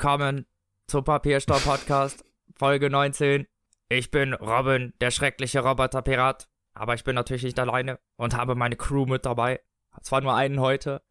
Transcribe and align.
Willkommen 0.00 0.46
zum 0.86 1.02
Papierstau 1.02 1.58
Podcast, 1.58 2.24
Folge 2.54 2.88
19. 2.88 3.48
Ich 3.88 4.12
bin 4.12 4.32
Robin, 4.32 4.92
der 5.00 5.10
schreckliche 5.10 5.58
Roboterpirat, 5.58 6.48
aber 6.72 6.94
ich 6.94 7.02
bin 7.02 7.16
natürlich 7.16 7.42
nicht 7.42 7.58
alleine 7.58 7.98
und 8.14 8.36
habe 8.36 8.54
meine 8.54 8.76
Crew 8.76 9.06
mit 9.06 9.26
dabei. 9.26 9.60
Zwar 10.00 10.20
nur 10.20 10.36
einen 10.36 10.60
heute, 10.60 11.02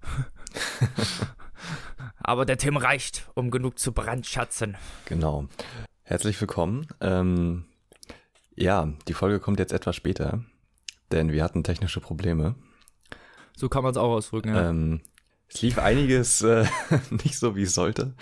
aber 2.20 2.46
der 2.46 2.58
Tim 2.58 2.78
reicht, 2.78 3.30
um 3.36 3.52
genug 3.52 3.78
zu 3.78 3.92
brandschatzen. 3.92 4.78
Genau. 5.04 5.50
Herzlich 6.04 6.40
willkommen. 6.40 6.88
Ähm, 7.02 7.66
ja, 8.56 8.94
die 9.10 9.14
Folge 9.14 9.42
kommt 9.42 9.60
jetzt 9.60 9.74
etwas 9.74 9.98
später, 9.98 10.46
denn 11.12 11.34
wir 11.34 11.44
hatten 11.44 11.66
technische 11.66 12.00
Probleme. 12.00 12.56
So 13.54 13.68
kann 13.68 13.84
man 13.84 13.92
es 13.92 13.98
auch 13.98 14.12
ausdrücken, 14.12 14.56
ja. 14.56 14.70
Ähm, 14.70 15.02
es 15.50 15.62
lief 15.62 15.78
einiges 15.78 16.42
äh, 16.42 16.66
nicht 17.24 17.40
so, 17.40 17.56
wie 17.56 17.64
es 17.64 17.74
sollte. 17.74 18.14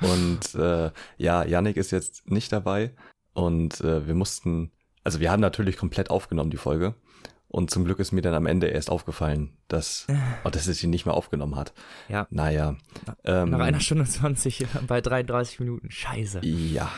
Und 0.00 0.54
äh, 0.54 0.90
ja, 1.16 1.44
Yannick 1.44 1.76
ist 1.76 1.90
jetzt 1.90 2.30
nicht 2.30 2.52
dabei. 2.52 2.94
Und 3.32 3.80
äh, 3.80 4.06
wir 4.06 4.14
mussten, 4.14 4.72
also 5.02 5.20
wir 5.20 5.30
haben 5.30 5.40
natürlich 5.40 5.76
komplett 5.76 6.10
aufgenommen, 6.10 6.50
die 6.50 6.56
Folge. 6.56 6.94
Und 7.48 7.70
zum 7.70 7.84
Glück 7.84 8.00
ist 8.00 8.10
mir 8.10 8.22
dann 8.22 8.34
am 8.34 8.46
Ende 8.46 8.66
erst 8.66 8.90
aufgefallen, 8.90 9.56
dass, 9.68 10.08
oh, 10.44 10.50
dass 10.50 10.66
es 10.66 10.78
sie 10.78 10.88
nicht 10.88 11.06
mehr 11.06 11.14
aufgenommen 11.14 11.54
hat. 11.54 11.72
Ja. 12.08 12.26
Naja. 12.30 12.76
Ähm, 13.24 13.50
Nach 13.50 13.60
einer 13.60 13.78
Stunde 13.78 14.04
20 14.04 14.66
bei 14.88 15.00
33 15.00 15.60
Minuten. 15.60 15.90
Scheiße. 15.90 16.44
Ja. 16.44 16.90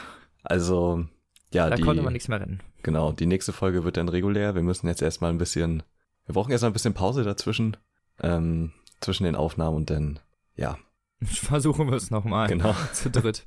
Also, 0.42 1.04
ja. 1.52 1.68
Da 1.68 1.76
die, 1.76 1.82
konnte 1.82 2.02
man 2.02 2.14
nichts 2.14 2.28
mehr 2.28 2.40
rennen. 2.40 2.62
Genau. 2.82 3.12
Die 3.12 3.26
nächste 3.26 3.52
Folge 3.52 3.84
wird 3.84 3.98
dann 3.98 4.08
regulär. 4.08 4.54
Wir 4.54 4.62
müssen 4.62 4.86
jetzt 4.88 5.02
erstmal 5.02 5.30
ein 5.30 5.38
bisschen, 5.38 5.82
wir 6.24 6.34
brauchen 6.34 6.52
erstmal 6.52 6.70
ein 6.70 6.74
bisschen 6.74 6.94
Pause 6.94 7.22
dazwischen. 7.22 7.76
Ähm, 8.22 8.72
zwischen 9.00 9.24
den 9.24 9.36
Aufnahmen 9.36 9.76
und 9.76 9.90
dann, 9.90 10.20
ja. 10.54 10.78
Versuchen 11.42 11.88
wir 11.88 11.96
es 11.96 12.10
nochmal. 12.10 12.48
Genau. 12.48 12.74
Zu 12.92 13.10
dritt. 13.10 13.46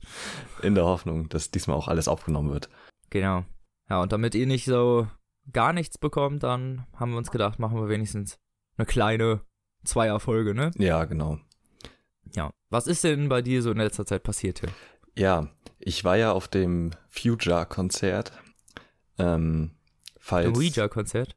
In 0.62 0.76
der 0.76 0.86
Hoffnung, 0.86 1.30
dass 1.30 1.52
diesmal 1.52 1.78
auch 1.78 1.88
alles 1.88 2.08
aufgenommen 2.08 2.52
wird. 2.52 2.70
Genau. 3.10 3.46
Ja, 3.90 4.02
und 4.02 4.12
damit 4.12 4.36
ihr 4.36 4.46
nicht 4.46 4.66
so 4.66 5.08
gar 5.52 5.74
nichts 5.74 5.98
bekommt, 5.98 6.44
dann 6.44 6.86
haben 6.96 7.12
wir 7.12 7.18
uns 7.18 7.32
gedacht, 7.32 7.60
machen 7.60 7.78
wir 7.80 7.90
wenigstens 7.90 8.38
eine 8.78 8.86
kleine 8.86 9.42
Zweierfolge, 9.84 10.54
ne? 10.54 10.72
Ja, 10.78 11.06
genau. 11.06 11.40
Ja. 12.36 12.52
Was 12.70 12.88
ist 12.88 13.04
denn 13.04 13.30
bei 13.30 13.42
dir 13.42 13.62
so 13.62 13.72
in 13.72 13.78
letzter 13.78 14.06
Zeit 14.06 14.24
passiert 14.24 14.60
hier? 14.60 14.70
Ja, 15.16 15.50
ich 15.80 16.04
war 16.04 16.18
ja 16.18 16.32
auf 16.32 16.48
dem 16.48 16.92
Future-Konzert. 17.10 18.32
Ähm, 19.18 19.72
falls. 20.20 20.56
Ouija-Konzert? 20.58 21.36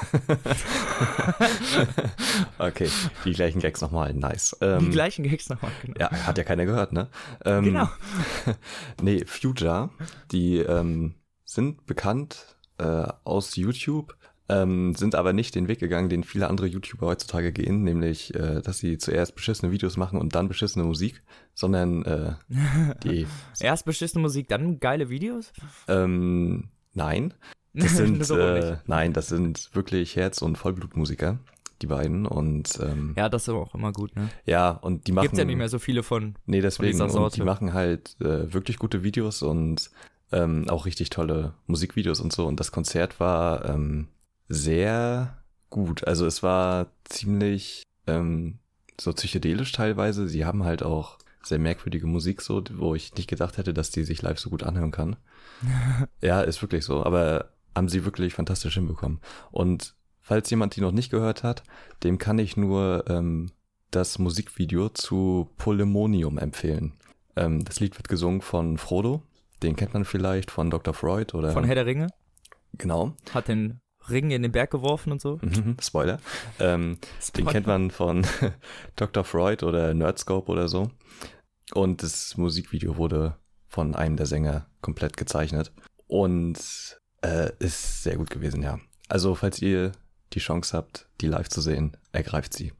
okay, 2.58 2.88
die 3.24 3.32
gleichen 3.32 3.60
Gags 3.60 3.80
nochmal, 3.80 4.14
nice. 4.14 4.56
Ähm, 4.60 4.80
die 4.80 4.90
gleichen 4.90 5.24
Gags 5.24 5.48
nochmal, 5.48 5.70
genau. 5.82 5.98
Ja, 5.98 6.10
hat 6.10 6.38
ja 6.38 6.44
keiner 6.44 6.66
gehört, 6.66 6.92
ne? 6.92 7.08
Ähm, 7.44 7.64
genau. 7.64 7.88
nee, 9.02 9.24
Future, 9.24 9.90
die 10.32 10.58
ähm, 10.58 11.14
sind 11.44 11.86
bekannt 11.86 12.56
äh, 12.78 13.06
aus 13.24 13.56
YouTube, 13.56 14.16
ähm, 14.48 14.94
sind 14.96 15.14
aber 15.14 15.32
nicht 15.32 15.54
den 15.54 15.68
Weg 15.68 15.78
gegangen, 15.78 16.08
den 16.08 16.24
viele 16.24 16.48
andere 16.48 16.66
YouTuber 16.66 17.06
heutzutage 17.06 17.52
gehen, 17.52 17.84
nämlich, 17.84 18.34
äh, 18.34 18.60
dass 18.60 18.78
sie 18.78 18.98
zuerst 18.98 19.36
beschissene 19.36 19.70
Videos 19.70 19.96
machen 19.96 20.18
und 20.18 20.34
dann 20.34 20.48
beschissene 20.48 20.84
Musik, 20.84 21.22
sondern 21.54 22.04
äh, 22.04 22.32
die... 23.04 23.26
Erst 23.60 23.84
beschissene 23.84 24.22
Musik, 24.22 24.48
dann 24.48 24.80
geile 24.80 25.08
Videos? 25.08 25.52
Ähm, 25.86 26.70
nein. 26.94 27.34
Das 27.72 27.90
sind, 27.96 28.28
äh, 28.30 28.78
nein, 28.86 29.12
das 29.12 29.28
sind 29.28 29.70
wirklich 29.74 30.16
Herz- 30.16 30.42
und 30.42 30.56
Vollblutmusiker, 30.56 31.38
die 31.82 31.86
beiden. 31.86 32.26
Und 32.26 32.78
ähm, 32.82 33.14
ja, 33.16 33.28
das 33.28 33.42
ist 33.42 33.48
aber 33.50 33.60
auch 33.60 33.74
immer 33.74 33.92
gut, 33.92 34.14
ne? 34.16 34.28
Ja, 34.44 34.70
und 34.70 35.06
die 35.06 35.12
machen. 35.12 35.26
Gibt's 35.26 35.38
ja 35.38 35.44
nicht 35.44 35.56
mehr 35.56 35.68
so 35.68 35.78
viele 35.78 36.02
von. 36.02 36.34
Nee, 36.46 36.60
deswegen. 36.60 36.98
Von 36.98 37.10
und 37.10 37.36
die 37.36 37.42
machen 37.42 37.72
halt 37.72 38.16
äh, 38.20 38.52
wirklich 38.52 38.78
gute 38.78 39.02
Videos 39.02 39.42
und 39.42 39.90
ähm, 40.32 40.68
auch 40.68 40.86
richtig 40.86 41.10
tolle 41.10 41.54
Musikvideos 41.66 42.20
und 42.20 42.32
so. 42.32 42.46
Und 42.46 42.60
das 42.60 42.72
Konzert 42.72 43.20
war 43.20 43.64
ähm, 43.68 44.08
sehr 44.48 45.38
gut. 45.70 46.06
Also 46.06 46.26
es 46.26 46.42
war 46.42 46.88
ziemlich 47.04 47.82
ähm, 48.06 48.58
so 49.00 49.12
psychedelisch 49.12 49.72
teilweise. 49.72 50.28
Sie 50.28 50.44
haben 50.44 50.64
halt 50.64 50.82
auch 50.82 51.18
sehr 51.42 51.58
merkwürdige 51.58 52.06
Musik 52.06 52.42
so, 52.42 52.62
wo 52.74 52.94
ich 52.94 53.14
nicht 53.14 53.28
gedacht 53.28 53.56
hätte, 53.56 53.72
dass 53.72 53.90
die 53.90 54.04
sich 54.04 54.20
live 54.22 54.38
so 54.38 54.50
gut 54.50 54.62
anhören 54.62 54.90
kann. 54.90 55.16
ja, 56.20 56.42
ist 56.42 56.60
wirklich 56.62 56.84
so. 56.84 57.04
Aber 57.04 57.50
haben 57.74 57.88
sie 57.88 58.04
wirklich 58.04 58.34
fantastisch 58.34 58.74
hinbekommen. 58.74 59.20
Und 59.50 59.94
falls 60.20 60.50
jemand 60.50 60.76
die 60.76 60.80
noch 60.80 60.92
nicht 60.92 61.10
gehört 61.10 61.42
hat, 61.42 61.62
dem 62.04 62.18
kann 62.18 62.38
ich 62.38 62.56
nur 62.56 63.04
ähm, 63.08 63.50
das 63.90 64.18
Musikvideo 64.18 64.88
zu 64.90 65.50
Polemonium 65.56 66.38
empfehlen. 66.38 66.94
Ähm, 67.36 67.64
das 67.64 67.80
Lied 67.80 67.96
wird 67.96 68.08
gesungen 68.08 68.40
von 68.40 68.78
Frodo, 68.78 69.22
den 69.62 69.76
kennt 69.76 69.94
man 69.94 70.04
vielleicht 70.04 70.50
von 70.50 70.70
Dr. 70.70 70.94
Freud 70.94 71.36
oder. 71.36 71.52
Von 71.52 71.64
Herr 71.64 71.74
der 71.74 71.86
Ringe? 71.86 72.08
Genau. 72.74 73.14
Hat 73.34 73.48
den 73.48 73.80
Ring 74.08 74.30
in 74.30 74.42
den 74.42 74.52
Berg 74.52 74.70
geworfen 74.70 75.12
und 75.12 75.20
so. 75.20 75.38
Mhm, 75.42 75.76
Spoiler. 75.80 76.18
Ähm, 76.58 76.98
Spoiler. 77.20 77.44
Den 77.44 77.52
kennt 77.52 77.66
man 77.66 77.90
von 77.90 78.26
Dr. 78.96 79.24
Freud 79.24 79.64
oder 79.64 79.92
Nerdscope 79.92 80.50
oder 80.50 80.68
so. 80.68 80.90
Und 81.74 82.02
das 82.02 82.36
Musikvideo 82.36 82.96
wurde 82.96 83.36
von 83.66 83.94
einem 83.94 84.16
der 84.16 84.26
Sänger 84.26 84.66
komplett 84.80 85.16
gezeichnet. 85.16 85.72
Und 86.06 86.99
äh, 87.22 87.50
ist 87.58 88.02
sehr 88.02 88.16
gut 88.16 88.30
gewesen, 88.30 88.62
ja. 88.62 88.78
Also, 89.08 89.34
falls 89.34 89.60
ihr 89.60 89.92
die 90.32 90.38
Chance 90.38 90.76
habt, 90.76 91.08
die 91.20 91.26
live 91.26 91.48
zu 91.48 91.60
sehen, 91.60 91.96
ergreift 92.12 92.54
sie. 92.54 92.72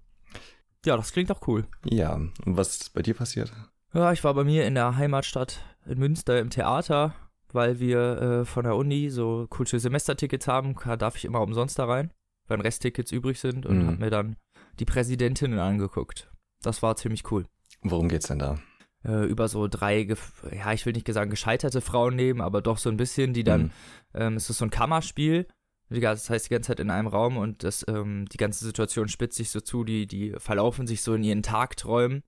Ja, 0.84 0.96
das 0.96 1.12
klingt 1.12 1.30
doch 1.30 1.46
cool. 1.46 1.66
Ja, 1.84 2.14
und 2.14 2.32
was 2.44 2.80
ist 2.80 2.94
bei 2.94 3.02
dir 3.02 3.14
passiert? 3.14 3.52
Ja, 3.92 4.12
ich 4.12 4.24
war 4.24 4.34
bei 4.34 4.44
mir 4.44 4.66
in 4.66 4.74
der 4.74 4.96
Heimatstadt 4.96 5.62
in 5.84 5.98
Münster 5.98 6.38
im 6.38 6.50
Theater, 6.50 7.14
weil 7.52 7.80
wir 7.80 8.22
äh, 8.22 8.44
von 8.44 8.64
der 8.64 8.76
Uni 8.76 9.10
so 9.10 9.46
coole 9.50 9.78
Semestertickets 9.78 10.46
haben, 10.46 10.76
da 10.84 10.96
darf 10.96 11.16
ich 11.16 11.24
immer 11.24 11.40
umsonst 11.40 11.78
da 11.78 11.86
rein, 11.86 12.12
wenn 12.46 12.60
Resttickets 12.60 13.12
übrig 13.12 13.40
sind 13.40 13.66
und 13.66 13.82
mhm. 13.82 13.86
hab 13.88 13.98
mir 13.98 14.10
dann 14.10 14.36
die 14.78 14.84
Präsidentinnen 14.84 15.58
angeguckt. 15.58 16.30
Das 16.62 16.82
war 16.82 16.96
ziemlich 16.96 17.30
cool. 17.30 17.46
Worum 17.82 18.08
geht's 18.08 18.28
denn 18.28 18.38
da? 18.38 18.58
Äh, 19.02 19.24
über 19.24 19.48
so 19.48 19.66
drei, 19.66 20.06
ja, 20.52 20.72
ich 20.72 20.84
will 20.84 20.92
nicht 20.92 21.10
sagen 21.10 21.30
gescheiterte 21.30 21.80
Frauen 21.80 22.16
nehmen, 22.16 22.42
aber 22.42 22.60
doch 22.60 22.76
so 22.76 22.90
ein 22.90 22.98
bisschen, 22.98 23.32
die 23.32 23.44
dann, 23.44 23.62
mhm. 23.62 23.70
ähm, 24.14 24.36
es 24.36 24.50
ist 24.50 24.58
so 24.58 24.66
ein 24.66 24.70
Kammerspiel, 24.70 25.46
das 25.88 26.28
heißt 26.28 26.46
die 26.46 26.50
ganze 26.50 26.68
Zeit 26.68 26.80
in 26.80 26.90
einem 26.90 27.08
Raum 27.08 27.38
und 27.38 27.64
das, 27.64 27.84
ähm, 27.88 28.26
die 28.30 28.36
ganze 28.36 28.64
Situation 28.64 29.08
spitzt 29.08 29.38
sich 29.38 29.50
so 29.50 29.60
zu, 29.60 29.84
die, 29.84 30.06
die 30.06 30.34
verlaufen 30.36 30.86
sich 30.86 31.02
so 31.02 31.14
in 31.14 31.24
ihren 31.24 31.42
Tagträumen. 31.42 32.22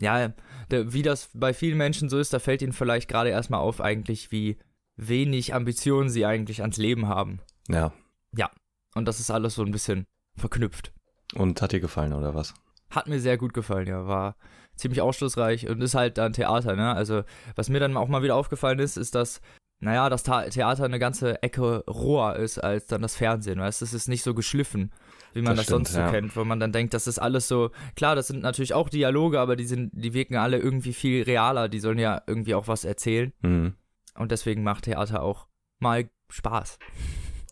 Ja, 0.00 0.32
der, 0.70 0.92
wie 0.92 1.02
das 1.02 1.30
bei 1.34 1.54
vielen 1.54 1.78
Menschen 1.78 2.08
so 2.08 2.18
ist, 2.18 2.32
da 2.32 2.38
fällt 2.38 2.62
ihnen 2.62 2.72
vielleicht 2.72 3.08
gerade 3.08 3.30
erstmal 3.30 3.60
auf 3.60 3.80
eigentlich, 3.80 4.30
wie 4.30 4.58
wenig 4.96 5.54
Ambitionen 5.54 6.10
sie 6.10 6.26
eigentlich 6.26 6.60
ans 6.62 6.76
Leben 6.76 7.08
haben. 7.08 7.40
Ja. 7.68 7.92
Ja, 8.36 8.50
und 8.94 9.06
das 9.06 9.20
ist 9.20 9.30
alles 9.30 9.54
so 9.54 9.62
ein 9.62 9.70
bisschen 9.70 10.06
verknüpft. 10.36 10.92
Und 11.34 11.62
hat 11.62 11.72
dir 11.72 11.80
gefallen, 11.80 12.12
oder 12.12 12.34
was? 12.34 12.54
Hat 12.90 13.06
mir 13.06 13.20
sehr 13.20 13.38
gut 13.38 13.54
gefallen, 13.54 13.86
ja. 13.86 14.06
War 14.06 14.36
ziemlich 14.78 15.00
aufschlussreich 15.00 15.68
und 15.68 15.82
ist 15.82 15.94
halt 15.94 16.18
dann 16.18 16.32
Theater, 16.32 16.76
ne? 16.76 16.94
Also, 16.94 17.22
was 17.56 17.68
mir 17.68 17.80
dann 17.80 17.96
auch 17.96 18.08
mal 18.08 18.22
wieder 18.22 18.36
aufgefallen 18.36 18.78
ist, 18.78 18.96
ist, 18.96 19.14
dass, 19.14 19.40
naja, 19.80 20.08
das 20.08 20.22
Theater 20.22 20.84
eine 20.84 20.98
ganze 20.98 21.42
Ecke 21.42 21.84
roher 21.86 22.36
ist 22.36 22.58
als 22.58 22.86
dann 22.86 23.02
das 23.02 23.16
Fernsehen, 23.16 23.60
weißt 23.60 23.80
du? 23.80 23.84
Es 23.84 23.94
ist 23.94 24.08
nicht 24.08 24.22
so 24.22 24.34
geschliffen, 24.34 24.92
wie 25.34 25.42
man 25.42 25.56
das, 25.56 25.56
das 25.56 25.64
stimmt, 25.66 25.88
sonst 25.88 25.92
so 25.92 26.00
ja. 26.00 26.10
kennt, 26.10 26.36
wo 26.36 26.44
man 26.44 26.60
dann 26.60 26.72
denkt, 26.72 26.94
das 26.94 27.06
ist 27.06 27.18
alles 27.18 27.48
so, 27.48 27.70
klar, 27.96 28.14
das 28.14 28.28
sind 28.28 28.42
natürlich 28.42 28.74
auch 28.74 28.88
Dialoge, 28.88 29.40
aber 29.40 29.56
die 29.56 29.66
sind, 29.66 29.90
die 29.92 30.14
wirken 30.14 30.36
alle 30.36 30.58
irgendwie 30.58 30.92
viel 30.92 31.22
realer, 31.22 31.68
die 31.68 31.80
sollen 31.80 31.98
ja 31.98 32.22
irgendwie 32.26 32.54
auch 32.54 32.68
was 32.68 32.84
erzählen. 32.84 33.32
Mhm. 33.42 33.74
Und 34.14 34.32
deswegen 34.32 34.62
macht 34.62 34.84
Theater 34.84 35.22
auch 35.22 35.46
mal 35.78 36.08
Spaß. 36.30 36.78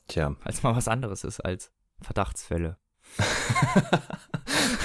Tja. 0.08 0.36
Als 0.44 0.62
mal 0.62 0.76
was 0.76 0.88
anderes 0.88 1.24
ist 1.24 1.40
als 1.40 1.72
Verdachtsfälle. 2.00 2.76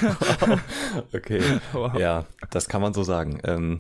okay. 1.14 1.42
Wow. 1.74 1.98
Ja, 1.98 2.26
das 2.50 2.68
kann 2.68 2.82
man 2.82 2.94
so 2.94 3.04
sagen. 3.04 3.40
Ähm, 3.44 3.80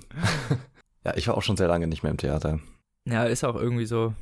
ja, 1.05 1.15
ich 1.15 1.27
war 1.27 1.37
auch 1.37 1.43
schon 1.43 1.57
sehr 1.57 1.67
lange 1.67 1.87
nicht 1.87 2.03
mehr 2.03 2.11
im 2.11 2.17
Theater. 2.17 2.59
Ja, 3.05 3.23
ist 3.23 3.43
auch 3.43 3.55
irgendwie 3.55 3.85
so. 3.85 4.13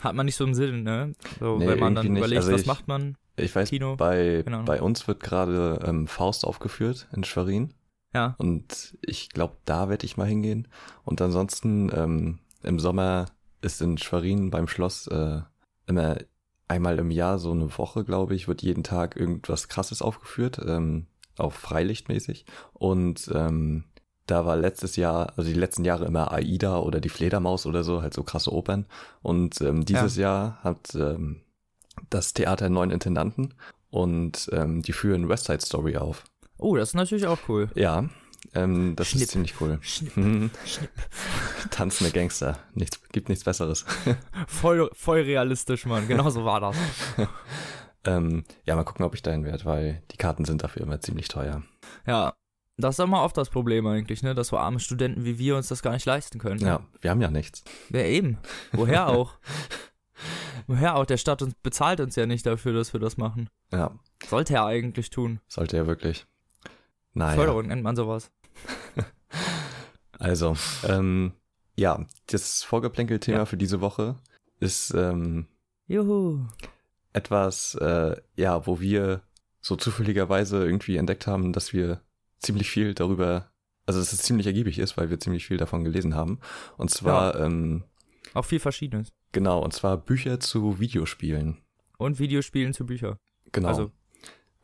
Hat 0.00 0.14
man 0.14 0.26
nicht 0.26 0.36
so 0.36 0.44
einen 0.44 0.54
Sinn, 0.54 0.82
ne? 0.84 1.14
So, 1.38 1.58
nee, 1.58 1.66
wenn 1.66 1.78
man 1.78 1.94
dann 1.94 2.16
überlegt, 2.16 2.40
also 2.40 2.52
was 2.52 2.62
ich, 2.62 2.66
macht 2.66 2.88
man? 2.88 3.16
Ich 3.36 3.54
weiß, 3.54 3.68
Kino? 3.68 3.96
Bei, 3.96 4.42
bei 4.64 4.80
uns 4.80 5.06
wird 5.06 5.22
gerade 5.22 5.80
ähm, 5.84 6.06
Faust 6.06 6.46
aufgeführt 6.46 7.08
in 7.12 7.24
Schwerin. 7.24 7.74
Ja. 8.14 8.34
Und 8.38 8.96
ich 9.02 9.30
glaube, 9.30 9.56
da 9.64 9.88
werde 9.88 10.04
ich 10.04 10.16
mal 10.16 10.26
hingehen. 10.26 10.68
Und 11.04 11.20
ansonsten 11.20 11.90
ähm, 11.94 12.38
im 12.62 12.78
Sommer 12.78 13.26
ist 13.60 13.80
in 13.80 13.98
Schwerin 13.98 14.50
beim 14.50 14.68
Schloss 14.68 15.06
äh, 15.08 15.40
immer 15.86 16.16
einmal 16.68 16.98
im 16.98 17.10
Jahr, 17.10 17.38
so 17.38 17.52
eine 17.52 17.76
Woche, 17.78 18.04
glaube 18.04 18.34
ich, 18.34 18.48
wird 18.48 18.62
jeden 18.62 18.82
Tag 18.82 19.16
irgendwas 19.16 19.68
Krasses 19.68 20.02
aufgeführt. 20.02 20.60
Ähm, 20.64 21.06
auch 21.38 21.52
freilichtmäßig. 21.52 22.44
Und 22.72 23.30
ähm, 23.34 23.84
da 24.26 24.46
war 24.46 24.56
letztes 24.56 24.96
Jahr, 24.96 25.32
also 25.36 25.50
die 25.50 25.58
letzten 25.58 25.84
Jahre 25.84 26.04
immer 26.04 26.32
Aida 26.32 26.78
oder 26.78 27.00
die 27.00 27.08
Fledermaus 27.08 27.66
oder 27.66 27.82
so, 27.84 28.02
halt 28.02 28.14
so 28.14 28.22
krasse 28.22 28.52
Opern. 28.52 28.86
Und 29.22 29.60
ähm, 29.60 29.84
dieses 29.84 30.16
ja. 30.16 30.22
Jahr 30.22 30.58
hat 30.62 30.94
ähm, 30.94 31.42
das 32.10 32.32
Theater 32.32 32.66
einen 32.66 32.74
neuen 32.74 32.90
Intendanten 32.90 33.54
und 33.90 34.48
ähm, 34.52 34.82
die 34.82 34.92
führen 34.92 35.28
West 35.28 35.46
Side 35.46 35.60
Story 35.60 35.96
auf. 35.96 36.24
Oh, 36.58 36.76
das 36.76 36.90
ist 36.90 36.94
natürlich 36.94 37.26
auch 37.26 37.38
cool. 37.48 37.68
Ja, 37.74 38.08
ähm, 38.54 38.94
das 38.96 39.08
Schnipp. 39.08 39.22
ist 39.22 39.30
ziemlich 39.32 39.60
cool. 39.60 39.78
Schnipp, 39.82 40.16
Mhm. 40.16 40.50
schnipp. 40.64 40.90
Tanzende 41.70 42.12
Gangster. 42.12 42.58
Nichts, 42.74 43.00
gibt 43.10 43.28
nichts 43.28 43.44
Besseres. 43.44 43.84
Voll, 44.46 44.88
voll 44.94 45.20
realistisch, 45.22 45.84
Mann. 45.86 46.06
Genau 46.08 46.30
so 46.30 46.44
war 46.44 46.60
das. 46.60 46.76
Ähm, 48.04 48.44
ja, 48.64 48.74
mal 48.74 48.84
gucken, 48.84 49.04
ob 49.04 49.14
ich 49.14 49.22
dahin 49.22 49.44
werde, 49.44 49.64
weil 49.64 50.02
die 50.10 50.16
Karten 50.16 50.44
sind 50.44 50.62
dafür 50.62 50.82
immer 50.82 51.00
ziemlich 51.00 51.28
teuer. 51.28 51.62
Ja. 52.06 52.34
Das 52.78 52.98
ist 52.98 53.06
mal 53.06 53.22
oft 53.22 53.36
das 53.36 53.50
Problem 53.50 53.86
eigentlich, 53.86 54.22
ne? 54.22 54.34
Dass 54.34 54.48
so 54.48 54.56
arme 54.58 54.80
Studenten 54.80 55.24
wie 55.24 55.38
wir 55.38 55.56
uns 55.56 55.68
das 55.68 55.82
gar 55.82 55.92
nicht 55.92 56.06
leisten 56.06 56.38
können. 56.38 56.58
Ja, 56.60 56.80
wir 57.00 57.10
haben 57.10 57.20
ja 57.20 57.30
nichts. 57.30 57.62
Ja, 57.90 58.00
eben. 58.00 58.38
Woher 58.72 59.08
auch? 59.10 59.34
Woher 60.66 60.96
auch? 60.96 61.04
Der 61.04 61.18
Staat 61.18 61.42
uns, 61.42 61.54
bezahlt 61.62 62.00
uns 62.00 62.16
ja 62.16 62.24
nicht 62.26 62.46
dafür, 62.46 62.72
dass 62.72 62.92
wir 62.94 62.98
das 63.00 63.18
machen. 63.18 63.50
Ja, 63.72 63.98
Sollte 64.26 64.54
er 64.54 64.64
eigentlich 64.64 65.10
tun. 65.10 65.40
sollte 65.48 65.76
er 65.76 65.86
wirklich. 65.86 66.26
Naja. 67.12 67.34
Förderung 67.36 67.66
nennt 67.66 67.82
man 67.82 67.94
sowas. 67.94 68.30
Also, 70.18 70.56
ähm, 70.86 71.32
ja, 71.76 72.06
das 72.26 72.62
Vorgeplänkel-Thema 72.62 73.38
Ja. 73.38 73.44
für 73.46 73.56
diese 73.56 73.80
Woche 73.80 74.16
ist 74.60 74.94
ähm, 74.94 75.48
Juhu. 75.88 76.46
Etwas, 77.12 77.74
äh, 77.76 78.16
ja, 78.36 78.66
wo 78.66 78.80
wir 78.80 79.22
so 79.60 79.76
zufälligerweise 79.76 80.64
irgendwie 80.64 80.96
entdeckt 80.96 81.26
haben, 81.26 81.52
dass 81.52 81.72
wir 81.72 82.00
ziemlich 82.38 82.70
viel 82.70 82.94
darüber, 82.94 83.50
also 83.86 84.00
dass 84.00 84.12
es 84.12 84.22
ziemlich 84.22 84.46
ergiebig 84.46 84.78
ist, 84.78 84.96
weil 84.96 85.10
wir 85.10 85.20
ziemlich 85.20 85.46
viel 85.46 85.56
davon 85.56 85.84
gelesen 85.84 86.14
haben. 86.14 86.40
Und 86.76 86.90
zwar, 86.90 87.38
ähm, 87.40 87.84
Auch 88.34 88.44
viel 88.44 88.60
Verschiedenes. 88.60 89.12
genau, 89.30 89.62
und 89.62 89.72
zwar 89.72 89.96
Bücher 89.96 90.40
zu 90.40 90.80
Videospielen. 90.80 91.58
Und 91.98 92.18
Videospielen 92.18 92.72
zu 92.72 92.84
Büchern. 92.86 93.16
Genau. 93.52 93.68
Also 93.68 93.92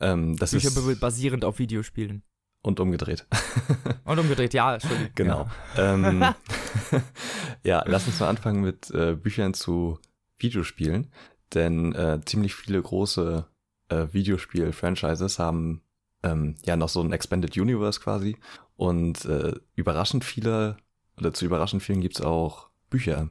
ähm, 0.01 0.37
das 0.37 0.53
Bücher 0.53 0.69
ist 0.69 1.01
basierend 1.01 1.45
auf 1.45 1.59
Videospielen. 1.59 2.23
und 2.63 2.81
umgedreht. 2.81 3.27
Und 4.05 4.19
umgedreht, 4.19 4.55
ja, 4.55 4.75
Entschuldigung. 4.75 5.13
Genau. 5.15 5.49
Ja. 5.77 5.95
Ähm, 5.95 6.25
ja, 7.63 7.85
lass 7.87 8.07
uns 8.07 8.19
mal 8.21 8.29
anfangen 8.29 8.63
mit 8.63 8.91
äh, 8.91 9.15
Büchern 9.15 9.55
zu 9.55 9.99
Videospielen, 10.39 11.11
denn 11.55 11.95
äh, 11.95 12.21
ziemlich 12.25 12.55
viele 12.55 12.81
große 12.81 13.47
äh, 13.89 14.07
Videospiel-Franchises 14.13 15.39
haben 15.39 15.83
ähm, 16.23 16.57
ja 16.65 16.77
noch 16.77 16.89
so 16.89 17.01
ein 17.01 17.13
Expanded 17.13 17.57
Universe 17.57 18.01
quasi 18.01 18.37
und 18.77 19.25
äh, 19.25 19.55
überraschend 19.75 20.25
viele 20.25 20.77
oder 21.17 21.33
zu 21.33 21.45
überraschend 21.45 21.83
vielen 21.83 22.01
gibt's 22.01 22.21
auch 22.21 22.71
Bücher. 22.91 23.31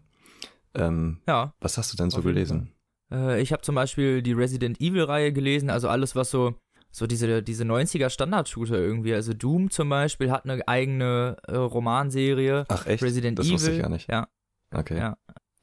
Ähm, 0.73 1.21
ja. 1.27 1.53
was 1.59 1.77
hast 1.77 1.93
du 1.93 1.97
denn 1.97 2.09
so 2.09 2.21
gelesen? 2.21 2.71
Äh, 3.11 3.41
ich 3.41 3.51
habe 3.51 3.61
zum 3.61 3.75
Beispiel 3.75 4.21
die 4.21 4.33
Resident 4.33 4.79
Evil-Reihe 4.79 5.31
gelesen, 5.33 5.69
also 5.69 5.89
alles, 5.89 6.15
was 6.15 6.29
so, 6.29 6.55
so 6.91 7.07
diese, 7.07 7.41
diese 7.41 7.63
90er 7.63 8.09
Standard-Shooter 8.09 8.77
irgendwie. 8.77 9.13
Also 9.13 9.33
Doom 9.33 9.71
zum 9.71 9.89
Beispiel 9.89 10.31
hat 10.31 10.43
eine 10.45 10.67
eigene 10.67 11.37
äh, 11.47 11.55
Romanserie. 11.55 12.65
Ach 12.67 12.85
echt? 12.85 13.01
Resident 13.01 13.39
das 13.39 13.47
Evil. 13.47 13.55
wusste 13.55 13.71
ich 13.71 13.79
ja 13.79 13.89
nicht. 13.89 14.11
Ja, 14.11 14.27
Okay. 14.73 14.97
Ja. 14.97 15.17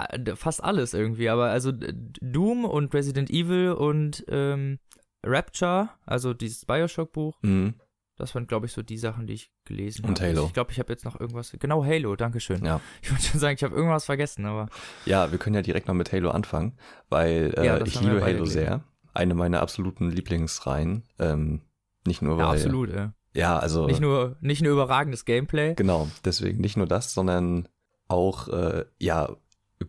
Äh, 0.05 0.37
fast 0.37 0.63
alles 0.63 0.95
irgendwie. 0.95 1.29
Aber 1.29 1.47
also 1.51 1.73
Doom 1.73 2.65
und 2.65 2.93
Resident 2.95 3.31
Evil 3.31 3.73
und 3.73 4.25
ähm, 4.29 4.79
Rapture, 5.25 5.91
also 6.07 6.35
dieses 6.35 6.65
Bioshock-Buch, 6.67 7.39
Mhm. 7.43 7.75
das 8.17 8.35
waren, 8.35 8.47
glaube 8.47 8.67
ich, 8.67 8.73
so 8.73 8.83
die 8.83 8.99
Sachen, 8.99 9.27
die 9.27 9.35
ich 9.35 9.51
gelesen 9.65 10.03
habe. 10.03 10.09
Und 10.13 10.21
Halo. 10.21 10.47
Ich 10.47 10.53
glaube, 10.53 10.71
ich 10.73 10.79
habe 10.79 10.93
jetzt 10.93 11.05
noch 11.05 11.19
irgendwas. 11.19 11.53
Genau, 11.59 11.85
Halo, 11.85 12.15
Dankeschön. 12.17 12.65
Ja. 12.65 12.81
Ich 13.03 13.11
wollte 13.11 13.25
schon 13.25 13.41
sagen, 13.41 13.55
ich 13.57 13.65
habe 13.65 13.75
irgendwas 13.75 14.05
vergessen, 14.05 14.45
aber. 14.47 14.69
Ja, 15.07 15.31
wir 15.33 15.39
können 15.39 15.55
ja 15.57 15.63
direkt 15.63 15.89
mal 15.89 15.95
mit 15.95 16.13
Halo 16.13 16.31
anfangen, 16.31 16.77
weil 17.09 17.55
äh, 17.57 17.65
Ja, 17.67 17.81
ich 17.85 18.01
liebe 18.01 18.21
Halo 18.21 18.33
gelesen. 18.39 18.47
sehr. 18.53 18.85
Eine 19.15 19.35
meiner 19.35 19.61
absoluten 19.63 20.11
Lieblingsreihen. 20.11 21.05
Ähm, 21.19 21.63
nicht 22.07 22.21
nur 22.21 22.37
weil. 22.37 22.45
Ja, 22.45 22.51
absolut, 22.51 22.91
ja. 22.93 23.15
Ja, 23.33 23.59
also. 23.59 23.87
Nicht 23.87 24.01
nur, 24.01 24.37
nicht 24.41 24.63
nur 24.63 24.73
überragendes 24.73 25.25
Gameplay. 25.25 25.75
Genau, 25.75 26.09
deswegen 26.25 26.61
nicht 26.61 26.77
nur 26.77 26.87
das, 26.87 27.15
sondern 27.15 27.67
auch, 28.07 28.49
äh, 28.49 28.85
ja, 29.01 29.35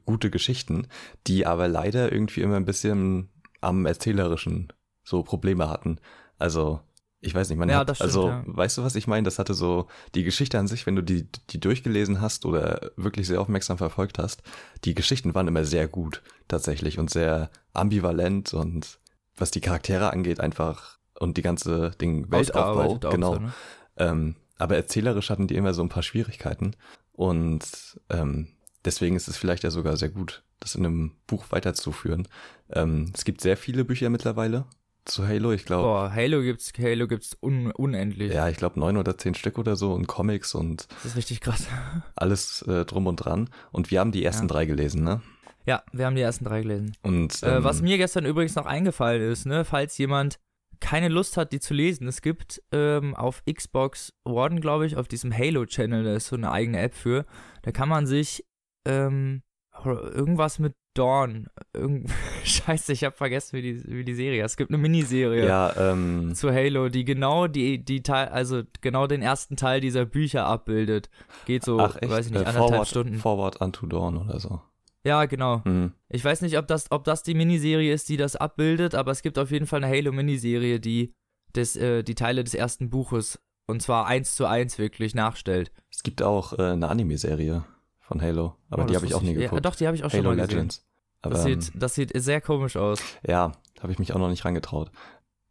gute 0.06 0.30
Geschichten, 0.30 0.88
die 1.28 1.46
aber 1.46 1.68
leider 1.68 2.12
irgendwie 2.12 2.42
immer 2.42 2.56
ein 2.56 2.66
bisschen 2.66 3.30
am 3.62 3.86
Erzählerischen 3.86 4.74
so 5.04 5.24
Probleme 5.24 5.70
hatten. 5.70 6.00
Also, 6.38 6.82
ich 7.22 7.34
weiß 7.34 7.50
nicht, 7.50 7.58
man 7.58 7.70
Ja, 7.70 7.80
hat, 7.80 7.90
das 7.90 7.98
stimmt, 7.98 8.10
also, 8.10 8.28
ja. 8.30 8.44
weißt 8.46 8.78
du, 8.78 8.84
was 8.84 8.96
ich 8.96 9.08
meine? 9.08 9.24
Das 9.24 9.40
hatte 9.40 9.54
so, 9.54 9.88
die 10.14 10.24
Geschichte 10.24 10.60
an 10.60 10.68
sich, 10.68 10.86
wenn 10.86 10.96
du 10.96 11.02
die, 11.02 11.28
die 11.50 11.60
durchgelesen 11.60 12.22
hast 12.22 12.46
oder 12.46 12.92
wirklich 12.98 13.28
sehr 13.28 13.42
aufmerksam 13.42 13.78
verfolgt 13.78 14.20
hast, 14.20 14.44
die 14.84 14.94
Geschichten 14.94 15.34
waren 15.34 15.48
immer 15.48 15.66
sehr 15.66 15.88
gut, 15.88 16.22
tatsächlich, 16.48 17.00
und 17.00 17.10
sehr 17.10 17.50
ambivalent 17.74 18.54
und 18.54 19.00
was 19.38 19.52
die 19.52 19.62
Charaktere 19.62 20.12
angeht, 20.12 20.40
einfach, 20.40 21.00
und 21.20 21.38
die 21.38 21.42
ganze 21.42 21.92
Ding 22.02 22.30
Weltaufbau, 22.32 23.08
auch 23.08 23.12
genau. 23.12 23.34
so, 23.34 23.40
ne? 23.40 23.54
Ähm, 23.98 24.36
aber 24.58 24.76
erzählerisch 24.76 25.30
hatten 25.30 25.48
die 25.48 25.56
immer 25.56 25.74
so 25.74 25.82
ein 25.82 25.90
paar 25.90 26.04
Schwierigkeiten. 26.04 26.76
Und 27.12 28.00
ähm, 28.10 28.55
deswegen 28.86 29.16
ist 29.16 29.28
es 29.28 29.38
vielleicht 29.38 29.64
ja 29.64 29.72
sogar 29.72 29.98
sehr 29.98 30.10
gut, 30.10 30.44
das 30.60 30.76
in 30.76 30.86
einem 30.86 31.12
Buch 31.28 31.46
weiterzuführen. 31.50 32.28
Ähm, 32.72 33.12
es 33.14 33.26
gibt 33.26 33.42
sehr 33.42 33.58
viele 33.58 33.84
Bücher 33.86 34.10
mittlerweile 34.10 34.66
zu 35.06 35.28
Halo. 35.28 35.52
Ich 35.52 35.66
glaube, 35.66 35.84
Boah, 35.84 36.12
Halo 36.14 36.42
gibt's, 36.42 36.72
Halo 36.80 37.08
gibt's 37.08 37.38
un, 37.42 37.72
unendlich. 37.72 38.34
ja, 38.34 38.50
ich 38.50 38.58
glaube 38.58 38.80
neun 38.80 38.98
oder 38.98 39.18
zehn 39.18 39.36
Stück 39.36 39.58
oder 39.60 39.76
so 39.76 39.94
und 39.94 40.08
Comics 40.08 40.56
und 40.56 40.88
Das 41.04 41.12
ist 41.12 41.16
richtig 41.18 41.42
krass. 41.42 41.68
alles 42.16 42.62
äh, 42.64 42.86
drum 42.86 43.06
und 43.08 43.18
dran. 43.18 43.50
Und 43.72 43.92
wir 43.92 44.00
haben 44.00 44.12
die 44.12 44.24
ersten 44.24 44.48
Ja. 44.48 44.54
drei 44.54 44.66
gelesen, 44.66 45.04
ne? 45.04 45.22
Ja, 45.68 45.84
wir 45.92 46.06
haben 46.06 46.16
die 46.16 46.22
ersten 46.22 46.46
drei 46.46 46.62
gelesen. 46.62 46.96
Und 47.04 47.42
Äh, 47.44 47.58
ähm, 47.58 47.64
was 47.64 47.82
mir 47.82 47.98
gestern 47.98 48.26
übrigens 48.26 48.56
noch 48.56 48.66
eingefallen 48.66 49.22
ist, 49.32 49.46
ne, 49.46 49.66
falls 49.66 49.98
jemand 49.98 50.40
keine 50.80 51.08
Lust 51.08 51.38
hat, 51.38 51.52
die 51.54 51.60
zu 51.60 51.74
lesen, 51.74 52.08
es 52.08 52.22
gibt 52.22 52.62
ähm, 52.72 53.16
auf 53.16 53.42
Xbox 53.52 54.14
One, 54.26 54.60
glaube 54.60 54.86
ich, 54.86 54.98
auf 54.98 55.08
diesem 55.08 55.36
Halo-Channel, 55.36 56.04
da 56.04 56.14
ist 56.16 56.28
so 56.28 56.36
eine 56.36 56.52
eigene 56.52 56.80
App 56.80 56.94
für, 56.96 57.26
da 57.62 57.72
kann 57.72 57.90
man 57.90 58.06
sich 58.08 58.44
ähm, 58.86 59.42
irgendwas 59.84 60.60
mit 60.60 60.76
Dawn, 60.96 61.48
irgend 61.74 62.10
scheiße, 62.44 62.94
ich 62.94 63.04
habe 63.04 63.16
vergessen, 63.16 63.58
wie 63.58 63.62
die, 63.62 63.84
wie 63.86 64.06
die 64.06 64.16
Serie, 64.16 64.44
es 64.44 64.56
gibt 64.56 64.72
eine 64.72 64.78
Miniserie 64.78 65.46
ja, 65.46 65.92
ähm, 65.92 66.34
zu 66.34 66.52
Halo, 66.52 66.90
die 66.90 67.04
genau 67.04 67.48
die, 67.48 67.84
die 67.84 68.02
Teil, 68.02 68.30
also 68.30 68.64
genau 68.82 69.06
den 69.06 69.22
ersten 69.22 69.58
Teil 69.58 69.82
dieser 69.82 70.06
Bücher 70.06 70.46
abbildet. 70.46 71.10
Geht 71.46 71.64
so, 71.64 71.80
ach 71.80 71.98
echt, 72.02 72.10
weiß 72.10 72.28
ich 72.28 72.32
nicht, 72.32 72.44
äh, 72.44 72.46
anderthalb 72.46 72.70
Forward, 72.70 72.88
Stunden. 72.88 73.16
Forward 73.16 73.62
Unto 73.62 73.86
Dawn 73.86 74.18
oder 74.18 74.40
so. 74.40 74.62
Ja, 75.06 75.26
genau. 75.26 75.64
Hm. 75.66 75.92
Ich 76.10 76.24
weiß 76.24 76.42
nicht, 76.42 76.58
ob 76.58 76.68
das, 76.68 76.90
ob 76.90 77.04
das 77.04 77.22
die 77.22 77.36
Miniserie 77.36 77.94
ist, 77.94 78.10
die 78.10 78.18
das 78.18 78.36
abbildet, 78.36 78.96
aber 78.96 79.12
es 79.12 79.22
gibt 79.22 79.38
auf 79.38 79.52
jeden 79.52 79.68
Fall 79.68 79.84
eine 79.84 79.96
Halo-Miniserie, 79.96 80.80
die 80.80 81.14
das, 81.54 81.76
äh, 81.76 82.04
die 82.04 82.16
Teile 82.16 82.44
des 82.44 82.54
ersten 82.54 82.90
Buches 82.90 83.40
und 83.68 83.82
zwar 83.82 84.08
eins 84.08 84.36
zu 84.36 84.46
eins 84.46 84.78
wirklich 84.78 85.14
nachstellt. 85.14 85.72
Es 85.92 86.04
gibt 86.04 86.22
auch 86.22 86.58
äh, 86.58 86.64
eine 86.64 86.88
Anime-Serie 86.88 87.66
von 88.08 88.22
Halo, 88.22 88.56
aber 88.70 88.84
Oh, 88.84 88.86
die 88.88 88.94
das 88.94 89.02
habe 89.02 89.08
ich 89.08 89.16
auch 89.16 89.22
nie 89.22 89.34
Ja, 89.34 89.42
geguckt. 89.42 89.66
doch, 89.66 89.76
die 89.76 89.88
habe 89.88 89.96
ich 89.98 90.04
auch 90.04 90.10
schon 90.12 90.20
Halo 90.20 90.30
mal 90.30 90.36
gesehen. 90.36 90.56
Legends. 90.58 90.86
Aber, 91.22 91.34
Das 91.36 91.46
ähm, 91.46 91.62
sieht, 91.62 91.72
das 91.82 91.96
sieht 91.96 92.12
sehr 92.22 92.40
komisch 92.42 92.78
aus. 92.78 93.02
Ja, 93.28 93.52
habe 93.82 93.92
ich 93.92 94.00
mich 94.00 94.14
auch 94.14 94.20
noch 94.20 94.30
nicht 94.30 94.46
rangetraut. 94.46 94.92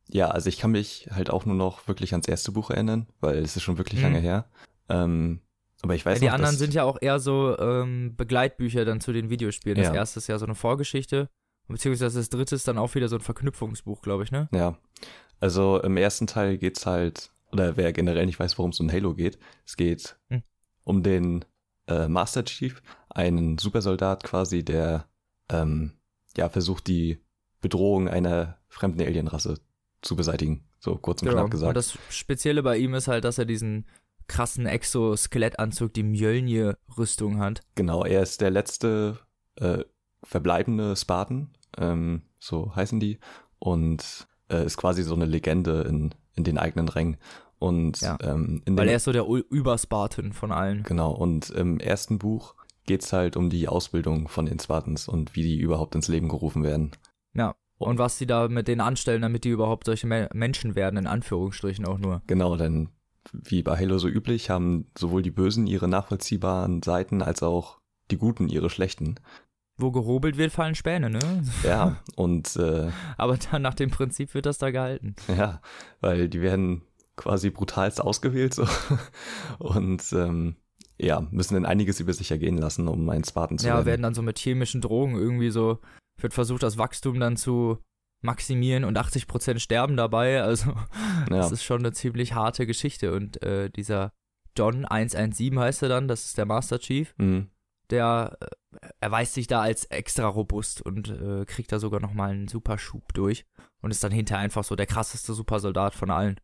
Ja, 0.09 0.29
also 0.29 0.49
ich 0.49 0.59
kann 0.59 0.71
mich 0.71 1.09
halt 1.11 1.31
auch 1.31 1.47
nur 1.47 1.57
noch 1.57 1.89
wirklich 1.89 2.13
ans 2.13 2.29
erste 2.29 2.53
Buch 2.53 2.71
erinnern, 2.71 3.07
weil 3.21 3.39
es 3.39 3.57
ist 3.57 3.63
schon 3.63 3.79
wirklich 3.79 3.99
Mhm. 3.99 4.05
lange 4.05 4.19
her. 4.21 4.45
Ähm, 4.89 5.41
aber 5.83 5.95
ich 5.95 6.07
weiß 6.07 6.15
Ja, 6.17 6.21
die 6.21 6.27
noch, 6.27 6.35
anderen 6.35 6.57
sind 6.57 6.75
ja 6.75 6.85
auch 6.85 6.99
eher 7.01 7.19
so 7.19 7.59
ähm, 7.59 8.15
Begleitbücher 8.17 8.85
dann 8.85 9.01
zu 9.01 9.13
den 9.13 9.31
Videospielen. 9.31 9.79
Das 9.79 9.89
Ja. 9.89 9.95
erste 9.95 10.19
ist 10.21 10.29
ja 10.29 10.39
so 10.39 10.45
eine 10.45 10.55
Vorgeschichte, 10.55 11.29
beziehungsweise 11.69 12.19
das 12.21 12.29
dritte 12.31 12.55
ist 12.55 12.69
dann 12.69 12.79
auch 12.79 12.95
wieder 12.95 13.09
so 13.09 13.17
ein 13.17 13.23
Verknüpfungsbuch, 13.23 14.03
glaube 14.03 14.23
ich, 14.25 14.31
ne? 14.31 14.49
Ja, 14.53 14.79
also 15.41 15.81
im 15.83 15.97
ersten 15.97 16.27
Teil 16.27 16.59
geht's 16.59 16.87
halt, 16.87 17.31
oder 17.51 17.77
wer 17.77 17.93
generell 17.93 18.27
nicht 18.27 18.39
weiß, 18.39 18.59
worum 18.59 18.71
es 18.71 18.81
um 18.81 18.93
Halo 18.93 19.15
geht, 19.15 19.39
es 19.67 19.77
geht 19.77 20.17
Hm. 20.31 20.43
um 20.85 21.03
den 21.03 21.45
äh, 21.87 22.09
Master 22.09 22.45
Chief, 22.45 22.83
einen 23.11 23.59
Supersoldat 23.59 24.23
quasi, 24.25 24.65
der 24.65 25.07
ähm, 25.51 25.93
ja 26.37 26.49
versucht, 26.49 26.87
die 26.87 27.19
Bedrohung 27.61 28.09
einer 28.09 28.59
fremden 28.69 29.01
Alienrasse 29.01 29.61
zu 30.03 30.17
beseitigen. 30.17 30.65
So 30.81 30.97
kurz 30.97 31.23
und 31.23 31.29
Genau. 31.29 31.37
knapp 31.37 31.45
Und 31.47 31.51
gesagt. 31.51 31.77
das 31.77 31.99
Spezielle 32.11 32.63
bei 32.63 32.77
ihm 32.77 32.95
ist 32.95 33.09
halt, 33.09 33.25
dass 33.25 33.39
er 33.39 33.45
diesen 33.47 33.87
krassen 34.27 34.67
Exoskelettanzug, 34.67 35.93
die 35.93 36.03
Mjölnir-Rüstung 36.03 37.39
hat. 37.39 37.63
Genau, 37.75 38.05
er 38.05 38.23
ist 38.23 38.41
der 38.41 38.51
letzte 38.51 39.19
äh, 39.57 39.85
verbleibende 40.23 40.97
Spartan, 40.97 41.51
ähm, 41.79 42.23
so 42.39 42.75
heißen 42.75 43.01
die, 43.01 43.19
und 43.59 44.27
äh, 44.51 44.65
ist 44.65 44.77
quasi 44.77 45.03
so 45.03 45.15
eine 45.15 45.27
Legende 45.27 45.83
in, 45.83 46.15
in 46.35 46.45
den 46.45 46.59
eigenen 46.59 46.89
Rängen. 46.89 47.17
Und 47.59 48.01
Ja. 48.01 48.17
ähm, 48.23 48.63
in 48.67 48.77
Weil 48.77 48.89
er 48.89 48.97
ist 48.97 49.05
so 49.05 49.13
der 49.13 49.29
U- 49.29 49.39
Überspartan 49.39 50.33
von 50.33 50.53
allen. 50.53 50.83
genau, 50.83 51.13
und 51.13 51.51
im 51.51 51.79
ersten 51.81 52.19
Buch 52.19 52.55
geht's 52.87 53.13
halt 53.13 53.37
um 53.37 53.49
die 53.51 53.69
Ausbildung 53.69 54.29
von 54.29 54.47
den 54.47 54.59
Spartans 54.59 55.09
und 55.09 55.35
wie 55.35 55.43
die 55.43 55.59
überhaupt 55.59 55.95
ins 55.95 56.09
Leben 56.09 56.29
gerufen 56.29 56.63
werden. 56.63 56.91
Ja. 57.33 57.55
Und 57.79 57.99
was 57.99 58.19
sie 58.19 58.27
da 58.27 58.47
mit 58.49 58.69
denen 58.69 58.81
anstellen, 58.81 59.23
damit 59.23 59.45
die 59.45 59.49
überhaupt 59.49 59.87
solche 59.87 60.07
Me 60.07 60.29
Menschen 60.33 60.75
werden, 60.77 60.97
in 60.97 61.07
Anführungsstrichen 61.09 61.87
auch 61.87 61.99
nur. 61.99 62.23
Genau, 62.29 62.57
denn 62.57 62.91
wie 63.33 63.63
bei 63.63 63.77
Halo 63.79 63.99
so 63.99 64.07
üblich, 64.09 64.49
haben 64.51 64.87
sowohl 64.97 65.23
die 65.23 65.31
Bösen 65.33 65.67
ihre 65.67 65.89
nachvollziehbaren 65.89 66.83
Seiten 66.83 67.21
als 67.23 67.43
auch 67.43 67.81
die 68.11 68.17
Guten 68.19 68.49
ihre 68.49 68.71
schlechten. 68.71 69.17
Wo 69.77 69.91
gehobelt 69.91 70.37
wird, 70.37 70.53
fallen 70.53 70.75
Späne, 70.77 71.11
ne? 71.11 71.43
Ja, 71.65 71.97
und 72.17 72.55
äh, 72.57 72.91
Aber 73.17 73.37
dann 73.51 73.63
nach 73.63 73.75
dem 73.75 73.91
Prinzip 73.91 74.35
wird 74.35 74.47
das 74.47 74.59
da 74.59 74.71
gehalten. 74.71 75.17
Ja, 75.27 75.61
weil 76.01 76.29
die 76.29 76.43
werden 76.43 76.83
quasi 77.17 77.51
brutalst 77.51 78.01
ausgewählt 78.01 78.55
so. 78.55 78.67
und 79.59 80.13
ähm, 80.13 80.57
ja, 80.99 81.21
müssen 81.31 81.55
dann 81.55 81.67
einiges 81.67 82.01
über 82.01 82.13
sich 82.13 82.31
ergehen 82.31 82.57
lassen, 82.59 82.87
um 82.89 83.09
einen 83.11 83.25
Spartan 83.25 83.59
zu 83.59 83.67
ja, 83.67 83.75
werden. 83.75 83.87
werden 83.87 84.03
dann 84.03 84.15
so 84.15 84.23
mit 84.23 84.39
chemischen 84.39 84.81
Drogen 84.81 85.17
irgendwie 85.17 85.51
so, 85.51 85.81
wird 86.19 86.35
versucht, 86.35 86.63
das 86.63 86.79
Wachstum 86.79 87.19
dann 87.19 87.37
zu 87.37 87.79
maximieren 88.23 88.85
und 88.85 88.97
80% 88.99 89.59
sterben 89.59 89.97
dabei. 89.97 90.43
Also 90.43 90.71
Ja. 91.31 91.37
das 91.37 91.53
ist 91.53 91.65
schon 91.65 91.81
eine 91.81 91.93
ziemlich 91.93 92.35
harte 92.35 92.67
Geschichte. 92.67 93.13
Und 93.13 93.43
äh, 93.43 93.71
dieser 93.71 94.13
John 94.57 94.85
117 94.85 95.59
heißt 95.59 95.83
er 95.83 95.89
dann, 95.89 96.09
das 96.09 96.25
ist 96.27 96.39
der 96.39 96.47
Master 96.47 96.79
Chief, 96.79 97.13
Mhm. 97.19 97.49
der 97.91 98.39
äh, 98.41 98.47
erweist 99.01 99.35
sich 99.35 99.47
da 99.47 99.61
als 99.61 99.85
extra 99.87 100.27
robust 100.27 100.81
und 100.81 101.09
äh, 101.09 101.45
kriegt 101.45 101.71
da 101.73 101.79
sogar 101.79 102.01
nochmal 102.01 102.31
einen 102.31 102.49
super 102.49 102.79
Schub 102.79 103.13
durch 103.15 103.45
und 103.83 103.91
ist 103.91 104.03
dann 104.05 104.13
hinterher 104.13 104.43
einfach 104.43 104.65
so 104.65 104.75
der 104.77 104.87
krasseste 104.87 105.35
Supersoldat 105.35 105.95
von 105.95 106.11
allen. 106.11 106.41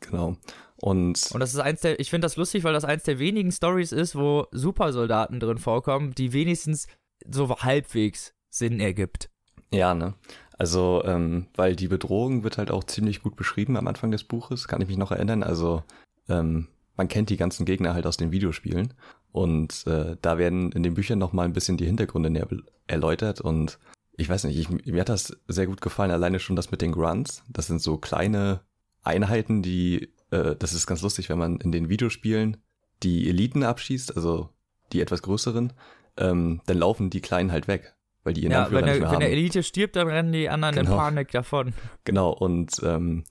Genau. 0.00 0.36
Und, 0.76 1.30
Und 1.32 1.40
das 1.40 1.54
ist 1.54 1.60
eins 1.60 1.80
der, 1.80 1.98
ich 1.98 2.10
finde 2.10 2.26
das 2.26 2.36
lustig, 2.36 2.64
weil 2.64 2.72
das 2.74 2.84
eins 2.84 3.04
der 3.04 3.18
wenigen 3.18 3.52
Stories 3.52 3.92
ist, 3.92 4.16
wo 4.16 4.46
Supersoldaten 4.52 5.40
drin 5.40 5.58
vorkommen, 5.58 6.14
die 6.14 6.32
wenigstens 6.32 6.88
so 7.28 7.48
halbwegs 7.56 8.34
Sinn 8.50 8.80
ergibt. 8.80 9.30
ja, 9.72 9.94
ne? 9.94 10.14
Also, 10.56 11.02
ähm, 11.04 11.48
weil 11.56 11.74
die 11.74 11.88
Bedrohung 11.88 12.44
wird 12.44 12.58
halt 12.58 12.70
auch 12.70 12.84
ziemlich 12.84 13.22
gut 13.22 13.34
beschrieben 13.34 13.76
am 13.76 13.88
Anfang 13.88 14.12
des 14.12 14.22
Buches, 14.22 14.68
kann 14.68 14.80
ich 14.80 14.88
mich 14.88 14.96
noch 14.96 15.10
erinnern. 15.10 15.42
Also, 15.42 15.82
ähm, 16.28 16.68
man 16.96 17.08
kennt 17.08 17.30
die 17.30 17.36
ganzen 17.36 17.66
Gegner 17.66 17.94
halt 17.94 18.06
aus 18.06 18.16
den 18.16 18.30
Videospielen. 18.30 18.94
Und 19.32 19.84
äh, 19.88 20.16
da 20.22 20.38
werden 20.38 20.70
in 20.70 20.84
den 20.84 20.94
Büchern 20.94 21.18
nochmal 21.18 21.46
ein 21.46 21.52
bisschen 21.52 21.76
die 21.76 21.86
Hintergründe 21.86 22.30
näher 22.30 22.46
erläutert. 22.86 23.40
Und 23.40 23.80
ich 24.16 24.28
weiß 24.28 24.44
nicht, 24.44 24.56
ich, 24.56 24.68
mir 24.70 25.00
hat 25.00 25.08
das 25.08 25.36
sehr 25.48 25.66
gut 25.66 25.80
gefallen, 25.80 26.12
alleine 26.12 26.38
schon 26.38 26.54
das 26.54 26.70
mit 26.70 26.82
den 26.82 26.92
Grunts. 26.92 27.42
Das 27.48 27.66
sind 27.66 27.82
so 27.82 27.96
kleine 27.96 28.60
Einheiten, 29.04 29.62
die, 29.62 30.10
äh, 30.30 30.56
das 30.56 30.72
ist 30.72 30.86
ganz 30.86 31.02
lustig, 31.02 31.28
wenn 31.28 31.38
man 31.38 31.56
in 31.58 31.72
den 31.72 31.88
Videospielen 31.88 32.56
die 33.02 33.28
Eliten 33.28 33.62
abschießt, 33.62 34.16
also 34.16 34.50
die 34.92 35.00
etwas 35.00 35.22
größeren, 35.22 35.72
ähm, 36.16 36.60
dann 36.66 36.78
laufen 36.78 37.10
die 37.10 37.20
Kleinen 37.20 37.52
halt 37.52 37.68
weg, 37.68 37.94
weil 38.22 38.34
die 38.34 38.42
ihren 38.42 38.52
Ja, 38.52 38.64
Anführer 38.64 38.80
wenn, 38.80 38.84
nicht 38.86 38.94
der, 38.94 39.00
mehr 39.00 39.08
wenn 39.08 39.14
haben. 39.16 39.20
der 39.20 39.32
Elite 39.32 39.62
stirbt, 39.62 39.96
dann 39.96 40.08
rennen 40.08 40.32
die 40.32 40.48
anderen 40.48 40.76
in 40.76 40.84
Genau. 40.84 40.96
Panik 40.96 41.30
davon. 41.32 41.74
Genau, 42.04 42.30
und 42.30 42.80
ähm, 42.82 43.24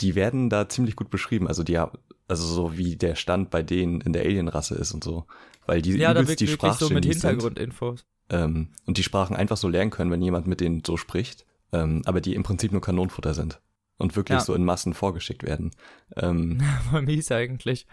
die 0.00 0.14
werden 0.14 0.50
da 0.50 0.68
ziemlich 0.68 0.94
gut 0.96 1.10
beschrieben. 1.10 1.48
Also 1.48 1.64
die 1.64 1.78
haben, 1.78 1.98
also 2.28 2.44
so 2.44 2.76
wie 2.78 2.96
der 2.96 3.14
Stand 3.16 3.50
bei 3.50 3.62
denen 3.62 4.00
in 4.00 4.12
der 4.12 4.22
Alienrasse 4.22 4.74
ist 4.76 4.92
und 4.92 5.02
so. 5.02 5.26
Weil 5.66 5.82
die 5.82 5.92
Ja, 5.96 6.12
übelst 6.12 6.40
die 6.40 6.48
wirklich 6.48 6.74
so 6.74 6.90
mit 6.90 7.04
Sprachgenies 7.04 7.20
sind. 7.20 7.30
Hintergrundinfos. 7.30 8.06
Ähm, 8.30 8.68
und 8.86 8.98
die 8.98 9.02
Sprachen 9.02 9.34
einfach 9.34 9.56
so 9.56 9.68
lernen 9.68 9.90
können, 9.90 10.10
wenn 10.10 10.22
jemand 10.22 10.46
mit 10.46 10.60
denen 10.60 10.82
so 10.86 10.96
spricht. 10.96 11.46
Ähm, 11.72 12.02
aber 12.04 12.20
die 12.20 12.34
im 12.34 12.42
Prinzip 12.44 12.72
nur 12.72 12.80
Kanonenfutter 12.80 13.34
sind. 13.34 13.60
Und 13.98 14.14
wirklich 14.16 14.38
Ja. 14.38 14.44
so 14.44 14.54
in 14.54 14.64
Massen 14.64 14.94
vorgeschickt 14.94 15.42
werden. 15.42 15.72
Ähm, 16.16 16.60
Voll 16.90 17.02
mies 17.02 17.30
eigentlich. 17.32 17.86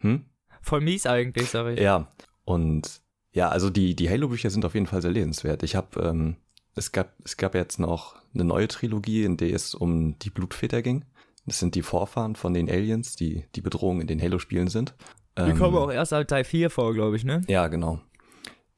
hm? 0.00 0.24
Voll 0.60 0.80
mies 0.80 1.06
eigentlich, 1.06 1.48
sag 1.50 1.68
ich. 1.72 1.80
Ja, 1.80 2.12
und 2.44 3.00
ja, 3.32 3.48
also 3.48 3.70
die, 3.70 3.94
die 3.94 4.10
Halo-Bücher 4.10 4.50
sind 4.50 4.64
auf 4.64 4.74
jeden 4.74 4.86
Fall 4.86 5.00
sehr 5.02 5.12
lesenswert. 5.12 5.62
Ich 5.62 5.76
habe, 5.76 6.00
ähm, 6.00 6.36
es 6.74 6.90
gab, 6.92 7.14
es 7.24 7.36
gab 7.36 7.54
jetzt 7.54 7.78
noch 7.78 8.16
eine 8.34 8.44
neue 8.44 8.66
Trilogie, 8.68 9.22
in 9.24 9.36
der 9.36 9.54
es 9.54 9.74
um 9.74 10.18
die 10.18 10.30
Blutväter 10.30 10.82
ging. 10.82 11.04
Das 11.46 11.60
sind 11.60 11.74
die 11.76 11.82
Vorfahren 11.82 12.34
von 12.36 12.52
den 12.52 12.68
Aliens, 12.68 13.14
die 13.16 13.44
die 13.54 13.60
Bedrohung 13.62 14.00
in 14.00 14.06
den 14.06 14.20
Halo-Spielen 14.20 14.68
sind. 14.68 14.94
Die 15.38 15.42
Ähm, 15.42 15.56
kommen 15.56 15.76
auch 15.76 15.90
erst 15.90 16.12
ab 16.12 16.26
Teil 16.26 16.44
4 16.44 16.68
vor, 16.68 16.92
glaube 16.94 17.16
ich, 17.16 17.24
ne? 17.24 17.42
Ja, 17.46 17.68
genau. 17.68 18.00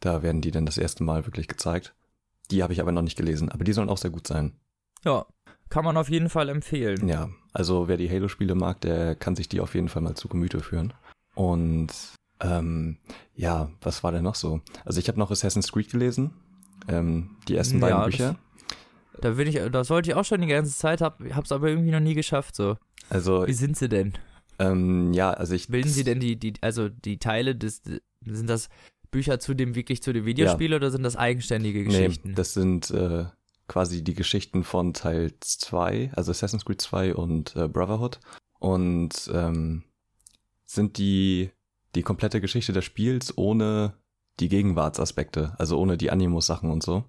Da 0.00 0.22
werden 0.22 0.40
die 0.42 0.50
dann 0.50 0.66
das 0.66 0.76
erste 0.78 1.02
Mal 1.04 1.24
wirklich 1.26 1.48
gezeigt. 1.48 1.94
Die 2.50 2.62
habe 2.62 2.72
ich 2.74 2.80
aber 2.80 2.92
noch 2.92 3.02
nicht 3.02 3.16
gelesen, 3.16 3.48
aber 3.50 3.64
die 3.64 3.72
sollen 3.72 3.88
auch 3.88 3.96
sehr 3.98 4.10
gut 4.10 4.26
sein. 4.26 4.52
Ja. 5.04 5.24
Kann 5.70 5.84
man 5.84 5.96
auf 5.96 6.10
jeden 6.10 6.28
Fall 6.28 6.48
empfehlen. 6.48 7.08
Ja, 7.08 7.30
also 7.52 7.88
wer 7.88 7.96
die 7.96 8.10
Halo-Spiele 8.10 8.54
mag, 8.54 8.80
der 8.82 9.14
kann 9.14 9.36
sich 9.36 9.48
die 9.48 9.60
auf 9.60 9.74
jeden 9.74 9.88
Fall 9.88 10.02
mal 10.02 10.14
zu 10.16 10.28
Gemüte 10.28 10.60
führen. 10.60 10.92
Und 11.34 11.88
ähm, 12.40 12.98
ja, 13.34 13.70
was 13.80 14.02
war 14.02 14.12
denn 14.12 14.24
noch 14.24 14.34
so? 14.34 14.60
Also 14.84 14.98
ich 14.98 15.08
habe 15.08 15.18
noch 15.18 15.30
Assassin's 15.30 15.70
Creed 15.72 15.90
gelesen, 15.90 16.30
ähm, 16.88 17.30
die 17.48 17.56
ersten 17.56 17.76
Ja, 17.76 17.80
beiden 17.80 17.98
das- 17.98 18.10
Bücher. 18.10 18.36
Da 19.20 19.36
will 19.36 19.48
ich, 19.48 19.60
das 19.70 19.90
wollte 19.90 20.10
ich 20.10 20.16
auch 20.16 20.24
schon 20.24 20.40
die 20.40 20.46
ganze 20.46 20.76
Zeit, 20.76 21.00
hab, 21.02 21.20
hab's 21.34 21.52
aber 21.52 21.68
irgendwie 21.68 21.90
noch 21.90 22.00
nie 22.00 22.14
geschafft, 22.14 22.56
so. 22.56 22.76
Also 23.10 23.46
Wie 23.46 23.52
sind 23.52 23.76
sie 23.76 23.88
denn? 23.88 24.14
ähm, 24.58 25.12
ja, 25.12 25.30
also 25.32 25.54
ich 25.54 25.68
Bilden 25.68 25.90
sie 25.90 26.04
denn 26.04 26.20
die, 26.20 26.36
die, 26.36 26.54
also 26.62 26.88
die 26.88 27.18
Teile 27.18 27.54
des, 27.54 27.82
sind 28.24 28.48
das 28.48 28.68
Bücher 29.10 29.38
zu 29.38 29.54
dem, 29.54 29.74
wirklich 29.74 30.02
zu 30.02 30.12
dem 30.12 30.24
Videospiel 30.24 30.72
oder 30.74 30.90
sind 30.90 31.02
das 31.02 31.16
eigenständige 31.16 31.84
Geschichten? 31.84 32.28
Nee, 32.30 32.34
das 32.34 32.54
sind 32.54 32.90
äh, 32.92 33.26
quasi 33.70 34.02
die 34.02 34.14
Geschichten 34.14 34.64
von 34.64 34.94
Teil 34.94 35.32
2, 35.38 36.10
also 36.16 36.32
Assassin's 36.32 36.64
Creed 36.64 36.80
2 36.80 37.14
und 37.14 37.54
äh, 37.54 37.68
Brotherhood. 37.68 38.18
Und 38.58 39.30
ähm, 39.32 39.84
sind 40.66 40.98
die, 40.98 41.52
die 41.94 42.02
komplette 42.02 42.40
Geschichte 42.40 42.72
des 42.72 42.84
Spiels 42.84 43.38
ohne 43.38 43.94
die 44.40 44.48
Gegenwartsaspekte, 44.48 45.54
also 45.56 45.78
ohne 45.78 45.96
die 45.96 46.10
Animus-Sachen 46.10 46.68
und 46.68 46.82
so. 46.82 47.04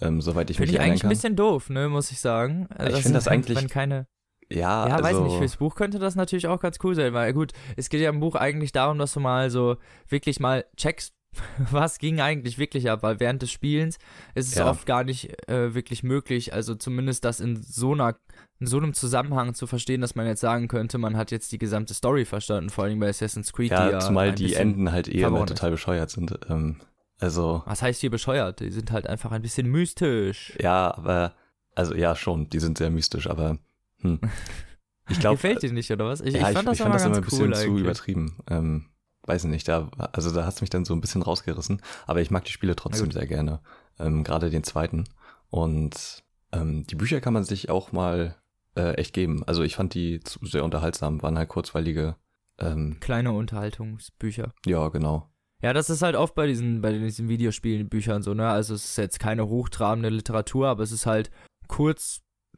Ähm, 0.00 0.22
soweit 0.22 0.48
ich 0.48 0.56
Finde 0.56 0.68
mich 0.68 0.74
ich 0.74 0.78
erinnern 0.78 0.92
eigentlich 0.92 1.04
ein 1.04 1.08
bisschen 1.10 1.36
doof, 1.36 1.68
ne, 1.68 1.90
muss 1.90 2.10
ich 2.10 2.18
sagen. 2.18 2.66
Also 2.70 2.96
Ich 2.96 3.02
find 3.02 3.14
das 3.14 3.28
eigentlich- 3.28 3.58
Wenn 3.58 3.68
keine, 3.68 4.06
ja, 4.48 4.88
ja, 4.88 4.94
weiß 4.94 5.04
also, 5.04 5.24
nicht, 5.24 5.36
fürs 5.36 5.58
Buch 5.58 5.74
könnte 5.74 5.98
das 5.98 6.16
natürlich 6.16 6.46
auch 6.46 6.60
ganz 6.60 6.78
cool 6.82 6.94
sein, 6.94 7.12
weil 7.12 7.34
gut, 7.34 7.52
es 7.76 7.90
geht 7.90 8.00
ja 8.00 8.08
im 8.08 8.20
Buch 8.20 8.36
eigentlich 8.36 8.72
darum, 8.72 8.98
dass 8.98 9.12
du 9.12 9.20
mal 9.20 9.50
so 9.50 9.76
wirklich 10.08 10.40
mal 10.40 10.64
checkst, 10.78 11.12
was 11.70 11.98
ging 11.98 12.20
eigentlich 12.20 12.58
wirklich 12.58 12.90
ab, 12.90 13.02
weil 13.02 13.20
während 13.20 13.42
des 13.42 13.50
Spielens 13.50 13.98
ist 14.34 14.48
es 14.48 14.54
Ja. 14.56 14.68
oft 14.70 14.86
gar 14.86 15.04
nicht 15.04 15.48
äh, 15.48 15.74
wirklich 15.74 16.02
möglich, 16.02 16.52
also 16.52 16.74
zumindest 16.74 17.24
das 17.24 17.40
in 17.40 17.62
so 17.62 17.92
einer 17.92 18.16
in 18.60 18.66
so 18.66 18.78
einem 18.78 18.94
Zusammenhang 18.94 19.54
zu 19.54 19.66
verstehen, 19.66 20.00
dass 20.00 20.14
man 20.14 20.26
jetzt 20.26 20.40
sagen 20.40 20.68
könnte, 20.68 20.96
man 20.98 21.16
hat 21.16 21.30
jetzt 21.30 21.52
die 21.52 21.58
gesamte 21.58 21.92
Story 21.92 22.24
verstanden, 22.24 22.70
vor 22.70 22.84
allem 22.84 22.98
bei 23.00 23.08
Assassin's 23.08 23.52
Creed, 23.52 23.72
ja, 23.72 23.86
die 23.86 23.92
ja 23.92 23.98
zumal 24.00 24.32
die 24.32 24.54
Enden 24.54 24.92
halt 24.92 25.08
eh 25.08 25.22
ist. 25.22 25.28
total 25.48 25.72
bescheuert 25.72 26.10
sind. 26.10 26.38
Ähm, 26.48 26.80
also, 27.18 27.62
Was 27.66 27.82
heißt 27.82 28.00
hier 28.00 28.10
bescheuert? 28.10 28.60
Die 28.60 28.70
sind 28.70 28.90
halt 28.90 29.06
einfach 29.06 29.32
ein 29.32 29.42
bisschen 29.42 29.66
mystisch. 29.70 30.56
ja, 30.60 30.94
aber, 30.96 31.34
also 31.74 31.94
ja, 31.94 32.14
schon, 32.14 32.48
die 32.48 32.60
sind 32.60 32.78
sehr 32.78 32.90
mystisch, 32.90 33.28
aber 33.28 33.58
hm. 34.00 34.20
ich 35.08 35.20
glaube, 35.20 35.36
Gefällt 35.36 35.62
dir 35.62 35.72
nicht, 35.72 35.90
oder 35.90 36.06
was? 36.06 36.20
Ich, 36.20 36.34
ja, 36.34 36.48
ich 36.48 36.54
fand 36.56 36.68
das 36.68 36.74
ich 36.74 36.80
immer 36.80 36.90
fand 36.90 36.94
das 36.94 37.04
immer 37.06 37.16
ein 37.16 37.22
bisschen 37.22 37.46
cool 37.46 37.54
zu 37.54 37.78
übertrieben. 37.78 38.36
Ähm, 38.48 38.86
weiß 39.26 39.44
nicht, 39.44 39.68
da, 39.68 39.90
also 40.12 40.30
da 40.32 40.44
hat's 40.46 40.60
mich 40.60 40.70
dann 40.70 40.84
so 40.84 40.94
ein 40.94 41.00
bisschen 41.00 41.22
rausgerissen. 41.22 41.80
Aber 42.06 42.20
ich 42.20 42.30
mag 42.30 42.44
die 42.44 42.52
Spiele 42.52 42.76
trotzdem 42.76 43.10
sehr 43.10 43.26
gerne. 43.26 43.60
Ähm, 43.98 44.24
Gerade 44.24 44.50
den 44.50 44.64
zweiten. 44.64 45.04
Und 45.50 46.22
ähm, 46.52 46.86
die 46.86 46.94
Bücher 46.96 47.20
kann 47.20 47.32
man 47.32 47.44
sich 47.44 47.70
auch 47.70 47.92
mal 47.92 48.36
äh, 48.76 48.94
echt 48.94 49.12
geben. 49.14 49.44
Also 49.46 49.62
ich 49.62 49.76
fand 49.76 49.94
die 49.94 50.20
zu- 50.20 50.44
sehr 50.44 50.64
unterhaltsam, 50.64 51.22
waren 51.22 51.38
halt 51.38 51.48
kurzweilige. 51.48 52.16
Ähm, 52.58 52.98
Kleine 53.00 53.32
Unterhaltungsbücher. 53.32 54.52
ja, 54.66 54.88
genau. 54.88 55.30
Ja, 55.62 55.72
das 55.72 55.88
ist 55.90 56.02
halt 56.02 56.14
oft 56.16 56.34
bei 56.34 56.46
diesen, 56.46 56.82
bei 56.82 56.92
diesen 56.92 57.28
Videospielen, 57.28 57.88
Büchern 57.88 58.22
so, 58.22 58.34
ne? 58.34 58.48
Also 58.48 58.74
es 58.74 58.84
ist 58.84 58.98
jetzt 58.98 59.18
keine 59.18 59.48
hochtrabende 59.48 60.10
Literatur, 60.10 60.68
aber 60.68 60.82
es 60.82 60.92
ist 60.92 61.06
halt 61.06 61.30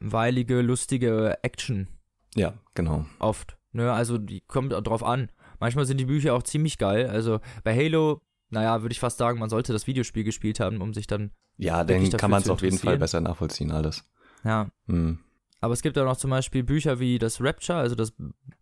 kurzweilige, 0.01 0.61
lustige 0.61 1.39
Action 1.43 1.89
Ja, 2.35 2.55
genau. 2.75 3.07
oft. 3.19 3.57
Ne? 3.73 3.93
Also 3.93 4.19
die 4.19 4.41
kommt 4.41 4.75
auch 4.75 4.83
drauf 4.83 5.03
an. 5.05 5.31
Manchmal 5.61 5.87
sind 5.87 5.99
die 5.99 6.05
Bücher 6.07 6.35
auch 6.35 6.43
ziemlich 6.43 6.79
geil. 6.79 7.07
Also 7.09 7.41
bei 7.65 7.75
Halo, 7.75 8.21
naja, 8.51 8.83
würde 8.83 8.93
ich 8.93 9.01
fast 9.01 9.19
sagen, 9.19 9.39
man 9.39 9.51
sollte 9.51 9.73
das 9.73 9.87
Videospiel 9.87 10.25
gespielt 10.25 10.61
haben, 10.61 10.81
um 10.81 10.95
sich 10.95 11.07
dann, 11.07 11.33
Ja, 11.57 11.85
dann 11.85 12.11
kann 12.11 12.31
man 12.31 12.43
es 12.43 12.49
auf 12.49 12.63
jeden 12.63 12.79
Fall 12.79 12.99
besser 12.99 13.21
nachvollziehen, 13.21 13.71
alles. 13.73 14.05
ja. 14.45 14.71
Hm. 14.87 15.19
Aber 15.61 15.73
es 15.73 15.81
gibt 15.83 15.99
auch 15.99 16.05
noch 16.05 16.19
zum 16.19 16.31
Beispiel 16.31 16.63
Bücher 16.63 17.01
wie 17.01 17.19
das 17.19 17.41
Rapture, 17.41 17.79
also 17.79 17.97
das 17.97 18.13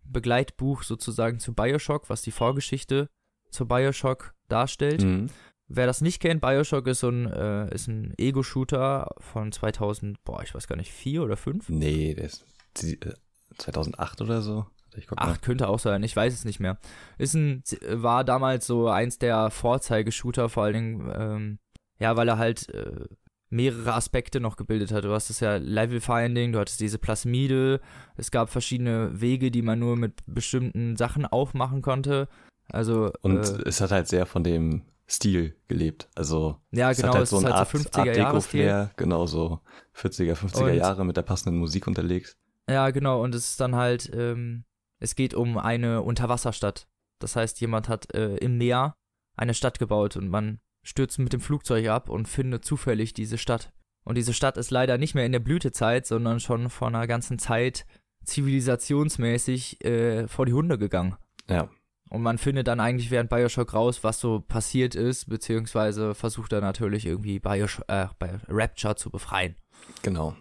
Begleitbuch 0.05 0.85
sozusagen 0.85 1.41
zu 1.41 1.53
Bioshock, 1.53 2.09
was 2.09 2.23
die 2.23 2.31
Vorgeschichte 2.31 3.11
zu 3.51 3.67
Bioshock 3.67 4.33
darstellt. 4.49 5.03
Mhm. 5.03 5.27
Wer 5.67 5.87
das 5.87 6.01
nicht 6.01 6.21
kennt, 6.21 6.41
Bioshock 6.41 6.87
ist 6.87 7.01
so 7.01 7.09
ein, 7.09 7.27
äh, 7.27 7.75
ist 7.75 7.89
ein 7.89 8.15
Ego-Shooter 8.17 9.15
von 9.19 9.51
2000, 9.51 10.23
boah, 10.25 10.43
ich 10.43 10.55
weiß 10.55 10.69
gar 10.69 10.77
nicht, 10.77 10.93
vier 10.93 11.23
oder 11.25 11.37
fünf? 11.37 11.69
Nee, 11.69 12.15
der 12.15 12.27
ist 12.27 12.47
die, 12.77 12.95
äh, 13.01 13.15
2008 13.59 14.21
oder 14.23 14.41
so. 14.41 14.67
Ich 14.97 15.07
guck 15.07 15.19
mal. 15.19 15.27
Acht 15.31 15.43
könnte 15.43 15.69
auch 15.69 15.79
sein, 15.79 16.03
ich 16.03 16.15
weiß 16.15 16.33
es 16.33 16.45
nicht 16.45 16.61
mehr. 16.61 16.79
Ist 17.19 17.35
ein, 17.35 17.63
war 17.91 18.25
damals 18.25 18.67
so 18.67 18.89
eins 18.89 19.19
der 19.19 19.51
Vorzeigeshooter, 19.51 20.49
vor 20.49 20.65
allen 20.65 20.75
Dingen, 20.75 21.13
ähm, 21.17 21.59
ja, 21.99 22.17
weil 22.17 22.29
er 22.29 22.39
halt 22.39 22.69
äh, 22.75 23.07
mehrere 23.51 23.95
Aspekte 23.95 24.41
noch 24.41 24.57
gebildet 24.57 24.93
hat. 24.93 25.05
Du 25.05 25.13
hast 25.13 25.31
das 25.31 25.41
ja 25.41 25.57
Level-Finding, 25.57 26.53
du 26.53 26.59
hattest 26.59 26.81
diese 26.81 26.99
Plasmide, 26.99 27.81
es 28.17 28.31
gab 28.31 28.51
verschiedene 28.51 29.21
Wege, 29.21 29.51
die 29.51 29.63
man 29.63 29.79
nur 29.79 29.97
mit 29.97 30.15
bestimmten 30.27 30.97
Sachen 30.97 31.25
aufmachen 31.27 31.83
konnte. 31.83 32.29
Also, 32.73 33.13
Und 33.23 33.39
äh, 33.39 33.69
es 33.69 33.81
hat 33.81 33.91
halt 33.93 34.09
sehr 34.09 34.27
von 34.27 34.43
dem 34.43 34.83
Stil 35.07 35.55
gelebt. 35.69 36.09
Also 36.17 36.57
ja, 36.73 36.91
es 36.91 36.97
genau, 36.97 37.09
hat 37.11 37.15
halt 37.17 37.25
es 37.25 37.31
so 37.31 37.37
eine 37.39 37.47
halt 37.47 37.55
Art, 37.57 37.69
so 37.71 37.79
Art 37.79 37.87
50er 38.09 38.17
Jahre 38.17 38.41
Stil. 38.41 38.61
Deko-Flair, 38.63 38.91
genau 38.97 39.27
so 39.27 39.61
40er, 39.95 40.35
50er 40.35 40.63
Und- 40.71 40.75
Jahre 40.75 41.05
mit 41.05 41.17
der 41.17 41.23
passenden 41.23 41.59
Musik 41.59 41.87
unterlegt. 41.87 42.37
Ja, 42.69 42.89
genau, 42.91 43.23
und 43.23 43.35
es 43.35 43.51
ist 43.51 43.61
dann 43.61 43.77
halt, 43.77 44.11
ähm, 44.15 44.65
es 45.05 45.15
geht 45.15 45.35
um 45.35 45.59
eine 45.59 46.03
Unterwasserstadt. 46.03 46.89
Das 47.21 47.37
heißt, 47.37 47.61
jemand 47.61 47.89
hat 47.89 48.13
äh, 48.15 48.37
im 48.37 48.59
Meer 48.59 48.97
eine 49.37 49.55
Stadt 49.55 49.79
gebaut 49.79 50.17
und 50.17 50.29
man 50.29 50.61
stürzt 50.83 51.19
mit 51.19 51.33
dem 51.33 51.41
Flugzeug 51.41 51.89
ab 51.89 52.09
und 52.09 52.27
findet 52.27 52.65
zufällig 52.65 53.13
diese 53.13 53.39
Stadt. 53.39 53.73
Und 54.05 54.17
diese 54.17 54.35
Stadt 54.35 54.57
ist 54.57 54.71
leider 54.71 54.99
nicht 54.99 55.15
mehr 55.15 55.27
in 55.27 55.33
der 55.33 55.41
Blütezeit, 55.41 56.07
sondern 56.07 56.41
schon 56.41 56.69
vor 56.71 56.89
einer 56.89 57.07
ganzen 57.07 57.39
Zeit 57.39 57.87
zivilisationsmäßig 58.25 59.85
äh, 59.85 60.27
vor 60.27 60.47
die 60.47 60.53
Hunde 60.53 60.79
gegangen. 60.79 61.17
Ja. 61.49 61.69
Und 62.11 62.23
man 62.23 62.39
findet 62.39 62.69
dann 62.69 62.81
eigentlich 62.81 63.11
während 63.11 63.31
Bioshock 63.31 63.75
raus, 63.75 64.05
was 64.05 64.21
so 64.21 64.41
passiert 64.41 64.95
ist, 64.95 65.29
beziehungsweise 65.29 66.15
versucht 66.15 66.53
er 66.53 66.61
natürlich 66.61 67.07
irgendwie 67.07 67.39
Bioshock, 67.39 67.85
äh, 67.89 68.09
Rapture 68.49 68.97
zu 68.97 69.11
befreien. 69.11 69.57
Genau. 70.03 70.37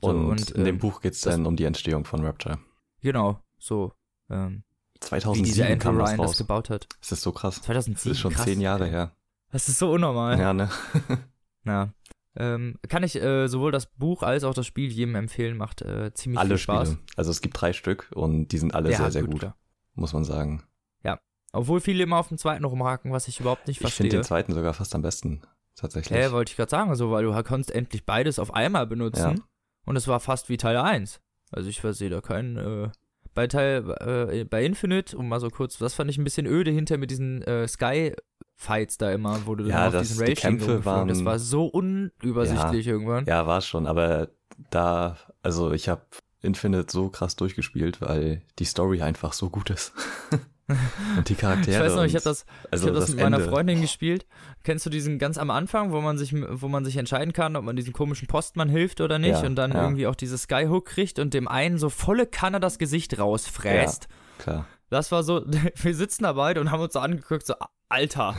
So, 0.00 0.10
und, 0.10 0.26
und, 0.26 0.50
in 0.52 0.64
dem 0.64 0.76
ähm, 0.76 0.80
Buch 0.80 1.00
geht 1.00 1.12
es 1.12 1.20
dann 1.20 1.46
um 1.46 1.56
die 1.56 1.64
Entstehung 1.64 2.04
von 2.04 2.24
Rapture. 2.24 2.58
Genau, 3.02 3.40
so. 3.62 3.92
Ähm, 4.30 4.64
2007 5.00 5.78
kam 5.78 5.96
Ryan 5.96 6.10
das 6.10 6.18
raus. 6.18 6.30
das 6.30 6.38
gebaut 6.38 6.70
hat. 6.70 6.88
Das 7.00 7.12
ist 7.12 7.22
so 7.22 7.32
krass. 7.32 7.62
2007, 7.62 7.94
das 7.94 8.06
ist 8.06 8.20
schon 8.20 8.32
krass. 8.32 8.44
zehn 8.44 8.60
Jahre 8.60 8.86
her. 8.86 9.16
Das 9.50 9.68
ist 9.68 9.78
so 9.78 9.92
unnormal. 9.92 10.38
Ja, 10.38 10.52
ne? 10.52 10.70
ja. 11.64 11.92
Ähm, 12.34 12.78
kann 12.88 13.02
ich 13.02 13.16
äh, 13.16 13.46
sowohl 13.48 13.72
das 13.72 13.86
Buch 13.86 14.22
als 14.22 14.44
auch 14.44 14.54
das 14.54 14.66
Spiel 14.66 14.90
jedem 14.90 15.16
empfehlen, 15.16 15.56
macht 15.56 15.82
äh, 15.82 16.14
ziemlich 16.14 16.38
alle 16.38 16.50
viel 16.50 16.58
Spaß. 16.58 16.88
Spiele. 16.92 17.02
Also 17.16 17.30
es 17.30 17.42
gibt 17.42 17.60
drei 17.60 17.74
Stück 17.74 18.10
und 18.14 18.48
die 18.48 18.58
sind 18.58 18.74
alle 18.74 18.90
ja, 18.90 18.96
sehr, 18.96 19.10
sehr 19.10 19.22
gut, 19.24 19.42
gut 19.42 19.52
muss 19.94 20.14
man 20.14 20.24
sagen. 20.24 20.62
Ja, 21.04 21.20
obwohl 21.52 21.80
viele 21.80 22.02
immer 22.04 22.16
auf 22.16 22.28
den 22.28 22.38
zweiten 22.38 22.64
rumhaken, 22.64 23.12
was 23.12 23.28
ich 23.28 23.40
überhaupt 23.40 23.66
nicht 23.68 23.80
verstehe. 23.80 24.06
Ich 24.06 24.10
finde 24.10 24.22
den 24.22 24.24
zweiten 24.24 24.54
sogar 24.54 24.72
fast 24.72 24.94
am 24.94 25.02
besten, 25.02 25.42
tatsächlich. 25.76 26.18
Ja, 26.18 26.32
wollte 26.32 26.50
ich 26.52 26.56
gerade 26.56 26.70
sagen, 26.70 26.94
so, 26.94 27.10
weil 27.10 27.24
du 27.24 27.42
konntest 27.42 27.70
endlich 27.70 28.06
beides 28.06 28.38
auf 28.38 28.54
einmal 28.54 28.86
benutzen 28.86 29.36
ja. 29.36 29.44
und 29.84 29.96
es 29.96 30.08
war 30.08 30.20
fast 30.20 30.48
wie 30.48 30.56
Teil 30.56 30.78
1. 30.78 31.20
Also 31.50 31.68
ich 31.68 31.82
versehe 31.82 32.08
da 32.08 32.22
keinen, 32.22 32.56
äh, 32.56 32.90
bei 33.34 33.46
Teil, 33.46 33.90
äh, 34.00 34.44
bei 34.44 34.64
Infinite, 34.64 35.16
um 35.16 35.28
mal 35.28 35.40
so 35.40 35.48
kurz, 35.48 35.78
das 35.78 35.94
fand 35.94 36.10
ich 36.10 36.18
ein 36.18 36.24
bisschen 36.24 36.46
öde 36.46 36.70
hinter 36.70 36.98
mit 36.98 37.10
diesen 37.10 37.42
äh, 37.42 37.66
Sky 37.66 38.14
Fights 38.56 38.96
da 38.96 39.10
immer, 39.10 39.40
wo 39.46 39.54
du 39.54 39.64
ja, 39.64 39.76
dann 39.76 39.86
auf 39.86 39.92
das, 39.94 40.08
diesen 40.08 40.26
die 40.26 40.34
Kämpfe 40.34 40.84
waren, 40.84 41.08
das 41.08 41.24
war 41.24 41.38
so 41.38 41.66
unübersichtlich 41.66 42.86
ja, 42.86 42.92
irgendwann. 42.92 43.24
Ja, 43.26 43.46
war 43.46 43.60
schon, 43.60 43.86
aber 43.86 44.28
da, 44.70 45.16
also 45.42 45.72
ich 45.72 45.88
habe 45.88 46.02
Infinite 46.42 46.92
so 46.92 47.08
krass 47.08 47.36
durchgespielt, 47.36 48.00
weil 48.00 48.42
die 48.58 48.64
Story 48.64 49.02
einfach 49.02 49.32
so 49.32 49.50
gut 49.50 49.70
ist. 49.70 49.92
und 51.16 51.28
die 51.28 51.34
Charaktere. 51.34 51.76
Ich 51.76 51.82
weiß 51.82 51.96
noch, 51.96 52.04
ich 52.04 52.14
habe 52.14 52.24
das, 52.24 52.46
also 52.70 52.88
ich 52.88 52.88
hab 52.88 52.94
das, 52.94 53.06
das 53.06 53.14
mit 53.14 53.24
meiner 53.24 53.38
Ende. 53.38 53.50
Freundin 53.50 53.80
gespielt. 53.80 54.26
Kennst 54.62 54.86
du 54.86 54.90
diesen 54.90 55.18
ganz 55.18 55.38
am 55.38 55.50
Anfang, 55.50 55.92
wo 55.92 56.00
man 56.00 56.18
sich, 56.18 56.34
wo 56.34 56.68
man 56.68 56.84
sich 56.84 56.96
entscheiden 56.96 57.32
kann, 57.32 57.56
ob 57.56 57.64
man 57.64 57.76
diesem 57.76 57.92
komischen 57.92 58.28
Postmann 58.28 58.68
hilft 58.68 59.00
oder 59.00 59.18
nicht 59.18 59.40
Ja, 59.42 59.46
und 59.46 59.56
dann 59.56 59.72
ja. 59.72 59.82
irgendwie 59.82 60.06
auch 60.06 60.14
diese 60.14 60.38
Skyhook 60.38 60.86
kriegt 60.86 61.18
und 61.18 61.34
dem 61.34 61.48
einen 61.48 61.78
so 61.78 61.90
volle 61.90 62.26
Kanne 62.26 62.60
das 62.60 62.78
Gesicht 62.78 63.18
rausfräst? 63.18 64.08
Klar. 64.38 64.66
Das 64.88 65.10
war 65.10 65.22
so, 65.22 65.44
wir 65.74 65.94
sitzen 65.94 66.24
da 66.24 66.34
beide 66.34 66.60
und 66.60 66.70
haben 66.70 66.80
uns 66.80 66.92
so 66.92 67.00
angeguckt, 67.00 67.46
so, 67.46 67.54
Alter, 67.88 68.34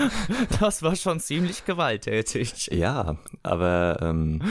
das 0.60 0.82
war 0.82 0.96
schon 0.96 1.20
ziemlich 1.20 1.64
gewalttätig. 1.64 2.68
Ja, 2.72 3.16
aber 3.44 3.98
ähm, 4.00 4.42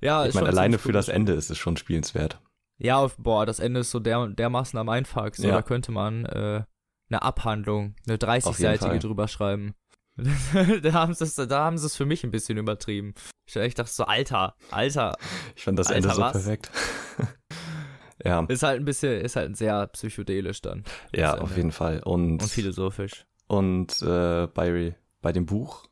Ja, 0.00 0.26
ich 0.26 0.34
meine, 0.34 0.48
alleine 0.48 0.78
für 0.78 0.92
das 0.92 1.08
Ende 1.08 1.32
ist 1.32 1.50
es 1.50 1.58
schon 1.58 1.76
spielenswert. 1.76 2.40
Ja, 2.80 3.06
boah, 3.18 3.44
das 3.46 3.58
Ende 3.60 3.80
ist 3.80 3.90
so 3.90 4.00
der, 4.00 4.26
dermaßen 4.28 4.78
am 4.78 4.88
Einfach. 4.88 5.34
So, 5.34 5.46
Ja. 5.46 5.56
Da 5.56 5.62
könnte 5.62 5.92
man 5.92 6.24
äh, 6.24 6.64
eine 7.10 7.22
Abhandlung, 7.22 7.94
eine 8.06 8.14
Auf 8.14 8.58
jeden 8.58 8.72
30-seitige 8.72 8.78
Fall. 8.78 8.98
drüber 8.98 9.28
schreiben. 9.28 9.74
da 10.82 10.92
haben 10.92 11.14
sie 11.14 11.24
es 11.24 11.34
da 11.36 11.64
haben 11.64 11.78
sie 11.78 11.86
es 11.86 11.96
für 11.96 12.04
mich 12.06 12.24
ein 12.24 12.30
bisschen 12.30 12.58
übertrieben. 12.58 13.14
Ich, 13.48 13.56
ich 13.56 13.74
dachte 13.74 13.90
so, 13.92 14.04
Alter, 14.04 14.54
Alter, 14.70 15.14
Ich 15.56 15.64
fand 15.64 15.78
das 15.78 15.88
Alter, 15.88 15.96
Ende 15.96 16.14
so 16.14 16.20
was? 16.22 16.32
perfekt. 16.32 16.70
ja, 18.24 18.44
ist 18.48 18.62
halt 18.62 18.80
ein 18.80 18.84
bisschen, 18.84 19.20
ist 19.20 19.36
halt 19.36 19.56
sehr 19.56 19.86
psychedelisch 19.88 20.60
dann. 20.62 20.84
ja, 21.14 21.38
auf 21.38 21.56
jeden 21.56 21.72
Fall. 21.72 22.00
Und, 22.04 22.42
Und 22.42 22.48
philosophisch. 22.50 23.26
und 23.46 24.00
äh, 24.02 24.46
bei, 24.48 24.94
bei 25.22 25.32
dem 25.32 25.46
Buch, 25.46 25.86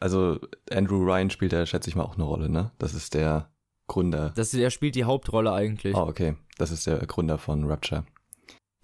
also 0.00 0.38
Andrew 0.70 1.02
Ryan 1.04 1.30
spielt 1.30 1.52
da, 1.52 1.66
schätze 1.66 1.90
ich 1.90 1.96
mal, 1.96 2.04
auch 2.04 2.14
eine 2.14 2.24
Rolle, 2.24 2.48
ne? 2.48 2.72
Das 2.78 2.94
ist 2.94 3.14
der 3.14 3.50
Gründer. 3.90 4.32
Das, 4.36 4.52
der 4.52 4.70
spielt 4.70 4.94
die 4.94 5.02
Hauptrolle 5.02 5.52
eigentlich. 5.52 5.96
Oh, 5.96 6.06
okay. 6.06 6.36
Das 6.58 6.70
ist 6.70 6.86
der 6.86 6.98
Gründer 7.06 7.38
von 7.38 7.64
Rapture. 7.64 8.04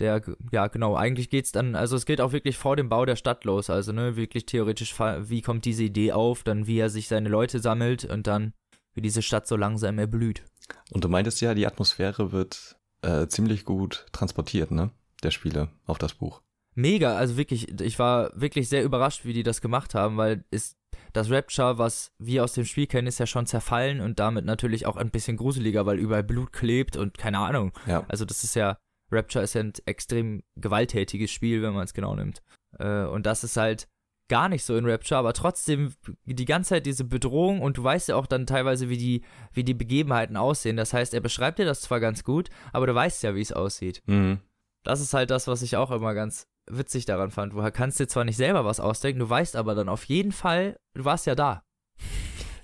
Der, 0.01 0.21
ja, 0.51 0.67
genau, 0.67 0.97
eigentlich 0.97 1.31
geht's 1.31 1.53
dann, 1.53 1.77
also 1.77 1.97
es 1.97 2.05
geht 2.07 2.21
auch 2.21 2.33
wirklich 2.33 2.59
vor 2.59 2.75
dem 2.75 2.89
Bau 2.89 3.07
der 3.07 3.15
Stadt 3.15 3.45
los. 3.45 3.71
Also, 3.71 3.93
ne, 3.93 4.17
wirklich 4.17 4.47
theoretisch, 4.47 4.99
wie 4.99 5.43
kommt 5.43 5.65
diese 5.65 5.85
Idee 5.85 6.11
auf, 6.13 6.43
dann 6.43 6.67
wie 6.67 6.79
er 6.79 6.91
sich 6.91 7.07
seine 7.07 7.29
Leute 7.29 7.61
sammelt 7.61 8.05
und 8.05 8.27
dann 8.27 8.53
wie 8.95 9.01
diese 9.01 9.23
Stadt 9.23 9.47
so 9.47 9.57
langsam 9.57 9.99
erblüht. 9.99 10.43
Und 10.91 11.05
du 11.05 11.09
meintest 11.09 11.41
ja, 11.41 11.55
die 11.55 11.67
Atmosphäre 11.67 12.33
wird 12.33 12.77
äh, 13.03 13.29
ziemlich 13.29 13.65
gut 13.65 14.07
transportiert, 14.11 14.73
ne? 14.73 14.91
Der 15.23 15.31
Spiele 15.31 15.69
auf 15.87 15.99
das 15.99 16.15
Buch. 16.15 16.43
Mega, 16.75 17.17
also 17.17 17.37
wirklich, 17.37 17.81
ich 17.81 17.99
war 17.99 18.33
wirklich 18.35 18.69
sehr 18.69 18.83
überrascht, 18.83 19.25
wie 19.25 19.33
die 19.33 19.45
das 19.45 19.61
gemacht 19.61 19.95
haben, 19.95 20.17
weil 20.17 20.45
ist 20.51 20.77
das 21.17 21.31
Rapture, 21.31 21.79
was 21.79 22.13
wir 22.19 22.45
aus 22.45 22.53
dem 22.53 22.67
Spiel 22.67 22.87
kennen, 22.87 23.07
ist 23.07 23.19
ja 23.19 23.27
schon 23.27 23.47
zerfallen 23.47 24.01
und 24.01 24.19
damit 24.19 24.45
natürlich 24.45 24.85
auch 24.87 24.97
ein 24.97 25.11
bisschen 25.11 25.37
gruseliger, 25.37 25.87
weil 25.87 25.99
überall 25.99 26.23
Blut 26.23 26.53
klebt 26.53 26.97
und 26.97 27.17
keine 27.17 27.39
Ahnung. 27.39 27.73
Ja. 27.87 28.05
Also 28.09 28.25
das 28.27 28.45
ist 28.45 28.55
ja, 28.55 28.77
Rapture 29.11 29.43
ist 29.43 29.55
ja 29.55 29.63
ein 29.63 29.73
extrem 29.87 30.43
gewalttätiges 30.57 31.31
Spiel, 31.31 31.63
wenn 31.63 31.73
man 31.73 31.85
es 31.85 31.95
genau 31.95 32.15
nimmt. 32.15 32.43
Äh, 32.79 33.05
und 33.05 33.25
das 33.25 33.45
ist 33.45 33.57
halt 33.57 33.89
gar 34.29 34.49
nicht 34.49 34.65
so 34.65 34.77
in 34.77 34.85
Rapture, 34.85 35.19
aber 35.19 35.33
trotzdem 35.33 35.95
die 36.25 36.45
ganze 36.45 36.71
Zeit 36.71 36.87
diese 36.87 37.05
Bedrohung 37.05 37.63
und 37.63 37.79
du 37.79 37.85
weißt 37.85 38.09
ja 38.09 38.17
auch 38.17 38.27
dann 38.27 38.47
teilweise, 38.47 38.89
wie 38.89 38.99
die, 38.99 39.23
wie 39.53 39.65
die 39.65 39.75
Begebenheiten 39.75 40.37
aussehen. 40.37 40.77
Das 40.77 40.93
heißt, 40.93 41.15
er 41.15 41.21
beschreibt 41.21 41.59
dir 41.59 41.65
das 41.65 41.81
zwar 41.81 42.01
ganz 42.01 42.25
gut, 42.25 42.51
aber 42.73 42.87
du 42.87 42.95
weißt 42.95 43.23
ja, 43.23 43.35
wie 43.35 43.41
es 43.41 43.53
aussieht. 43.53 44.03
Mhm. 44.07 44.41
Das 44.85 45.01
ist 45.01 45.15
halt 45.15 45.31
das, 45.31 45.47
was 45.49 45.63
ich 45.63 45.77
auch 45.77 45.91
immer 45.91 46.13
ganz 46.13 46.47
witzig 46.69 47.05
daran 47.05 47.31
fand. 47.31 47.53
Du 47.53 47.71
kannst 47.73 48.01
dir 48.01 48.09
zwar 48.09 48.25
nicht 48.25 48.37
selber 48.37 48.65
was 48.65 48.81
ausdenken, 48.81 49.21
du 49.21 49.29
weißt 49.31 49.57
aber 49.57 49.75
dann 49.75 49.89
auf 49.89 50.05
jeden 50.05 50.33
Fall, 50.33 50.79
du 50.95 51.05
warst 51.05 51.27
ja 51.27 51.35
da. 51.35 51.63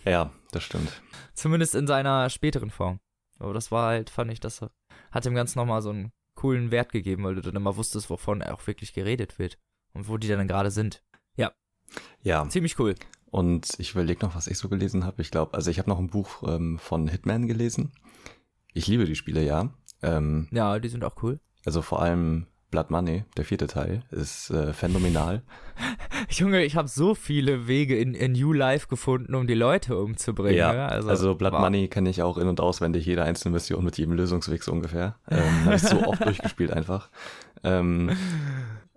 Ja, 0.04 0.32
das 0.50 0.62
stimmt. 0.64 1.00
Zumindest 1.34 1.74
in 1.74 1.86
seiner 1.86 2.28
späteren 2.30 2.70
Form. 2.70 3.00
Aber 3.38 3.54
das 3.54 3.70
war 3.70 3.88
halt, 3.88 4.10
fand 4.10 4.32
ich, 4.32 4.40
das 4.40 4.60
hat 5.10 5.24
dem 5.24 5.34
Ganzen 5.34 5.58
nochmal 5.58 5.82
so 5.82 5.90
einen 5.90 6.12
coolen 6.34 6.70
Wert 6.70 6.92
gegeben, 6.92 7.24
weil 7.24 7.34
du 7.34 7.40
dann 7.42 7.56
immer 7.56 7.76
wusstest, 7.76 8.10
wovon 8.10 8.42
auch 8.42 8.66
wirklich 8.66 8.92
geredet 8.92 9.38
wird. 9.38 9.58
Und 9.94 10.08
wo 10.08 10.16
die 10.16 10.28
dann 10.28 10.48
gerade 10.48 10.70
sind. 10.70 11.02
Ja. 12.22 12.48
Ziemlich 12.48 12.78
cool. 12.78 12.94
Und 13.30 13.74
ich 13.78 13.92
überlege 13.92 14.24
noch, 14.24 14.34
was 14.34 14.46
ich 14.46 14.56
so 14.58 14.68
gelesen 14.68 15.04
habe. 15.04 15.20
Ich 15.22 15.30
glaube, 15.30 15.54
also 15.54 15.70
ich 15.70 15.78
habe 15.78 15.90
noch 15.90 15.98
ein 15.98 16.08
Buch 16.08 16.42
ähm, 16.46 16.78
von 16.78 17.08
Hitman 17.08 17.46
gelesen. 17.46 17.92
Ich 18.72 18.86
liebe 18.86 19.04
die 19.04 19.16
Spiele, 19.16 19.42
ja. 19.44 19.74
Ähm, 20.02 20.48
Ja, 20.52 20.78
die 20.78 20.88
sind 20.88 21.04
auch 21.04 21.22
cool. 21.22 21.38
also 21.66 21.82
vor 21.82 22.00
allem 22.00 22.46
Blood 22.72 22.90
Money, 22.90 23.24
der 23.36 23.44
vierte 23.44 23.68
Teil, 23.68 24.02
ist 24.10 24.50
äh, 24.50 24.72
phänomenal. 24.72 25.42
Junge, 26.30 26.64
ich 26.64 26.74
habe 26.74 26.88
so 26.88 27.14
viele 27.14 27.68
Wege 27.68 27.96
in, 27.96 28.14
in 28.14 28.32
New 28.32 28.52
Life 28.52 28.88
gefunden, 28.88 29.36
um 29.36 29.46
die 29.46 29.54
Leute 29.54 29.96
umzubringen. 29.96 30.58
Ja, 30.58 30.72
ne? 30.72 30.88
Also, 30.88 31.36
Blood 31.36 31.52
wow. 31.52 31.60
Money 31.60 31.86
kenne 31.86 32.10
ich 32.10 32.22
auch 32.22 32.38
in- 32.38 32.48
und 32.48 32.60
auswendig, 32.60 33.06
jede 33.06 33.22
einzelne 33.22 33.52
Mission 33.52 33.84
mit 33.84 33.98
jedem 33.98 34.14
Lösungsweg 34.14 34.64
so 34.64 34.72
ungefähr. 34.72 35.14
Ähm, 35.30 35.64
habe 35.66 35.76
ich 35.76 35.82
so 35.82 36.02
oft 36.04 36.24
durchgespielt 36.24 36.72
einfach. 36.72 37.10
Ähm, 37.62 38.10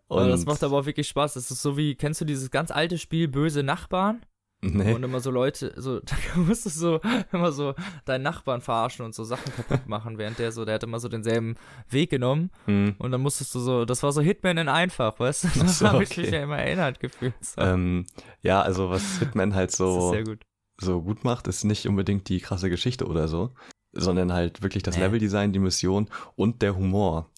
Und 0.08 0.30
das 0.30 0.46
macht 0.46 0.64
aber 0.64 0.80
auch 0.80 0.86
wirklich 0.86 1.08
Spaß. 1.08 1.34
Das 1.36 1.52
ist 1.52 1.62
so 1.62 1.78
wie, 1.78 1.96
kennst 1.96 2.22
du 2.22 2.26
dieses 2.26 2.50
ganz 2.50 2.72
alte 2.72 2.98
Spiel 2.98 3.28
Böse 3.28 3.62
Nachbarn? 3.62 4.26
Nee, 4.74 4.94
Und 4.94 5.04
immer 5.04 5.20
so 5.20 5.32
Leute, 5.32 5.74
so, 5.78 6.00
da 6.02 6.16
musstest 6.36 6.78
du 6.78 6.80
so 6.80 7.02
immer 7.32 7.52
so 7.52 7.74
deinen 8.06 8.24
Nachbarn 8.24 8.62
verarschen 8.62 9.06
und 9.06 9.14
so 9.16 9.24
Sachen 9.24 9.54
kaputt 9.54 9.86
machen, 9.88 10.18
während 10.18 10.40
der 10.40 10.52
so, 10.52 10.66
der 10.66 10.76
hat 10.76 10.84
immer 10.84 11.00
so 11.00 11.08
denselben 11.10 11.56
Weg 11.90 12.10
genommen 12.10 12.52
hm, 12.66 12.96
und 12.98 13.12
dann 13.12 13.22
musstest 13.22 13.54
du 13.56 13.60
so, 13.60 13.86
das 13.86 14.04
war 14.04 14.12
so 14.12 14.22
Hitman 14.22 14.58
in 14.58 14.70
einfach, 14.70 15.20
weißt 15.20 15.44
du? 15.46 15.48
Das 15.60 15.80
so, 15.80 15.88
habe 15.88 16.04
ich 16.04 16.12
okay. 16.12 16.22
mich 16.22 16.32
ja 16.32 16.44
immer 16.44 16.58
erinnert 16.58 17.00
gefühlt. 17.00 17.34
So. 17.42 17.62
ähm, 17.62 18.06
ja, 18.42 18.62
also 18.62 18.90
was 18.90 19.20
Hitman 19.20 19.54
halt 19.56 19.72
so, 19.72 20.16
gut. 20.26 20.46
so 20.80 21.02
gut 21.02 21.24
macht, 21.24 21.48
ist 21.48 21.64
nicht 21.64 21.88
unbedingt 21.88 22.30
die 22.30 22.40
krasse 22.40 22.70
Geschichte 22.70 23.06
oder 23.06 23.28
so, 23.28 23.54
sondern 23.94 24.34
halt 24.34 24.62
wirklich 24.62 24.84
das 24.84 24.98
Nee. 24.98 25.04
Leveldesign, 25.04 25.54
die 25.54 25.60
Mission 25.60 26.10
und 26.36 26.62
der 26.62 26.76
Humor. 26.76 27.30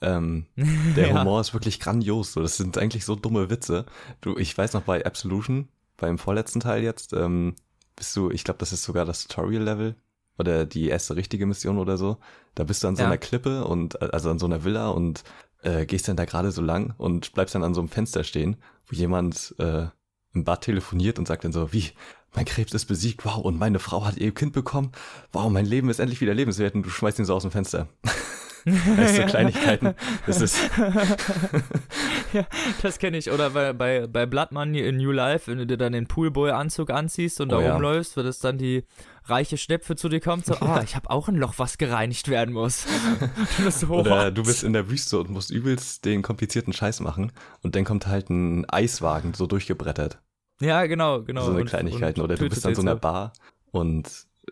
Ähm, 0.00 0.46
Der 0.96 1.08
Ja. 1.08 1.20
Humor 1.20 1.40
ist 1.40 1.54
wirklich 1.54 1.80
grandios. 1.80 2.32
So, 2.32 2.40
das 2.40 2.56
sind 2.56 2.78
eigentlich 2.78 3.04
so 3.04 3.14
dumme 3.16 3.50
Witze. 3.50 3.84
Du, 4.20 4.36
ich 4.38 4.56
weiß 4.56 4.74
noch 4.74 4.82
bei 4.82 5.04
Absolution, 5.04 5.68
beim 5.98 6.16
vorletzten 6.18 6.60
Teil 6.60 6.82
jetzt, 6.82 7.12
ähm, 7.12 7.54
bist 7.96 8.16
du, 8.16 8.30
ich 8.30 8.44
glaube, 8.44 8.58
das 8.58 8.72
ist 8.72 8.84
sogar 8.84 9.04
das 9.04 9.26
Tutorial-Level 9.26 9.96
oder 10.38 10.64
die 10.64 10.88
erste 10.88 11.16
richtige 11.16 11.44
Mission 11.46 11.78
oder 11.78 11.98
so. 11.98 12.16
Da 12.54 12.64
bist 12.64 12.82
du 12.82 12.88
an 12.88 12.96
so 12.96 13.02
Ja. 13.02 13.08
einer 13.08 13.18
Klippe 13.18 13.64
und 13.66 14.00
also 14.00 14.30
an 14.30 14.38
so 14.38 14.46
einer 14.46 14.64
Villa 14.64 14.88
und 14.88 15.24
äh, 15.62 15.84
gehst 15.84 16.06
dann 16.08 16.16
da 16.16 16.24
gerade 16.24 16.52
so 16.52 16.62
lang 16.62 16.94
und 16.96 17.32
bleibst 17.34 17.54
dann 17.56 17.64
an 17.64 17.74
so 17.74 17.80
einem 17.80 17.88
Fenster 17.90 18.22
stehen, 18.24 18.56
wo 18.86 18.94
jemand 18.96 19.54
äh, 19.58 19.86
im 20.32 20.44
Bad 20.44 20.62
telefoniert 20.62 21.18
und 21.18 21.26
sagt 21.26 21.44
dann 21.44 21.52
so, 21.52 21.72
wie, 21.72 21.90
mein 22.34 22.44
Krebs 22.44 22.72
ist 22.74 22.84
besiegt, 22.86 23.24
wow, 23.24 23.38
und 23.38 23.58
meine 23.58 23.80
Frau 23.80 24.04
hat 24.04 24.16
ihr 24.18 24.32
Kind 24.32 24.52
bekommen, 24.52 24.92
wow, 25.32 25.50
mein 25.50 25.66
Leben 25.66 25.88
ist 25.90 25.98
endlich 25.98 26.20
wieder 26.20 26.34
lebenswert 26.34 26.74
und 26.76 26.84
du 26.84 26.90
schmeißt 26.90 27.18
ihn 27.18 27.24
so 27.24 27.34
aus 27.34 27.42
dem 27.42 27.50
Fenster. 27.50 27.88
Weißt 28.96 29.18
du, 29.18 29.26
Kleinigkeiten. 29.26 29.94
Das 30.26 30.40
ist, 30.40 30.58
ja, 32.32 32.44
das 32.82 32.98
kenne 32.98 33.16
ich. 33.18 33.30
Oder 33.30 33.50
bei, 33.50 33.72
bei, 33.72 34.06
bei 34.06 34.26
Blood 34.26 34.52
Money 34.52 34.80
in 34.80 34.96
New 34.96 35.12
Life, 35.12 35.50
wenn 35.50 35.58
du 35.58 35.66
dir 35.66 35.76
dann 35.76 35.92
den 35.92 36.06
Poolboy-Anzug 36.06 36.90
anziehst 36.90 37.40
und 37.40 37.52
Oh 37.52 37.56
da 37.58 37.62
ja. 37.62 37.72
rumläufst, 37.74 38.16
wird 38.16 38.26
es 38.26 38.38
dann 38.40 38.58
die 38.58 38.84
reiche 39.24 39.56
Schnepfe 39.58 39.94
zu 39.96 40.08
dir 40.08 40.20
kommt, 40.20 40.46
so, 40.46 40.54
ah, 40.54 40.80
ich 40.82 40.96
habe 40.96 41.10
auch 41.10 41.28
ein 41.28 41.36
Loch, 41.36 41.54
was 41.58 41.76
gereinigt 41.78 42.28
werden 42.28 42.54
muss. 42.54 42.86
du 43.58 43.64
bist 43.64 43.80
so, 43.80 43.88
Oder 43.88 44.26
what? 44.26 44.38
du 44.38 44.42
bist 44.42 44.64
in 44.64 44.72
der 44.72 44.88
Wüste 44.90 45.18
und 45.18 45.30
musst 45.30 45.50
übelst 45.50 46.04
den 46.04 46.22
komplizierten 46.22 46.72
Scheiß 46.72 47.00
machen 47.00 47.32
und 47.62 47.74
dann 47.76 47.84
kommt 47.84 48.06
halt 48.06 48.30
ein 48.30 48.68
Eiswagen 48.70 49.34
so 49.34 49.46
durchgebrettert. 49.46 50.18
Ja, 50.60 50.86
genau, 50.86 51.22
genau. 51.22 51.42
so 51.44 51.50
eine 51.50 51.60
Und- 51.60 51.66
Kleinigkeiten. 51.68 52.20
und 52.20 52.24
Oder 52.24 52.36
du 52.36 52.48
bist 52.48 52.66
an 52.66 52.74
so 52.74 52.80
einer 52.82 52.96
Bar 52.96 53.32
und 53.70 54.08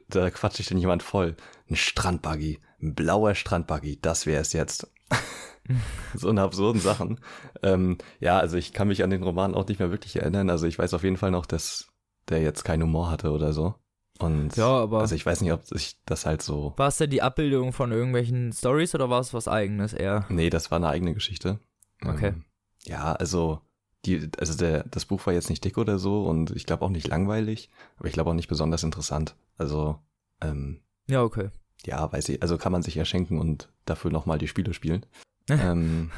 da 0.09 0.31
quatscht 0.31 0.59
dich 0.59 0.69
dann 0.69 0.79
jemand 0.79 1.03
voll. 1.03 1.37
Ein 1.71 1.77
Strandbuggy, 1.77 2.61
ein 2.83 2.95
blauer 2.95 3.35
Strandbuggy, 3.35 4.01
das 4.01 4.27
wäre 4.27 4.41
es 4.41 4.53
jetzt. 4.53 4.91
so 6.15 6.29
eine 6.29 6.43
absurden 6.43 6.81
Sachen. 6.81 7.21
Ähm, 7.63 7.99
ja, 8.21 8.39
also 8.39 8.57
ich 8.57 8.73
kann 8.73 8.89
mich 8.89 9.03
an 9.03 9.11
den 9.11 9.23
Roman 9.23 9.55
auch 9.55 9.67
nicht 9.67 9.79
mehr 9.81 9.91
wirklich 9.91 10.17
erinnern. 10.17 10.51
Also 10.51 10.67
ich 10.67 10.79
weiß 10.79 10.95
auf 10.95 11.03
jeden 11.03 11.17
Fall 11.17 11.31
noch, 11.31 11.47
dass 11.47 11.89
der 12.29 12.41
jetzt 12.43 12.65
keinen 12.65 12.83
Humor 12.85 13.11
hatte 13.11 13.31
oder 13.31 13.53
so. 13.53 13.75
Und 14.19 14.57
Ja, 14.57 14.69
aber- 14.69 15.01
also 15.01 15.15
ich 15.15 15.27
weiß 15.27 15.41
nicht, 15.43 15.53
ob 15.53 15.67
sich 15.67 16.01
das 16.07 16.25
halt 16.25 16.41
so. 16.43 16.73
War 16.77 16.89
es 16.89 16.97
denn 16.99 17.11
die 17.11 17.23
Abbildung 17.23 17.73
von 17.73 17.93
irgendwelchen 17.93 18.53
Stories 18.53 18.95
oder 18.95 19.11
war 19.11 19.21
es 19.21 19.35
was 19.35 19.49
eigenes 19.49 19.93
eher? 19.93 20.25
Nee, 20.29 20.51
das 20.51 20.71
war 20.71 20.77
eine 20.77 20.89
eigene 20.89 21.15
Geschichte. 21.15 21.61
Okay. 22.05 22.29
Ähm, 22.29 22.45
ja, 22.85 23.13
also 23.13 23.61
die, 24.07 24.31
also 24.39 24.57
der, 24.57 24.85
das 24.85 25.05
Buch 25.05 25.25
war 25.27 25.35
jetzt 25.35 25.51
nicht 25.51 25.65
dick 25.65 25.77
oder 25.79 25.99
so 25.99 26.25
und 26.25 26.51
ich 26.53 26.65
glaube 26.67 26.85
auch 26.85 26.91
nicht 26.91 27.09
langweilig, 27.09 27.71
aber 27.99 28.09
ich 28.09 28.15
glaube 28.15 28.31
auch 28.31 28.35
nicht 28.35 28.49
besonders 28.49 28.83
interessant. 28.83 29.37
Also, 29.59 29.99
ähm, 30.41 30.81
Ja, 31.09 31.23
okay. 31.23 31.51
ja, 31.85 32.11
weiß 32.11 32.29
ich, 32.31 32.43
also 32.43 32.57
kann 32.59 32.73
man 32.73 32.83
sich 32.83 32.97
erschenken 32.97 33.39
und 33.39 33.69
dafür 33.85 34.11
nochmal 34.11 34.39
die 34.39 34.49
Spiele 34.49 34.73
spielen. 34.75 35.05
ähm, 35.51 36.11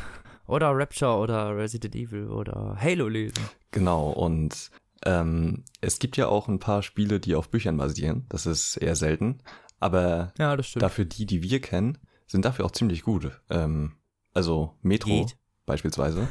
Oder 0.46 0.70
Rapture 0.74 1.16
oder 1.18 1.56
Resident 1.56 1.94
Evil 1.94 2.28
oder 2.28 2.76
Halo 2.80 3.08
lesen. 3.08 3.44
genau, 3.70 4.10
und 4.10 4.70
ähm, 5.04 5.64
es 5.80 5.98
gibt 5.98 6.16
ja 6.16 6.28
auch 6.28 6.48
ein 6.48 6.58
paar 6.58 6.82
Spiele, 6.82 7.20
die 7.20 7.34
auf 7.34 7.50
Büchern 7.50 7.76
basieren. 7.76 8.24
Das 8.30 8.46
ist 8.46 8.76
eher 8.78 8.96
selten. 8.96 9.38
Aber 9.80 10.32
Ja, 10.38 10.56
dafür 10.56 11.04
die, 11.04 11.24
die 11.26 11.42
wir 11.42 11.60
kennen, 11.60 11.98
sind 12.26 12.44
dafür 12.44 12.64
auch 12.64 12.72
ziemlich 12.72 13.02
gut. 13.02 13.30
Ähm, 13.50 13.92
also 14.34 14.74
Metro 14.82 15.10
Geht. 15.10 15.36
beispielsweise. 15.66 16.26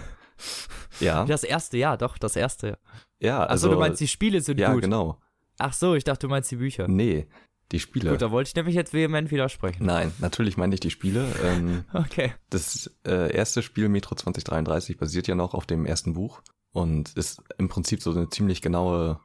Ja, 1.00 1.26
Das 1.28 1.44
erste, 1.44 1.78
ja, 1.78 1.98
doch, 1.98 2.18
das 2.18 2.36
erste. 2.36 2.78
ja, 3.20 3.40
Achso, 3.42 3.52
also 3.52 3.70
du 3.72 3.80
meinst, 3.80 4.00
die 4.02 4.08
Spiele 4.08 4.42
sind 4.42 4.60
ja, 4.60 4.74
gut. 4.74 4.82
genau. 4.82 5.20
Ach 5.60 5.74
so, 5.74 5.96
ich 5.96 6.04
dachte, 6.04 6.28
du 6.28 6.30
meinst 6.32 6.52
die 6.52 6.58
Bücher. 6.58 6.88
Nee, 6.88 7.28
die 7.72 7.80
Spiele. 7.80 8.12
Gut, 8.12 8.22
da 8.22 8.32
wollte 8.32 8.50
ich 8.50 8.56
nämlich 8.56 8.76
jetzt 8.76 8.94
vehement 8.94 9.32
widersprechen. 9.32 9.86
Nein, 9.86 10.14
natürlich 10.20 10.56
meine 10.58 10.74
ich 10.76 10.80
die 10.80 10.92
Spiele. 10.92 11.26
Ähm, 11.44 11.84
Okay. 11.94 12.34
das 12.50 12.92
äh, 13.06 13.32
erste 13.36 13.62
Spiel 13.64 13.90
Metro 13.90 14.16
2033 14.16 14.98
basiert 14.98 15.28
ja 15.28 15.36
noch 15.36 15.54
auf 15.54 15.66
dem 15.66 15.86
ersten 15.86 16.14
Buch 16.14 16.42
und 16.72 17.14
ist 17.18 17.42
im 17.58 17.70
Prinzip 17.70 18.02
so 18.04 18.12
eine 18.12 18.30
ziemlich 18.30 18.62
genaue. 18.62 19.20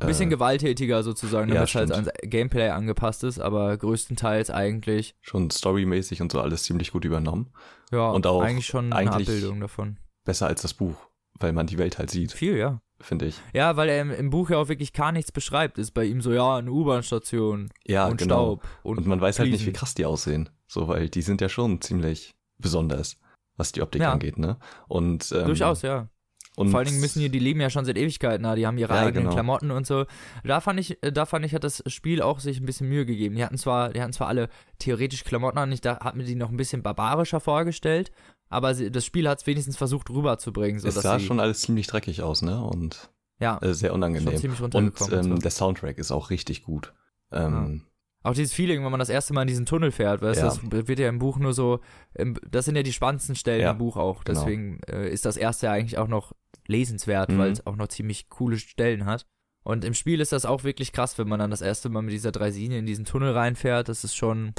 Ein 0.00 0.08
bisschen 0.08 0.26
äh, 0.26 0.30
gewalttätiger 0.30 1.04
sozusagen, 1.04 1.48
ja, 1.48 1.54
damit 1.54 1.68
es 1.68 1.74
halt 1.76 1.92
ans 1.92 2.10
Gameplay 2.24 2.68
angepasst 2.70 3.22
ist, 3.22 3.38
aber 3.38 3.76
größtenteils 3.76 4.50
eigentlich, 4.50 5.14
schon 5.22 5.50
storymäßig 5.50 6.20
und 6.20 6.32
so 6.32 6.40
alles 6.40 6.64
ziemlich 6.64 6.90
gut 6.90 7.04
übernommen. 7.04 7.52
ja, 7.92 8.10
Und 8.10 8.26
auch 8.26 8.42
eigentlich 8.42 8.66
schon 8.66 8.92
eine 8.92 8.96
eigentlich- 9.12 9.28
Abbildung 9.28 9.60
davon. 9.60 9.98
Besser 10.28 10.46
als 10.46 10.60
das 10.60 10.74
Buch, 10.74 10.94
weil 11.40 11.54
man 11.54 11.66
die 11.66 11.78
Welt 11.78 11.96
halt 11.98 12.10
sieht, 12.10 12.32
Viel, 12.32 12.54
ja. 12.58 12.82
finde 13.00 13.24
ich. 13.24 13.40
Ja, 13.54 13.76
weil 13.78 13.88
er 13.88 14.02
im, 14.02 14.10
im 14.10 14.28
Buch 14.28 14.50
ja 14.50 14.58
auch 14.58 14.68
wirklich 14.68 14.92
gar 14.92 15.10
nichts 15.10 15.32
beschreibt. 15.32 15.78
Ist 15.78 15.92
bei 15.92 16.04
ihm 16.04 16.20
so, 16.20 16.34
ja, 16.34 16.56
eine 16.56 16.70
U-Bahn-Station 16.70 17.70
Ja, 17.86 18.06
und 18.08 18.18
genau. 18.18 18.56
Staub. 18.58 18.68
Und, 18.82 18.98
Und 18.98 19.06
man 19.06 19.22
weiß 19.22 19.38
halt 19.38 19.50
nicht, 19.50 19.64
wie 19.64 19.72
krass 19.72 19.94
die 19.94 20.04
aussehen. 20.04 20.50
So, 20.66 20.86
weil 20.86 21.08
die 21.08 21.22
sind 21.22 21.40
ja 21.40 21.48
schon 21.48 21.80
ziemlich 21.80 22.34
besonders, 22.58 23.16
was 23.56 23.72
die 23.72 23.80
Optik 23.80 24.02
Ja. 24.02 24.12
angeht, 24.12 24.36
ne? 24.38 24.58
Und 24.86 25.32
ähm, 25.32 25.46
Durchaus, 25.46 25.80
ja. 25.80 26.08
Und 26.56 26.70
Vor 26.70 26.80
allen 26.80 26.88
Dingen 26.88 27.00
müssen 27.00 27.20
die, 27.20 27.30
die 27.30 27.38
leben 27.38 27.60
ja 27.60 27.70
schon 27.70 27.84
seit 27.84 27.96
Ewigkeiten, 27.96 28.42
na, 28.42 28.54
die 28.56 28.66
haben 28.66 28.76
ihre 28.78 28.92
Ja, 28.92 29.02
eigenen 29.02 29.24
genau. 29.24 29.34
Klamotten 29.34 29.70
und 29.70 29.86
so. 29.86 30.06
Da 30.42 30.60
fand 30.60 30.80
ich, 30.80 31.02
äh, 31.04 31.12
da 31.12 31.24
fand 31.24 31.46
ich, 31.46 31.54
hat 31.54 31.62
das 31.62 31.84
Spiel 31.86 32.20
auch 32.20 32.40
sich 32.40 32.58
ein 32.60 32.66
bisschen 32.66 32.88
Mühe 32.88 33.06
gegeben. 33.06 33.36
Die 33.36 33.44
hatten 33.44 33.56
zwar, 33.56 33.90
die 33.92 34.02
hatten 34.02 34.12
zwar 34.12 34.26
alle 34.26 34.48
theoretisch 34.80 35.22
Klamotten 35.24 35.56
an, 35.58 35.70
ich 35.70 35.80
da 35.80 36.00
hat 36.00 36.16
mir 36.16 36.24
die 36.24 36.34
noch 36.34 36.50
ein 36.50 36.56
bisschen 36.56 36.82
barbarischer 36.82 37.38
vorgestellt, 37.38 38.10
aber 38.48 38.74
sie, 38.74 38.90
das 38.90 39.04
Spiel 39.04 39.28
hat 39.28 39.40
es 39.40 39.46
wenigstens 39.46 39.76
versucht 39.76 40.10
rüberzubringen, 40.10 40.80
so 40.80 40.88
es 40.88 40.94
sah 40.94 41.18
schon 41.18 41.40
alles 41.40 41.60
ziemlich 41.62 41.86
dreckig 41.86 42.22
aus, 42.22 42.42
ne? 42.42 42.62
Und 42.62 43.10
ja, 43.40 43.58
äh, 43.62 43.74
sehr 43.74 43.92
unangenehm. 43.94 44.28
Und 44.72 45.12
ähm, 45.12 45.22
so. 45.30 45.34
der 45.36 45.50
Soundtrack 45.50 45.98
ist 45.98 46.10
auch 46.10 46.30
richtig 46.30 46.62
gut. 46.64 46.92
Ähm, 47.30 47.82
Auch 48.24 48.34
dieses 48.34 48.52
Feeling, 48.52 48.82
wenn 48.84 48.90
man 48.90 48.98
das 48.98 49.10
erste 49.10 49.32
Mal 49.32 49.42
in 49.42 49.48
diesen 49.48 49.64
Tunnel 49.66 49.92
fährt, 49.92 50.22
weißt 50.22 50.40
du, 50.42 50.46
Ja. 50.46 50.52
das 50.70 50.88
wird 50.88 50.98
ja 50.98 51.08
im 51.08 51.18
Buch 51.20 51.38
nur 51.38 51.52
so, 51.54 51.80
im, 52.14 52.36
das 52.50 52.64
sind 52.64 52.74
ja 52.76 52.82
die 52.82 52.92
spannendsten 52.92 53.36
Stellen 53.36 53.60
Ja, 53.60 53.70
im 53.72 53.78
Buch 53.78 53.96
auch. 53.96 54.24
genau. 54.24 54.40
Deswegen 54.40 54.80
äh, 54.88 55.08
ist 55.08 55.24
das 55.24 55.36
erste 55.36 55.66
ja 55.66 55.72
eigentlich 55.72 55.98
auch 55.98 56.08
noch 56.08 56.32
lesenswert, 56.66 57.30
Mhm. 57.30 57.38
weil 57.38 57.52
es 57.52 57.66
auch 57.66 57.76
noch 57.76 57.88
ziemlich 57.88 58.28
coole 58.28 58.58
Stellen 58.58 59.06
hat. 59.06 59.26
Und 59.62 59.84
im 59.84 59.94
Spiel 59.94 60.20
ist 60.20 60.32
das 60.32 60.46
auch 60.46 60.64
wirklich 60.64 60.92
krass, 60.92 61.18
wenn 61.18 61.28
man 61.28 61.38
dann 61.38 61.50
das 61.50 61.60
erste 61.60 61.90
Mal 61.90 62.02
mit 62.02 62.12
dieser 62.12 62.32
Draisine 62.32 62.78
in 62.78 62.86
diesen 62.86 63.04
Tunnel 63.04 63.32
reinfährt. 63.32 63.88
Das 63.88 64.02
ist 64.02 64.16
schon 64.16 64.52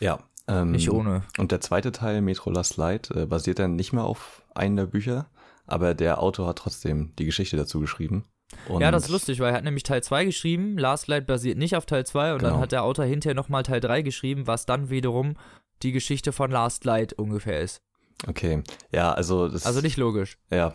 ja. 0.00 0.18
Ähm, 0.50 0.72
nicht 0.72 0.90
ohne. 0.90 1.22
Und 1.38 1.52
der 1.52 1.60
zweite 1.60 1.92
Teil, 1.92 2.20
Metro 2.22 2.50
Last 2.50 2.76
Light, 2.76 3.10
äh, 3.12 3.26
basiert 3.26 3.58
dann 3.60 3.76
nicht 3.76 3.92
mehr 3.92 4.04
auf 4.04 4.42
einem 4.54 4.76
der 4.76 4.86
Bücher, 4.86 5.30
aber 5.66 5.94
der 5.94 6.20
Autor 6.20 6.48
hat 6.48 6.58
trotzdem 6.58 7.12
die 7.18 7.24
Geschichte 7.24 7.56
dazu 7.56 7.78
geschrieben. 7.80 8.24
Und 8.68 8.80
ja, 8.82 8.90
das 8.90 9.04
ist 9.04 9.10
lustig, 9.10 9.38
weil 9.38 9.50
er 9.50 9.56
hat 9.58 9.64
nämlich 9.64 9.84
Teil 9.84 10.02
2 10.02 10.24
geschrieben, 10.24 10.76
Last 10.76 11.06
Light 11.06 11.26
basiert 11.26 11.56
nicht 11.56 11.76
auf 11.76 11.86
Teil 11.86 12.04
2 12.04 12.32
und 12.32 12.38
Genau. 12.40 12.50
dann 12.52 12.60
hat 12.60 12.72
der 12.72 12.82
Autor 12.82 13.04
hinterher 13.04 13.36
nochmal 13.36 13.62
Teil 13.62 13.80
3 13.80 14.02
geschrieben, 14.02 14.48
was 14.48 14.66
dann 14.66 14.90
wiederum 14.90 15.36
die 15.82 15.92
Geschichte 15.92 16.32
von 16.32 16.50
Last 16.50 16.84
Light 16.84 17.12
ungefähr 17.12 17.60
ist. 17.60 17.80
Okay, 18.26 18.62
ja, 18.92 19.12
also 19.12 19.48
das 19.48 19.64
Also 19.66 19.80
nicht 19.80 19.96
logisch. 19.96 20.36
Ja. 20.50 20.74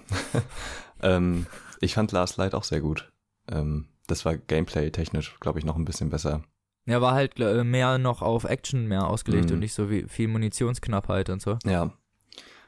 ähm, 1.04 1.48
ich 1.82 1.94
fand 1.94 2.12
Last 2.14 2.38
Light 2.38 2.56
auch 2.56 2.64
sehr 2.64 2.80
gut. 2.80 3.12
Ähm, 3.52 3.90
das 4.08 4.24
war 4.24 4.38
gameplay-technisch, 4.38 5.38
glaube 5.42 5.60
ich, 5.60 5.66
noch 5.66 5.76
ein 5.76 5.86
bisschen 5.86 6.10
besser. 6.10 6.44
Er 6.86 7.02
war 7.02 7.14
halt 7.14 7.40
äh, 7.40 7.64
mehr 7.64 7.98
noch 7.98 8.22
auf 8.22 8.44
Action 8.44 8.88
mehr 8.88 9.08
ausgelegt 9.08 9.46
Mhm. 9.50 9.54
und 9.56 9.60
nicht 9.60 9.74
so 9.74 9.88
viel 9.88 10.28
Munitionsknappheit 10.28 11.30
und 11.30 11.42
so. 11.42 11.58
Ja. 11.66 11.92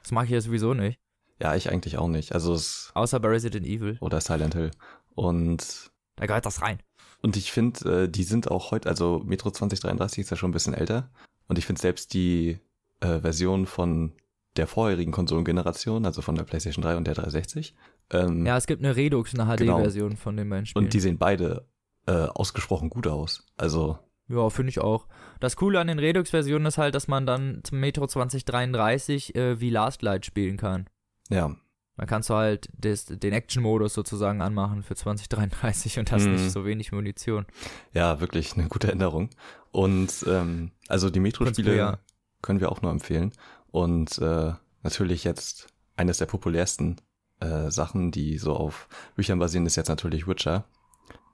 Das 0.01 0.11
mag 0.11 0.25
ich 0.25 0.31
ja 0.31 0.41
sowieso 0.41 0.73
nicht. 0.73 0.99
Ja, 1.39 1.55
ich 1.55 1.69
eigentlich 1.69 1.97
auch 1.97 2.07
nicht. 2.07 2.33
Also 2.33 2.53
es 2.53 2.91
Außer 2.95 3.19
bei 3.19 3.27
Resident 3.29 3.65
Evil. 3.67 3.97
oder 4.01 4.19
Silent 4.21 4.55
Hill. 4.55 4.71
Und 5.13 5.91
Da 6.15 6.25
gehört 6.25 6.45
das 6.45 6.61
rein. 6.61 6.79
und 7.21 7.37
ich 7.37 7.51
finde, 7.51 8.03
äh, 8.03 8.09
die 8.09 8.23
sind 8.23 8.49
auch 8.49 8.71
heute, 8.71 8.89
also 8.89 9.21
Metro 9.25 9.51
2033 9.51 10.19
ist 10.21 10.29
ja 10.31 10.37
schon 10.37 10.49
ein 10.49 10.53
bisschen 10.53 10.73
älter. 10.73 11.09
Und 11.47 11.57
ich 11.59 11.65
finde 11.65 11.81
selbst 11.81 12.13
die 12.13 12.59
äh, 13.01 13.19
Version 13.19 13.65
von 13.67 14.13
der 14.55 14.65
vorherigen 14.67 15.11
Konsolengeneration, 15.11 16.05
also 16.07 16.21
von 16.23 16.35
der 16.35 16.43
PlayStation 16.43 16.81
3 16.83 16.97
und 16.97 17.05
der 17.05 17.13
360, 17.13 17.75
ähm, 18.11 18.45
Ja, 18.47 18.57
es 18.57 18.65
gibt 18.65 18.83
eine 18.83 18.95
Redux, 18.95 19.37
eine 19.37 19.55
Genau. 19.57 19.77
HD-Version 19.77 20.17
von 20.17 20.35
den 20.37 20.49
beiden 20.49 20.65
Spielen. 20.65 20.85
und 20.85 20.93
die 20.93 20.99
sehen 20.99 21.17
beide 21.19 21.67
äh, 22.07 22.11
ausgesprochen 22.25 22.89
gut 22.89 23.05
aus. 23.05 23.45
Also 23.57 23.99
ja, 24.29 24.49
finde 24.49 24.69
ich 24.69 24.79
auch. 24.79 25.07
Das 25.39 25.55
Coole 25.55 25.79
an 25.79 25.87
den 25.87 25.99
Redux-Versionen 25.99 26.65
ist 26.65 26.77
halt, 26.77 26.95
dass 26.95 27.07
man 27.07 27.25
dann 27.25 27.61
zum 27.63 27.79
Metro 27.79 28.07
2033 28.07 29.35
äh, 29.35 29.59
wie 29.59 29.69
Last 29.69 30.01
Light 30.01 30.25
spielen 30.25 30.57
kann. 30.57 30.89
ja, 31.29 31.55
Da 31.97 32.05
kannst 32.05 32.29
du 32.29 32.35
halt 32.35 32.69
des, 32.73 33.05
den 33.05 33.33
Action-Modus 33.33 33.93
sozusagen 33.93 34.41
anmachen 34.41 34.83
für 34.83 34.95
2033 34.95 35.99
und 35.99 36.11
hast 36.11 36.25
Mhm. 36.25 36.33
nicht 36.33 36.51
so 36.51 36.65
wenig 36.65 36.91
Munition. 36.91 37.45
Ja, 37.93 38.19
wirklich 38.19 38.53
eine 38.57 38.67
gute 38.67 38.91
Änderung. 38.91 39.29
Und 39.71 40.25
ähm, 40.27 40.71
also 40.87 41.09
die 41.09 41.19
Metro-Spiele 41.19 41.75
Ja. 41.75 41.99
können 42.41 42.59
wir 42.59 42.71
auch 42.71 42.81
nur 42.81 42.91
empfehlen. 42.91 43.31
Und 43.71 44.17
äh, 44.19 44.53
natürlich 44.83 45.23
jetzt 45.23 45.67
eines 45.95 46.17
der 46.19 46.25
populärsten 46.27 46.97
äh, 47.39 47.69
Sachen, 47.71 48.11
die 48.11 48.37
so 48.37 48.55
auf 48.55 48.87
Büchern 49.15 49.39
basieren, 49.39 49.65
ist 49.65 49.75
jetzt 49.75 49.89
natürlich 49.89 50.27
Witcher. 50.27 50.65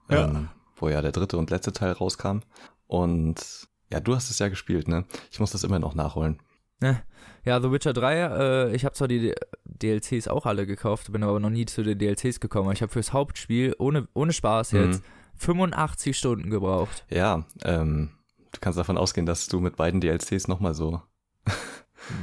Ja. 0.10 0.26
Ähm, 0.26 0.50
wo 0.76 0.90
ja 0.90 1.02
der 1.02 1.12
dritte 1.14 1.38
und 1.38 1.50
letzte 1.50 1.72
Teil 1.72 1.92
rauskam. 1.94 2.40
Und 2.94 3.68
ja, 3.92 4.00
du 4.00 4.16
hast 4.16 4.30
es 4.30 4.38
ja 4.40 4.50
gespielt, 4.50 4.88
ne? 4.88 5.06
Ich 5.32 5.40
muss 5.40 5.52
das 5.52 5.64
immer 5.64 5.80
noch 5.80 5.96
nachholen. 5.96 6.40
Ja, 7.46 7.62
The 7.62 7.72
Witcher 7.72 7.94
3, 7.94 8.16
äh, 8.72 8.76
ich 8.76 8.84
habe 8.84 8.94
zwar 8.94 9.08
die 9.08 9.34
DLCs 9.64 10.28
auch 10.28 10.46
alle 10.46 10.66
gekauft, 10.66 11.12
bin 11.14 11.24
aber 11.24 11.40
noch 11.40 11.50
nie 11.50 11.66
zu 11.66 11.82
den 11.82 11.98
DLCs 11.98 12.40
gekommen. 12.42 12.72
Ich 12.74 12.82
habe 12.82 12.92
fürs 12.92 13.14
Hauptspiel, 13.14 13.74
ohne, 13.80 14.08
ohne 14.14 14.34
Spaß 14.34 14.74
Mhm. 14.74 14.80
jetzt, 14.82 15.04
85 15.38 16.18
Stunden 16.18 16.50
gebraucht. 16.50 17.06
Ja, 17.10 17.46
ähm, 17.64 18.10
du 18.52 18.60
kannst 18.60 18.78
davon 18.78 18.98
ausgehen, 18.98 19.26
dass 19.26 19.48
du 19.48 19.60
mit 19.62 19.78
beiden 19.78 20.02
DLCs 20.02 20.48
nochmal 20.48 20.74
so. 20.74 21.02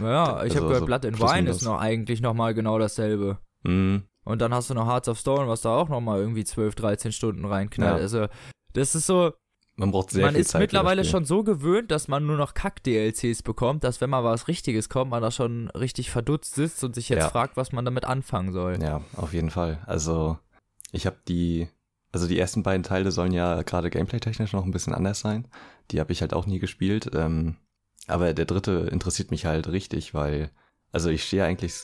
Ja, 0.03 0.45
ich 0.45 0.53
Also 0.53 0.57
habe 0.57 0.67
gehört, 0.67 0.81
so 0.81 0.87
Blood 0.87 1.07
and 1.07 1.21
Wine 1.21 1.49
ist 1.51 1.63
noch 1.63 1.81
eigentlich 1.81 2.21
nochmal 2.21 2.53
genau 2.53 2.79
dasselbe. 2.79 3.39
Mm, 3.63 3.97
Und 4.25 4.43
dann 4.43 4.53
hast 4.53 4.69
du 4.69 4.75
noch 4.75 4.87
Hearts 4.87 5.09
of 5.09 5.19
Stone, 5.19 5.49
was 5.49 5.63
da 5.63 5.71
auch 5.75 5.89
nochmal 5.89 6.21
irgendwie 6.21 6.45
12, 6.45 6.75
13 6.75 7.13
Stunden 7.13 7.47
reinknallt. 7.47 7.97
Ja. 7.97 8.03
Also, 8.03 8.27
das 8.75 8.95
ist 8.95 9.07
so, 9.07 9.33
man 9.81 9.91
braucht 9.91 10.11
sehr 10.11 10.27
man 10.27 10.35
viel 10.35 10.43
ist 10.43 10.49
Zeit. 10.51 10.61
für 10.61 10.67
das 10.67 10.73
mittlerweile 10.75 11.05
schon 11.05 11.25
so 11.25 11.43
gewöhnt, 11.43 11.91
dass 11.91 12.07
man 12.07 12.25
nur 12.27 12.37
noch 12.37 12.55
Kack-DLCs 12.55 13.43
bekommt, 13.43 13.83
dass 13.83 14.01
wenn 14.01 14.11
mal 14.11 14.23
was 14.23 14.47
Richtiges 14.47 14.89
kommt, 14.89 15.11
man 15.11 15.23
da 15.23 15.31
schon 15.31 15.69
richtig 15.71 16.11
verdutzt 16.11 16.55
sitzt 16.55 16.85
und 16.85 16.95
sich 16.95 17.09
jetzt 17.09 17.23
Ja. 17.25 17.29
fragt, 17.31 17.57
was 17.57 17.73
man 17.73 17.85
damit 17.85 18.05
anfangen 18.05 18.53
soll. 18.53 18.79
Ja, 18.83 19.01
auf 19.17 19.33
jeden 19.33 19.51
Fall. 19.51 19.83
Also, 19.87 20.39
ich 20.93 21.07
habe 21.07 21.17
die, 21.27 21.69
also 22.13 22.29
die 22.29 22.39
ersten 22.39 22.63
beiden 22.63 22.83
Teile 22.83 23.11
sollen 23.11 23.33
ja 23.33 23.63
gerade 23.63 23.91
gameplay-technisch 23.91 24.53
noch 24.53 24.65
ein 24.65 24.71
bisschen 24.71 24.95
anders 24.95 25.21
sein. 25.21 25.49
Die 25.91 25.99
habe 26.01 26.13
ich 26.13 26.21
halt 26.21 26.35
auch 26.35 26.47
nie 26.47 26.59
gespielt. 26.59 27.11
Ähm, 27.15 27.57
aber 28.07 28.33
der 28.35 28.45
dritte 28.47 28.89
interessiert 28.93 29.31
mich 29.31 29.47
halt 29.47 29.69
richtig, 29.69 30.15
weil, 30.15 30.51
also 30.93 31.09
ich 31.11 31.25
stehe 31.25 31.45
eigentlich, 31.45 31.75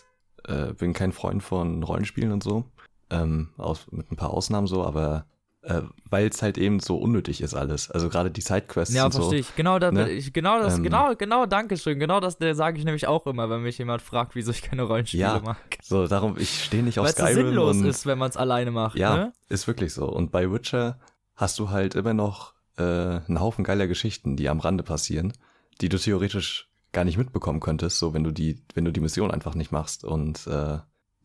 äh, 0.44 0.72
bin 0.74 0.92
kein 0.92 1.12
Freund 1.12 1.42
von 1.42 1.82
Rollenspielen 1.82 2.32
und 2.32 2.42
so. 2.42 2.64
Ähm, 3.10 3.50
aus, 3.56 3.86
mit 3.92 4.10
ein 4.10 4.16
paar 4.16 4.30
Ausnahmen 4.34 4.66
so, 4.66 4.84
aber 4.84 5.26
äh, 5.66 5.82
weil 6.08 6.28
es 6.28 6.42
halt 6.42 6.58
eben 6.58 6.78
so 6.80 6.96
unnötig 6.96 7.40
ist 7.40 7.54
alles. 7.54 7.90
Also 7.90 8.08
gerade 8.08 8.30
die 8.30 8.40
Sidequests 8.40 8.94
Ja, 8.94 9.06
und 9.06 9.12
so. 9.12 9.18
verstehe 9.22 9.40
ich. 9.40 9.54
Genau, 9.56 9.78
da, 9.78 9.90
ne? 9.90 10.08
ich, 10.10 10.32
genau 10.32 10.60
das, 10.60 10.76
Ähm, 10.76 10.84
genau, 10.84 11.14
genau, 11.16 11.44
Dankeschön. 11.46 11.98
Genau 11.98 12.20
das 12.20 12.38
sage 12.52 12.78
ich 12.78 12.84
nämlich 12.84 13.06
auch 13.08 13.26
immer, 13.26 13.50
wenn 13.50 13.62
mich 13.62 13.76
jemand 13.78 14.00
fragt, 14.02 14.34
wieso 14.36 14.52
ich 14.52 14.62
keine 14.62 14.82
Rollenspiele 14.84 15.22
Ja, 15.22 15.40
mag. 15.40 15.56
So, 15.82 16.06
darum, 16.06 16.36
ich 16.38 16.64
stehe 16.64 16.82
nicht 16.84 16.98
auf 17.00 17.04
Weil 17.06 17.12
es 17.12 17.18
so 17.18 17.24
Skyrim 17.26 17.46
sinnlos 17.48 17.76
und 17.78 17.84
ist, 17.86 18.06
wenn 18.06 18.18
man 18.18 18.30
es 18.30 18.36
alleine 18.36 18.70
macht. 18.70 18.96
Ja, 18.96 19.16
Ne? 19.16 19.32
ist 19.48 19.66
wirklich 19.66 19.92
so. 19.92 20.06
Und 20.06 20.30
bei 20.30 20.50
Witcher 20.52 21.00
hast 21.34 21.58
du 21.58 21.70
halt 21.70 21.94
immer 21.96 22.14
noch 22.14 22.54
äh, 22.78 22.82
einen 22.82 23.40
Haufen 23.40 23.64
geiler 23.64 23.86
Geschichten, 23.88 24.36
die 24.36 24.48
am 24.48 24.60
Rande 24.60 24.84
passieren, 24.84 25.32
die 25.80 25.88
du 25.88 25.98
theoretisch 25.98 26.70
gar 26.92 27.04
nicht 27.04 27.18
mitbekommen 27.18 27.60
könntest, 27.60 27.98
so 27.98 28.14
wenn 28.14 28.22
du 28.24 28.30
die, 28.30 28.62
wenn 28.74 28.84
du 28.84 28.92
die 28.92 29.00
Mission 29.00 29.30
einfach 29.32 29.54
nicht 29.54 29.72
machst 29.72 30.04
und 30.04 30.46
äh, 30.46 30.78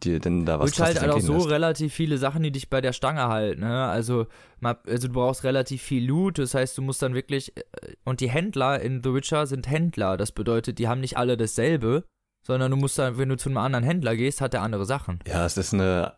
dir 0.03 0.19
denn 0.19 0.45
da 0.45 0.59
was 0.59 0.71
Und 0.71 0.85
halt 0.85 1.09
auch 1.09 1.19
so 1.19 1.35
lässt. 1.35 1.49
relativ 1.49 1.93
viele 1.93 2.17
Sachen, 2.17 2.43
die 2.43 2.51
dich 2.51 2.69
bei 2.69 2.81
der 2.81 2.93
Stange 2.93 3.27
halten. 3.27 3.61
Ne? 3.61 3.85
Also, 3.85 4.27
also 4.61 5.07
du 5.07 5.13
brauchst 5.13 5.43
relativ 5.43 5.81
viel 5.81 6.05
Loot, 6.05 6.39
das 6.39 6.53
heißt, 6.53 6.77
du 6.77 6.81
musst 6.81 7.01
dann 7.01 7.13
wirklich. 7.13 7.55
Äh, 7.57 7.61
und 8.03 8.21
die 8.21 8.29
Händler 8.29 8.81
in 8.81 9.01
The 9.03 9.13
Witcher 9.13 9.47
sind 9.47 9.69
Händler. 9.69 10.17
Das 10.17 10.31
bedeutet, 10.31 10.79
die 10.79 10.87
haben 10.87 11.01
nicht 11.01 11.17
alle 11.17 11.37
dasselbe, 11.37 12.03
sondern 12.45 12.71
du 12.71 12.77
musst 12.77 12.97
dann, 12.99 13.17
wenn 13.17 13.29
du 13.29 13.37
zu 13.37 13.49
einem 13.49 13.57
anderen 13.57 13.83
Händler 13.83 14.15
gehst, 14.15 14.41
hat 14.41 14.53
der 14.53 14.61
andere 14.61 14.85
Sachen. 14.85 15.19
Ja, 15.27 15.45
es 15.45 15.57
ist 15.57 15.73
eine 15.73 16.13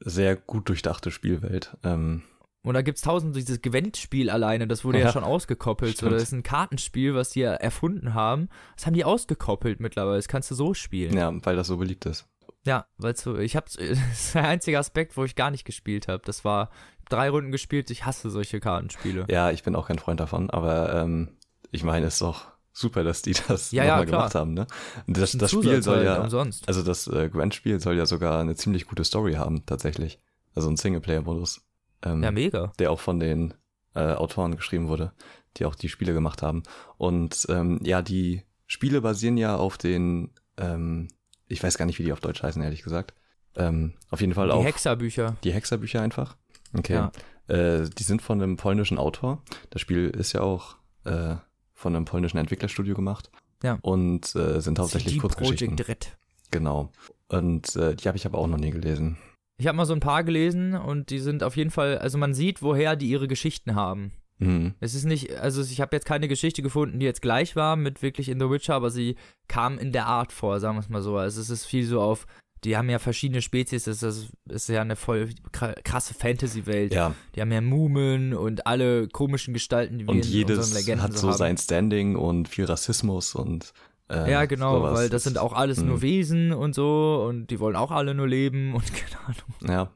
sehr 0.00 0.36
gut 0.36 0.68
durchdachte 0.68 1.10
Spielwelt. 1.10 1.76
Ähm, 1.84 2.22
und 2.62 2.74
da 2.74 2.82
gibt 2.82 2.98
es 2.98 3.02
tausend, 3.02 3.36
dieses 3.36 3.62
Gwent-Spiel 3.62 4.30
alleine, 4.30 4.66
das 4.66 4.84
wurde 4.84 4.98
ja, 4.98 5.06
ja 5.06 5.12
schon 5.12 5.24
ausgekoppelt. 5.24 5.96
So, 5.96 6.10
das 6.10 6.24
ist 6.24 6.32
ein 6.32 6.42
Kartenspiel, 6.42 7.14
was 7.14 7.30
die 7.30 7.42
erfunden 7.42 8.14
haben. 8.14 8.48
Das 8.76 8.86
haben 8.86 8.94
die 8.94 9.04
ausgekoppelt 9.04 9.80
mittlerweile. 9.80 10.16
Das 10.16 10.28
kannst 10.28 10.50
du 10.50 10.54
so 10.54 10.74
spielen. 10.74 11.16
Ja, 11.16 11.32
weil 11.44 11.56
das 11.56 11.68
so 11.68 11.76
beliebt 11.76 12.04
ist. 12.06 12.26
Ja, 12.68 12.86
weil 12.98 13.16
so, 13.16 13.38
ich 13.38 13.56
hab's, 13.56 13.74
das 13.78 13.98
ist 14.12 14.34
der 14.34 14.46
einzige 14.46 14.78
Aspekt, 14.78 15.16
wo 15.16 15.24
ich 15.24 15.34
gar 15.34 15.50
nicht 15.50 15.64
gespielt 15.64 16.06
habe. 16.06 16.22
Das 16.24 16.44
war 16.44 16.70
drei 17.08 17.30
Runden 17.30 17.50
gespielt, 17.50 17.90
ich 17.90 18.04
hasse 18.04 18.28
solche 18.28 18.60
Kartenspiele. 18.60 19.26
Ja, 19.30 19.50
ich 19.50 19.62
bin 19.62 19.74
auch 19.74 19.88
kein 19.88 19.98
Freund 19.98 20.20
davon, 20.20 20.50
aber 20.50 20.94
ähm, 20.94 21.38
ich 21.70 21.82
meine, 21.82 22.06
es 22.06 22.14
ist 22.14 22.22
doch 22.22 22.46
super, 22.72 23.04
dass 23.04 23.22
die 23.22 23.34
das 23.48 23.72
ja, 23.72 23.84
nochmal 23.84 24.00
ja, 24.00 24.04
gemacht 24.04 24.34
haben, 24.34 24.52
ne? 24.52 24.66
Das, 25.06 25.32
das, 25.32 25.38
das 25.38 25.50
Spiel 25.52 25.82
soll 25.82 25.96
halt 25.96 26.06
ja, 26.06 26.20
umsonst. 26.20 26.68
also 26.68 26.82
das 26.82 27.06
äh, 27.08 27.30
Gwent-Spiel 27.30 27.80
soll 27.80 27.96
ja 27.96 28.04
sogar 28.04 28.40
eine 28.40 28.54
ziemlich 28.54 28.86
gute 28.86 29.04
Story 29.04 29.34
haben, 29.34 29.64
tatsächlich. 29.64 30.20
Also 30.54 30.68
ein 30.68 30.76
Singleplayer-Modus. 30.76 31.62
Ähm, 32.02 32.22
ja, 32.22 32.30
mega. 32.30 32.72
Der 32.78 32.92
auch 32.92 33.00
von 33.00 33.18
den 33.18 33.54
äh, 33.94 34.12
Autoren 34.12 34.56
geschrieben 34.56 34.88
wurde, 34.88 35.12
die 35.56 35.64
auch 35.64 35.74
die 35.74 35.88
Spiele 35.88 36.12
gemacht 36.12 36.42
haben. 36.42 36.62
Und 36.98 37.46
ähm, 37.48 37.80
ja, 37.82 38.02
die 38.02 38.42
Spiele 38.66 39.00
basieren 39.00 39.38
ja 39.38 39.56
auf 39.56 39.78
den, 39.78 40.30
ähm, 40.58 41.08
ich 41.48 41.62
weiß 41.62 41.78
gar 41.78 41.86
nicht, 41.86 41.98
wie 41.98 42.04
die 42.04 42.12
auf 42.12 42.20
Deutsch 42.20 42.42
heißen, 42.42 42.62
ehrlich 42.62 42.82
gesagt. 42.82 43.14
Ähm, 43.56 43.94
auf 44.10 44.20
jeden 44.20 44.34
Fall 44.34 44.48
die 44.48 44.52
auch. 44.52 44.60
Die 44.60 44.66
Hexerbücher. 44.66 45.36
Die 45.42 45.52
Hexerbücher 45.52 46.00
einfach. 46.00 46.36
Okay. 46.76 46.94
Ja. 46.94 47.12
Äh, 47.48 47.88
die 47.88 48.02
sind 48.02 48.22
von 48.22 48.42
einem 48.42 48.56
polnischen 48.56 48.98
Autor. 48.98 49.42
Das 49.70 49.80
Spiel 49.80 50.10
ist 50.10 50.32
ja 50.32 50.42
auch 50.42 50.76
äh, 51.04 51.36
von 51.74 51.96
einem 51.96 52.04
polnischen 52.04 52.38
Entwicklerstudio 52.38 52.94
gemacht. 52.94 53.30
Ja. 53.62 53.78
Und 53.82 54.34
äh, 54.36 54.60
sind 54.60 54.78
hauptsächlich 54.78 55.14
CD 55.14 55.20
Kurzgeschichten. 55.20 55.76
Project 55.76 55.88
Red. 55.88 56.16
Genau. 56.50 56.92
Und 57.28 57.74
äh, 57.76 57.94
die 57.94 58.06
habe 58.08 58.16
ich 58.16 58.26
aber 58.26 58.38
auch 58.38 58.46
noch 58.46 58.58
nie 58.58 58.70
gelesen. 58.70 59.18
Ich 59.58 59.66
habe 59.66 59.76
mal 59.76 59.86
so 59.86 59.92
ein 59.92 60.00
paar 60.00 60.22
gelesen 60.22 60.74
und 60.74 61.10
die 61.10 61.18
sind 61.18 61.42
auf 61.42 61.56
jeden 61.56 61.70
Fall, 61.70 61.98
also 61.98 62.16
man 62.16 62.32
sieht, 62.32 62.62
woher 62.62 62.94
die 62.94 63.08
ihre 63.08 63.26
Geschichten 63.26 63.74
haben. 63.74 64.12
Mhm. 64.38 64.74
Es 64.80 64.94
ist 64.94 65.04
nicht, 65.04 65.36
also 65.36 65.62
ich 65.62 65.80
habe 65.80 65.94
jetzt 65.96 66.06
keine 66.06 66.28
Geschichte 66.28 66.62
gefunden, 66.62 67.00
die 67.00 67.06
jetzt 67.06 67.22
gleich 67.22 67.56
war 67.56 67.76
mit 67.76 68.02
wirklich 68.02 68.28
in 68.28 68.38
The 68.38 68.50
Witcher, 68.50 68.74
aber 68.74 68.90
sie 68.90 69.16
kam 69.48 69.78
in 69.78 69.92
der 69.92 70.06
Art 70.06 70.32
vor, 70.32 70.60
sagen 70.60 70.76
wir 70.76 70.80
es 70.80 70.88
mal 70.88 71.02
so. 71.02 71.16
Also 71.16 71.40
es 71.40 71.50
ist 71.50 71.66
viel 71.66 71.84
so 71.84 72.00
auf, 72.00 72.26
die 72.64 72.76
haben 72.76 72.90
ja 72.90 72.98
verschiedene 72.98 73.42
Spezies, 73.42 73.84
das 73.84 74.02
ist, 74.02 74.30
ist 74.48 74.68
ja 74.68 74.80
eine 74.80 74.96
voll 74.96 75.30
krasse 75.52 76.14
Fantasy-Welt. 76.14 76.92
Ja. 76.92 77.14
Die 77.34 77.40
haben 77.40 77.52
ja 77.52 77.60
Mumen 77.60 78.34
und 78.34 78.66
alle 78.66 79.08
komischen 79.08 79.54
Gestalten, 79.54 79.98
die 79.98 80.06
wir 80.06 80.10
und 80.10 80.24
in 80.24 80.30
jedes 80.30 80.58
unseren 80.58 80.78
Legenden 80.78 81.02
hat 81.02 81.12
so, 81.16 81.30
so 81.30 81.36
sein 81.36 81.56
Standing 81.56 82.16
und 82.16 82.48
viel 82.48 82.64
Rassismus 82.64 83.34
und 83.34 83.72
äh, 84.10 84.30
ja, 84.30 84.46
genau, 84.46 84.78
sowas. 84.78 84.98
weil 84.98 85.08
das 85.10 85.24
sind 85.24 85.36
auch 85.36 85.52
alles 85.52 85.82
nur 85.82 85.96
hm. 85.96 86.02
Wesen 86.02 86.52
und 86.52 86.74
so 86.74 87.26
und 87.28 87.48
die 87.48 87.60
wollen 87.60 87.76
auch 87.76 87.90
alle 87.90 88.14
nur 88.14 88.26
leben 88.26 88.74
und 88.74 88.94
keine 88.94 89.20
Ahnung. 89.24 89.68
Ja. 89.68 89.90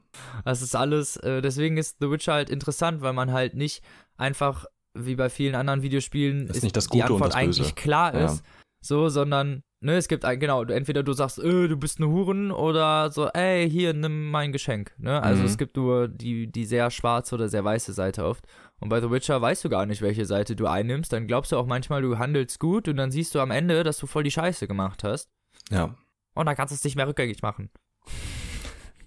Das 0.45 0.61
ist 0.61 0.75
alles, 0.75 1.17
äh, 1.17 1.41
deswegen 1.41 1.77
ist 1.77 1.97
The 1.99 2.11
Witcher 2.11 2.33
halt 2.33 2.49
interessant, 2.49 3.01
weil 3.01 3.13
man 3.13 3.31
halt 3.31 3.55
nicht 3.55 3.83
einfach, 4.17 4.65
wie 4.93 5.15
bei 5.15 5.29
vielen 5.29 5.55
anderen 5.55 5.81
Videospielen, 5.81 6.47
ist, 6.47 6.57
ist 6.57 6.63
nicht 6.63 6.77
das 6.77 6.89
Gute 6.89 6.97
die 6.97 7.03
Antwort 7.03 7.21
und 7.21 7.27
das 7.29 7.35
eigentlich 7.35 7.75
klar 7.75 8.13
ist, 8.13 8.37
ja. 8.37 8.51
so, 8.81 9.09
sondern, 9.09 9.63
ne, 9.81 9.95
es 9.95 10.07
gibt 10.07 10.25
ein, 10.25 10.39
genau, 10.39 10.63
entweder 10.63 11.03
du 11.03 11.13
sagst, 11.13 11.39
äh, 11.39 11.67
du 11.67 11.77
bist 11.77 11.99
eine 11.99 12.09
Huren 12.09 12.51
oder 12.51 13.11
so, 13.11 13.27
ey, 13.29 13.69
hier, 13.69 13.93
nimm 13.93 14.29
mein 14.29 14.51
Geschenk, 14.51 14.93
ne, 14.97 15.21
also 15.21 15.41
mhm. 15.41 15.47
es 15.47 15.57
gibt 15.57 15.75
nur 15.77 16.07
die, 16.07 16.51
die 16.51 16.65
sehr 16.65 16.91
schwarze 16.91 17.35
oder 17.35 17.49
sehr 17.49 17.63
weiße 17.63 17.93
Seite 17.93 18.25
oft 18.25 18.45
und 18.83 18.89
bei 18.89 18.99
The 18.99 19.09
Witcher 19.09 19.41
weißt 19.41 19.63
du 19.63 19.69
gar 19.69 19.85
nicht, 19.85 20.01
welche 20.01 20.25
Seite 20.25 20.57
du 20.57 20.67
einnimmst. 20.67 21.13
Dann 21.13 21.25
glaubst 21.25 21.53
du 21.53 21.57
auch 21.57 21.65
manchmal, 21.65 22.01
du 22.01 22.17
handelst 22.17 22.59
gut 22.59 22.89
und 22.89 22.97
dann 22.97 23.11
siehst 23.11 23.33
du 23.33 23.39
am 23.39 23.49
Ende, 23.49 23.81
dass 23.83 23.97
du 23.97 24.07
voll 24.07 24.23
die 24.23 24.31
Scheiße 24.31 24.67
gemacht 24.67 25.05
hast. 25.05 25.29
Ja. 25.71 25.95
Und 26.35 26.47
dann 26.47 26.55
kannst 26.57 26.73
du 26.73 26.75
es 26.75 26.83
nicht 26.83 26.97
mehr 26.97 27.07
rückgängig 27.07 27.41
machen. 27.41 27.69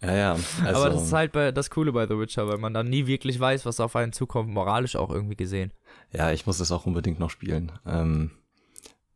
Ja, 0.03 0.15
ja. 0.15 0.33
Also, 0.65 0.81
Aber 0.81 0.91
das 0.91 1.05
ist 1.05 1.13
halt 1.13 1.33
bei, 1.33 1.53
das 1.53 1.71
Coole 1.71 1.93
bei 1.93 2.07
The 2.07 2.19
Witcher, 2.19 2.49
weil 2.49 2.59
man 2.59 2.75
dann 2.75 2.89
nie 2.89 3.07
wirklich 3.07 3.41
weiß, 3.41 3.67
was 3.67 3.81
auf 3.81 3.97
einen 3.97 4.13
zukommt, 4.13 4.51
moralisch 4.51 4.97
auch 4.97 5.11
irgendwie 5.11 5.37
gesehen. 5.37 5.73
Ja, 6.13 6.33
ich 6.33 6.47
muss 6.47 6.59
das 6.59 6.73
auch 6.73 6.87
unbedingt 6.87 7.19
noch 7.19 7.31
spielen. 7.31 7.73
Ähm, 7.87 8.31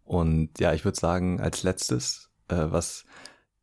und 0.05 0.59
ja, 0.59 0.73
ich 0.73 0.85
würde 0.85 0.99
sagen, 0.99 1.41
als 1.41 1.63
letztes, 1.63 2.31
äh, 2.49 2.67
was 2.71 3.05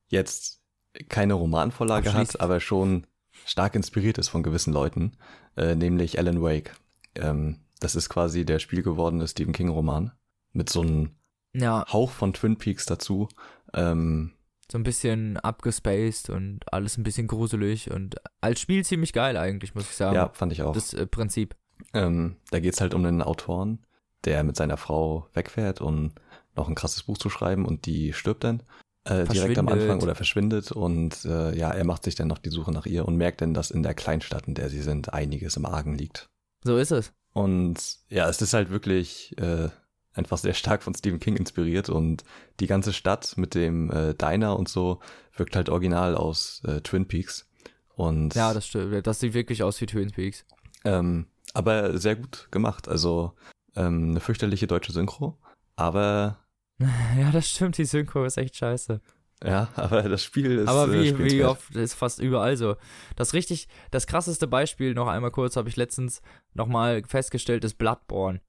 jetzt 0.07 0.61
keine 1.09 1.33
Romanvorlage 1.33 2.13
hat, 2.13 2.39
aber 2.39 2.59
schon 2.59 3.05
stark 3.45 3.75
inspiriert 3.75 4.17
ist 4.17 4.29
von 4.29 4.43
gewissen 4.43 4.73
Leuten, 4.73 5.17
äh, 5.55 5.75
nämlich 5.75 6.17
Alan 6.17 6.41
Wake. 6.41 6.75
Ähm, 7.15 7.59
das 7.79 7.95
ist 7.95 8.09
quasi 8.09 8.45
der 8.45 8.59
Spiel 8.59 8.81
gewordene 8.81 9.27
Stephen 9.27 9.53
King-Roman. 9.53 10.11
Mit 10.53 10.69
so 10.69 10.81
einem 10.81 11.15
ja. 11.53 11.85
Hauch 11.91 12.11
von 12.11 12.33
Twin 12.33 12.57
Peaks 12.57 12.85
dazu. 12.85 13.29
Ähm, 13.73 14.33
so 14.71 14.77
ein 14.77 14.83
bisschen 14.83 15.37
abgespaced 15.37 16.29
und 16.29 16.61
alles 16.71 16.97
ein 16.97 17.03
bisschen 17.03 17.27
gruselig 17.27 17.91
und 17.91 18.15
als 18.41 18.59
Spiel 18.59 18.83
ziemlich 18.83 19.13
geil 19.13 19.37
eigentlich, 19.37 19.75
muss 19.75 19.85
ich 19.85 19.95
sagen. 19.95 20.15
Ja, 20.15 20.29
fand 20.33 20.51
ich 20.51 20.61
auch. 20.61 20.73
Das 20.73 20.93
äh, 20.93 21.07
Prinzip. 21.07 21.55
Ähm, 21.93 22.37
da 22.51 22.59
geht's 22.59 22.81
halt 22.81 22.93
um 22.93 23.05
einen 23.05 23.21
Autoren, 23.21 23.79
der 24.25 24.43
mit 24.43 24.57
seiner 24.57 24.77
Frau 24.77 25.27
wegfährt, 25.33 25.79
um 25.79 26.11
noch 26.55 26.67
ein 26.67 26.75
krasses 26.75 27.03
Buch 27.03 27.17
zu 27.17 27.29
schreiben 27.29 27.65
und 27.65 27.85
die 27.85 28.13
stirbt 28.13 28.43
dann 28.43 28.63
äh, 29.05 29.25
direkt 29.25 29.57
am 29.57 29.67
Anfang 29.67 30.01
oder 30.01 30.15
verschwindet 30.15 30.71
und 30.71 31.23
äh, 31.23 31.55
ja, 31.57 31.71
er 31.71 31.85
macht 31.85 32.03
sich 32.03 32.15
dann 32.15 32.27
noch 32.27 32.39
die 32.39 32.49
Suche 32.49 32.71
nach 32.71 32.85
ihr 32.85 33.07
und 33.07 33.15
merkt 33.15 33.41
dann, 33.41 33.53
dass 33.53 33.71
in 33.71 33.83
der 33.83 33.93
Kleinstadt, 33.93 34.47
in 34.47 34.55
der 34.55 34.69
sie 34.69 34.81
sind, 34.81 35.13
einiges 35.13 35.55
im 35.55 35.65
Argen 35.65 35.95
liegt. 35.95 36.29
So 36.63 36.77
ist 36.77 36.91
es. 36.91 37.13
Und 37.33 37.77
ja, 38.09 38.27
es 38.27 38.41
ist 38.41 38.53
halt 38.53 38.69
wirklich 38.69 39.37
äh, 39.37 39.69
einfach 40.17 40.37
sehr 40.37 40.53
stark 40.53 40.83
von 40.83 40.93
Stephen 40.93 41.19
King 41.19 41.35
inspiriert 41.35 41.89
und 41.89 42.23
die 42.59 42.67
ganze 42.67 42.93
Stadt 42.93 43.33
mit 43.37 43.55
dem 43.55 43.91
äh, 43.91 44.13
Diner 44.13 44.57
und 44.57 44.69
so 44.69 44.99
wirkt 45.35 45.55
halt 45.55 45.69
original 45.69 46.15
aus 46.15 46.61
äh, 46.65 46.81
Twin 46.81 47.07
Peaks. 47.07 47.47
Und 47.95 48.35
ja, 48.35 48.53
das 48.53 48.67
stimmt. 48.67 49.05
Das 49.07 49.19
sieht 49.19 49.33
wirklich 49.33 49.63
aus 49.63 49.79
wie 49.81 49.85
Twin 49.85 50.11
Peaks. 50.11 50.45
Ähm, 50.85 51.27
aber 51.53 51.97
sehr 51.97 52.15
gut 52.15 52.47
gemacht. 52.51 52.87
Also 52.87 53.33
ähm, 53.75 54.11
eine 54.11 54.19
fürchterliche 54.19 54.67
deutsche 54.67 54.91
Synchro, 54.91 55.37
aber 55.75 56.39
Ja, 57.17 57.31
das 57.31 57.49
stimmt, 57.49 57.77
die 57.77 57.85
Synchro 57.85 58.23
ist 58.25 58.37
echt 58.37 58.55
scheiße. 58.55 59.01
Ja, 59.43 59.69
aber 59.75 60.03
das 60.03 60.23
Spiel 60.23 60.59
ist. 60.59 60.67
Aber 60.67 60.91
wie, 60.91 61.09
äh, 61.09 61.19
wie 61.19 61.43
oft 61.43 61.75
ist 61.75 61.93
fast 61.93 62.19
überall 62.19 62.57
so. 62.57 62.75
Das 63.15 63.33
richtig, 63.33 63.67
das 63.91 64.07
krasseste 64.07 64.47
Beispiel, 64.47 64.93
noch 64.93 65.07
einmal 65.07 65.31
kurz, 65.31 65.55
habe 65.55 65.69
ich 65.69 65.75
letztens 65.75 66.21
nochmal 66.53 67.03
festgestellt, 67.05 67.63
ist 67.63 67.77
Bloodborne. 67.77 68.41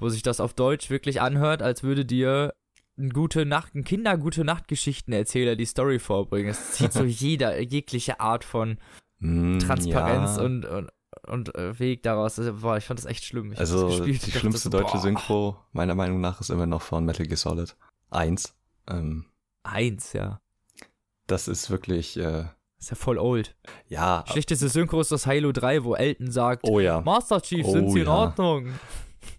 Wo 0.00 0.08
sich 0.08 0.22
das 0.22 0.40
auf 0.40 0.54
Deutsch 0.54 0.90
wirklich 0.90 1.20
anhört, 1.20 1.62
als 1.62 1.82
würde 1.82 2.04
dir 2.04 2.54
ein 2.98 3.10
gute 3.10 3.46
Nacht, 3.46 3.74
ein 3.74 3.84
Kinder 3.84 4.16
gute 4.18 4.44
Nachtgeschichtenerzähler 4.44 5.56
die 5.56 5.64
Story 5.64 5.98
vorbringen. 5.98 6.50
Es 6.50 6.72
zieht 6.72 6.92
so 6.92 7.04
jeder, 7.04 7.60
jegliche 7.60 8.20
Art 8.20 8.44
von 8.44 8.78
mm, 9.18 9.58
Transparenz 9.58 10.36
ja. 10.36 10.42
und, 10.42 10.64
und, 10.64 10.90
und 11.26 11.54
äh, 11.54 11.78
Weg 11.78 12.02
daraus. 12.02 12.38
Also, 12.38 12.54
boah, 12.54 12.76
ich 12.76 12.84
fand 12.84 12.98
das 12.98 13.06
echt 13.06 13.24
schlimm. 13.24 13.52
Ich 13.52 13.58
also 13.58 13.86
gespielt, 13.86 14.26
die 14.26 14.32
schlimmste 14.32 14.64
so, 14.64 14.70
deutsche 14.70 14.92
boah. 14.92 15.00
Synchro 15.00 15.56
meiner 15.72 15.94
Meinung 15.94 16.20
nach 16.20 16.40
ist 16.40 16.50
immer 16.50 16.66
noch 16.66 16.82
von 16.82 17.04
Metal 17.04 17.26
Gear 17.26 17.36
Solid 17.36 17.76
1. 18.10 18.54
Ähm, 18.88 19.26
1, 19.62 20.12
ja. 20.12 20.40
Das 21.26 21.48
ist 21.48 21.70
wirklich. 21.70 22.16
Äh, 22.18 22.44
ist 22.78 22.90
ja 22.90 22.96
voll 22.96 23.18
old. 23.18 23.54
Ja. 23.88 24.24
Schlechteste 24.26 24.68
Synchro 24.68 25.00
ist 25.00 25.12
das 25.12 25.26
Halo 25.26 25.52
3, 25.52 25.84
wo 25.84 25.94
Elton 25.94 26.30
sagt: 26.30 26.66
Oh 26.66 26.80
ja. 26.80 27.00
Master 27.02 27.40
Chief, 27.40 27.64
oh, 27.66 27.72
sind 27.72 27.90
Sie 27.90 28.00
in 28.00 28.06
ja. 28.06 28.12
Ordnung? 28.12 28.72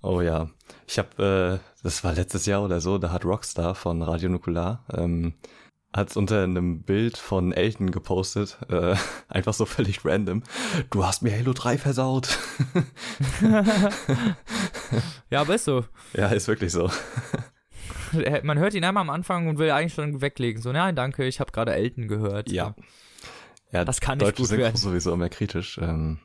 Oh 0.01 0.21
ja. 0.21 0.49
Ich 0.87 0.97
habe, 0.99 1.59
äh, 1.61 1.83
das 1.83 2.03
war 2.03 2.13
letztes 2.13 2.45
Jahr 2.45 2.63
oder 2.63 2.81
so, 2.81 2.97
da 2.97 3.11
hat 3.11 3.25
Rockstar 3.25 3.75
von 3.75 4.01
Radio 4.01 4.29
Nukular 4.29 4.85
ähm, 4.93 5.33
hat 5.93 6.15
unter 6.15 6.43
einem 6.43 6.83
Bild 6.83 7.17
von 7.17 7.51
Elton 7.51 7.91
gepostet, 7.91 8.57
äh, 8.69 8.95
einfach 9.27 9.53
so 9.53 9.65
völlig 9.65 10.05
random. 10.05 10.43
Du 10.89 11.05
hast 11.05 11.21
mir 11.21 11.37
Halo 11.37 11.53
3 11.53 11.77
versaut. 11.77 12.37
ja, 15.29 15.41
aber 15.41 15.55
ist 15.55 15.65
so. 15.65 15.85
Ja, 16.13 16.27
ist 16.27 16.47
wirklich 16.47 16.71
so. 16.71 16.89
Man 18.43 18.59
hört 18.59 18.73
ihn 18.73 18.83
einmal 18.83 19.01
am 19.01 19.09
Anfang 19.09 19.47
und 19.47 19.57
will 19.57 19.71
eigentlich 19.71 19.93
schon 19.93 20.21
weglegen. 20.21 20.61
So, 20.61 20.71
nein, 20.73 20.95
danke, 20.95 21.25
ich 21.25 21.39
habe 21.39 21.51
gerade 21.51 21.73
Elton 21.73 22.07
gehört. 22.09 22.51
Ja. 22.51 22.75
Ja, 23.71 23.85
das 23.85 24.01
kann 24.01 24.17
nicht 24.17 24.35
gut 24.35 24.47
Synchro 24.47 24.63
werden. 24.63 24.75
sowieso 24.75 25.13
immer 25.13 25.29
kritisch. 25.29 25.77
Ähm, 25.77 26.19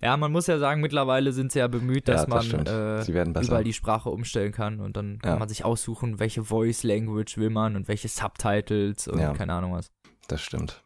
ja, 0.00 0.16
man 0.16 0.30
muss 0.30 0.46
ja 0.46 0.58
sagen, 0.58 0.80
mittlerweile 0.80 1.32
sind 1.32 1.52
sie 1.52 1.58
ja 1.58 1.68
bemüht, 1.68 2.08
dass 2.08 2.22
ja, 2.22 2.26
das 2.26 2.52
man 2.52 2.66
äh, 2.66 3.40
überall 3.42 3.64
die 3.64 3.72
Sprache 3.72 4.10
umstellen 4.10 4.52
kann 4.52 4.80
und 4.80 4.96
dann 4.96 5.18
kann 5.18 5.34
ja. 5.34 5.38
man 5.38 5.48
sich 5.48 5.64
aussuchen, 5.64 6.18
welche 6.18 6.44
Voice 6.44 6.82
Language 6.82 7.38
will 7.38 7.50
man 7.50 7.76
und 7.76 7.88
welche 7.88 8.08
Subtitles 8.08 9.08
und 9.08 9.18
ja. 9.18 9.32
keine 9.32 9.54
Ahnung 9.54 9.72
was. 9.72 9.90
Das 10.28 10.42
stimmt. 10.42 10.82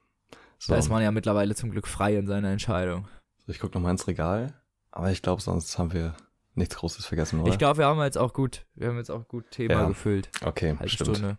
So. 0.59 0.73
Da 0.73 0.79
ist 0.79 0.91
man 0.91 1.03
ja 1.03 1.11
mittlerweile 1.11 1.55
zum 1.55 1.71
Glück 1.71 1.89
frei 1.89 2.17
in 2.17 2.27
seiner 2.27 2.51
Entscheidung. 2.51 3.09
Ich 3.47 3.59
gucke 3.59 3.75
nochmal 3.75 3.93
ins 3.93 4.07
Regal, 4.07 4.55
aber 4.93 5.11
ich 5.11 5.23
glaube, 5.23 5.43
sonst 5.43 5.79
haben 5.79 5.93
wir 5.93 6.15
nichts 6.55 6.77
Großes 6.77 7.07
vergessen, 7.07 7.41
oder? 7.41 7.51
Ich 7.51 7.59
glaube, 7.59 7.79
wir 7.79 7.87
haben 7.87 8.01
jetzt 8.03 8.19
auch 8.19 8.33
gut, 8.33 8.67
wir 8.75 8.89
haben 8.89 8.99
jetzt 8.99 9.11
auch 9.11 9.27
gut 9.27 9.51
Thema 9.51 9.87
gefüllt. 9.87 10.31
okay, 10.45 10.77
Halbe 10.77 10.89
stimmt. 10.89 11.17
Stunde. 11.17 11.39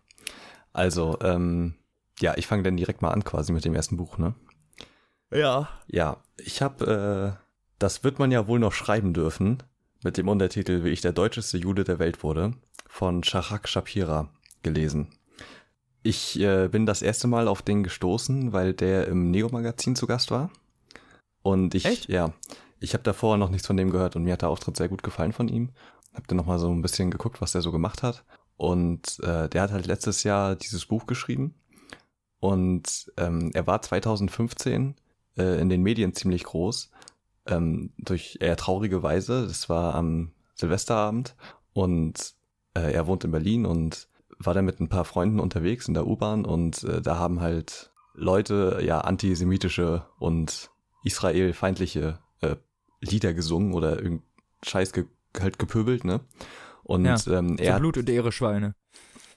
Also, 0.72 1.18
ähm, 1.22 1.74
ja, 2.20 2.34
ich 2.36 2.46
fange 2.46 2.62
dann 2.62 2.76
direkt 2.76 3.02
mal 3.02 3.10
an 3.10 3.24
quasi 3.24 3.52
mit 3.52 3.64
dem 3.64 3.74
ersten 3.74 3.96
Buch, 3.96 4.18
ne? 4.18 4.34
Ja. 5.30 5.68
Ja, 5.86 6.18
ich 6.36 6.60
habe, 6.60 7.38
äh, 7.38 7.41
das 7.82 8.04
wird 8.04 8.18
man 8.20 8.30
ja 8.30 8.46
wohl 8.46 8.60
noch 8.60 8.72
schreiben 8.72 9.12
dürfen, 9.12 9.62
mit 10.04 10.16
dem 10.16 10.28
Untertitel 10.28 10.84
Wie 10.84 10.90
ich 10.90 11.00
der 11.00 11.12
deutscheste 11.12 11.58
Jude 11.58 11.82
der 11.82 11.98
Welt 11.98 12.22
wurde, 12.22 12.52
von 12.86 13.24
Shahak 13.24 13.68
Shapira 13.68 14.28
gelesen. 14.62 15.08
Ich 16.04 16.38
äh, 16.38 16.68
bin 16.68 16.86
das 16.86 17.02
erste 17.02 17.26
Mal 17.26 17.48
auf 17.48 17.62
den 17.62 17.82
gestoßen, 17.82 18.52
weil 18.52 18.72
der 18.72 19.08
im 19.08 19.30
Neo-Magazin 19.30 19.96
zu 19.96 20.06
Gast 20.06 20.30
war. 20.30 20.50
Und 21.42 21.74
ich, 21.74 21.84
Echt? 21.84 22.08
ja, 22.08 22.32
ich 22.78 22.94
habe 22.94 23.02
davor 23.02 23.36
noch 23.36 23.50
nichts 23.50 23.66
von 23.66 23.76
dem 23.76 23.90
gehört 23.90 24.14
und 24.14 24.22
mir 24.22 24.34
hat 24.34 24.42
der 24.42 24.48
Auftritt 24.48 24.76
sehr 24.76 24.88
gut 24.88 25.02
gefallen 25.02 25.32
von 25.32 25.48
ihm. 25.48 25.70
Hab 26.14 26.28
dann 26.28 26.36
nochmal 26.36 26.60
so 26.60 26.70
ein 26.70 26.82
bisschen 26.82 27.10
geguckt, 27.10 27.40
was 27.40 27.52
der 27.52 27.62
so 27.62 27.72
gemacht 27.72 28.04
hat. 28.04 28.24
Und 28.56 29.18
äh, 29.24 29.48
der 29.48 29.62
hat 29.62 29.72
halt 29.72 29.86
letztes 29.86 30.22
Jahr 30.22 30.54
dieses 30.54 30.86
Buch 30.86 31.06
geschrieben. 31.06 31.54
Und 32.38 33.12
ähm, 33.16 33.50
er 33.54 33.66
war 33.66 33.82
2015 33.82 34.94
äh, 35.36 35.60
in 35.60 35.68
den 35.68 35.82
Medien 35.82 36.14
ziemlich 36.14 36.44
groß. 36.44 36.91
Ähm, 37.46 37.92
durch 37.98 38.38
eher 38.40 38.56
traurige 38.56 39.02
Weise. 39.02 39.46
Das 39.46 39.68
war 39.68 39.94
am 39.94 40.32
Silvesterabend. 40.54 41.34
Und 41.72 42.34
äh, 42.74 42.92
er 42.92 43.06
wohnt 43.06 43.24
in 43.24 43.30
Berlin 43.32 43.66
und 43.66 44.08
war 44.38 44.54
dann 44.54 44.64
mit 44.64 44.80
ein 44.80 44.88
paar 44.88 45.04
Freunden 45.04 45.40
unterwegs 45.40 45.88
in 45.88 45.94
der 45.94 46.06
U-Bahn. 46.06 46.44
Und 46.44 46.84
äh, 46.84 47.00
da 47.02 47.18
haben 47.18 47.40
halt 47.40 47.92
Leute 48.14 48.80
ja 48.84 49.00
antisemitische 49.00 50.06
und 50.18 50.70
israelfeindliche 51.04 52.18
äh, 52.40 52.56
Lieder 53.00 53.34
gesungen 53.34 53.72
oder 53.74 53.96
irgendein 53.96 54.26
Scheiß 54.64 54.92
ge 54.92 55.06
halt 55.40 55.58
gepöbelt, 55.58 56.04
ne? 56.04 56.20
Und 56.84 57.04
Ja, 57.04 57.16
ähm, 57.28 57.56
So 57.56 57.64
er 57.64 57.74
hat 57.74 57.80
Blut 57.80 57.96
und 57.96 58.10
Ehre 58.10 58.32
Schweine. 58.32 58.74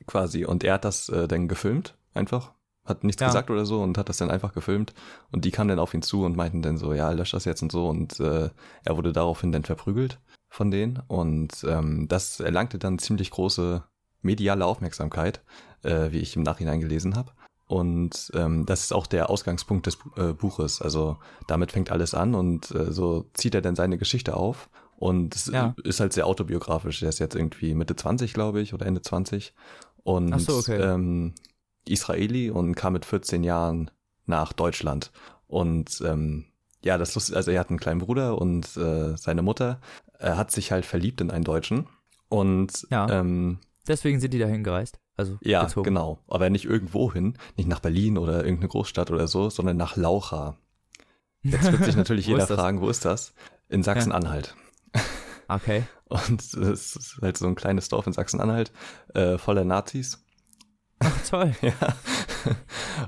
quasi 0.07 0.45
und 0.45 0.63
er 0.63 0.73
hat 0.73 0.85
das 0.85 1.09
äh, 1.09 1.27
dann 1.27 1.47
gefilmt, 1.47 1.97
einfach. 2.13 2.53
Hat 2.85 3.03
nichts 3.03 3.21
Ja. 3.21 3.27
gesagt 3.27 3.49
oder 3.49 3.65
so 3.65 3.81
und 3.81 3.97
hat 3.97 4.09
das 4.09 4.17
dann 4.17 4.29
einfach 4.31 4.53
gefilmt. 4.53 4.93
Und 5.31 5.43
die 5.45 5.51
kamen 5.51 5.69
dann 5.69 5.79
auf 5.79 5.93
ihn 5.93 6.01
zu 6.03 6.23
und 6.23 6.35
meinten 6.35 6.61
dann 6.61 6.77
so, 6.77 6.93
ja, 6.93 7.09
lösch 7.11 7.31
das 7.31 7.45
jetzt 7.45 7.61
und 7.63 7.71
so. 7.71 7.87
Und 7.89 8.19
äh, 8.19 8.49
er 8.83 8.97
wurde 8.97 9.11
daraufhin 9.11 9.51
dann 9.51 9.63
verprügelt 9.63 10.19
von 10.49 10.71
denen. 10.71 11.01
Und 11.07 11.65
ähm, 11.67 12.07
das 12.07 12.39
erlangte 12.39 12.77
dann 12.77 12.99
ziemlich 12.99 13.31
große 13.31 13.83
mediale 14.21 14.65
Aufmerksamkeit, 14.65 15.41
äh, 15.83 16.11
wie 16.11 16.19
ich 16.19 16.35
im 16.35 16.43
Nachhinein 16.43 16.79
gelesen 16.79 17.15
habe. 17.15 17.31
Und 17.67 18.31
ähm, 18.35 18.65
das 18.67 18.83
ist 18.83 18.93
auch 18.93 19.07
der 19.07 19.29
Ausgangspunkt 19.31 19.87
des 19.87 19.97
äh, 20.17 20.33
Buches. 20.33 20.81
Also 20.81 21.17
damit 21.47 21.71
fängt 21.71 21.91
alles 21.91 22.13
an 22.13 22.35
und 22.35 22.69
äh, 22.71 22.91
so 22.91 23.25
zieht 23.33 23.55
er 23.55 23.61
dann 23.61 23.75
seine 23.75 23.97
Geschichte 23.97 24.37
auf. 24.37 24.69
Und 24.97 25.35
es 25.35 25.47
Ja. 25.47 25.73
ist 25.83 25.99
halt 25.99 26.13
sehr 26.13 26.27
autobiografisch. 26.27 27.01
Er 27.01 27.09
ist 27.09 27.19
jetzt 27.19 27.35
irgendwie 27.35 27.73
Mitte 27.73 27.95
20, 27.95 28.33
glaube 28.33 28.61
ich, 28.61 28.73
oder 28.75 28.85
Ende 28.85 29.01
20. 29.01 29.53
Und 30.03 30.39
so, 30.39 30.57
okay. 30.57 30.79
ähm, 30.79 31.33
Israeli 31.87 32.49
und 32.49 32.75
kam 32.75 32.93
mit 32.93 33.05
14 33.05 33.43
Jahren 33.43 33.91
nach 34.25 34.53
Deutschland. 34.53 35.11
Und 35.47 36.01
ähm, 36.05 36.45
ja, 36.83 36.97
das 36.97 37.15
Lust, 37.15 37.33
also 37.33 37.51
er 37.51 37.59
hat 37.59 37.69
einen 37.69 37.79
kleinen 37.79 37.99
Bruder 37.99 38.39
und 38.39 38.75
äh, 38.77 39.15
seine 39.17 39.41
Mutter 39.41 39.79
äh, 40.19 40.31
hat 40.31 40.51
sich 40.51 40.71
halt 40.71 40.85
verliebt 40.85 41.21
in 41.21 41.31
einen 41.31 41.43
Deutschen. 41.43 41.87
Und 42.29 42.87
Ja. 42.89 43.09
ähm, 43.09 43.59
Deswegen 43.87 44.19
sind 44.19 44.33
die 44.33 44.39
dahin 44.39 44.63
gereist. 44.63 44.99
Also 45.17 45.37
ja, 45.41 45.63
gezogen. 45.63 45.85
genau. 45.85 46.19
Aber 46.27 46.49
nicht 46.49 46.65
irgendwo 46.65 47.13
hin, 47.13 47.37
nicht 47.55 47.69
nach 47.69 47.79
Berlin 47.79 48.17
oder 48.17 48.43
irgendeine 48.43 48.67
Großstadt 48.69 49.11
oder 49.11 49.27
so, 49.27 49.49
sondern 49.49 49.77
nach 49.77 49.95
Laucha. 49.95 50.57
Jetzt 51.43 51.71
wird 51.71 51.85
sich 51.85 51.95
natürlich 51.95 52.27
jeder 52.27 52.47
fragen, 52.47 52.81
wo 52.81 52.89
ist 52.89 53.05
das? 53.05 53.33
In 53.69 53.83
Sachsen-Anhalt. 53.83 54.55
Okay. 55.47 55.83
Und 56.09 56.41
es 56.41 56.95
ist 56.95 57.19
halt 57.21 57.37
so 57.37 57.47
ein 57.47 57.55
kleines 57.55 57.87
Dorf 57.89 58.07
in 58.07 58.13
Sachsen-Anhalt, 58.13 58.71
äh, 59.13 59.37
voller 59.37 59.63
Nazis. 59.63 60.24
Ach, 60.99 61.27
toll. 61.29 61.53
Ja. 61.61 61.95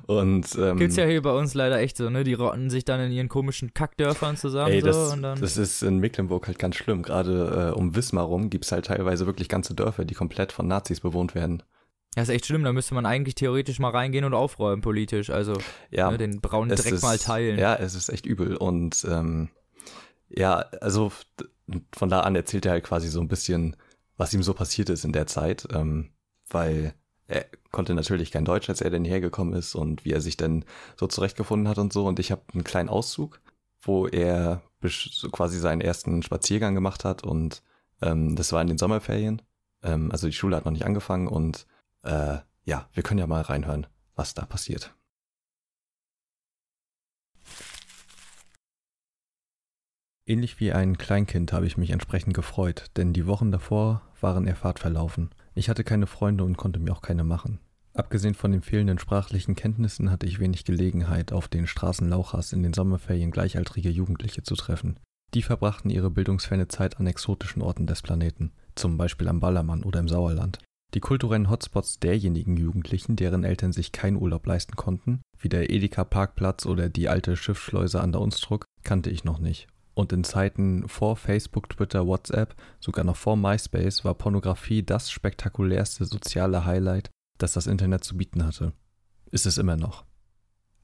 Und 0.07 0.55
ähm, 0.57 0.77
Gibt's 0.77 0.95
ja 0.95 1.05
hier 1.05 1.21
bei 1.21 1.31
uns 1.31 1.53
leider 1.53 1.79
echt 1.79 1.95
so, 1.97 2.09
ne? 2.09 2.23
Die 2.23 2.33
rotten 2.33 2.69
sich 2.69 2.85
dann 2.85 2.99
in 2.99 3.11
ihren 3.11 3.29
komischen 3.29 3.73
Kackdörfern 3.73 4.35
zusammen 4.35 4.71
Ey, 4.71 4.81
so 4.81 4.87
das, 4.87 5.13
und 5.13 5.21
dann. 5.21 5.39
das 5.39 5.57
ist 5.57 5.83
in 5.83 5.99
Mecklenburg 5.99 6.47
halt 6.47 6.57
ganz 6.59 6.75
schlimm. 6.75 7.03
Gerade 7.03 7.71
äh, 7.75 7.77
um 7.77 7.95
Wismar 7.95 8.25
rum 8.25 8.49
gibt's 8.49 8.71
halt 8.71 8.87
teilweise 8.87 9.25
wirklich 9.27 9.47
ganze 9.47 9.75
Dörfer, 9.75 10.05
die 10.05 10.15
komplett 10.15 10.51
von 10.51 10.67
Nazis 10.67 11.01
bewohnt 11.01 11.35
werden. 11.35 11.61
ja, 12.15 12.23
ist 12.23 12.29
echt 12.29 12.47
schlimm, 12.47 12.63
da 12.63 12.73
müsste 12.73 12.95
man 12.95 13.05
eigentlich 13.05 13.35
theoretisch 13.35 13.79
mal 13.79 13.91
reingehen 13.91 14.25
und 14.25 14.33
aufräumen 14.33 14.81
politisch. 14.81 15.29
Also 15.29 15.53
Ja, 15.91 16.09
ne, 16.09 16.17
den 16.17 16.41
braunen 16.41 16.75
Dreck 16.75 16.91
ist, 16.93 17.03
mal 17.03 17.17
teilen. 17.19 17.59
Ja, 17.59 17.75
es 17.75 17.93
ist 17.93 18.09
echt 18.09 18.25
übel. 18.25 18.55
Und 18.57 19.05
ähm, 19.07 19.49
ja, 20.29 20.65
also 20.81 21.11
von 21.95 22.09
da 22.09 22.21
an 22.21 22.35
erzählt 22.35 22.65
er 22.65 22.71
halt 22.71 22.83
quasi 22.85 23.07
so 23.09 23.21
ein 23.21 23.27
bisschen, 23.27 23.75
was 24.17 24.33
ihm 24.33 24.41
so 24.41 24.53
passiert 24.55 24.89
ist 24.89 25.05
in 25.05 25.13
der 25.13 25.27
Zeit, 25.27 25.67
ähm, 25.73 26.09
weil 26.49 26.93
er 27.27 27.45
konnte 27.71 27.93
natürlich 27.93 28.31
kein 28.31 28.45
Deutsch, 28.45 28.69
als 28.69 28.81
er 28.81 28.89
denn 28.89 29.05
hergekommen 29.05 29.53
ist 29.53 29.75
und 29.75 30.05
wie 30.05 30.13
er 30.13 30.21
sich 30.21 30.37
dann 30.37 30.65
so 30.95 31.07
zurechtgefunden 31.07 31.67
hat 31.67 31.77
und 31.77 31.91
so. 31.91 32.05
Und 32.05 32.19
ich 32.19 32.31
habe 32.31 32.41
einen 32.53 32.63
kleinen 32.63 32.89
Auszug, 32.89 33.41
wo 33.81 34.07
er 34.07 34.61
quasi 35.31 35.59
seinen 35.59 35.81
ersten 35.81 36.23
Spaziergang 36.23 36.73
gemacht 36.73 37.03
hat 37.05 37.23
und 37.23 37.63
ähm, 38.01 38.35
das 38.35 38.51
war 38.51 38.61
in 38.61 38.67
den 38.67 38.77
Sommerferien. 38.77 39.41
Ähm, 39.83 40.11
also 40.11 40.27
die 40.27 40.33
Schule 40.33 40.55
hat 40.55 40.65
noch 40.65 40.71
nicht 40.71 40.85
angefangen 40.85 41.27
und 41.27 41.67
äh, 42.03 42.37
ja, 42.63 42.89
wir 42.93 43.03
können 43.03 43.19
ja 43.19 43.27
mal 43.27 43.41
reinhören, 43.41 43.87
was 44.15 44.33
da 44.33 44.45
passiert. 44.45 44.93
Ähnlich 50.25 50.59
wie 50.59 50.73
ein 50.73 50.97
Kleinkind 50.97 51.53
habe 51.53 51.65
ich 51.65 51.77
mich 51.77 51.91
entsprechend 51.91 52.33
gefreut, 52.33 52.91
denn 52.97 53.13
die 53.13 53.27
Wochen 53.27 53.49
davor 53.49 54.01
waren 54.19 54.45
er 54.45 54.57
Fahrt 54.57 54.79
verlaufen. 54.79 55.29
Ich 55.57 55.69
hatte 55.69 55.83
keine 55.83 56.05
Freunde 56.05 56.43
und 56.43 56.55
konnte 56.55 56.79
mir 56.79 56.91
auch 56.91 57.01
keine 57.01 57.23
machen. 57.23 57.57
Abgesehen 57.95 58.35
von 58.35 58.51
den 58.51 58.61
fehlenden 58.61 58.99
sprachlichen 58.99 59.55
Kenntnissen 59.55 60.11
hatte 60.11 60.27
ich 60.27 60.39
wenig 60.39 60.65
Gelegenheit, 60.65 61.33
auf 61.33 61.47
den 61.47 61.65
Straßen 61.65 62.07
Lauchers 62.07 62.53
in 62.53 62.61
den 62.61 62.73
Sommerferien 62.73 63.31
gleichaltrige 63.31 63.89
Jugendliche 63.89 64.43
zu 64.43 64.53
treffen. 64.53 64.99
Die 65.33 65.41
verbrachten 65.41 65.89
ihre 65.89 66.11
bildungsferne 66.11 66.67
Zeit 66.67 66.99
an 66.99 67.07
exotischen 67.07 67.63
Orten 67.63 67.87
des 67.87 68.03
Planeten, 68.03 68.51
zum 68.75 68.97
Beispiel 68.97 69.27
am 69.27 69.39
Ballermann 69.39 69.83
oder 69.83 69.99
im 69.99 70.07
Sauerland. 70.07 70.59
Die 70.93 70.99
kulturellen 70.99 71.49
Hotspots 71.49 71.99
derjenigen 71.99 72.55
Jugendlichen, 72.55 73.15
deren 73.15 73.43
Eltern 73.43 73.73
sich 73.73 73.91
keinen 73.91 74.17
Urlaub 74.17 74.45
leisten 74.45 74.75
konnten, 74.75 75.21
wie 75.39 75.49
der 75.49 75.71
Edeka 75.71 76.03
Parkplatz 76.03 76.67
oder 76.67 76.87
die 76.87 77.09
alte 77.09 77.35
Schiffsschleuse 77.35 77.99
an 77.99 78.11
der 78.11 78.21
Unstrut, 78.21 78.63
kannte 78.83 79.09
ich 79.09 79.23
noch 79.23 79.39
nicht. 79.39 79.67
Und 79.97 80.13
in 80.13 80.23
Zeiten 80.23 80.87
vor 80.87 81.15
Facebook, 81.15 81.69
Twitter, 81.69 82.05
WhatsApp, 82.05 82.53
sogar 82.79 83.03
noch 83.03 83.15
vor 83.15 83.35
MySpace, 83.35 84.05
war 84.05 84.13
Pornografie 84.13 84.83
das 84.83 85.09
spektakulärste 85.09 86.05
soziale 86.05 86.65
Highlight, 86.65 87.09
das 87.39 87.53
das 87.53 87.65
Internet 87.65 88.03
zu 88.03 88.15
bieten 88.15 88.45
hatte. 88.45 88.73
Ist 89.31 89.47
es 89.47 89.57
immer 89.57 89.75
noch. 89.75 90.05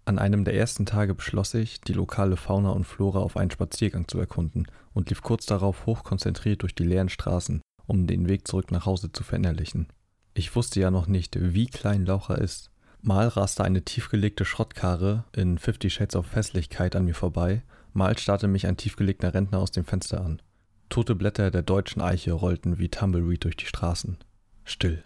An 0.05 0.17
einem 0.17 0.45
der 0.45 0.55
ersten 0.55 0.87
Tage 0.87 1.13
beschloss 1.13 1.53
ich, 1.53 1.79
die 1.81 1.93
lokale 1.93 2.37
Fauna 2.37 2.71
und 2.71 2.85
Flora 2.85 3.19
auf 3.19 3.37
einen 3.37 3.51
Spaziergang 3.51 4.07
zu 4.07 4.17
erkunden 4.17 4.65
und 4.95 5.11
lief 5.11 5.21
kurz 5.21 5.45
darauf 5.45 5.85
hochkonzentriert 5.85 6.63
durch 6.63 6.73
die 6.73 6.83
leeren 6.83 7.09
Straßen, 7.09 7.61
um 7.85 8.07
den 8.07 8.27
Weg 8.27 8.47
zurück 8.47 8.71
nach 8.71 8.87
Hause 8.87 9.11
zu 9.11 9.23
verinnerlichen. 9.23 9.89
Ich 10.33 10.55
wusste 10.55 10.79
ja 10.79 10.89
noch 10.89 11.05
nicht, 11.05 11.37
wie 11.39 11.67
klein 11.67 12.07
Laucher 12.07 12.39
ist. 12.39 12.71
Mal 13.03 13.27
raste 13.27 13.63
eine 13.63 13.83
tiefgelegte 13.83 14.43
Schrottkarre 14.43 15.25
in 15.33 15.59
Fifty 15.59 15.91
Shades 15.91 16.15
of 16.15 16.33
Hässlichkeit 16.33 16.95
an 16.95 17.05
mir 17.05 17.13
vorbei, 17.13 17.61
mal 17.93 18.17
starrte 18.17 18.47
mich 18.47 18.67
ein 18.67 18.77
tiefgelegter 18.77 19.33
Rentner 19.33 19.59
aus 19.59 19.71
dem 19.71 19.85
Fenster 19.85 20.23
an. 20.23 20.41
Tote 20.89 21.15
Blätter 21.15 21.51
der 21.51 21.63
deutschen 21.63 22.01
Eiche 22.01 22.33
rollten 22.33 22.77
wie 22.77 22.89
Tumbleweed 22.89 23.43
durch 23.43 23.55
die 23.55 23.65
Straßen. 23.65 24.17
Still. 24.63 25.03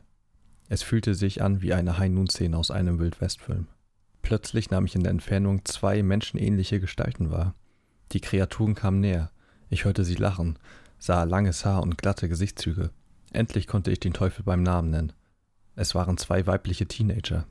Es 0.70 0.84
fühlte 0.84 1.16
sich 1.16 1.41
an 1.41 1.62
wie 1.62 1.74
eine 1.74 1.97
High-Noon-Szene 1.97 2.57
aus 2.57 2.72
einem 2.72 2.99
Wildwestfilm. 2.99 3.68
Plötzlich 4.22 4.70
nahm 4.70 4.86
ich 4.86 4.95
in 4.95 5.03
der 5.03 5.12
Entfernung 5.12 5.64
zwei 5.64 6.03
menschenähnliche 6.03 6.82
Gestalten 6.82 7.32
wahr. 7.32 7.55
Die 8.12 8.20
Kreaturen 8.20 8.76
kamen 8.76 8.99
näher. 8.99 9.32
Ich 9.70 9.86
hörte 9.86 10.03
sie 10.03 10.16
lachen, 10.16 10.59
sah 10.99 11.24
langes 11.24 11.64
Haar 11.64 11.84
und 11.84 11.97
glatte 11.97 12.28
Gesichtszüge. 12.28 12.89
Endlich 13.32 13.68
konnte 13.68 13.91
ich 13.91 13.99
den 13.99 14.14
Teufel 14.14 14.43
beim 14.43 14.64
Namen 14.64 14.89
nennen. 14.89 15.14
Es 15.76 15.95
waren 15.95 16.18
zwei 16.18 16.45
weibliche 16.47 16.88
Teenager. 16.88 17.45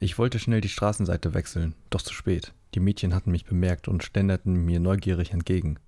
Ich 0.00 0.18
wollte 0.18 0.38
schnell 0.38 0.60
die 0.60 0.68
Straßenseite 0.68 1.34
wechseln, 1.34 1.74
doch 1.90 2.02
zu 2.02 2.14
spät. 2.14 2.52
Die 2.74 2.80
Mädchen 2.80 3.14
hatten 3.14 3.30
mich 3.30 3.44
bemerkt 3.44 3.88
und 3.88 4.02
ständerten 4.02 4.64
mir 4.64 4.80
neugierig 4.80 5.32
entgegen. 5.32 5.78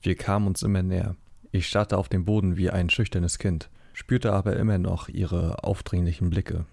Wir 0.00 0.16
kamen 0.16 0.46
uns 0.46 0.62
immer 0.62 0.82
näher. 0.82 1.16
Ich 1.52 1.68
starrte 1.68 1.98
auf 1.98 2.08
den 2.08 2.24
Boden 2.24 2.56
wie 2.56 2.70
ein 2.70 2.90
schüchternes 2.90 3.38
Kind, 3.38 3.70
spürte 3.92 4.32
aber 4.32 4.56
immer 4.56 4.78
noch 4.78 5.08
ihre 5.08 5.62
aufdringlichen 5.62 6.30
Blicke. 6.30 6.66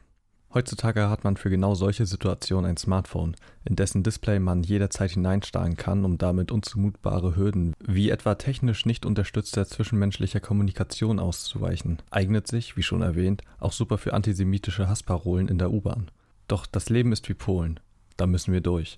Heutzutage 0.51 1.09
hat 1.09 1.23
man 1.23 1.37
für 1.37 1.51
genau 1.51 1.75
solche 1.75 2.07
Situationen 2.07 2.71
ein 2.71 2.77
Smartphone, 2.77 3.35
in 3.65 3.75
dessen 3.75 4.01
Display 4.01 4.39
man 4.39 4.63
jederzeit 4.63 5.11
hineinstarren 5.11 5.77
kann, 5.77 6.05
um 6.05 6.17
damit 6.17 6.51
unzumutbare 6.51 7.35
Hürden 7.35 7.75
wie 7.79 8.09
etwa 8.09 8.33
technisch 8.33 8.87
nicht 8.87 9.05
unterstützter 9.05 9.67
zwischenmenschlicher 9.67 10.39
Kommunikation 10.39 11.19
auszuweichen. 11.19 11.99
Eignet 12.09 12.47
sich, 12.47 12.77
wie 12.77 12.83
schon 12.83 13.03
erwähnt, 13.03 13.43
auch 13.59 13.73
super 13.73 13.99
für 13.99 14.15
antisemitische 14.15 14.89
Hassparolen 14.89 15.49
in 15.49 15.59
der 15.59 15.71
U-Bahn. 15.71 16.09
Doch 16.47 16.65
das 16.65 16.89
Leben 16.89 17.11
ist 17.11 17.29
wie 17.29 17.35
Polen. 17.35 17.79
Da 18.17 18.25
müssen 18.25 18.51
wir 18.51 18.61
durch. 18.61 18.97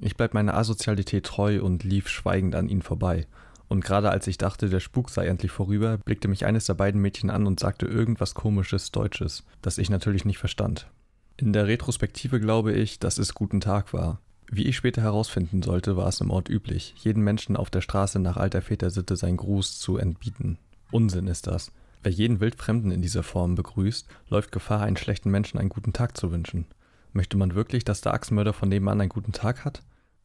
Ich 0.00 0.16
bleib 0.16 0.32
meiner 0.34 0.54
Asozialität 0.54 1.26
treu 1.26 1.60
und 1.62 1.82
lief 1.82 2.08
schweigend 2.08 2.54
an 2.54 2.68
ihnen 2.68 2.82
vorbei, 2.82 3.26
Und 3.68 3.84
gerade 3.84 4.10
als 4.10 4.26
ich 4.26 4.38
dachte, 4.38 4.68
der 4.68 4.80
Spuk 4.80 5.10
sei 5.10 5.26
endlich 5.26 5.52
vorüber, 5.52 5.98
blickte 5.98 6.28
mich 6.28 6.46
eines 6.46 6.64
der 6.64 6.74
beiden 6.74 7.00
Mädchen 7.00 7.30
an 7.30 7.46
und 7.46 7.60
sagte 7.60 7.86
irgendwas 7.86 8.34
komisches 8.34 8.90
Deutsches, 8.90 9.44
das 9.60 9.78
ich 9.78 9.90
natürlich 9.90 10.24
nicht 10.24 10.38
verstand. 10.38 10.88
In 11.36 11.52
der 11.52 11.66
Retrospektive 11.66 12.40
glaube 12.40 12.72
ich, 12.72 12.98
dass 12.98 13.18
es 13.18 13.34
guten 13.34 13.60
Tag 13.60 13.92
war. 13.92 14.20
Wie 14.50 14.64
ich 14.64 14.76
später 14.76 15.02
herausfinden 15.02 15.62
sollte, 15.62 15.96
war 15.96 16.08
es 16.08 16.22
im 16.22 16.30
Ort 16.30 16.48
üblich, 16.48 16.94
jeden 16.98 17.22
Menschen 17.22 17.56
auf 17.56 17.68
der 17.68 17.82
Straße 17.82 18.18
nach 18.18 18.38
alter 18.38 18.62
Vätersitte 18.62 19.14
seinen 19.14 19.36
Gruß 19.36 19.78
zu 19.78 19.98
entbieten. 19.98 20.58
Unsinn 20.90 21.26
ist 21.26 21.46
das. 21.46 21.70
Wer 22.02 22.12
jeden 22.12 22.40
Wildfremden 22.40 22.90
in 22.90 23.02
dieser 23.02 23.22
Form 23.22 23.54
begrüßt, 23.54 24.08
läuft 24.30 24.52
Gefahr, 24.52 24.80
einen 24.80 24.96
schlechten 24.96 25.30
Menschen 25.30 25.58
einen 25.58 25.68
guten 25.68 25.92
Tag 25.92 26.16
zu 26.16 26.32
wünschen. 26.32 26.64
Möchte 27.12 27.36
man 27.36 27.54
wirklich, 27.54 27.84
dass 27.84 28.00
der 28.00 28.14
Axtmörder 28.14 28.52
von 28.52 28.68
nebenan 28.68 29.00
einen 29.00 29.08
guten 29.08 29.32
Tag 29.32 29.64
hat? 29.64 29.82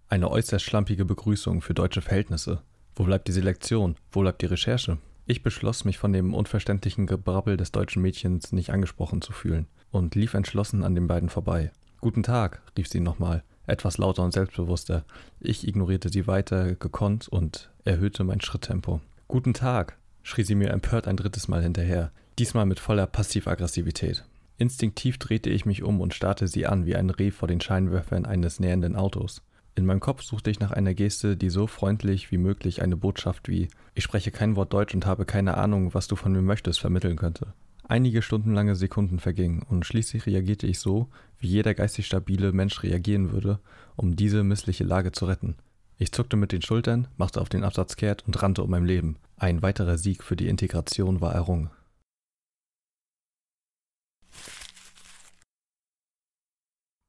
Eine 0.10 0.30
äußerst 0.30 0.64
schlampige 0.64 1.06
Begrüßung 1.06 1.62
für 1.62 1.74
deutsche 1.74 2.02
Verhältnisse. 2.02 2.62
Wo 2.96 3.04
bleibt 3.04 3.28
die 3.28 3.32
Selektion? 3.32 3.96
Wo 4.12 4.22
bleibt 4.22 4.42
die 4.42 4.48
Recherche? 4.48 4.98
Ich 5.26 5.42
beschloss, 5.42 5.86
mich 5.86 5.98
von 5.98 6.12
dem 6.12 6.34
unverständlichen 6.34 7.08
Gebrabbel 7.08 7.56
des 7.56 7.72
deutschen 7.72 8.02
Mädchens 8.02 8.52
nicht 8.52 8.72
angesprochen 8.72 9.22
zu 9.22 9.32
fühlen 9.32 9.68
und 9.90 10.16
lief 10.16 10.34
entschlossen 10.34 10.84
an 10.84 10.96
den 10.96 11.08
beiden 11.08 11.30
vorbei. 11.30 11.72
Guten 12.02 12.24
Tag, 12.24 12.62
rief 12.78 12.90
sie 12.90 13.00
nochmal, 13.00 13.44
etwas 13.66 13.98
lauter 13.98 14.24
und 14.24 14.34
selbstbewusster. 14.34 15.06
Ich 15.40 15.66
ignorierte 15.66 16.10
sie 16.10 16.28
weiter 16.28 16.76
gekonnt 16.76 17.30
und 17.30 17.72
erhöhte 17.86 18.26
mein 18.26 18.42
Schritttempo. 18.42 19.00
Guten 19.30 19.54
Tag, 19.54 19.98
schrie 20.22 20.44
sie 20.44 20.56
mir 20.56 20.72
empört 20.72 21.08
ein 21.08 21.18
drittes 21.18 21.48
Mal 21.48 21.64
hinterher, 21.64 22.12
diesmal 22.38 22.66
mit 22.66 22.80
voller 22.80 23.08
Passivaggressivität. 23.08 24.26
Instinktiv 24.64 25.18
drehte 25.18 25.50
ich 25.50 25.66
mich 25.66 25.84
um 25.84 26.00
und 26.00 26.14
starrte 26.14 26.48
sie 26.48 26.66
an 26.68 26.86
wie 26.86 26.96
ein 26.96 27.10
Reh 27.10 27.32
vor 27.32 27.50
den 27.50 27.60
Scheinwerfern 27.60 28.26
eines 28.26 28.62
nähernden 28.62 28.96
Autos. 28.96 29.42
In 29.76 29.86
meinem 29.86 30.00
Kopf 30.00 30.24
suchte 30.24 30.50
ich 30.50 30.62
nach 30.62 30.72
einer 30.72 30.94
Geste, 30.94 31.36
die 31.36 31.50
so 31.50 31.68
freundlich 31.68 32.32
wie 32.32 32.38
möglich 32.38 32.82
eine 32.82 32.96
Botschaft 32.96 33.50
wie 33.50 33.68
Ich 33.94 34.06
spreche 34.06 34.32
kein 34.32 34.56
Wort 34.56 34.72
Deutsch 34.72 34.96
und 34.96 35.06
habe 35.06 35.26
keine 35.26 35.58
Ahnung, 35.58 35.94
was 35.94 36.08
du 36.08 36.16
von 36.16 36.32
mir 36.32 36.42
möchtest, 36.42 36.80
vermitteln 36.80 37.18
könnte. 37.18 37.54
Einige 37.84 38.22
stundenlange 38.22 38.78
Sekunden 38.78 39.20
vergingen 39.20 39.64
und 39.64 39.86
schließlich 39.86 40.28
reagierte 40.28 40.66
ich 40.66 40.80
so, 40.80 41.10
wie 41.40 41.48
jeder 41.48 41.74
geistig 41.74 42.06
stabile 42.06 42.54
Mensch 42.54 42.84
reagieren 42.84 43.34
würde, 43.34 43.60
um 43.98 44.16
diese 44.16 44.46
missliche 44.46 44.86
Lage 44.86 45.12
zu 45.12 45.26
retten. 45.26 45.58
Ich 45.98 46.14
zuckte 46.14 46.38
mit 46.38 46.54
den 46.54 46.62
Schultern, 46.62 47.10
machte 47.18 47.42
auf 47.42 47.50
den 47.50 47.66
Absatz 47.66 47.98
kehrt 47.98 48.26
und 48.26 48.42
rannte 48.42 48.64
um 48.64 48.70
mein 48.70 48.86
Leben. 48.86 49.18
Ein 49.36 49.62
weiterer 49.62 49.98
Sieg 49.98 50.24
für 50.24 50.38
die 50.38 50.48
Integration 50.48 51.20
war 51.20 51.34
errungen. 51.34 51.70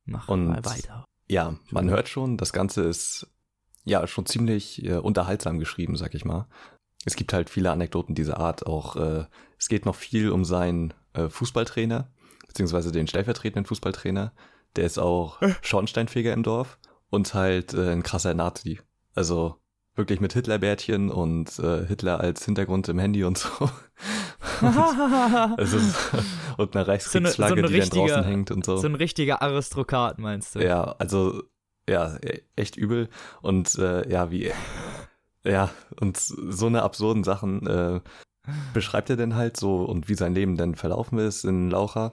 Mach 0.05 0.29
Und- 0.29 0.49
mal 0.49 0.65
weiter. 0.65 1.05
Ja, 1.27 1.57
man 1.71 1.89
hört 1.89 2.09
schon, 2.09 2.37
das 2.37 2.53
Ganze 2.53 2.83
ist 2.83 3.27
ja 3.85 4.07
schon 4.07 4.27
ziemlich 4.27 4.85
äh, 4.85 4.97
unterhaltsam 4.99 5.59
geschrieben, 5.59 5.97
sag 5.97 6.15
ich 6.15 6.25
mal. 6.25 6.47
Es 7.07 7.17
gibt 7.17 7.33
halt 7.33 7.49
viele 7.51 7.71
Anekdoten 7.71 8.15
dieser 8.15 8.39
Art. 8.39 8.67
Auch 8.67 8.97
äh, 8.97 9.25
es 9.59 9.69
geht 9.69 9.87
noch 9.87 9.95
viel 9.95 10.31
um 10.31 10.45
seinen 10.45 10.93
äh, 11.15 11.29
Fußballtrainer, 11.31 12.11
beziehungsweise 12.47 12.93
den 12.93 13.07
stellvertretenden 13.07 13.65
Fußballtrainer. 13.67 14.33
Der 14.77 14.85
ist 14.85 14.99
auch 14.99 15.41
Schornsteinfeger 15.63 16.33
im 16.33 16.43
Dorf 16.43 16.79
und 17.09 17.33
halt 17.33 17.73
äh, 17.73 17.91
ein 17.93 18.03
krasser 18.03 18.35
Nazi. 18.35 18.81
Also 19.15 19.57
wirklich 19.95 20.21
mit 20.21 20.33
Hitlerbärtchen 20.35 21.11
und 21.11 21.59
äh, 21.59 21.87
Hitler 21.87 22.21
als 22.21 22.45
Hintergrund 22.45 22.89
im 22.89 22.99
Handy 22.99 23.25
und 23.25 23.39
so. 23.39 23.71
Es 25.59 25.73
ist, 25.73 25.97
und 26.57 26.75
eine 26.77 26.87
Reichskriegsflagge, 26.87 27.55
So 27.55 27.67
eine 27.67 27.69
die 27.69 27.79
dann 27.79 27.91
draußen 27.91 28.25
hängt 28.25 28.51
und 28.51 28.65
so. 28.65 28.77
So 28.77 28.87
ein 28.87 28.95
richtiger 28.95 29.43
Aristokrat, 29.43 30.19
meinst 30.19 30.55
du? 30.55 30.61
Ja, 30.61 30.95
also 30.99 31.43
ja, 31.89 32.17
e- 32.23 32.43
echt 32.57 32.77
übel 32.77 33.09
und 33.43 33.75
äh, 33.79 34.09
ja, 34.11 34.31
wie 34.31 34.53
ja, 35.47 35.71
und 36.01 36.17
so 36.17 36.67
eine 36.67 36.83
absurden 36.83 37.25
Sachen 37.25 37.67
äh, 37.67 38.01
beschreibt 38.73 39.11
er 39.11 39.17
denn 39.17 39.35
halt 39.35 39.57
so 39.59 39.85
und 39.85 40.09
wie 40.09 40.15
sein 40.15 40.35
Leben 40.35 40.57
denn 40.57 40.75
verlaufen 40.75 41.19
ist 41.19 41.45
in 41.45 41.71
Laucha 41.71 42.13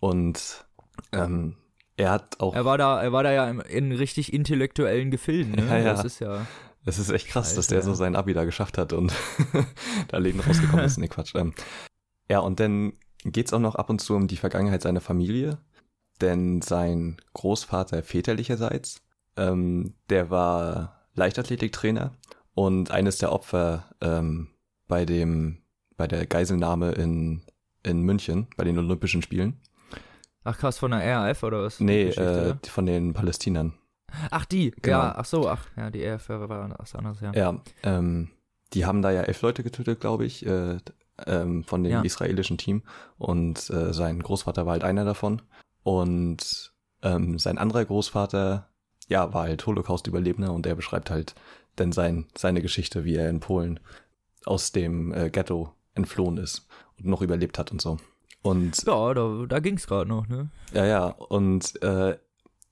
und 0.00 0.64
ähm, 1.12 1.56
er 1.96 2.10
hat 2.10 2.40
auch 2.40 2.54
Er 2.54 2.64
war 2.64 2.78
da, 2.78 3.00
er 3.02 3.12
war 3.12 3.22
da 3.22 3.32
ja 3.32 3.48
in, 3.48 3.60
in 3.60 3.92
richtig 3.92 4.32
intellektuellen 4.32 5.10
Gefilden, 5.10 5.52
ne? 5.52 5.66
Ja, 5.68 5.78
ja. 5.78 5.84
Das 5.92 6.04
ist 6.04 6.18
ja. 6.18 6.46
Es 6.84 6.98
ist 6.98 7.10
echt 7.10 7.28
krass, 7.28 7.54
dass 7.54 7.68
der 7.68 7.78
Alter. 7.78 7.90
so 7.90 7.94
sein 7.94 8.16
Abi 8.16 8.34
da 8.34 8.44
geschafft 8.44 8.78
hat 8.78 8.92
und 8.92 9.12
da 10.08 10.18
Leben 10.18 10.40
rausgekommen 10.40 10.84
ist. 10.84 10.98
Nee, 10.98 11.08
Quatsch. 11.08 11.34
Ähm, 11.34 11.54
ja, 12.28 12.40
und 12.40 12.60
dann 12.60 12.94
geht's 13.24 13.52
auch 13.52 13.60
noch 13.60 13.74
ab 13.74 13.90
und 13.90 14.00
zu 14.00 14.14
um 14.14 14.26
die 14.26 14.36
Vergangenheit 14.36 14.82
seiner 14.82 15.00
Familie, 15.00 15.58
denn 16.20 16.60
sein 16.62 17.18
Großvater 17.34 18.02
väterlicherseits, 18.02 19.02
ähm, 19.36 19.94
der 20.10 20.30
war 20.30 21.06
Leichtathletiktrainer 21.14 22.12
und 22.54 22.90
eines 22.90 23.18
der 23.18 23.32
Opfer 23.32 23.90
ähm, 24.00 24.48
bei 24.88 25.04
dem 25.04 25.58
bei 25.96 26.06
der 26.06 26.26
Geiselnahme 26.26 26.92
in 26.92 27.42
in 27.84 28.02
München 28.02 28.48
bei 28.56 28.64
den 28.64 28.78
Olympischen 28.78 29.22
Spielen. 29.22 29.60
Ach 30.44 30.58
krass, 30.58 30.78
von 30.78 30.90
der 30.90 31.00
RAF 31.00 31.42
oder 31.42 31.62
was? 31.62 31.80
Nee, 31.80 32.08
äh, 32.08 32.54
von 32.64 32.86
den 32.86 33.12
Palästinern. 33.12 33.74
Ach, 34.30 34.44
die. 34.44 34.70
genau. 34.82 34.98
Ja, 34.98 35.14
ach 35.16 35.24
so, 35.24 35.48
ach, 35.48 35.66
ja, 35.76 35.90
die 35.90 36.04
RAF 36.04 36.28
war 36.28 36.48
was 36.78 36.94
anderes, 36.94 37.20
ja. 37.20 37.32
Ja, 37.34 37.60
ähm, 37.82 38.30
die 38.72 38.86
haben 38.86 39.02
da 39.02 39.10
ja 39.10 39.22
elf 39.22 39.42
Leute 39.42 39.62
getötet, 39.62 40.00
glaube 40.00 40.24
ich, 40.24 40.46
äh, 40.46 40.78
ähm, 41.26 41.64
von 41.64 41.82
dem 41.84 41.92
Ja. 41.92 42.00
israelischen 42.02 42.58
Team. 42.58 42.82
Und 43.18 43.68
äh, 43.70 43.92
sein 43.92 44.20
Großvater 44.20 44.64
war 44.66 44.72
halt 44.72 44.84
einer 44.84 45.04
davon. 45.04 45.42
Und 45.82 46.72
ähm, 47.02 47.38
sein 47.38 47.58
anderer 47.58 47.84
Großvater, 47.84 48.68
ja, 49.08 49.32
war 49.34 49.42
halt 49.42 49.66
Holocaust-Überlebender 49.66 50.52
und 50.52 50.64
der 50.64 50.74
beschreibt 50.74 51.10
halt 51.10 51.34
dann 51.76 51.92
sein, 51.92 52.26
seine 52.36 52.62
Geschichte, 52.62 53.04
wie 53.04 53.16
er 53.16 53.28
in 53.28 53.40
Polen 53.40 53.80
aus 54.44 54.72
dem 54.72 55.12
äh, 55.12 55.30
Ghetto 55.30 55.72
entflohen 55.94 56.38
ist 56.38 56.66
und 56.98 57.06
noch 57.06 57.22
überlebt 57.22 57.58
hat 57.58 57.72
und 57.72 57.80
so. 57.82 57.98
Und 58.42 58.82
Ja, 58.86 59.14
da, 59.14 59.44
da 59.48 59.60
ging's 59.60 59.86
gerade 59.86 60.08
noch, 60.08 60.26
ne? 60.28 60.50
ja, 60.72 60.84
ja, 60.86 61.06
und 61.08 61.80
äh, 61.82 62.16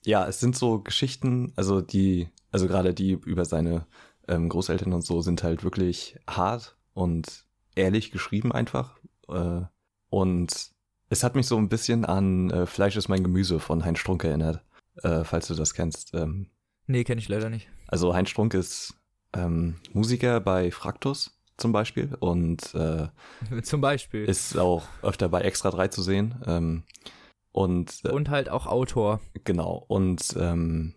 ja, 0.05 0.27
es 0.27 0.41
sind 0.41 0.57
so 0.57 0.81
Geschichten, 0.81 1.53
also 1.57 1.81
die, 1.81 2.29
also 2.51 2.67
gerade 2.67 2.95
die 2.95 3.13
über 3.13 3.45
seine 3.45 3.87
ähm, 4.29 4.49
Großeltern 4.49 4.93
und 4.93 5.03
so 5.05 5.21
sind 5.23 5.43
halt 5.43 5.65
wirklich 5.65 6.19
hart 6.29 6.77
und 6.95 7.45
ehrlich 7.75 8.11
geschrieben 8.11 8.53
einfach. 8.53 8.99
Äh, 9.29 9.63
und 10.09 10.71
es 11.09 11.23
hat 11.25 11.35
mich 11.35 11.47
so 11.47 11.57
ein 11.57 11.69
bisschen 11.69 12.05
an 12.05 12.51
äh, 12.51 12.67
Fleisch 12.67 12.97
ist 12.97 13.09
mein 13.09 13.23
Gemüse 13.25 13.61
von 13.61 13.85
Heinz 13.85 13.99
Strunk 13.99 14.25
erinnert, 14.25 14.63
äh, 15.03 15.25
falls 15.25 15.49
du 15.49 15.55
das 15.55 15.75
kennst. 15.75 16.15
Ähm, 16.15 16.49
Nee, 16.87 17.05
kenne 17.05 17.21
ich 17.21 17.29
leider 17.29 17.51
nicht. 17.51 17.69
also 17.87 18.15
Heinz 18.15 18.31
Strunk 18.31 18.55
ist 18.55 18.95
ähm, 19.33 19.77
Musiker 19.93 20.41
bei 20.41 20.71
Fraktus 20.73 21.37
zum 21.57 21.71
Beispiel 21.73 22.17
und 22.19 22.75
äh, 22.75 23.09
Zum 23.63 23.81
Beispiel. 23.81 24.25
ist 24.25 24.57
auch 24.57 24.83
öfter 25.03 25.29
bei 25.29 25.43
Extra 25.43 25.71
3 25.71 25.89
zu 25.89 26.03
sehen. 26.03 26.35
Ähm, 26.47 26.83
und 27.53 28.01
äh, 28.05 28.11
Und 28.11 28.31
halt 28.31 28.49
auch 28.49 28.67
Autor. 28.67 29.21
Genau, 29.45 29.85
und 29.89 30.35
ähm, 30.39 30.95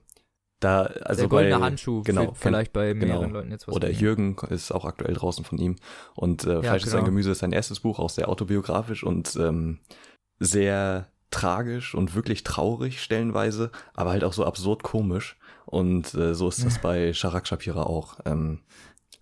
da, 0.64 0.84
also 0.84 1.24
der 1.24 1.30
goldene 1.30 1.60
bei, 1.60 1.66
Handschuh, 1.66 2.04
genau, 2.04 2.34
für, 2.34 2.48
vielleicht 2.48 2.72
bei 2.74 2.94
genau. 2.94 3.06
mehreren 3.06 3.32
Leuten 3.32 3.52
jetzt 3.52 3.68
was. 3.68 3.76
oder. 3.76 3.90
Jürgen 3.90 4.38
ist 4.50 4.72
auch 4.72 4.86
aktuell 4.86 5.14
draußen 5.14 5.44
von 5.44 5.58
ihm. 5.58 5.76
Und 6.16 6.46
äh, 6.46 6.62
Fleisch 6.62 6.84
ist 6.84 6.94
ein 6.94 7.00
genau. 7.00 7.08
Gemüse 7.08 7.32
ist 7.32 7.40
sein 7.40 7.52
erstes 7.52 7.82
Buch, 7.82 8.00
auch 8.00 8.10
sehr 8.10 8.30
autobiografisch 8.30 9.04
und 9.04 9.36
ähm, 9.36 9.80
sehr 10.40 11.10
tragisch 11.32 11.96
und 11.96 12.16
wirklich 12.16 12.44
traurig 12.44 13.02
stellenweise, 13.02 13.72
aber 13.94 14.12
halt 14.12 14.24
auch 14.24 14.34
so 14.34 14.46
absurd 14.46 14.84
komisch. 14.84 15.38
Und 15.66 16.14
äh, 16.14 16.34
so 16.36 16.48
ist 16.48 16.64
das 16.64 16.80
bei 16.82 17.14
Sharak 17.14 17.48
Shapira 17.48 17.84
auch. 17.84 18.20
Ähm, 18.26 18.60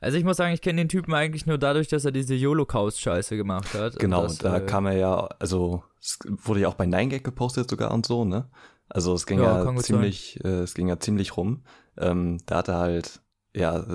Also 0.02 0.18
ich 0.18 0.24
muss 0.24 0.38
sagen, 0.38 0.54
ich 0.54 0.62
kenne 0.62 0.82
den 0.82 0.90
Typen 0.90 1.14
eigentlich 1.14 1.46
nur 1.46 1.60
dadurch, 1.60 1.88
dass 1.88 2.06
er 2.06 2.12
diese 2.12 2.36
Holocaust-Scheiße 2.36 3.38
gemacht 3.38 3.74
hat. 3.76 4.00
Genau, 4.00 4.24
das, 4.24 4.40
da 4.40 4.58
äh, 4.58 4.66
kam 4.66 4.88
er 4.88 4.98
ja, 4.98 5.30
also 5.40 5.84
es 6.02 6.18
wurde 6.26 6.62
ja 6.62 6.68
auch 6.68 6.74
bei 6.74 6.86
9gag 6.86 7.22
gepostet 7.22 7.70
sogar 7.70 7.92
und 7.92 8.06
so, 8.06 8.26
ne? 8.26 8.50
Also 8.90 9.14
es 9.14 9.28
ging 9.28 9.40
Ja, 9.40 9.64
ja, 9.64 9.76
ziemlich, 9.78 10.44
äh, 10.44 10.62
es 10.64 10.74
ging 10.74 10.88
ja 10.88 11.00
ziemlich 11.00 11.38
rum. 11.38 11.64
Ähm, 11.98 12.40
da 12.48 12.58
hat 12.58 12.68
er 12.68 12.80
halt, 12.80 13.22
ja, 13.56 13.86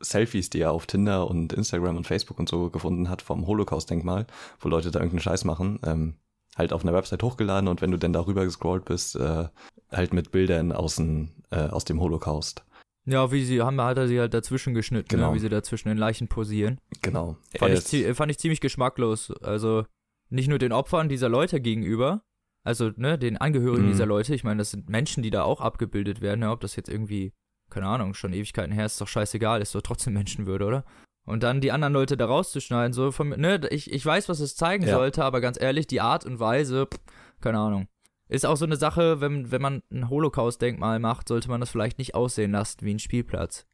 Selfies, 0.00 0.50
die 0.50 0.60
er 0.60 0.72
auf 0.72 0.86
Tinder 0.86 1.28
und 1.28 1.52
Instagram 1.52 1.96
und 1.96 2.08
Facebook 2.08 2.40
und 2.40 2.48
so 2.48 2.68
gefunden 2.70 3.08
hat 3.08 3.22
vom 3.22 3.46
Holocaust-Denkmal, 3.46 4.26
wo 4.58 4.68
Leute 4.68 4.90
da 4.90 4.98
irgendeinen 4.98 5.22
Scheiß 5.22 5.44
machen, 5.44 5.78
ähm, 5.84 6.14
halt 6.56 6.72
auf 6.72 6.82
einer 6.82 6.92
Website 6.92 7.22
hochgeladen 7.22 7.68
und 7.68 7.80
wenn 7.80 7.92
du 7.92 7.98
dann 7.98 8.12
darüber 8.12 8.44
gescrollt 8.44 8.84
bist, 8.84 9.14
äh, 9.14 9.46
halt 9.90 10.12
mit 10.12 10.32
Bildern 10.32 10.72
aus, 10.72 10.98
äh, 10.98 11.68
aus 11.70 11.84
dem 11.84 12.00
Holocaust. 12.00 12.64
Ja, 13.04 13.32
wie 13.32 13.44
sie 13.44 13.60
haben, 13.60 13.80
hat 13.80 13.98
er 13.98 14.06
sie 14.06 14.20
halt 14.20 14.32
dazwischen 14.32 14.74
geschnitten, 14.74 15.08
Genau. 15.08 15.30
ne, 15.30 15.34
wie 15.34 15.40
sie 15.40 15.48
dazwischen 15.48 15.88
den 15.88 15.98
Leichen 15.98 16.28
posieren. 16.28 16.80
Genau. 17.02 17.36
Fand 17.58 17.74
ich, 17.74 17.80
zie- 17.80 18.14
fand 18.14 18.30
ich 18.30 18.38
ziemlich 18.38 18.60
geschmacklos. 18.60 19.32
Also 19.42 19.84
nicht 20.30 20.48
nur 20.48 20.58
den 20.58 20.72
Opfern 20.72 21.08
dieser 21.08 21.28
Leute 21.28 21.60
gegenüber, 21.60 22.22
also 22.64 22.90
ne, 22.96 23.18
den 23.18 23.36
Angehörigen 23.38 23.86
Mhm. 23.86 23.90
dieser 23.90 24.06
Leute. 24.06 24.34
Ich 24.34 24.44
meine, 24.44 24.58
das 24.58 24.70
sind 24.70 24.88
Menschen, 24.88 25.22
die 25.24 25.30
da 25.30 25.42
auch 25.42 25.60
abgebildet 25.60 26.20
werden. 26.20 26.40
Ne? 26.40 26.50
Ob 26.52 26.60
das 26.60 26.76
jetzt 26.76 26.88
irgendwie, 26.88 27.32
keine 27.70 27.86
Ahnung, 27.86 28.14
schon 28.14 28.32
Ewigkeiten 28.32 28.72
her 28.72 28.86
ist, 28.86 28.92
ist 28.92 29.00
doch 29.00 29.08
scheißegal, 29.08 29.60
ist 29.60 29.74
doch 29.74 29.82
trotzdem 29.82 30.12
Menschenwürde, 30.14 30.64
oder? 30.64 30.84
Und 31.24 31.42
dann 31.42 31.60
die 31.60 31.72
anderen 31.72 31.92
Leute 31.92 32.16
da 32.16 32.26
rauszuschneiden, 32.26 32.92
so 32.92 33.10
von, 33.12 33.30
ne, 33.30 33.60
ich, 33.70 33.92
ich 33.92 34.04
weiß, 34.06 34.28
was 34.28 34.38
es 34.40 34.54
zeigen 34.56 34.84
Ja. 34.86 34.94
sollte, 34.96 35.24
aber 35.24 35.40
ganz 35.40 35.60
ehrlich, 35.60 35.86
die 35.88 36.00
Art 36.00 36.24
und 36.24 36.38
Weise, 36.40 36.86
pff, 36.86 37.00
keine 37.40 37.58
Ahnung. 37.58 37.88
Ist 38.32 38.46
auch 38.46 38.56
so 38.56 38.64
eine 38.64 38.76
Sache, 38.76 39.20
wenn, 39.20 39.50
wenn 39.50 39.60
man 39.60 39.82
ein 39.92 40.08
Holocaust-Denkmal 40.08 40.98
macht, 41.00 41.28
sollte 41.28 41.50
man 41.50 41.60
das 41.60 41.68
vielleicht 41.68 41.98
nicht 41.98 42.14
aussehen 42.14 42.52
lassen 42.52 42.78
wie 42.80 42.94
ein 42.94 42.98
Spielplatz. 42.98 43.66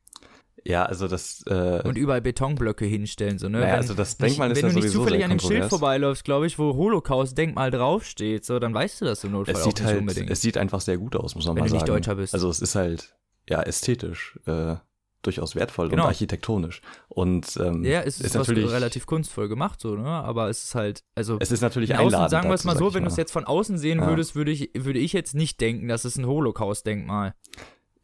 Ja, 0.65 0.85
also 0.85 1.07
das. 1.07 1.45
Äh, 1.47 1.83
und 1.85 1.97
überall 1.97 2.21
Betonblöcke 2.21 2.85
hinstellen, 2.85 3.39
so, 3.39 3.49
ne? 3.49 3.61
naja, 3.61 3.69
wenn, 3.69 3.77
also 3.77 3.95
das 3.95 4.17
Denkmal 4.17 4.49
nicht, 4.49 4.59
ist 4.59 4.65
wenn 4.65 4.71
ja 4.71 4.75
du 4.75 4.81
nicht 4.81 4.93
zufällig 4.93 5.25
an 5.25 5.31
dem 5.31 5.39
Schild 5.39 5.67
vorbeiläufst, 5.67 6.25
glaube 6.25 6.49
ich, 6.49 6.59
wo 6.59 6.75
Holocaust-Denkmal 6.75 7.71
draufsteht, 7.71 8.45
so, 8.45 8.59
dann 8.59 8.75
weißt 8.75 9.01
du 9.01 9.05
das 9.05 9.23
im 9.23 9.31
Notfall 9.31 9.55
Es 9.55 9.61
auch 9.61 9.67
sieht 9.67 9.79
nicht 9.79 9.87
halt, 9.87 10.01
unbedingt. 10.01 10.31
es 10.31 10.41
sieht 10.41 10.59
einfach 10.59 10.81
sehr 10.81 10.99
gut 10.99 11.15
aus, 11.15 11.37
muss 11.37 11.47
man 11.47 11.55
Wenn 11.55 11.63
mal 11.63 11.69
du 11.69 11.75
nicht 11.75 11.87
sagen. 11.87 11.93
Deutscher 11.93 12.17
bist. 12.17 12.35
Also 12.35 12.51
es 12.51 12.61
ist 12.61 12.75
halt, 12.75 13.15
ja, 13.49 13.63
ästhetisch, 13.63 14.41
äh, 14.47 14.75
durchaus 15.23 15.55
wertvoll 15.57 15.89
Genau. 15.89 16.05
und 16.05 16.09
architektonisch. 16.09 16.81
Und 17.09 17.57
ähm, 17.61 17.85
ja, 17.85 18.01
es 18.03 18.21
ist, 18.21 18.27
ist 18.27 18.35
natürlich, 18.35 18.71
relativ 18.71 19.07
kunstvoll 19.07 19.49
gemacht, 19.49 19.81
so, 19.81 19.97
ne? 19.97 20.07
Aber 20.09 20.49
es 20.49 20.63
ist 20.65 20.75
halt, 20.75 21.03
also 21.17 21.37
es 21.41 21.51
ist 21.51 21.61
natürlich 21.61 21.95
außen, 21.95 22.05
einladend. 22.07 22.31
sagen 22.31 22.49
wir 22.49 22.55
es 22.55 22.65
mal 22.65 22.77
so, 22.77 22.95
wenn 22.95 23.03
du 23.05 23.09
es 23.11 23.17
jetzt 23.17 23.33
von 23.33 23.45
außen 23.45 23.79
sehen 23.79 23.99
Ja. 23.99 24.07
würdest, 24.07 24.35
würde 24.37 24.51
ich, 24.53 24.71
würde 24.75 24.99
ich 25.01 25.13
jetzt 25.13 25.35
nicht 25.35 25.61
denken, 25.61 25.89
das 25.89 26.05
ist 26.05 26.17
ein 26.19 26.27
Holocaust-Denkmal. 26.27 27.35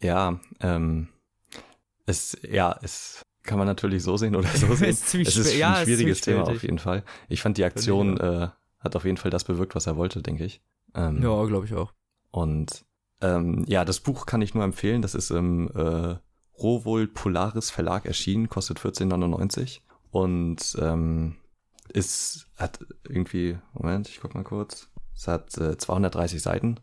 Ja, 0.02 0.40
ähm, 0.60 1.08
es, 2.06 2.36
ja, 2.50 2.78
es 2.82 3.22
kann 3.42 3.58
man 3.58 3.66
natürlich 3.66 4.02
so 4.02 4.16
sehen 4.16 4.34
oder 4.36 4.48
so 4.48 4.66
sehen. 4.74 4.88
Ist 4.90 5.14
es 5.14 5.36
ist 5.36 5.50
schwer- 5.52 5.56
ja, 5.58 5.68
ein 5.74 5.82
ist 5.82 5.84
schwieriges 5.84 6.20
Thema 6.20 6.42
auf 6.48 6.62
jeden 6.62 6.78
Fall. 6.78 7.04
Ich 7.28 7.40
fand 7.42 7.58
die 7.58 7.64
Aktion 7.64 8.18
äh, 8.18 8.48
hat 8.80 8.96
auf 8.96 9.04
jeden 9.04 9.16
Fall 9.16 9.30
das 9.30 9.44
bewirkt, 9.44 9.74
was 9.74 9.86
er 9.86 9.96
wollte, 9.96 10.22
denke 10.22 10.44
ich. 10.44 10.60
Ähm, 10.94 11.22
Ja, 11.22 11.44
glaube 11.44 11.66
ich 11.66 11.74
auch. 11.74 11.92
Und 12.30 12.84
ähm, 13.22 13.64
ja, 13.66 13.84
das 13.84 14.00
Buch 14.00 14.26
kann 14.26 14.42
ich 14.42 14.54
nur 14.54 14.64
empfehlen. 14.64 15.00
Das 15.00 15.14
ist 15.14 15.30
im 15.30 15.70
äh, 15.74 16.16
Rowold 16.58 17.14
Polaris 17.14 17.70
Verlag 17.70 18.06
erschienen, 18.06 18.48
kostet 18.48 18.78
14,99 18.78 19.80
und 20.10 20.76
ähm, 20.80 21.36
ist 21.88 22.46
hat 22.56 22.78
irgendwie 23.08 23.58
Moment, 23.72 24.08
ich 24.08 24.20
guck 24.20 24.34
mal 24.34 24.44
kurz. 24.44 24.88
Es 25.14 25.28
hat 25.28 25.56
äh, 25.58 25.76
230 25.76 26.42
Seiten, 26.42 26.80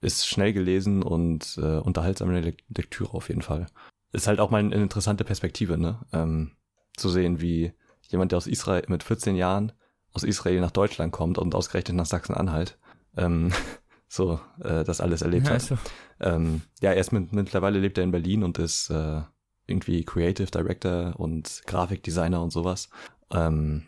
ist 0.00 0.26
schnell 0.26 0.52
gelesen 0.52 1.02
und 1.02 1.58
äh, 1.58 1.78
unterhaltsame 1.78 2.40
Le 2.40 2.56
Lektüre 2.68 3.14
auf 3.14 3.28
jeden 3.28 3.42
Fall. 3.42 3.66
Ist 4.12 4.26
halt 4.26 4.40
auch 4.40 4.50
mal 4.50 4.58
eine 4.58 4.74
interessante 4.74 5.24
Perspektive, 5.24 5.76
ne? 5.76 6.00
Ähm, 6.12 6.52
zu 6.96 7.08
sehen, 7.08 7.40
wie 7.40 7.72
jemand, 8.08 8.32
der 8.32 8.38
aus 8.38 8.46
Israel 8.46 8.84
mit 8.88 9.02
14 9.02 9.36
Jahren 9.36 9.72
aus 10.12 10.22
Israel 10.22 10.60
nach 10.60 10.70
Deutschland 10.70 11.12
kommt 11.12 11.36
und 11.36 11.54
ausgerechnet 11.54 11.96
nach 11.96 12.06
Sachsen-Anhalt, 12.06 12.78
ähm, 13.16 13.52
so 14.08 14.40
äh, 14.62 14.84
das 14.84 15.00
alles 15.00 15.22
erlebt 15.22 15.46
hat. 15.46 15.54
Also, 15.54 15.78
Ähm, 16.20 16.62
ja, 16.80 16.92
erst 16.92 17.12
mit, 17.12 17.32
mittlerweile 17.32 17.78
lebt 17.78 17.98
er 17.98 18.04
in 18.04 18.10
Berlin 18.12 18.42
und 18.44 18.58
ist 18.58 18.88
äh, 18.90 19.22
irgendwie 19.66 20.04
Creative 20.04 20.50
Director 20.50 21.14
und 21.18 21.62
Grafikdesigner 21.66 22.40
und 22.42 22.50
sowas. 22.50 22.88
Ähm, 23.32 23.82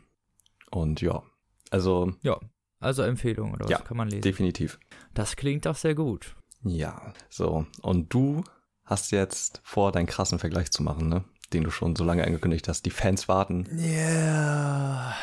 und 0.71 1.01
ja, 1.01 1.23
also 1.71 2.13
ja, 2.23 2.39
also 2.81 3.03
Empfehlung 3.03 3.53
oder 3.53 3.65
was 3.65 3.71
Ja, 3.71 3.79
kann 3.79 3.97
man 3.97 4.09
lesen. 4.09 4.23
definitiv. 4.23 4.79
Das 5.15 5.37
klingt 5.37 5.67
doch 5.67 5.77
sehr 5.77 5.95
gut. 5.95 6.35
Ja, 6.63 7.13
so. 7.31 7.67
Und 7.83 8.13
du 8.13 8.43
hast 8.85 9.13
jetzt 9.13 9.61
vor, 9.65 9.93
deinen 9.93 10.07
krassen 10.07 10.39
Vergleich 10.39 10.71
zu 10.71 10.83
machen, 10.83 11.09
ne? 11.09 11.25
Den 11.53 11.65
du 11.65 11.71
schon 11.71 11.97
so 11.97 12.05
lange 12.05 12.25
angekündigt 12.25 12.69
hast. 12.69 12.85
Die 12.85 12.91
Fans 12.91 13.29
warten. 13.29 13.67
Ja. 13.79 15.15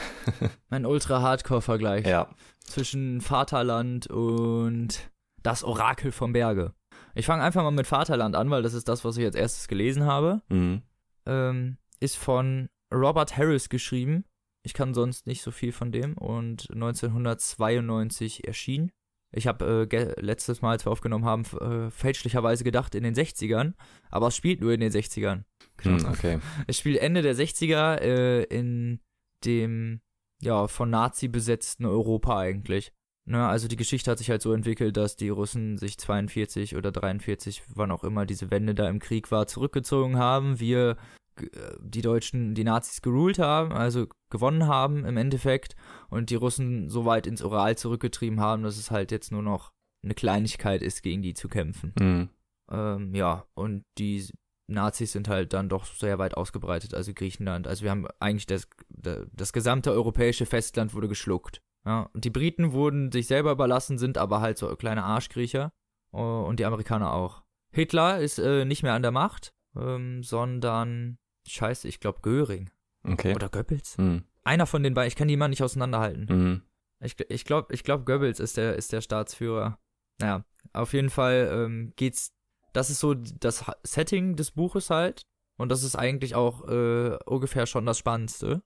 Mein 0.70 0.86
Ultra-Hardcore-Vergleich 0.86 2.06
Ja. 2.06 2.28
zwischen 2.64 3.20
Vaterland 3.20 4.06
und 4.08 5.10
das 5.42 5.64
Orakel 5.64 6.12
vom 6.12 6.32
Berge. 6.32 6.74
Ich 7.14 7.26
fange 7.26 7.42
einfach 7.42 7.62
mal 7.62 7.70
mit 7.70 7.86
Vaterland 7.86 8.34
an, 8.36 8.50
weil 8.50 8.62
das 8.62 8.74
ist 8.74 8.88
das, 8.88 9.04
was 9.04 9.16
ich 9.16 9.24
als 9.24 9.34
erstes 9.34 9.68
gelesen 9.68 10.04
habe. 10.04 10.42
Mhm. 10.48 10.82
ähm, 11.26 11.78
ist 12.00 12.16
von 12.16 12.68
Robert 12.94 13.36
Harris 13.36 13.68
geschrieben. 13.68 14.24
Ich 14.62 14.72
kann 14.74 14.94
sonst 14.94 15.26
nicht 15.26 15.42
so 15.42 15.50
viel 15.50 15.72
von 15.72 15.90
dem 15.92 16.16
und 16.16 16.68
1992 16.70 18.46
erschienen. 18.46 18.90
Ich 19.30 19.46
habe 19.46 19.88
äh, 19.90 20.20
letztes 20.20 20.62
Mal, 20.62 20.72
als 20.72 20.86
wir 20.86 20.92
aufgenommen 20.92 21.24
haben, 21.24 21.44
äh, 21.60 21.90
fälschlicherweise 21.90 22.64
gedacht 22.64 22.94
in 22.94 23.04
den 23.04 23.14
60ern, 23.14 23.74
aber 24.10 24.28
es 24.28 24.36
spielt 24.36 24.60
nur 24.60 24.72
in 24.72 24.80
den 24.80 24.90
60ern. 24.90 25.44
Hm, 25.82 26.06
okay. 26.06 26.38
Es 26.66 26.78
spielt 26.78 26.98
Ende 26.98 27.22
der 27.22 27.36
60er 27.36 27.98
äh, 28.00 28.42
in 28.44 29.00
dem 29.44 30.00
ja 30.40 30.66
von 30.66 30.90
Nazi 30.90 31.28
besetzten 31.28 31.84
Europa 31.84 32.38
eigentlich. 32.38 32.92
Ne, 33.28 33.46
also 33.46 33.68
die 33.68 33.76
Geschichte 33.76 34.10
hat 34.10 34.16
sich 34.16 34.30
halt 34.30 34.40
so 34.40 34.54
entwickelt, 34.54 34.96
dass 34.96 35.16
die 35.16 35.28
Russen 35.28 35.76
sich 35.76 35.98
42 35.98 36.76
oder 36.76 36.90
43, 36.90 37.62
wann 37.74 37.90
auch 37.90 38.02
immer 38.02 38.24
diese 38.24 38.50
Wende 38.50 38.74
da 38.74 38.88
im 38.88 39.00
Krieg 39.00 39.30
war, 39.30 39.46
zurückgezogen 39.46 40.16
haben. 40.16 40.60
Wir 40.60 40.96
die 41.80 42.02
Deutschen 42.02 42.54
die 42.54 42.64
Nazis 42.64 43.02
geruled 43.02 43.38
haben, 43.38 43.72
also 43.72 44.06
gewonnen 44.30 44.66
haben 44.66 45.04
im 45.04 45.16
Endeffekt 45.16 45.76
und 46.10 46.30
die 46.30 46.34
Russen 46.34 46.88
so 46.88 47.04
weit 47.04 47.26
ins 47.26 47.42
Ural 47.42 47.76
zurückgetrieben 47.76 48.40
haben, 48.40 48.62
dass 48.62 48.76
es 48.76 48.90
halt 48.90 49.10
jetzt 49.10 49.32
nur 49.32 49.42
noch 49.42 49.72
eine 50.02 50.14
Kleinigkeit 50.14 50.82
ist, 50.82 51.02
gegen 51.02 51.22
die 51.22 51.34
zu 51.34 51.48
kämpfen. 51.48 51.92
Mhm. 51.98 52.28
Ähm, 52.70 53.14
ja, 53.14 53.46
und 53.54 53.84
die 53.98 54.28
Nazis 54.68 55.12
sind 55.12 55.28
halt 55.28 55.52
dann 55.52 55.68
doch 55.68 55.86
sehr 55.86 56.18
weit 56.18 56.36
ausgebreitet, 56.36 56.94
also 56.94 57.12
Griechenland. 57.14 57.66
Also 57.66 57.84
wir 57.84 57.90
haben 57.90 58.06
eigentlich 58.20 58.46
das, 58.46 58.68
das, 58.88 59.52
gesamte 59.52 59.90
europäische 59.92 60.46
Festland 60.46 60.94
wurde 60.94 61.08
geschluckt. 61.08 61.62
Ja, 61.86 62.10
und 62.12 62.24
die 62.24 62.30
Briten 62.30 62.72
wurden 62.72 63.10
sich 63.10 63.26
selber 63.26 63.52
überlassen, 63.52 63.98
sind 63.98 64.18
aber 64.18 64.40
halt 64.40 64.58
so 64.58 64.74
kleine 64.76 65.04
Arschkriecher. 65.04 65.72
äh, 66.12 66.18
Und 66.18 66.60
die 66.60 66.66
Amerikaner 66.66 67.12
auch. 67.12 67.42
Hitler 67.72 68.20
ist 68.20 68.38
äh, 68.38 68.64
nicht 68.64 68.82
mehr 68.82 68.94
an 68.94 69.02
der 69.02 69.10
Macht, 69.10 69.52
ähm, 69.76 70.22
sondern, 70.22 71.18
scheiße, 71.48 71.88
ich 71.88 72.00
glaube 72.00 72.20
Göring. 72.22 72.70
Okay. 73.04 73.34
Oder 73.34 73.48
Goebbels. 73.48 73.96
Mhm. 73.98 74.24
Einer 74.44 74.66
von 74.66 74.82
den 74.82 74.94
beiden, 74.94 75.08
ich 75.08 75.16
kann 75.16 75.28
die 75.28 75.36
mal 75.36 75.48
nicht 75.48 75.62
auseinanderhalten. 75.62 76.26
Mhm. 76.28 76.62
Ich, 77.00 77.16
ich 77.28 77.44
glaube, 77.44 77.72
ich 77.74 77.84
glaub, 77.84 78.06
Goebbels 78.06 78.40
ist 78.40 78.56
der, 78.56 78.74
ist 78.76 78.92
der 78.92 79.00
Staatsführer. 79.00 79.78
Naja, 80.20 80.44
auf 80.72 80.92
jeden 80.92 81.10
Fall 81.10 81.48
ähm, 81.52 81.92
geht's. 81.96 82.32
Das 82.72 82.90
ist 82.90 83.00
so 83.00 83.14
das 83.14 83.64
Setting 83.84 84.36
des 84.36 84.50
Buches 84.52 84.90
halt. 84.90 85.22
Und 85.58 85.70
das 85.70 85.82
ist 85.82 85.96
eigentlich 85.96 86.34
auch 86.34 86.68
äh, 86.68 87.16
ungefähr 87.26 87.66
schon 87.66 87.84
das 87.86 87.98
Spannendste. 87.98 88.62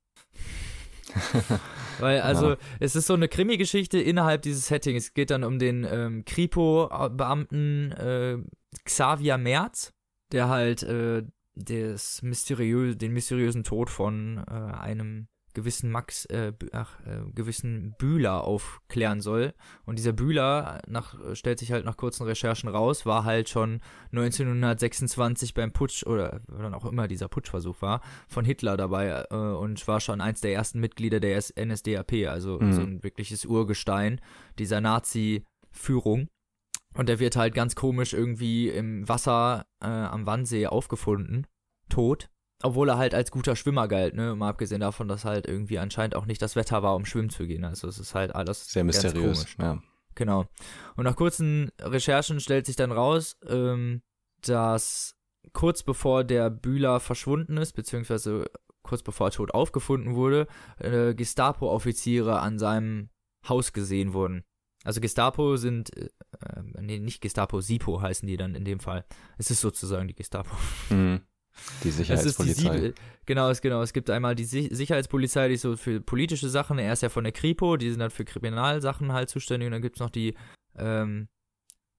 Weil, 1.99 2.21
also, 2.21 2.51
Ja. 2.51 2.57
es 2.81 2.97
ist 2.97 3.07
so 3.07 3.15
eine 3.15 3.29
Krimi-Geschichte 3.29 3.99
innerhalb 4.01 4.43
dieses 4.43 4.67
Settings. 4.67 5.05
Es 5.05 5.15
geht 5.15 5.31
dann 5.31 5.45
um 5.45 5.59
den 5.59 5.87
ähm, 5.89 6.25
Kripo-Beamten 6.25 7.93
äh, 7.93 8.39
Xavier 8.85 9.39
Merz, 9.39 9.93
der 10.33 10.49
halt 10.49 10.83
äh, 10.83 11.23
des 11.55 12.23
mysteriö 12.23 12.95
den 12.95 13.13
mysteriösen 13.13 13.65
Tod 13.65 13.91
von 13.91 14.39
äh, 14.49 14.51
einem 14.53 15.29
gewissen 15.55 15.91
Max, 15.91 16.25
äh, 16.27 16.55
ach, 16.73 16.99
äh, 17.05 17.31
gewissen 17.35 17.95
Bühler 17.99 18.43
aufklären 18.45 19.21
soll. 19.21 19.53
Und 19.85 19.99
dieser 19.99 20.15
Bühler, 20.15 20.81
nach, 20.89 21.15
stellt 21.35 21.59
sich 21.59 21.73
halt 21.73 21.85
nach 21.85 21.99
kurzen 21.99 22.25
Recherchen 22.25 22.71
raus, 22.71 23.05
war 23.05 23.25
halt 23.25 23.51
schon 23.51 23.83
1926 24.13 25.53
beim 25.55 25.73
Putsch 25.73 26.05
oder 26.07 26.41
wann 26.49 26.73
auch 26.75 26.85
immer 26.87 27.07
dieser 27.09 27.29
Putschversuch 27.29 27.83
war, 27.83 28.01
von 28.29 28.45
Hitler 28.47 28.77
dabei 28.79 29.27
äh, 29.31 29.35
und 29.37 29.87
war 29.89 30.01
schon 30.01 30.21
eins 30.23 30.41
der 30.41 30.55
ersten 30.55 30.81
Mitglieder 30.81 31.21
der 31.21 31.37
S- 31.37 31.53
NSDAP, 31.55 32.29
also 32.29 32.59
Mhm. 32.59 32.73
so 32.73 32.81
ein 32.83 33.03
wirkliches 33.03 33.45
Urgestein 33.45 34.21
dieser 34.59 34.81
Nazi-Führung. 34.81 36.29
Und 36.95 37.09
der 37.09 37.19
wird 37.19 37.37
halt 37.37 37.55
ganz 37.55 37.75
komisch 37.75 38.13
irgendwie 38.13 38.69
im 38.69 39.09
Wasser 39.09 39.67
äh, 39.81 39.87
am 39.87 40.27
Wannsee 40.27 40.67
aufgefunden, 40.67 41.47
tot. 41.89 42.29
Obwohl 42.63 42.91
er 42.91 42.99
halt 42.99 43.15
als 43.15 43.31
guter 43.31 43.57
Schwimmer 43.57 43.89
galt, 43.89 44.15
ne? 44.15 44.37
Mal 44.37 44.51
abgesehen 44.51 44.81
davon, 44.81 45.09
dass 45.09 45.25
halt 45.25 45.47
irgendwie 45.49 45.79
anscheinend 45.81 46.15
auch 46.15 46.27
nicht 46.27 46.41
das 46.41 46.55
Wetter 46.55 46.83
war, 46.83 46.95
um 46.95 47.05
schwimmen 47.05 47.31
zu 47.31 47.47
gehen. 47.47 47.65
Also 47.65 47.89
es 47.89 47.99
ist 47.99 48.15
halt 48.15 48.35
alles 48.35 48.69
Sehr 48.69 48.85
mysteriös. 48.85 49.39
komisch. 49.39 49.57
Ja. 49.59 49.83
Genau. 50.15 50.47
Und 50.97 51.05
nach 51.05 51.17
kurzen 51.17 51.71
Recherchen 51.81 52.39
stellt 52.39 52.67
sich 52.67 52.77
dann 52.77 52.93
raus, 52.93 53.37
ähm, 53.49 54.03
dass 54.43 55.17
kurz 55.53 55.83
bevor 55.83 56.23
der 56.23 56.51
Bühler 56.51 57.01
verschwunden 57.01 57.57
ist, 57.57 57.73
beziehungsweise 57.73 58.45
kurz 58.83 59.03
bevor 59.03 59.29
er 59.29 59.33
tot 59.33 59.55
aufgefunden 59.55 60.15
wurde, 60.15 60.47
äh, 60.79 61.15
Gestapo-Offiziere 61.15 62.41
an 62.41 62.59
seinem 62.59 63.11
Haus 63.49 63.73
gesehen 63.73 64.13
wurden. 64.13 64.45
Also 64.85 65.01
Gestapo 65.01 65.57
sind, 65.57 65.97
äh, 65.97 66.09
äh, 66.41 66.63
nee, 66.81 66.99
nicht 66.99 67.21
Gestapo, 67.21 67.61
SIPO 67.61 68.01
heißen 68.03 68.27
die 68.27 68.37
dann 68.37 68.55
in 68.55 68.65
dem 68.65 68.81
Fall. 68.81 69.05
Es 69.39 69.51
ist 69.51 69.61
sozusagen 69.61 70.09
die 70.09 70.15
Gestapo. 70.15 70.55
Mhm. 70.91 71.21
Die 71.81 71.89
die 71.89 71.91
Sicherheitspolizei. 71.91 72.79
Sieb- 72.81 72.95
genau, 73.27 73.51
es, 73.51 73.61
genau. 73.61 73.83
Es 73.83 73.93
gibt 73.93 74.09
einmal 74.09 74.35
die 74.35 74.45
Si- 74.47 74.75
Sicherheitspolizei, 74.75 75.49
die 75.49 75.55
ist 75.55 75.61
so 75.61 75.77
für 75.77 76.01
politische 76.01 76.49
Sachen. 76.49 76.79
Er 76.79 76.95
ist 76.95 77.03
ja 77.03 77.11
von 77.11 77.25
der 77.25 77.33
Kripo, 77.35 77.77
die 77.77 77.91
sind 77.91 77.99
dann 78.01 78.11
für 78.11 78.25
Kriminalsachen 78.25 79.13
halt 79.13 79.29
zuständig. 79.29 79.67
Und 79.67 79.73
dann 79.73 79.83
gibt 79.83 79.97
es 79.97 80.01
noch 80.01 80.09
die, 80.09 80.35
ähm, 80.79 81.29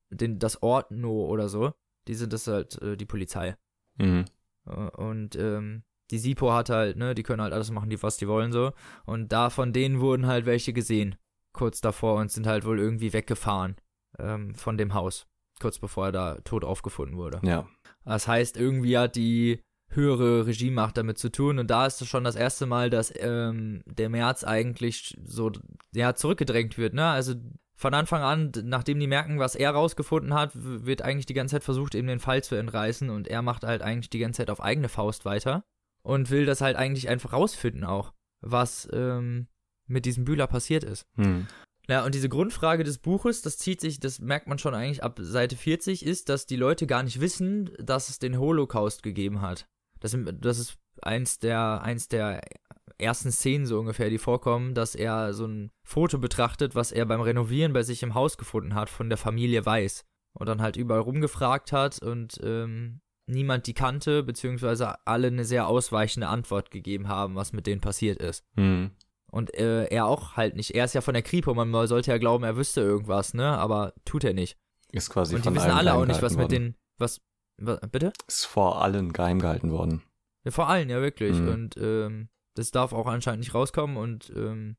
den, 0.09 0.39
das 0.39 0.63
Ordno 0.63 1.27
oder 1.27 1.49
so. 1.49 1.71
Die 2.07 2.15
sind 2.15 2.33
das 2.33 2.47
halt 2.47 2.81
äh, 2.81 2.97
die 2.97 3.05
Polizei. 3.05 3.55
Mhm. 3.99 4.25
Äh, 4.65 4.71
Und 4.71 5.35
ähm, 5.35 5.83
die 6.09 6.17
SIPO 6.17 6.51
hat 6.51 6.69
halt, 6.71 6.97
ne, 6.97 7.13
die 7.13 7.21
können 7.21 7.41
halt 7.43 7.53
alles 7.53 7.69
machen, 7.69 7.91
die, 7.91 8.01
was 8.01 8.17
die 8.17 8.27
wollen 8.27 8.51
so. 8.51 8.71
Und 9.05 9.31
da 9.31 9.51
von 9.51 9.71
denen 9.71 9.99
wurden 9.99 10.25
halt 10.25 10.47
welche 10.47 10.73
gesehen, 10.73 11.15
kurz 11.53 11.81
davor, 11.81 12.19
und 12.19 12.31
sind 12.31 12.47
halt 12.47 12.65
wohl 12.65 12.79
irgendwie 12.79 13.13
weggefahren 13.13 13.75
ähm, 14.19 14.55
von 14.55 14.77
dem 14.77 14.93
Haus, 14.93 15.27
kurz 15.59 15.79
bevor 15.79 16.07
er 16.07 16.11
da 16.11 16.35
tot 16.43 16.63
aufgefunden 16.63 17.17
wurde. 17.17 17.39
Ja. 17.43 17.67
Das 18.05 18.27
heißt, 18.27 18.57
irgendwie 18.57 18.97
hat 18.97 19.15
die 19.15 19.61
höhere 19.95 20.45
Regiemacht 20.45 20.97
damit 20.97 21.17
zu 21.17 21.31
tun. 21.31 21.59
Und 21.59 21.69
da 21.69 21.85
ist 21.85 22.01
es 22.01 22.07
schon 22.07 22.23
das 22.23 22.35
erste 22.35 22.65
Mal, 22.65 22.89
dass 22.89 23.13
ähm, 23.15 23.83
der 23.85 24.09
März 24.09 24.43
eigentlich 24.43 25.15
so 25.23 25.51
ja, 25.93 26.15
zurückgedrängt 26.15 26.77
wird. 26.77 26.93
Ne? 26.93 27.05
Also 27.05 27.35
von 27.75 27.93
Anfang 27.93 28.21
an, 28.21 28.51
nachdem 28.63 28.99
die 28.99 29.07
merken, 29.07 29.39
was 29.39 29.55
er 29.55 29.71
rausgefunden 29.71 30.33
hat, 30.33 30.51
wird 30.53 31.01
eigentlich 31.01 31.25
die 31.25 31.33
ganze 31.33 31.55
Zeit 31.55 31.63
versucht, 31.63 31.95
eben 31.95 32.07
den 32.07 32.19
Fall 32.19 32.43
zu 32.43 32.55
entreißen 32.55 33.09
und 33.09 33.27
er 33.27 33.41
macht 33.41 33.63
halt 33.63 33.81
eigentlich 33.81 34.09
die 34.09 34.19
ganze 34.19 34.37
Zeit 34.37 34.49
auf 34.49 34.61
eigene 34.61 34.89
Faust 34.89 35.25
weiter 35.25 35.65
und 36.03 36.29
will 36.29 36.45
das 36.45 36.61
halt 36.61 36.77
eigentlich 36.77 37.09
einfach 37.09 37.33
rausfinden 37.33 37.83
auch, 37.83 38.13
was 38.41 38.87
ähm, 38.93 39.47
mit 39.87 40.05
diesem 40.05 40.25
Bühler 40.25 40.47
passiert 40.47 40.83
ist. 40.83 41.05
Hm. 41.15 41.47
Ja, 41.89 42.05
und 42.05 42.15
diese 42.15 42.29
Grundfrage 42.29 42.83
des 42.83 42.97
Buches, 42.97 43.41
das 43.41 43.57
zieht 43.57 43.81
sich, 43.81 43.99
das 43.99 44.19
merkt 44.19 44.47
man 44.47 44.57
schon 44.57 44.73
eigentlich 44.73 45.03
ab 45.03 45.19
Seite 45.21 45.57
40, 45.57 46.05
ist, 46.05 46.29
dass 46.29 46.45
die 46.45 46.55
Leute 46.55 46.87
gar 46.87 47.03
nicht 47.03 47.19
wissen, 47.19 47.71
dass 47.77 48.09
es 48.09 48.19
den 48.19 48.39
Holocaust 48.39 49.03
gegeben 49.03 49.41
hat. 49.41 49.67
Das, 49.99 50.15
das 50.39 50.59
ist 50.59 50.77
eins 51.01 51.39
der, 51.39 51.81
eins 51.81 52.07
der 52.07 52.41
ersten 52.97 53.31
Szenen 53.31 53.65
so 53.65 53.79
ungefähr, 53.79 54.09
die 54.09 54.17
vorkommen, 54.17 54.73
dass 54.73 54.95
er 54.95 55.33
so 55.33 55.45
ein 55.45 55.71
Foto 55.85 56.19
betrachtet, 56.19 56.75
was 56.75 56.91
er 56.91 57.05
beim 57.05 57.21
Renovieren 57.21 57.73
bei 57.73 57.83
sich 57.83 58.01
im 58.03 58.13
Haus 58.13 58.37
gefunden 58.37 58.75
hat 58.75 58.89
von 58.89 59.09
der 59.09 59.17
Familie 59.17 59.65
Weiß. 59.65 60.05
Und 60.35 60.47
dann 60.47 60.61
halt 60.61 60.77
überall 60.77 61.01
rumgefragt 61.01 61.71
hat 61.71 62.01
und 62.01 62.39
ähm, 62.41 63.01
niemand 63.27 63.67
die 63.67 63.73
kannte, 63.73 64.23
beziehungsweise 64.23 64.95
alle 65.05 65.27
eine 65.27 65.45
sehr 65.45 65.67
ausweichende 65.67 66.27
Antwort 66.27 66.71
gegeben 66.71 67.07
haben, 67.07 67.35
was 67.35 67.53
mit 67.53 67.67
denen 67.67 67.81
passiert 67.81 68.19
ist. 68.19 68.43
Hm. 68.55 68.91
Und 69.33 69.51
äh, 69.55 69.85
er 69.85 70.05
auch 70.05 70.37
halt 70.37 70.55
nicht. 70.55 70.75
Er 70.75 70.85
ist 70.85 70.93
ja 70.93 71.01
von 71.01 71.15
der 71.15 71.23
Kripo, 71.23 71.55
man 71.55 71.87
sollte 71.87 72.11
ja 72.11 72.19
glauben, 72.19 72.43
er 72.43 72.55
wüsste 72.55 72.81
irgendwas, 72.81 73.33
ne? 73.33 73.57
Aber 73.57 73.95
tut 74.05 74.23
er 74.23 74.35
nicht. 74.35 74.59
Ist 74.91 75.09
quasi 75.09 75.33
Und 75.33 75.43
die 75.43 75.55
wissen 75.55 75.71
alle 75.71 75.95
auch 75.95 76.05
nicht, 76.05 76.21
was 76.21 76.33
mit 76.33 76.51
worden. 76.51 76.51
den. 76.51 76.75
Was. 76.99 77.19
was 77.57 77.79
bitte? 77.91 78.13
Ist 78.27 78.45
vor 78.45 78.83
allen 78.83 79.11
geheim 79.11 79.39
gehalten 79.39 79.71
worden. 79.71 80.03
Ja, 80.43 80.51
vor 80.51 80.69
allen, 80.69 80.87
ja, 80.87 81.01
wirklich. 81.01 81.39
Mhm. 81.39 81.47
Und 81.47 81.77
ähm, 81.77 82.29
das 82.53 82.69
darf 82.69 82.93
auch 82.93 83.07
anscheinend 83.07 83.39
nicht 83.39 83.55
rauskommen. 83.55 83.97
Und 83.97 84.31
ähm, 84.35 84.77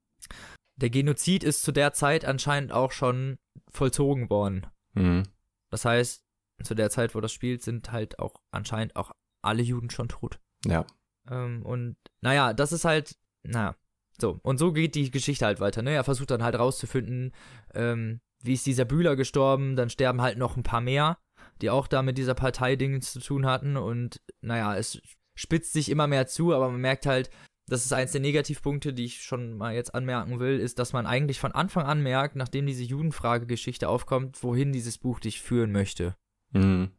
der 0.77 0.91
Genozid 0.91 1.43
ist 1.43 1.63
zu 1.65 1.73
der 1.73 1.93
Zeit 1.93 2.25
anscheinend 2.25 2.71
auch 2.71 2.93
schon 2.93 3.39
vollzogen 3.73 4.31
worden. 4.31 4.69
Hm. 4.95 5.25
Das 5.71 5.85
heißt, 5.85 6.25
zu 6.63 6.77
der 6.77 6.91
Zeit, 6.91 7.17
wo 7.17 7.21
das 7.21 7.33
spielt, 7.33 7.63
sind 7.63 7.91
halt 7.91 8.21
auch 8.21 8.41
anscheinend 8.53 8.95
auch 8.95 9.11
alle 9.43 9.63
Juden 9.63 9.91
schon 9.91 10.07
tot. 10.07 10.39
Ja. 10.65 10.87
Ähm, 11.29 11.67
und 11.67 11.97
naja, 12.21 12.53
das 12.53 12.71
ist 12.71 12.85
halt, 12.85 13.17
naja, 13.43 13.75
so. 14.21 14.39
Und 14.43 14.59
so 14.59 14.73
geht 14.73 14.95
die 14.95 15.11
Geschichte 15.11 15.47
halt 15.47 15.61
weiter, 15.61 15.83
ne? 15.83 15.93
Er 15.93 16.05
versucht 16.05 16.31
dann 16.31 16.43
halt 16.43 16.59
rauszufinden, 16.59 17.33
ähm, 17.75 18.21
wie 18.43 18.55
ist 18.55 18.67
dieser 18.67 18.85
Bühler 18.85 19.17
gestorben, 19.17 19.75
dann 19.77 19.91
sterben 19.91 20.21
halt 20.21 20.39
noch 20.39 20.57
ein 20.57 20.62
paar 20.62 20.81
mehr, 20.81 21.19
die 21.62 21.71
auch 21.71 21.87
da 21.87 22.03
mit 22.03 22.19
dieser 22.19 22.35
Parteidingen 22.35 23.01
zu 23.01 23.21
tun 23.21 23.47
hatten. 23.47 23.77
Und 23.77 24.21
naja, 24.43 24.77
es 24.77 25.01
spitzt 25.35 25.73
sich 25.73 25.91
immer 25.91 26.07
mehr 26.07 26.27
zu, 26.27 26.55
aber 26.55 26.69
man 26.71 26.81
merkt 26.81 27.07
halt, 27.07 27.31
das 27.67 27.87
ist 27.87 27.93
eins 27.93 28.12
der 28.12 28.21
Negativpunkte, 28.21 28.93
die 28.93 29.07
ich 29.07 29.23
schon 29.23 29.57
mal 29.57 29.75
jetzt 29.75 29.95
anmerken 29.95 30.39
will, 30.39 30.61
ist, 30.61 30.79
dass 30.79 30.93
man 30.93 31.07
eigentlich 31.07 31.41
von 31.41 31.53
Anfang 31.53 31.87
an 31.87 32.03
merkt, 32.03 32.37
nachdem 32.37 32.67
diese 32.67 32.83
Judenfrage-Geschichte 32.83 33.89
aufkommt, 33.89 34.43
wohin 34.43 34.73
dieses 34.73 34.99
Buch 34.99 35.19
dich 35.19 35.41
führen 35.41 35.73
möchte. 35.73 36.15
Hm. 36.53 36.91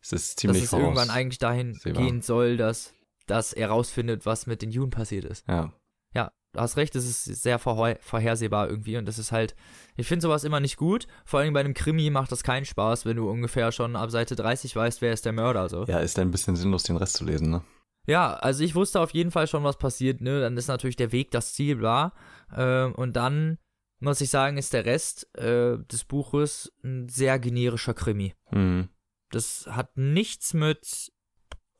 Es 0.00 0.12
ist 0.12 0.40
ziemlich 0.40 0.62
dass 0.62 0.72
es 0.72 0.78
irgendwann 0.78 1.10
eigentlich 1.10 1.38
dahin 1.38 1.74
sehbar. 1.74 2.02
gehen 2.02 2.22
soll, 2.22 2.56
dass, 2.56 2.94
dass 3.26 3.52
er 3.52 3.68
rausfindet, 3.68 4.24
was 4.24 4.46
mit 4.46 4.62
den 4.62 4.70
Juden 4.70 4.90
passiert 4.90 5.26
ist. 5.26 5.46
Ja. 5.48 5.74
Ja, 6.14 6.32
du 6.56 6.62
hast 6.62 6.76
recht, 6.76 6.96
es 6.96 7.06
ist 7.06 7.42
sehr 7.42 7.58
vorhersehbar 7.58 8.68
irgendwie 8.68 8.96
und 8.96 9.06
das 9.06 9.18
ist 9.18 9.32
halt, 9.32 9.54
ich 9.96 10.06
finde 10.06 10.22
sowas 10.22 10.44
immer 10.44 10.60
nicht 10.60 10.76
gut. 10.76 11.06
Vor 11.24 11.40
allem 11.40 11.52
bei 11.52 11.60
einem 11.60 11.74
Krimi 11.74 12.10
macht 12.10 12.32
das 12.32 12.42
keinen 12.42 12.64
Spaß, 12.64 13.04
wenn 13.04 13.16
du 13.16 13.30
ungefähr 13.30 13.72
schon 13.72 13.96
ab 13.96 14.10
Seite 14.10 14.36
30 14.36 14.74
weißt, 14.74 15.02
wer 15.02 15.12
ist 15.12 15.24
der 15.24 15.32
Mörder 15.32 15.68
so. 15.68 15.84
Ja, 15.84 15.98
ist 15.98 16.18
ein 16.18 16.30
bisschen 16.30 16.56
sinnlos, 16.56 16.84
den 16.84 16.96
Rest 16.96 17.16
zu 17.16 17.24
lesen, 17.24 17.50
ne? 17.50 17.62
Ja, 18.06 18.34
also 18.34 18.62
ich 18.62 18.74
wusste 18.74 19.00
auf 19.00 19.10
jeden 19.10 19.32
Fall 19.32 19.48
schon, 19.48 19.64
was 19.64 19.78
passiert, 19.78 20.20
ne? 20.20 20.40
Dann 20.40 20.56
ist 20.56 20.68
natürlich 20.68 20.96
der 20.96 21.12
Weg 21.12 21.30
das 21.32 21.54
Ziel, 21.54 21.76
bla. 21.76 22.12
Ähm, 22.54 22.94
und 22.94 23.14
dann 23.16 23.58
muss 23.98 24.20
ich 24.20 24.30
sagen, 24.30 24.58
ist 24.58 24.72
der 24.72 24.84
Rest 24.84 25.28
äh, 25.36 25.78
des 25.78 26.04
Buches 26.04 26.72
ein 26.84 27.08
sehr 27.08 27.38
generischer 27.38 27.94
Krimi. 27.94 28.34
Hm. 28.50 28.88
Das 29.30 29.66
hat 29.68 29.96
nichts 29.96 30.54
mit 30.54 31.12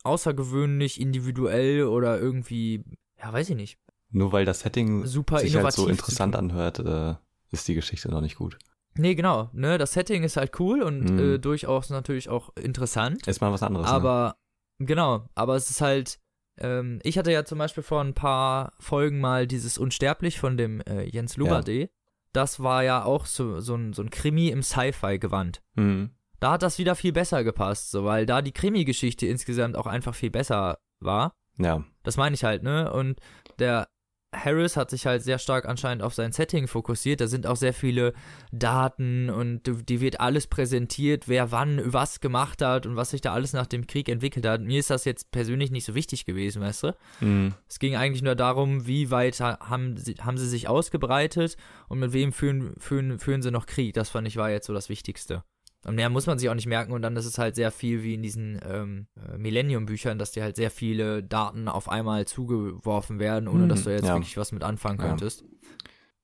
außergewöhnlich, 0.03 0.99
individuell 0.99 1.85
oder 1.85 2.19
irgendwie, 2.19 2.83
ja, 3.17 3.31
weiß 3.31 3.49
ich 3.51 3.55
nicht, 3.55 3.79
Nur 4.11 4.31
weil 4.31 4.45
das 4.45 4.61
Setting 4.61 5.05
super 5.05 5.39
sich 5.39 5.55
halt 5.55 5.73
so 5.73 5.87
interessant 5.87 6.35
anhört, 6.35 6.79
äh, 6.79 7.15
ist 7.51 7.67
die 7.67 7.75
Geschichte 7.75 8.09
noch 8.09 8.21
nicht 8.21 8.35
gut. 8.37 8.57
Nee, 8.95 9.15
genau, 9.15 9.49
ne? 9.53 9.77
Das 9.77 9.93
Setting 9.93 10.23
ist 10.23 10.37
halt 10.37 10.59
cool 10.59 10.81
und 10.81 11.09
Mhm. 11.11 11.19
äh, 11.35 11.37
durchaus 11.39 11.89
natürlich 11.89 12.29
auch 12.29 12.55
interessant. 12.55 13.27
Ist 13.27 13.41
mal 13.41 13.51
was 13.51 13.61
anderes. 13.63 13.85
ne? 13.85 13.91
Aber, 13.93 14.35
genau, 14.79 15.25
aber 15.35 15.55
es 15.55 15.69
ist 15.69 15.81
halt, 15.81 16.19
ähm, 16.57 16.99
ich 17.03 17.17
hatte 17.17 17.31
ja 17.31 17.45
zum 17.45 17.59
Beispiel 17.59 17.83
vor 17.83 18.01
ein 18.01 18.13
paar 18.15 18.73
Folgen 18.79 19.19
mal 19.19 19.45
dieses 19.45 19.77
Unsterblich 19.77 20.39
von 20.39 20.57
dem 20.57 20.81
äh, 20.81 21.03
Jens 21.03 21.37
Lubade. 21.37 21.89
Das 22.33 22.59
war 22.61 22.83
ja 22.83 23.03
auch 23.03 23.25
so, 23.25 23.59
so, 23.59 23.75
ein, 23.75 23.93
so 23.93 24.01
ein 24.01 24.09
Krimi 24.09 24.47
im 24.49 24.63
Sci-Fi-Gewand. 24.63 25.61
Ne? 25.75 25.83
Hm. 25.83 26.09
Da 26.39 26.51
hat 26.53 26.61
das 26.63 26.77
wieder 26.77 26.95
viel 26.95 27.13
besser 27.13 27.43
gepasst, 27.43 27.89
so, 27.91 28.03
weil 28.05 28.25
da 28.25 28.41
die 28.41 28.51
Krimi-Geschichte 28.51 29.25
insgesamt 29.27 29.75
auch 29.75 29.87
einfach 29.87 30.13
viel 30.15 30.29
besser 30.29 30.77
war. 30.99 31.33
Ja. 31.57 31.83
Das 32.03 32.17
meine 32.17 32.35
ich 32.35 32.43
halt, 32.43 32.61
ne? 32.63 32.91
Und 32.93 33.19
der 33.59 33.87
Harris 34.35 34.75
hat 34.75 34.89
sich 34.89 35.05
halt 35.05 35.23
sehr 35.23 35.39
stark 35.39 35.65
anscheinend 35.65 36.03
auf 36.03 36.13
sein 36.13 36.33
Setting 36.33 36.67
fokussiert. 36.67 37.21
Da 37.21 37.27
sind 37.27 37.47
auch 37.47 37.55
sehr 37.55 37.73
viele 37.73 38.13
Daten 38.51 39.29
und 39.29 39.61
die 39.89 40.01
wird 40.01 40.19
alles 40.19 40.47
präsentiert, 40.47 41.27
wer 41.27 41.51
wann 41.51 41.81
was 41.85 42.19
gemacht 42.19 42.61
hat 42.61 42.85
und 42.85 42.95
was 42.95 43.11
sich 43.11 43.21
da 43.21 43.33
alles 43.33 43.53
nach 43.53 43.67
dem 43.67 43.87
Krieg 43.87 44.09
entwickelt 44.09 44.45
hat. 44.45 44.61
Mir 44.61 44.79
ist 44.79 44.89
das 44.89 45.05
jetzt 45.05 45.31
persönlich 45.31 45.71
nicht 45.71 45.85
so 45.85 45.95
wichtig 45.95 46.25
gewesen, 46.25 46.61
weißt 46.61 46.83
du? 46.83 46.95
Hm. 47.19 47.53
Es 47.69 47.79
ging 47.79 47.95
eigentlich 47.95 48.21
nur 48.21 48.35
darum, 48.35 48.85
wie 48.85 49.11
weit 49.11 49.39
ha- 49.39 49.59
haben 49.61 49.95
sie, 49.97 50.15
haben 50.15 50.37
sie 50.37 50.47
sich 50.47 50.67
ausgebreitet 50.67 51.55
und 51.87 51.99
mit 51.99 52.11
wem 52.13 52.33
führen, 52.33 52.73
führen, 52.79 53.19
führen 53.19 53.41
sie 53.41 53.51
noch 53.51 53.65
Krieg. 53.65 53.93
Das 53.93 54.09
fand 54.09 54.27
ich 54.27 54.35
war 54.37 54.49
jetzt 54.51 54.67
so 54.67 54.73
das 54.73 54.89
Wichtigste. 54.89 55.43
Und 55.85 55.95
mehr 55.95 56.09
muss 56.09 56.25
man 56.25 56.37
sich 56.39 56.49
auch 56.49 56.55
nicht 56.55 56.65
merken 56.67 56.91
und 56.91 57.01
dann 57.01 57.15
ist 57.15 57.25
es 57.25 57.37
halt 57.37 57.55
sehr 57.55 57.71
viel 57.71 58.03
wie 58.03 58.15
in 58.15 58.21
diesen 58.23 58.59
ähm, 58.65 59.07
äh, 59.15 59.37
Millennium-Büchern, 59.37 60.17
dass 60.19 60.31
dir 60.31 60.43
halt 60.43 60.55
sehr 60.55 60.71
viele 60.71 61.23
Daten 61.23 61.67
auf 61.67 61.87
einmal 61.87 62.25
zugeworfen 62.25 63.19
werden, 63.19 63.47
ohne 63.47 63.63
Mhm, 63.65 63.69
dass 63.69 63.83
du 63.83 63.91
jetzt 63.91 64.07
ja. 64.07 64.15
wirklich 64.15 64.35
was 64.37 64.51
mit 64.51 64.63
anfangen 64.63 64.99
Ja. 64.99 65.07
könntest. 65.07 65.45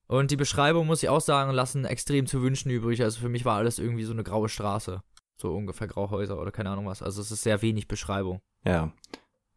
Und 0.08 0.32
die 0.32 0.36
Beschreibung, 0.36 0.86
muss 0.88 1.02
ich 1.02 1.10
auch 1.10 1.22
sagen, 1.22 1.52
lassen 1.52 1.86
extrem 1.86 2.26
zu 2.26 2.42
wünschen 2.42 2.70
übrig. 2.72 3.02
Also 3.04 3.20
für 3.22 3.30
mich 3.30 3.46
war 3.46 3.58
alles 3.58 3.80
irgendwie 3.80 4.04
so 4.04 4.12
eine 4.12 4.24
graue 4.24 4.50
Straße. 4.50 5.02
So 5.38 5.54
ungefähr 5.56 5.88
Grauhäuser 5.88 6.40
oder 6.40 6.52
keine 6.52 6.70
Ahnung 6.70 6.86
was. 6.88 7.02
Also 7.02 7.22
es 7.22 7.32
ist 7.32 7.44
sehr 7.44 7.62
wenig 7.62 7.88
Beschreibung. 7.88 8.42
Ja. 8.66 8.92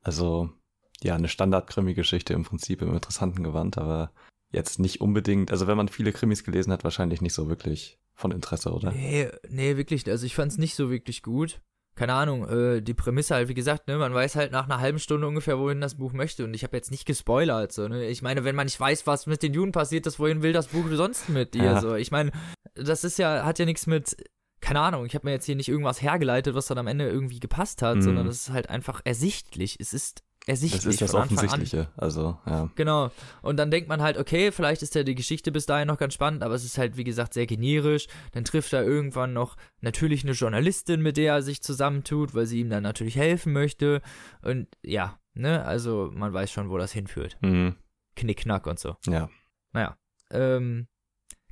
Also, 0.02 0.50
ja, 1.02 1.14
eine 1.16 1.28
Standard-Krimi-Geschichte 1.28 2.32
im 2.32 2.44
Prinzip 2.44 2.80
im 2.80 2.94
interessanten 2.94 3.42
Gewand, 3.42 3.76
aber 3.76 4.12
jetzt 4.50 4.78
nicht 4.78 5.00
unbedingt, 5.00 5.50
also 5.50 5.66
wenn 5.66 5.76
man 5.76 5.88
viele 5.88 6.12
Krimis 6.12 6.44
gelesen 6.44 6.72
hat, 6.72 6.84
wahrscheinlich 6.84 7.20
nicht 7.20 7.34
so 7.34 7.48
wirklich 7.48 7.98
von 8.16 8.32
Interesse, 8.32 8.72
oder? 8.72 8.90
Nee, 8.92 9.28
nee, 9.48 9.76
wirklich. 9.76 10.08
Also 10.08 10.26
ich 10.26 10.34
fand 10.34 10.50
es 10.52 10.58
nicht 10.58 10.74
so 10.74 10.90
wirklich 10.90 11.22
gut. 11.22 11.60
Keine 11.94 12.12
Ahnung, 12.12 12.46
äh, 12.48 12.82
die 12.82 12.92
Prämisse 12.92 13.34
halt, 13.34 13.48
wie 13.48 13.54
gesagt, 13.54 13.88
ne, 13.88 13.96
man 13.96 14.12
weiß 14.12 14.36
halt 14.36 14.52
nach 14.52 14.64
einer 14.64 14.80
halben 14.80 14.98
Stunde 14.98 15.26
ungefähr, 15.26 15.58
wohin 15.58 15.80
das 15.80 15.94
Buch 15.96 16.12
möchte. 16.12 16.44
Und 16.44 16.52
ich 16.52 16.62
habe 16.62 16.76
jetzt 16.76 16.90
nicht 16.90 17.06
gespoilert, 17.06 17.72
so, 17.72 17.88
ne? 17.88 18.06
Ich 18.08 18.20
meine, 18.20 18.44
wenn 18.44 18.54
man 18.54 18.66
nicht 18.66 18.78
weiß, 18.78 19.06
was 19.06 19.26
mit 19.26 19.42
den 19.42 19.54
Juden 19.54 19.72
passiert 19.72 20.06
ist, 20.06 20.18
wohin 20.18 20.42
will 20.42 20.52
das 20.52 20.66
Buch 20.68 20.84
sonst 20.90 21.30
mit 21.30 21.54
dir? 21.54 21.64
Ja. 21.64 21.80
So, 21.80 21.94
ich 21.94 22.10
meine, 22.10 22.32
das 22.74 23.02
ist 23.04 23.18
ja, 23.18 23.46
hat 23.46 23.58
ja 23.58 23.64
nichts 23.64 23.86
mit, 23.86 24.14
keine 24.60 24.80
Ahnung, 24.80 25.06
ich 25.06 25.14
habe 25.14 25.26
mir 25.26 25.32
jetzt 25.32 25.46
hier 25.46 25.56
nicht 25.56 25.68
irgendwas 25.68 26.02
hergeleitet, 26.02 26.54
was 26.54 26.66
dann 26.66 26.76
am 26.76 26.86
Ende 26.86 27.08
irgendwie 27.08 27.40
gepasst 27.40 27.80
hat, 27.80 27.96
Mhm. 27.96 28.02
sondern 28.02 28.26
es 28.26 28.42
ist 28.42 28.50
halt 28.50 28.68
einfach 28.68 29.00
ersichtlich. 29.04 29.76
Es 29.80 29.94
ist 29.94 30.22
ersichtlich. 30.46 30.82
Das 30.82 30.92
ist 30.92 31.02
das 31.02 31.14
Anfang 31.14 31.38
an. 31.38 31.44
Offensichtliche, 31.44 31.88
also, 31.96 32.38
ja. 32.46 32.70
Genau. 32.76 33.10
Und 33.42 33.56
dann 33.56 33.70
denkt 33.70 33.88
man 33.88 34.00
halt, 34.00 34.16
okay, 34.16 34.52
vielleicht 34.52 34.82
ist 34.82 34.94
ja 34.94 35.02
die 35.02 35.14
Geschichte 35.14 35.52
bis 35.52 35.66
dahin 35.66 35.88
noch 35.88 35.98
ganz 35.98 36.14
spannend, 36.14 36.42
aber 36.42 36.54
es 36.54 36.64
ist 36.64 36.78
halt, 36.78 36.96
wie 36.96 37.04
gesagt, 37.04 37.34
sehr 37.34 37.46
generisch. 37.46 38.06
Dann 38.32 38.44
trifft 38.44 38.72
er 38.72 38.84
irgendwann 38.84 39.32
noch 39.32 39.56
natürlich 39.80 40.24
eine 40.24 40.32
Journalistin, 40.32 41.02
mit 41.02 41.16
der 41.16 41.34
er 41.34 41.42
sich 41.42 41.62
zusammentut, 41.62 42.34
weil 42.34 42.46
sie 42.46 42.60
ihm 42.60 42.70
dann 42.70 42.84
natürlich 42.84 43.16
helfen 43.16 43.52
möchte. 43.52 44.00
Und 44.42 44.68
ja, 44.82 45.18
ne, 45.34 45.64
also 45.64 46.10
man 46.14 46.32
weiß 46.32 46.50
schon, 46.50 46.70
wo 46.70 46.78
das 46.78 46.92
hinführt. 46.92 47.36
Mhm. 47.42 47.76
Knickknack 48.14 48.66
und 48.66 48.78
so. 48.78 48.96
Ja. 49.06 49.28
Naja. 49.72 49.98
Ähm, 50.30 50.86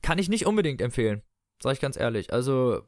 kann 0.02 0.18
ich 0.18 0.28
nicht 0.28 0.46
unbedingt 0.46 0.80
empfehlen. 0.80 1.22
Sag 1.62 1.74
ich 1.74 1.80
ganz 1.80 1.96
ehrlich. 1.96 2.32
Also 2.32 2.82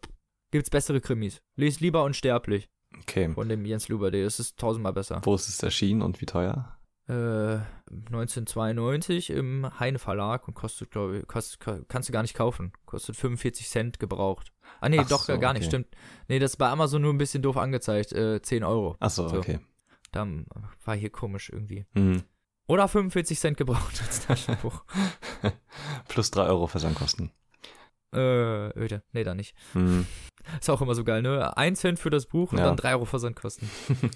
gibt's 0.50 0.70
bessere 0.70 1.00
Krimis. 1.00 1.42
Lies 1.56 1.80
lieber 1.80 2.04
Unsterblich 2.04 2.68
Okay. 3.02 3.32
von 3.32 3.48
dem 3.48 3.64
Jens 3.64 3.88
Luberde. 3.88 4.22
Das 4.24 4.40
ist 4.40 4.58
tausendmal 4.58 4.92
besser. 4.92 5.20
Wo 5.24 5.34
ist 5.34 5.48
es 5.48 5.62
erschienen 5.62 6.02
und 6.02 6.20
wie 6.20 6.26
teuer? 6.26 6.76
Äh, 7.08 7.58
1992 7.90 9.30
im 9.30 9.68
Heine 9.78 9.98
Verlag 10.00 10.48
und 10.48 10.54
kostet, 10.54 10.90
glaube 10.90 11.18
ich, 11.18 11.26
kost, 11.28 11.60
ka- 11.60 11.80
kannst 11.88 12.08
du 12.08 12.12
gar 12.12 12.22
nicht 12.22 12.34
kaufen. 12.34 12.72
Kostet 12.84 13.16
45 13.16 13.68
Cent 13.68 13.98
gebraucht. 14.00 14.52
Ah, 14.80 14.88
nee, 14.88 14.98
Ach 15.00 15.08
doch, 15.08 15.22
so, 15.24 15.38
gar 15.38 15.52
nicht, 15.52 15.62
okay. 15.62 15.68
stimmt. 15.68 15.88
Nee, 16.28 16.38
das 16.40 16.52
ist 16.52 16.56
bei 16.56 16.68
Amazon 16.68 17.02
nur 17.02 17.12
ein 17.14 17.18
bisschen 17.18 17.42
doof 17.42 17.56
angezeigt. 17.56 18.12
Äh, 18.12 18.42
10 18.42 18.64
Euro. 18.64 18.96
Achso, 18.98 19.28
So. 19.28 19.36
okay. 19.38 19.60
Da 20.12 20.22
ähm, 20.22 20.46
war 20.84 20.96
hier 20.96 21.10
komisch 21.10 21.50
irgendwie. 21.50 21.86
Mhm. 21.94 22.22
Oder 22.66 22.88
45 22.88 23.38
Cent 23.38 23.56
gebraucht 23.56 24.02
als 24.04 24.26
Taschenbuch. 24.26 24.82
Plus 26.08 26.30
3 26.32 26.46
Euro 26.46 26.66
Versandkosten. 26.66 27.30
Äh, 28.14 28.78
öde. 28.78 29.02
Nee, 29.12 29.24
da 29.24 29.34
nicht. 29.34 29.54
Mhm. 29.74 30.06
Ist 30.60 30.70
auch 30.70 30.80
immer 30.80 30.94
so 30.94 31.04
geil, 31.04 31.22
ne? 31.22 31.56
1 31.56 31.80
Cent 31.80 31.98
für 31.98 32.10
das 32.10 32.26
Buch 32.26 32.52
und 32.52 32.58
Ja. 32.58 32.66
dann 32.66 32.76
3 32.76 32.92
Euro 32.92 33.04
Versandkosten. 33.04 33.68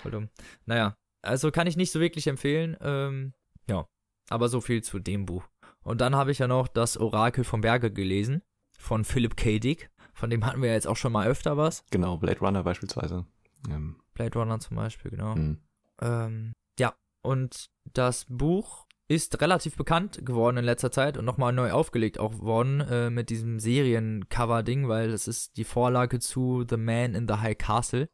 Voll 0.00 0.10
dumm. 0.10 0.28
Naja, 0.66 0.96
also 1.22 1.50
kann 1.50 1.66
ich 1.66 1.76
nicht 1.76 1.92
so 1.92 2.00
wirklich 2.00 2.26
empfehlen. 2.26 2.76
Ähm, 2.80 3.32
ja, 3.68 3.86
aber 4.28 4.48
so 4.48 4.60
viel 4.60 4.82
zu 4.82 4.98
dem 4.98 5.24
Buch. 5.26 5.44
Und 5.82 6.00
dann 6.00 6.14
habe 6.16 6.30
ich 6.32 6.38
ja 6.40 6.48
noch 6.48 6.68
das 6.68 6.96
Orakel 6.98 7.44
vom 7.44 7.60
Berge 7.60 7.90
gelesen. 7.92 8.42
von 8.78 9.04
Philip 9.04 9.36
K. 9.36 9.58
Dick. 9.58 9.90
Von 10.14 10.30
dem 10.30 10.44
hatten 10.44 10.62
wir 10.62 10.72
jetzt 10.72 10.86
auch 10.86 10.96
schon 10.96 11.12
mal 11.12 11.26
öfter 11.28 11.56
was. 11.56 11.84
Genau, 11.90 12.16
Blade 12.18 12.40
Runner 12.40 12.62
beispielsweise. 12.64 13.24
Ähm. 13.70 14.00
Blade 14.14 14.36
Runner 14.38 14.58
zum 14.60 14.76
Beispiel, 14.76 15.10
genau. 15.12 15.34
Mhm. 15.36 15.58
Ähm, 16.00 16.52
ja, 16.78 16.94
und 17.22 17.70
das 17.92 18.26
Buch 18.28 18.86
ist 19.08 19.40
relativ 19.40 19.76
bekannt 19.76 20.24
geworden 20.24 20.58
in 20.58 20.64
letzter 20.64 20.92
Zeit 20.92 21.16
und 21.16 21.24
nochmal 21.24 21.52
neu 21.52 21.72
aufgelegt 21.72 22.18
auch 22.18 22.40
worden 22.40 22.80
äh, 22.80 23.08
mit 23.08 23.30
diesem 23.30 23.58
Seriencover-Ding, 23.58 24.86
weil 24.86 25.10
es 25.10 25.26
ist 25.26 25.56
die 25.56 25.64
Vorlage 25.64 26.18
zu 26.20 26.64
The 26.68 26.76
Man 26.76 27.14
in 27.14 27.26
the 27.26 27.34
High 27.36 27.56
Castle. 27.56 28.10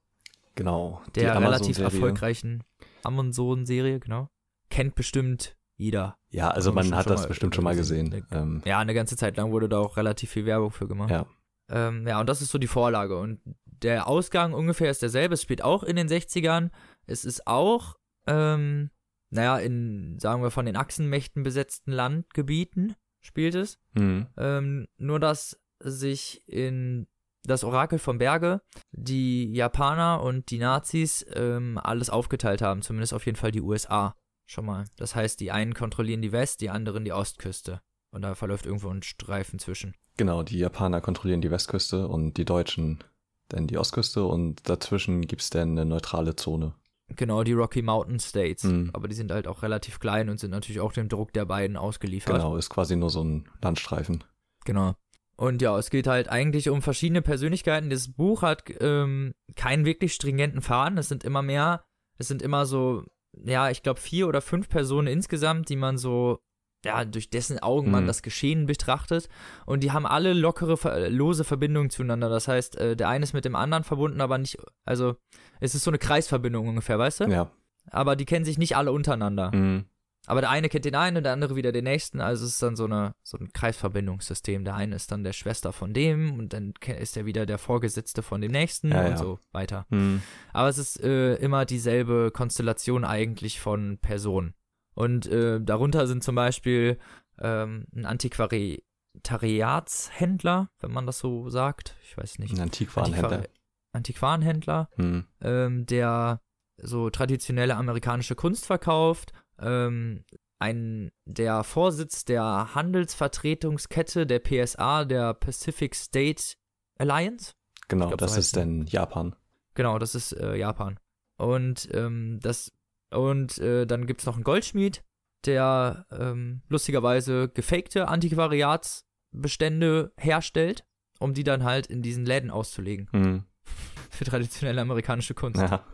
Genau. 0.54 1.02
Der 1.16 1.40
relativ 1.40 1.78
erfolgreichen 1.78 2.62
Amazon-Serie, 3.02 3.98
genau. 3.98 4.30
Kennt 4.70 4.94
bestimmt 4.94 5.56
jeder. 5.76 6.16
Ja, 6.30 6.50
also 6.50 6.72
man 6.72 6.94
hat 6.94 7.10
das 7.10 7.26
bestimmt 7.26 7.56
schon 7.56 7.64
mal 7.64 7.74
gesehen. 7.74 8.10
gesehen. 8.10 8.26
Ähm. 8.30 8.62
Ja, 8.64 8.78
eine 8.78 8.94
ganze 8.94 9.16
Zeit 9.16 9.36
lang 9.36 9.50
wurde 9.50 9.68
da 9.68 9.78
auch 9.78 9.96
relativ 9.96 10.30
viel 10.30 10.46
Werbung 10.46 10.70
für 10.70 10.86
gemacht. 10.86 11.10
Ja. 11.10 11.26
Ähm, 11.68 12.06
ja, 12.06 12.20
und 12.20 12.28
das 12.28 12.40
ist 12.40 12.50
so 12.50 12.58
die 12.58 12.68
Vorlage. 12.68 13.18
Und 13.18 13.40
der 13.64 14.06
Ausgang 14.06 14.52
ungefähr 14.52 14.90
ist 14.90 15.02
derselbe. 15.02 15.34
Es 15.34 15.42
spielt 15.42 15.62
auch 15.62 15.82
in 15.82 15.96
den 15.96 16.08
60ern. 16.08 16.70
Es 17.06 17.24
ist 17.24 17.48
auch 17.48 17.96
ähm, 18.28 18.90
naja, 19.34 19.58
in, 19.58 20.18
sagen 20.20 20.42
wir, 20.42 20.50
von 20.50 20.66
den 20.66 20.76
Achsenmächten 20.76 21.42
besetzten 21.42 21.90
Landgebieten 21.90 22.94
spielt 23.20 23.54
es. 23.54 23.78
Mhm. 23.94 24.26
Ähm, 24.36 24.86
nur, 24.96 25.18
dass 25.18 25.60
sich 25.80 26.42
in 26.46 27.06
das 27.42 27.64
Orakel 27.64 27.98
von 27.98 28.18
Berge 28.18 28.62
die 28.92 29.52
Japaner 29.52 30.22
und 30.22 30.50
die 30.50 30.58
Nazis 30.58 31.26
ähm, 31.34 31.78
alles 31.82 32.10
aufgeteilt 32.10 32.62
haben, 32.62 32.80
zumindest 32.80 33.12
auf 33.12 33.26
jeden 33.26 33.36
Fall 33.36 33.50
die 33.50 33.60
USA 33.60 34.14
schon 34.46 34.66
mal. 34.66 34.84
Das 34.96 35.14
heißt, 35.16 35.40
die 35.40 35.50
einen 35.50 35.74
kontrollieren 35.74 36.22
die 36.22 36.32
West, 36.32 36.60
die 36.60 36.70
anderen 36.70 37.04
die 37.04 37.12
Ostküste. 37.12 37.80
Und 38.10 38.22
da 38.22 38.36
verläuft 38.36 38.66
irgendwo 38.66 38.88
ein 38.90 39.02
Streifen 39.02 39.58
zwischen. 39.58 39.94
Genau, 40.16 40.44
die 40.44 40.58
Japaner 40.58 41.00
kontrollieren 41.00 41.40
die 41.40 41.50
Westküste 41.50 42.06
und 42.06 42.36
die 42.36 42.44
Deutschen 42.44 43.02
dann 43.48 43.66
die 43.66 43.78
Ostküste 43.78 44.24
und 44.24 44.68
dazwischen 44.68 45.22
gibt 45.22 45.42
es 45.42 45.50
dann 45.50 45.70
eine 45.70 45.84
neutrale 45.84 46.36
Zone. 46.36 46.74
Genau, 47.08 47.42
die 47.44 47.52
Rocky 47.52 47.82
Mountain 47.82 48.18
States. 48.18 48.64
Mhm. 48.64 48.90
Aber 48.92 49.08
die 49.08 49.14
sind 49.14 49.30
halt 49.30 49.46
auch 49.46 49.62
relativ 49.62 50.00
klein 50.00 50.28
und 50.28 50.40
sind 50.40 50.50
natürlich 50.50 50.80
auch 50.80 50.92
dem 50.92 51.08
Druck 51.08 51.32
der 51.32 51.44
beiden 51.44 51.76
ausgeliefert. 51.76 52.34
Genau, 52.34 52.56
ist 52.56 52.70
quasi 52.70 52.96
nur 52.96 53.10
so 53.10 53.22
ein 53.22 53.48
Landstreifen. 53.62 54.24
Genau. 54.64 54.94
Und 55.36 55.62
ja, 55.62 55.76
es 55.78 55.90
geht 55.90 56.06
halt 56.06 56.28
eigentlich 56.28 56.68
um 56.68 56.80
verschiedene 56.80 57.20
Persönlichkeiten. 57.20 57.90
Das 57.90 58.12
Buch 58.12 58.42
hat 58.42 58.64
ähm, 58.80 59.34
keinen 59.56 59.84
wirklich 59.84 60.14
stringenten 60.14 60.62
Faden. 60.62 60.96
Es 60.96 61.08
sind 61.08 61.24
immer 61.24 61.42
mehr, 61.42 61.84
es 62.18 62.28
sind 62.28 62.40
immer 62.40 62.66
so, 62.66 63.04
ja, 63.32 63.68
ich 63.70 63.82
glaube 63.82 64.00
vier 64.00 64.28
oder 64.28 64.40
fünf 64.40 64.68
Personen 64.68 65.08
insgesamt, 65.08 65.68
die 65.68 65.76
man 65.76 65.98
so 65.98 66.38
ja, 66.84 67.04
durch 67.04 67.30
dessen 67.30 67.58
Augen 67.58 67.90
man 67.90 68.04
mhm. 68.04 68.08
das 68.08 68.22
Geschehen 68.22 68.66
betrachtet. 68.66 69.28
Und 69.66 69.82
die 69.82 69.92
haben 69.92 70.06
alle 70.06 70.32
lockere, 70.32 71.08
lose 71.08 71.44
Verbindungen 71.44 71.90
zueinander. 71.90 72.28
Das 72.28 72.48
heißt, 72.48 72.76
äh, 72.76 72.96
der 72.96 73.08
eine 73.08 73.24
ist 73.24 73.32
mit 73.32 73.44
dem 73.44 73.56
anderen 73.56 73.84
verbunden, 73.84 74.20
aber 74.20 74.38
nicht, 74.38 74.58
also 74.84 75.16
es 75.60 75.74
ist 75.74 75.84
so 75.84 75.90
eine 75.90 75.98
Kreisverbindung 75.98 76.68
ungefähr, 76.68 76.98
weißt 76.98 77.20
du? 77.20 77.24
Ja. 77.24 77.50
Aber 77.90 78.16
die 78.16 78.24
kennen 78.24 78.44
sich 78.44 78.58
nicht 78.58 78.76
alle 78.76 78.92
untereinander. 78.92 79.54
Mhm. 79.54 79.86
Aber 80.26 80.40
der 80.40 80.50
eine 80.50 80.68
kennt 80.68 80.86
den 80.86 80.94
einen 80.94 81.18
und 81.18 81.24
der 81.24 81.32
andere 81.32 81.54
wieder 81.54 81.70
den 81.70 81.84
nächsten. 81.84 82.20
Also 82.20 82.46
es 82.46 82.52
ist 82.52 82.62
dann 82.62 82.76
so, 82.76 82.86
eine, 82.86 83.14
so 83.22 83.36
ein 83.36 83.52
Kreisverbindungssystem. 83.52 84.64
Der 84.64 84.74
eine 84.74 84.96
ist 84.96 85.12
dann 85.12 85.22
der 85.22 85.34
Schwester 85.34 85.72
von 85.72 85.92
dem 85.92 86.38
und 86.38 86.52
dann 86.54 86.72
ist 86.98 87.16
er 87.16 87.26
wieder 87.26 87.44
der 87.44 87.58
Vorgesetzte 87.58 88.22
von 88.22 88.40
dem 88.40 88.52
nächsten 88.52 88.90
ja, 88.90 89.00
und 89.00 89.10
ja. 89.10 89.16
so 89.16 89.38
weiter. 89.52 89.86
Mhm. 89.90 90.22
Aber 90.52 90.68
es 90.68 90.78
ist 90.78 91.00
äh, 91.02 91.34
immer 91.36 91.66
dieselbe 91.66 92.30
Konstellation 92.32 93.04
eigentlich 93.04 93.60
von 93.60 93.98
Personen. 93.98 94.54
Und 94.94 95.26
äh, 95.26 95.60
darunter 95.60 96.06
sind 96.06 96.22
zum 96.22 96.36
Beispiel 96.36 96.98
ähm, 97.40 97.86
ein 97.94 98.06
Antiquariatshändler, 98.06 100.70
wenn 100.80 100.92
man 100.92 101.06
das 101.06 101.18
so 101.18 101.50
sagt. 101.50 101.96
Ich 102.02 102.16
weiß 102.16 102.38
nicht. 102.38 102.54
Ein 102.54 102.60
Antiquarenhändler. 102.60 103.38
Antiquar 103.38 103.50
Antiquarenhändler, 103.92 104.88
hm. 104.96 105.26
ähm, 105.40 105.86
der 105.86 106.40
so 106.78 107.10
traditionelle 107.10 107.76
amerikanische 107.76 108.34
Kunst 108.34 108.66
verkauft. 108.66 109.32
Ähm, 109.60 110.24
ein, 110.58 111.12
der 111.26 111.62
Vorsitz 111.62 112.24
der 112.24 112.74
Handelsvertretungskette 112.74 114.26
der 114.26 114.40
PSA, 114.40 115.04
der 115.04 115.34
Pacific 115.34 115.94
State 115.94 116.54
Alliance. 116.98 117.52
Genau, 117.88 118.08
glaub, 118.08 118.18
das 118.18 118.34
so 118.34 118.40
ist 118.40 118.56
dann 118.56 118.86
Japan. 118.86 119.36
Genau, 119.74 119.98
das 119.98 120.14
ist 120.14 120.32
äh, 120.32 120.56
Japan. 120.56 120.98
Und 121.36 121.88
ähm, 121.92 122.38
das 122.40 122.72
und 123.14 123.58
äh, 123.58 123.86
dann 123.86 124.06
gibt 124.06 124.20
es 124.20 124.26
noch 124.26 124.34
einen 124.34 124.44
Goldschmied, 124.44 125.02
der 125.46 126.06
ähm, 126.10 126.62
lustigerweise 126.68 127.48
gefakte 127.48 128.08
Antiquariatsbestände 128.08 130.12
herstellt, 130.18 130.84
um 131.18 131.34
die 131.34 131.44
dann 131.44 131.64
halt 131.64 131.86
in 131.86 132.02
diesen 132.02 132.26
Läden 132.26 132.50
auszulegen. 132.50 133.08
Mhm. 133.12 133.44
Für 134.10 134.24
traditionelle 134.24 134.80
amerikanische 134.80 135.34
Kunst. 135.34 135.60
Ja. 135.60 135.84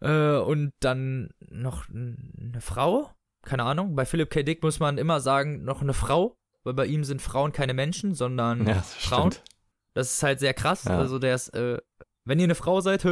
äh, 0.00 0.38
und 0.38 0.72
dann 0.80 1.30
noch 1.48 1.88
eine 1.88 2.60
Frau. 2.60 3.10
Keine 3.42 3.64
Ahnung. 3.64 3.94
Bei 3.94 4.06
Philip 4.06 4.30
K. 4.30 4.42
Dick 4.42 4.62
muss 4.62 4.80
man 4.80 4.98
immer 4.98 5.20
sagen, 5.20 5.64
noch 5.64 5.82
eine 5.82 5.94
Frau, 5.94 6.36
weil 6.62 6.74
bei 6.74 6.86
ihm 6.86 7.04
sind 7.04 7.22
Frauen 7.22 7.52
keine 7.52 7.74
Menschen, 7.74 8.14
sondern 8.14 8.66
ja, 8.66 8.82
Frauen. 8.82 9.32
Stimmt. 9.32 9.44
Das 9.94 10.12
ist 10.12 10.22
halt 10.22 10.40
sehr 10.40 10.54
krass. 10.54 10.84
Ja. 10.84 10.98
Also 10.98 11.18
der 11.18 11.34
ist 11.34 11.48
äh, 11.50 11.78
wenn 12.24 12.38
ihr 12.38 12.44
eine 12.44 12.54
Frau 12.54 12.80
seid, 12.80 13.04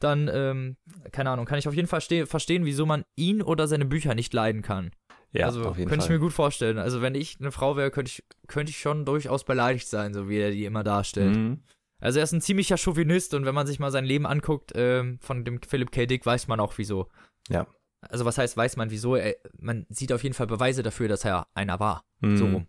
dann, 0.00 0.30
ähm, 0.32 0.76
keine 1.12 1.30
Ahnung, 1.30 1.46
kann 1.46 1.58
ich 1.58 1.68
auf 1.68 1.74
jeden 1.74 1.88
Fall 1.88 2.00
verstehen, 2.26 2.64
wieso 2.64 2.86
man 2.86 3.04
ihn 3.16 3.42
oder 3.42 3.66
seine 3.66 3.84
Bücher 3.84 4.14
nicht 4.14 4.32
leiden 4.34 4.62
kann. 4.62 4.90
Ja, 5.32 5.46
also 5.46 5.64
auf 5.64 5.76
jeden 5.76 5.88
könnte 5.88 6.06
Fall. 6.06 6.14
ich 6.14 6.18
mir 6.18 6.24
gut 6.24 6.32
vorstellen. 6.32 6.78
Also 6.78 7.02
wenn 7.02 7.14
ich 7.14 7.38
eine 7.40 7.52
Frau 7.52 7.76
wäre, 7.76 7.90
könnte 7.90 8.10
ich, 8.10 8.24
könnte 8.46 8.70
ich 8.70 8.78
schon 8.78 9.04
durchaus 9.04 9.44
beleidigt 9.44 9.88
sein, 9.88 10.14
so 10.14 10.28
wie 10.28 10.38
er 10.38 10.50
die 10.50 10.64
immer 10.64 10.84
darstellt. 10.84 11.36
Mhm. 11.36 11.62
Also 12.00 12.18
er 12.18 12.24
ist 12.24 12.32
ein 12.32 12.40
ziemlicher 12.40 12.78
Chauvinist 12.78 13.34
und 13.34 13.44
wenn 13.44 13.54
man 13.54 13.66
sich 13.66 13.78
mal 13.78 13.90
sein 13.90 14.04
Leben 14.04 14.26
anguckt 14.26 14.72
ähm, 14.74 15.18
von 15.20 15.44
dem 15.44 15.60
Philip 15.60 15.90
K. 15.90 16.06
Dick, 16.06 16.24
weiß 16.24 16.48
man 16.48 16.60
auch 16.60 16.78
wieso. 16.78 17.08
Ja. 17.48 17.66
Also 18.00 18.24
was 18.24 18.38
heißt, 18.38 18.56
weiß 18.56 18.76
man 18.76 18.90
wieso? 18.90 19.16
Er, 19.16 19.36
man 19.58 19.84
sieht 19.90 20.12
auf 20.12 20.22
jeden 20.22 20.34
Fall 20.34 20.46
Beweise 20.46 20.82
dafür, 20.82 21.08
dass 21.08 21.24
er 21.24 21.48
einer 21.54 21.80
war. 21.80 22.04
Mhm. 22.20 22.36
So 22.36 22.46
rum. 22.46 22.66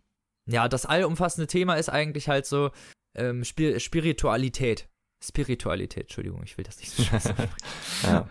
Ja, 0.48 0.68
das 0.68 0.86
allumfassende 0.86 1.48
Thema 1.48 1.76
ist 1.76 1.90
eigentlich 1.90 2.28
halt 2.28 2.46
so 2.46 2.72
ähm, 3.16 3.44
Spir 3.44 3.80
Spiritualität. 3.80 4.90
Spiritualität, 5.22 6.04
Entschuldigung, 6.04 6.42
ich 6.44 6.58
will 6.58 6.64
das 6.64 6.80
nicht 6.80 6.92
so 6.92 7.04
scheiße 7.04 7.36
ja. 8.04 8.30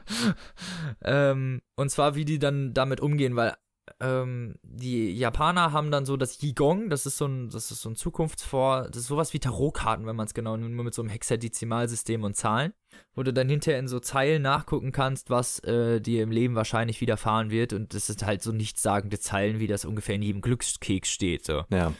ähm, 1.03 1.61
Und 1.77 1.91
zwar, 1.91 2.15
wie 2.15 2.25
die 2.25 2.39
dann 2.39 2.73
damit 2.73 3.01
umgehen, 3.01 3.37
weil 3.37 3.55
ähm, 4.01 4.57
die 4.63 5.13
Japaner 5.13 5.73
haben 5.73 5.91
dann 5.91 6.05
so 6.05 6.17
das 6.17 6.39
Qigong, 6.39 6.89
das 6.91 7.07
ist 7.07 7.19
so 7.19 7.27
ein, 7.27 7.51
das 7.51 7.71
ist 7.71 7.83
so 7.83 7.91
ein 7.91 7.97
Zukunftsvor, 7.97 8.89
das 8.89 9.03
ist 9.03 9.09
sowas 9.09 9.33
wie 9.33 9.39
Tarotkarten, 9.39 10.07
wenn 10.07 10.17
man 10.17 10.27
es 10.27 10.35
genau 10.35 10.57
nimmt, 10.57 10.75
nur 10.75 10.85
mit 10.85 10.95
so 10.95 11.03
einem 11.03 11.11
Hexadezimalsystem 11.11 12.23
und 12.23 12.37
Zahlen, 12.37 12.73
wo 13.15 13.23
du 13.23 13.33
dann 13.33 13.49
hinterher 13.49 13.79
in 13.79 13.89
so 13.89 14.01
Zeilen 14.01 14.43
nachgucken 14.43 14.93
kannst, 14.93 15.31
was 15.31 15.59
äh, 15.61 16.01
dir 16.01 16.23
im 16.23 16.31
Leben 16.31 16.55
wahrscheinlich 16.55 17.01
widerfahren 17.01 17.51
wird 17.51 17.73
und 17.73 17.95
das 17.95 18.07
sind 18.07 18.25
halt 18.25 18.43
so 18.43 18.53
nichtssagende 18.53 19.19
Zeilen, 19.19 19.59
wie 19.59 19.67
das 19.67 19.85
ungefähr 19.85 20.15
in 20.15 20.23
jedem 20.23 20.41
Glückskeks 20.41 21.11
steht, 21.11 21.45
so. 21.45 21.65
Ja, 21.71 21.93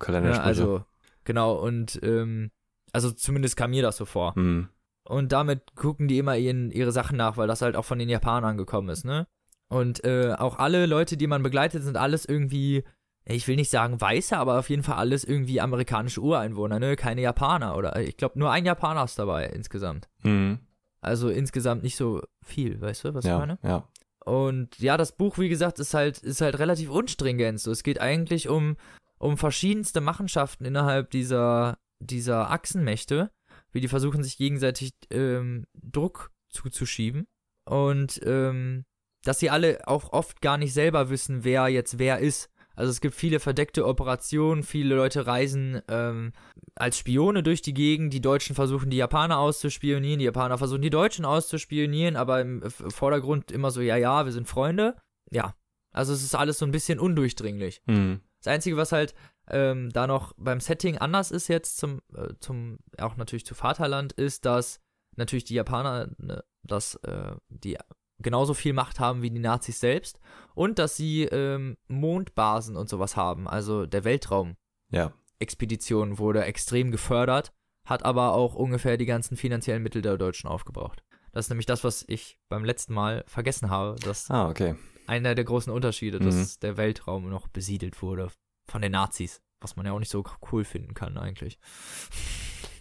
ja 0.00 0.40
also, 0.40 0.84
genau, 1.24 1.54
und 1.54 1.98
ähm, 2.02 2.50
also 2.92 3.10
zumindest 3.10 3.56
kam 3.56 3.70
mir 3.70 3.82
das 3.82 3.96
so 3.96 4.04
vor. 4.04 4.38
Mhm. 4.38 4.68
Und 5.04 5.32
damit 5.32 5.74
gucken 5.74 6.08
die 6.08 6.18
immer 6.18 6.36
ihren, 6.36 6.70
ihre 6.70 6.92
Sachen 6.92 7.16
nach, 7.16 7.36
weil 7.36 7.48
das 7.48 7.62
halt 7.62 7.76
auch 7.76 7.84
von 7.84 7.98
den 7.98 8.08
Japanern 8.08 8.56
gekommen 8.56 8.88
ist, 8.88 9.04
ne? 9.04 9.26
Und 9.68 10.04
äh, 10.04 10.34
auch 10.38 10.58
alle 10.58 10.86
Leute, 10.86 11.16
die 11.16 11.26
man 11.26 11.42
begleitet, 11.42 11.82
sind 11.82 11.96
alles 11.96 12.24
irgendwie, 12.24 12.84
ich 13.24 13.48
will 13.48 13.56
nicht 13.56 13.70
sagen 13.70 14.00
weiße, 14.00 14.36
aber 14.36 14.58
auf 14.58 14.68
jeden 14.68 14.82
Fall 14.82 14.96
alles 14.96 15.24
irgendwie 15.24 15.60
amerikanische 15.60 16.20
Ureinwohner, 16.20 16.78
ne? 16.78 16.94
Keine 16.94 17.22
Japaner 17.22 17.76
oder 17.76 17.98
ich 18.00 18.16
glaube 18.16 18.38
nur 18.38 18.52
ein 18.52 18.64
Japaner 18.64 19.04
ist 19.04 19.18
dabei 19.18 19.46
insgesamt. 19.46 20.08
Mhm. 20.22 20.60
Also 21.00 21.30
insgesamt 21.30 21.82
nicht 21.82 21.96
so 21.96 22.22
viel, 22.44 22.80
weißt 22.80 23.04
du, 23.04 23.14
was 23.14 23.24
ja, 23.24 23.34
ich 23.34 23.40
meine? 23.40 23.58
Ja. 23.62 23.88
Und 24.24 24.78
ja, 24.78 24.96
das 24.96 25.16
Buch, 25.16 25.38
wie 25.38 25.48
gesagt, 25.48 25.80
ist 25.80 25.94
halt, 25.94 26.18
ist 26.18 26.40
halt 26.40 26.58
relativ 26.60 26.90
unstringent. 26.90 27.58
So, 27.58 27.72
es 27.72 27.82
geht 27.82 28.00
eigentlich 28.00 28.48
um, 28.48 28.76
um 29.18 29.36
verschiedenste 29.36 30.00
Machenschaften 30.00 30.64
innerhalb 30.64 31.10
dieser, 31.10 31.78
dieser 32.06 32.50
Achsenmächte, 32.50 33.30
wie 33.72 33.80
die 33.80 33.88
versuchen, 33.88 34.22
sich 34.22 34.36
gegenseitig 34.36 34.92
ähm, 35.10 35.66
Druck 35.74 36.30
zuzuschieben. 36.50 37.26
Und 37.64 38.20
ähm, 38.24 38.84
dass 39.24 39.38
sie 39.38 39.50
alle 39.50 39.86
auch 39.86 40.12
oft 40.12 40.40
gar 40.40 40.58
nicht 40.58 40.74
selber 40.74 41.10
wissen, 41.10 41.44
wer 41.44 41.68
jetzt 41.68 41.98
wer 41.98 42.18
ist. 42.18 42.50
Also 42.74 42.90
es 42.90 43.00
gibt 43.00 43.14
viele 43.14 43.38
verdeckte 43.38 43.86
Operationen, 43.86 44.62
viele 44.62 44.94
Leute 44.94 45.26
reisen 45.26 45.82
ähm, 45.88 46.32
als 46.74 46.98
Spione 46.98 47.42
durch 47.42 47.60
die 47.60 47.74
Gegend, 47.74 48.14
die 48.14 48.20
Deutschen 48.20 48.56
versuchen 48.56 48.90
die 48.90 48.96
Japaner 48.96 49.38
auszuspionieren, 49.38 50.18
die 50.18 50.24
Japaner 50.24 50.56
versuchen 50.56 50.82
die 50.82 50.90
Deutschen 50.90 51.24
auszuspionieren, 51.24 52.16
aber 52.16 52.40
im 52.40 52.62
Vordergrund 52.70 53.52
immer 53.52 53.70
so, 53.70 53.82
ja, 53.82 53.96
ja, 53.96 54.24
wir 54.24 54.32
sind 54.32 54.48
Freunde. 54.48 54.96
Ja, 55.30 55.54
also 55.92 56.12
es 56.14 56.22
ist 56.22 56.34
alles 56.34 56.58
so 56.58 56.64
ein 56.64 56.72
bisschen 56.72 56.98
undurchdringlich. 56.98 57.82
Mhm. 57.86 58.20
Das 58.38 58.52
Einzige, 58.52 58.76
was 58.76 58.90
halt 58.90 59.14
ähm, 59.48 59.90
da 59.90 60.06
noch 60.06 60.32
beim 60.36 60.60
Setting 60.60 60.98
anders 60.98 61.30
ist 61.30 61.48
jetzt 61.48 61.76
zum, 61.78 62.00
äh, 62.14 62.34
zum 62.40 62.78
auch 62.98 63.16
natürlich 63.16 63.44
zu 63.44 63.54
Vaterland, 63.54 64.12
ist, 64.12 64.44
dass 64.44 64.80
natürlich 65.16 65.44
die 65.44 65.54
Japaner, 65.54 66.10
ne, 66.18 66.44
dass 66.62 66.94
äh, 66.96 67.34
die 67.48 67.76
genauso 68.18 68.54
viel 68.54 68.72
Macht 68.72 69.00
haben 69.00 69.22
wie 69.22 69.30
die 69.30 69.40
Nazis 69.40 69.80
selbst 69.80 70.20
und 70.54 70.78
dass 70.78 70.96
sie 70.96 71.24
ähm, 71.24 71.76
Mondbasen 71.88 72.76
und 72.76 72.88
sowas 72.88 73.16
haben, 73.16 73.48
also 73.48 73.84
der 73.86 74.04
Weltraum. 74.04 74.56
Ja. 74.90 75.12
Expedition 75.40 76.18
wurde 76.18 76.44
extrem 76.44 76.92
gefördert, 76.92 77.52
hat 77.84 78.04
aber 78.04 78.32
auch 78.34 78.54
ungefähr 78.54 78.96
die 78.96 79.06
ganzen 79.06 79.36
finanziellen 79.36 79.82
Mittel 79.82 80.00
der 80.02 80.16
Deutschen 80.18 80.48
aufgebraucht. 80.48 81.02
Das 81.32 81.46
ist 81.46 81.50
nämlich 81.50 81.66
das, 81.66 81.82
was 81.82 82.04
ich 82.06 82.38
beim 82.48 82.64
letzten 82.64 82.94
Mal 82.94 83.24
vergessen 83.26 83.70
habe, 83.70 83.98
dass 83.98 84.30
Ah, 84.30 84.48
okay. 84.48 84.76
einer 85.08 85.34
der 85.34 85.44
großen 85.44 85.72
Unterschiede, 85.72 86.20
dass 86.20 86.34
Mhm. 86.56 86.60
der 86.60 86.76
Weltraum 86.76 87.28
noch 87.28 87.48
besiedelt 87.48 88.02
wurde 88.02 88.30
von 88.72 88.82
den 88.82 88.92
Nazis, 88.92 89.40
was 89.60 89.76
man 89.76 89.86
ja 89.86 89.92
auch 89.92 89.98
nicht 89.98 90.10
so 90.10 90.24
cool 90.50 90.64
finden 90.64 90.94
kann 90.94 91.16
eigentlich. 91.16 91.58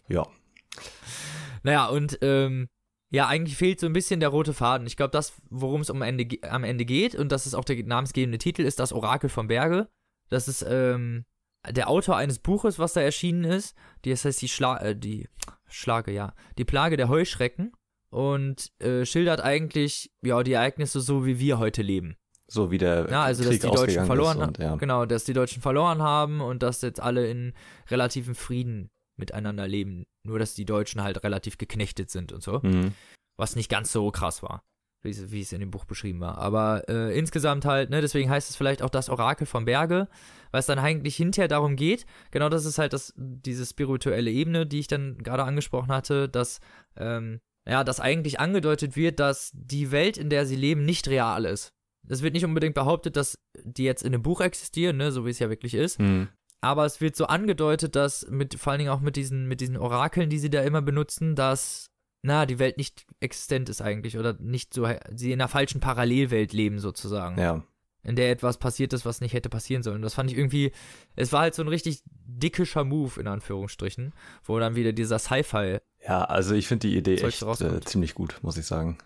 Ja. 0.07 0.27
Naja, 1.63 1.85
und 1.85 2.17
ähm, 2.21 2.67
ja, 3.11 3.27
eigentlich 3.27 3.55
fehlt 3.55 3.79
so 3.79 3.85
ein 3.85 3.93
bisschen 3.93 4.19
der 4.19 4.27
rote 4.27 4.53
Faden. 4.53 4.87
Ich 4.87 4.97
glaube, 4.97 5.11
das, 5.11 5.33
worum 5.49 5.79
es 5.79 5.89
am 5.89 6.01
Ende, 6.01 6.27
am 6.49 6.65
Ende 6.65 6.83
geht, 6.83 7.15
und 7.15 7.31
das 7.31 7.45
ist 7.45 7.53
auch 7.53 7.63
der 7.63 7.81
namensgebende 7.85 8.37
Titel, 8.37 8.63
ist 8.63 8.79
das 8.79 8.91
Orakel 8.91 9.29
vom 9.29 9.47
Berge. 9.47 9.87
Das 10.27 10.49
ist 10.49 10.65
ähm, 10.67 11.23
der 11.69 11.89
Autor 11.89 12.17
eines 12.17 12.39
Buches, 12.39 12.79
was 12.79 12.93
da 12.93 13.01
erschienen 13.01 13.45
ist. 13.45 13.75
Die, 14.03 14.09
das 14.09 14.25
heißt 14.25 14.41
die, 14.41 14.49
Schla 14.49 14.77
äh, 14.79 14.97
die 14.97 15.29
Schlage, 15.67 16.11
ja. 16.11 16.33
Die 16.57 16.65
Plage 16.65 16.97
der 16.97 17.07
Heuschrecken. 17.07 17.71
Und 18.09 18.73
äh, 18.79 19.05
schildert 19.05 19.39
eigentlich, 19.39 20.11
ja, 20.21 20.43
die 20.43 20.53
Ereignisse 20.53 20.99
so, 20.99 21.25
wie 21.25 21.39
wir 21.39 21.59
heute 21.59 21.81
leben. 21.81 22.17
So 22.51 22.69
wie 22.69 22.77
der 22.77 23.09
Ja, 23.09 23.23
also 23.23 23.43
dass 23.43 23.53
Krieg 23.53 23.61
die 23.61 23.71
Deutschen 23.71 24.05
verloren 24.05 24.39
und, 24.39 24.57
ja. 24.57 24.75
Genau, 24.75 25.05
dass 25.05 25.23
die 25.23 25.31
Deutschen 25.31 25.61
verloren 25.61 26.01
haben 26.01 26.41
und 26.41 26.61
dass 26.61 26.81
jetzt 26.81 26.99
alle 26.99 27.29
in 27.29 27.53
relativem 27.89 28.35
Frieden 28.35 28.89
miteinander 29.17 29.69
leben. 29.69 30.03
Nur, 30.27 30.37
dass 30.37 30.53
die 30.53 30.65
Deutschen 30.65 31.01
halt 31.01 31.23
relativ 31.23 31.57
geknechtet 31.57 32.09
sind 32.09 32.33
und 32.33 32.43
so. 32.43 32.59
Mhm. 32.61 32.91
Was 33.37 33.55
nicht 33.55 33.69
ganz 33.69 33.93
so 33.93 34.11
krass 34.11 34.43
war, 34.43 34.63
wie 35.01 35.11
es, 35.11 35.31
wie 35.31 35.39
es 35.39 35.53
in 35.53 35.61
dem 35.61 35.71
Buch 35.71 35.85
beschrieben 35.85 36.19
war. 36.19 36.39
Aber 36.39 36.89
äh, 36.89 37.17
insgesamt 37.17 37.63
halt, 37.63 37.89
ne, 37.89 38.01
deswegen 38.01 38.29
heißt 38.29 38.49
es 38.49 38.57
vielleicht 38.57 38.81
auch 38.81 38.89
das 38.89 39.09
Orakel 39.09 39.47
vom 39.47 39.63
Berge, 39.63 40.09
weil 40.51 40.59
es 40.59 40.65
dann 40.65 40.77
eigentlich 40.77 41.15
hinterher 41.15 41.47
darum 41.47 41.77
geht. 41.77 42.05
Genau 42.31 42.49
das 42.49 42.65
ist 42.65 42.79
halt 42.79 42.91
das, 42.91 43.13
diese 43.15 43.65
spirituelle 43.65 44.29
Ebene, 44.29 44.67
die 44.67 44.79
ich 44.79 44.87
dann 44.87 45.17
gerade 45.19 45.43
angesprochen 45.43 45.93
hatte, 45.93 46.27
dass, 46.27 46.59
ähm, 46.97 47.39
ja, 47.65 47.85
dass 47.85 48.01
eigentlich 48.01 48.41
angedeutet 48.41 48.97
wird, 48.97 49.21
dass 49.21 49.51
die 49.53 49.91
Welt, 49.91 50.17
in 50.17 50.29
der 50.29 50.45
sie 50.45 50.57
leben, 50.57 50.83
nicht 50.83 51.07
real 51.07 51.45
ist. 51.45 51.71
Es 52.07 52.21
wird 52.21 52.33
nicht 52.33 52.45
unbedingt 52.45 52.75
behauptet, 52.75 53.15
dass 53.15 53.37
die 53.63 53.83
jetzt 53.83 54.03
in 54.03 54.13
einem 54.13 54.23
Buch 54.23 54.41
existieren, 54.41 54.97
ne, 54.97 55.11
so 55.11 55.25
wie 55.25 55.29
es 55.29 55.39
ja 55.39 55.49
wirklich 55.49 55.73
ist. 55.73 55.99
Mhm. 55.99 56.29
Aber 56.61 56.85
es 56.85 57.01
wird 57.01 57.15
so 57.15 57.25
angedeutet, 57.25 57.95
dass 57.95 58.27
mit, 58.29 58.55
vor 58.59 58.71
allen 58.71 58.79
Dingen 58.79 58.91
auch 58.91 59.01
mit 59.01 59.15
diesen, 59.15 59.47
mit 59.47 59.61
diesen 59.61 59.77
Orakeln, 59.77 60.29
die 60.29 60.37
sie 60.37 60.51
da 60.51 60.61
immer 60.61 60.81
benutzen, 60.81 61.35
dass, 61.35 61.89
na, 62.21 62.45
die 62.45 62.59
Welt 62.59 62.77
nicht 62.77 63.05
existent 63.19 63.67
ist 63.67 63.81
eigentlich 63.81 64.17
oder 64.17 64.33
nicht 64.39 64.73
so, 64.73 64.87
sie 65.13 65.31
in 65.31 65.41
einer 65.41 65.47
falschen 65.47 65.81
Parallelwelt 65.81 66.53
leben 66.53 66.79
sozusagen. 66.79 67.39
Ja. 67.39 67.63
In 68.03 68.15
der 68.15 68.31
etwas 68.31 68.57
passiert 68.57 68.93
ist, 68.93 69.05
was 69.05 69.21
nicht 69.21 69.33
hätte 69.33 69.49
passieren 69.49 69.83
sollen. 69.83 70.01
Das 70.01 70.15
fand 70.15 70.31
ich 70.31 70.37
irgendwie, 70.37 70.71
es 71.15 71.33
war 71.33 71.41
halt 71.41 71.53
so 71.55 71.61
ein 71.61 71.67
richtig 71.67 72.01
dickischer 72.05 72.83
Move, 72.83 73.19
in 73.19 73.27
Anführungsstrichen, 73.27 74.13
wo 74.43 74.57
dann 74.59 74.75
wieder 74.75 74.91
dieser 74.91 75.19
Sci-Fi 75.19 75.77
Ja, 76.07 76.23
also 76.23 76.55
ich 76.55 76.67
finde 76.67 76.87
die 76.87 76.97
Idee 76.97 77.15
echt 77.15 77.43
äh, 77.43 77.81
ziemlich 77.81 78.15
gut, 78.15 78.39
muss 78.41 78.57
ich 78.57 78.65
sagen. 78.65 78.97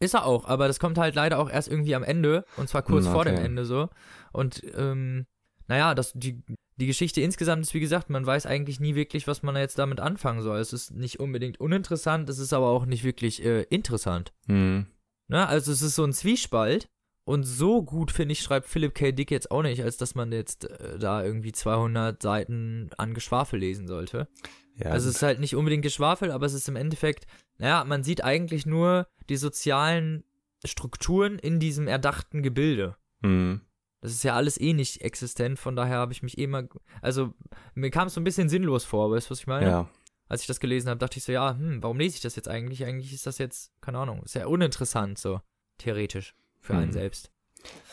Ist 0.00 0.14
er 0.14 0.24
auch, 0.24 0.46
aber 0.46 0.66
das 0.66 0.80
kommt 0.80 0.98
halt 0.98 1.14
leider 1.14 1.38
auch 1.38 1.50
erst 1.50 1.68
irgendwie 1.68 1.94
am 1.94 2.02
Ende 2.02 2.44
und 2.56 2.68
zwar 2.68 2.82
kurz 2.82 3.04
Hm, 3.04 3.12
vor 3.12 3.24
dem 3.24 3.34
okay. 3.34 3.44
Ende 3.44 3.64
so. 3.66 3.90
Und 4.32 4.62
ähm, 4.74 5.26
naja, 5.68 5.94
das, 5.94 6.12
die, 6.14 6.42
die 6.76 6.86
Geschichte 6.86 7.20
insgesamt 7.20 7.62
ist 7.62 7.74
wie 7.74 7.80
gesagt, 7.80 8.08
man 8.08 8.24
weiß 8.24 8.46
eigentlich 8.46 8.80
nie 8.80 8.94
wirklich, 8.94 9.26
was 9.26 9.42
man 9.42 9.54
jetzt 9.56 9.78
damit 9.78 10.00
anfangen 10.00 10.40
soll. 10.40 10.58
Es 10.58 10.72
ist 10.72 10.92
nicht 10.92 11.20
unbedingt 11.20 11.60
uninteressant, 11.60 12.28
es 12.30 12.38
ist 12.38 12.52
aber 12.52 12.68
auch 12.68 12.86
nicht 12.86 13.04
wirklich 13.04 13.44
äh, 13.44 13.62
interessant. 13.64 14.32
Mhm. 14.46 14.86
Ne? 15.28 15.46
Also 15.46 15.70
es 15.70 15.82
ist 15.82 15.94
so 15.94 16.04
ein 16.04 16.12
Zwiespalt 16.12 16.88
und 17.24 17.44
so 17.44 17.82
gut, 17.82 18.10
finde 18.10 18.32
ich, 18.32 18.40
schreibt 18.40 18.68
Philip 18.68 18.94
K. 18.94 19.12
Dick 19.12 19.30
jetzt 19.30 19.50
auch 19.50 19.62
nicht, 19.62 19.82
als 19.82 19.96
dass 19.96 20.14
man 20.14 20.32
jetzt 20.32 20.64
äh, 20.64 20.98
da 20.98 21.22
irgendwie 21.22 21.52
200 21.52 22.20
Seiten 22.20 22.90
an 22.96 23.14
Geschwafel 23.14 23.60
lesen 23.60 23.86
sollte. 23.86 24.28
Ja, 24.76 24.90
Also 24.90 25.08
es 25.08 25.16
ist 25.16 25.22
halt 25.22 25.40
nicht 25.40 25.54
unbedingt 25.54 25.82
Geschwafel, 25.82 26.30
aber 26.32 26.46
es 26.46 26.54
ist 26.54 26.68
im 26.68 26.76
Endeffekt, 26.76 27.26
naja, 27.58 27.84
man 27.84 28.02
sieht 28.02 28.24
eigentlich 28.24 28.66
nur 28.66 29.06
die 29.28 29.36
sozialen 29.36 30.24
Strukturen 30.64 31.38
in 31.38 31.60
diesem 31.60 31.86
erdachten 31.86 32.42
Gebilde. 32.42 32.96
mhm. 33.20 33.60
Das 34.02 34.12
ist 34.12 34.22
ja 34.22 34.34
alles 34.34 34.58
eh 34.58 34.72
nicht 34.72 35.02
existent, 35.02 35.58
von 35.58 35.76
daher 35.76 35.98
habe 35.98 36.14
ich 36.14 36.22
mich 36.22 36.38
eh 36.38 36.46
mal, 36.46 36.70
also 37.02 37.34
mir 37.74 37.90
kam 37.90 38.06
es 38.06 38.14
so 38.14 38.20
ein 38.22 38.24
bisschen 38.24 38.48
sinnlos 38.48 38.86
vor, 38.86 39.10
weißt 39.10 39.26
du, 39.26 39.32
was 39.32 39.40
ich 39.40 39.46
meine? 39.46 39.66
ja. 39.66 39.90
Als 40.26 40.40
ich 40.40 40.46
das 40.46 40.58
gelesen 40.58 40.88
habe, 40.88 40.98
dachte 40.98 41.18
ich 41.18 41.24
so, 41.24 41.32
ja, 41.32 41.50
hm, 41.50 41.82
warum 41.82 41.98
lese 41.98 42.14
ich 42.14 42.22
das 42.22 42.34
jetzt 42.36 42.48
eigentlich? 42.48 42.84
Eigentlich 42.86 43.12
ist 43.12 43.26
das 43.26 43.36
jetzt, 43.36 43.72
keine 43.82 43.98
Ahnung, 43.98 44.22
ist 44.22 44.36
ja 44.36 44.46
uninteressant, 44.46 45.18
so 45.18 45.40
theoretisch 45.76 46.34
für 46.60 46.74
einen 46.74 46.86
Hm. 46.86 46.92
selbst. 46.92 47.30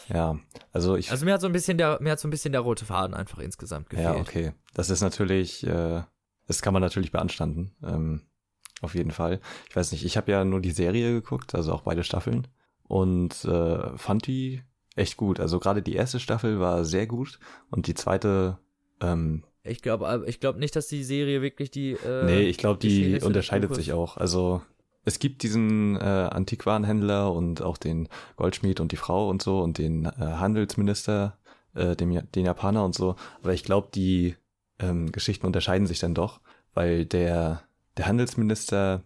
Ja, 0.09 0.39
also 0.71 0.95
ich. 0.95 1.11
Also 1.11 1.25
mir 1.25 1.33
hat 1.33 1.41
so 1.41 1.47
ein 1.47 1.53
bisschen 1.53 1.77
der, 1.77 1.97
mir 2.01 2.11
hat 2.11 2.19
so 2.19 2.27
ein 2.27 2.31
bisschen 2.31 2.53
der 2.53 2.61
rote 2.61 2.85
Faden 2.85 3.13
einfach 3.13 3.39
insgesamt 3.39 3.89
gefehlt. 3.89 4.07
ja, 4.07 4.15
okay. 4.15 4.53
Das 4.73 4.89
ist 4.89 5.01
natürlich, 5.01 5.65
äh, 5.67 6.03
das 6.47 6.61
kann 6.61 6.73
man 6.73 6.81
natürlich 6.81 7.11
beanstanden. 7.11 7.75
Ähm, 7.83 8.21
auf 8.81 8.95
jeden 8.95 9.11
Fall. 9.11 9.41
Ich 9.69 9.75
weiß 9.75 9.91
nicht, 9.91 10.05
ich 10.05 10.15
habe 10.17 10.31
ja 10.31 10.45
nur 10.45 10.61
die 10.61 10.71
Serie 10.71 11.11
geguckt, 11.11 11.55
also 11.55 11.73
auch 11.73 11.81
beide 11.81 12.03
Staffeln. 12.03 12.47
Und 12.83 13.43
äh, 13.43 13.97
fand 13.97 14.27
die 14.27 14.61
echt 14.95 15.17
gut. 15.17 15.39
Also 15.41 15.59
gerade 15.59 15.81
die 15.81 15.95
erste 15.95 16.19
Staffel 16.19 16.59
war 16.59 16.85
sehr 16.85 17.05
gut 17.07 17.39
und 17.69 17.87
die 17.87 17.95
zweite, 17.95 18.59
ähm, 19.01 19.43
Ich 19.63 19.81
glaube, 19.81 20.23
ich 20.27 20.39
glaube 20.39 20.59
nicht, 20.59 20.75
dass 20.75 20.87
die 20.87 21.03
Serie 21.03 21.41
wirklich 21.41 21.69
die. 21.69 21.91
Äh, 21.93 22.25
nee, 22.25 22.41
ich 22.43 22.57
glaube, 22.57 22.79
die 22.79 23.13
des 23.13 23.23
unterscheidet 23.23 23.75
sich 23.75 23.91
auch. 23.91 24.15
Also 24.15 24.61
es 25.07 25.19
gibt 25.19 25.41
diesen 25.41 25.95
äh, 25.95 25.99
Antiquarenhändler 25.99 27.31
und 27.31 27.61
auch 27.61 27.77
den 27.77 28.09
Goldschmied 28.35 28.81
und 28.81 28.91
die 28.91 28.97
Frau 28.97 29.29
und 29.29 29.41
so 29.41 29.61
und 29.61 29.77
den 29.77 30.03
äh, 30.03 30.11
Handelsminister, 30.17 31.37
äh, 31.75 31.95
dem, 31.95 32.29
den 32.33 32.45
Japaner 32.45 32.83
und 32.83 32.93
so. 32.93 33.15
Aber 33.41 33.53
ich 33.53 33.63
glaube, 33.63 33.87
die 33.95 34.35
ähm, 34.79 35.09
Geschichten 35.13 35.45
unterscheiden 35.45 35.87
sich 35.87 35.99
dann 35.99 36.13
doch, 36.13 36.41
weil 36.73 37.05
der, 37.05 37.63
der 37.95 38.07
Handelsminister 38.07 39.05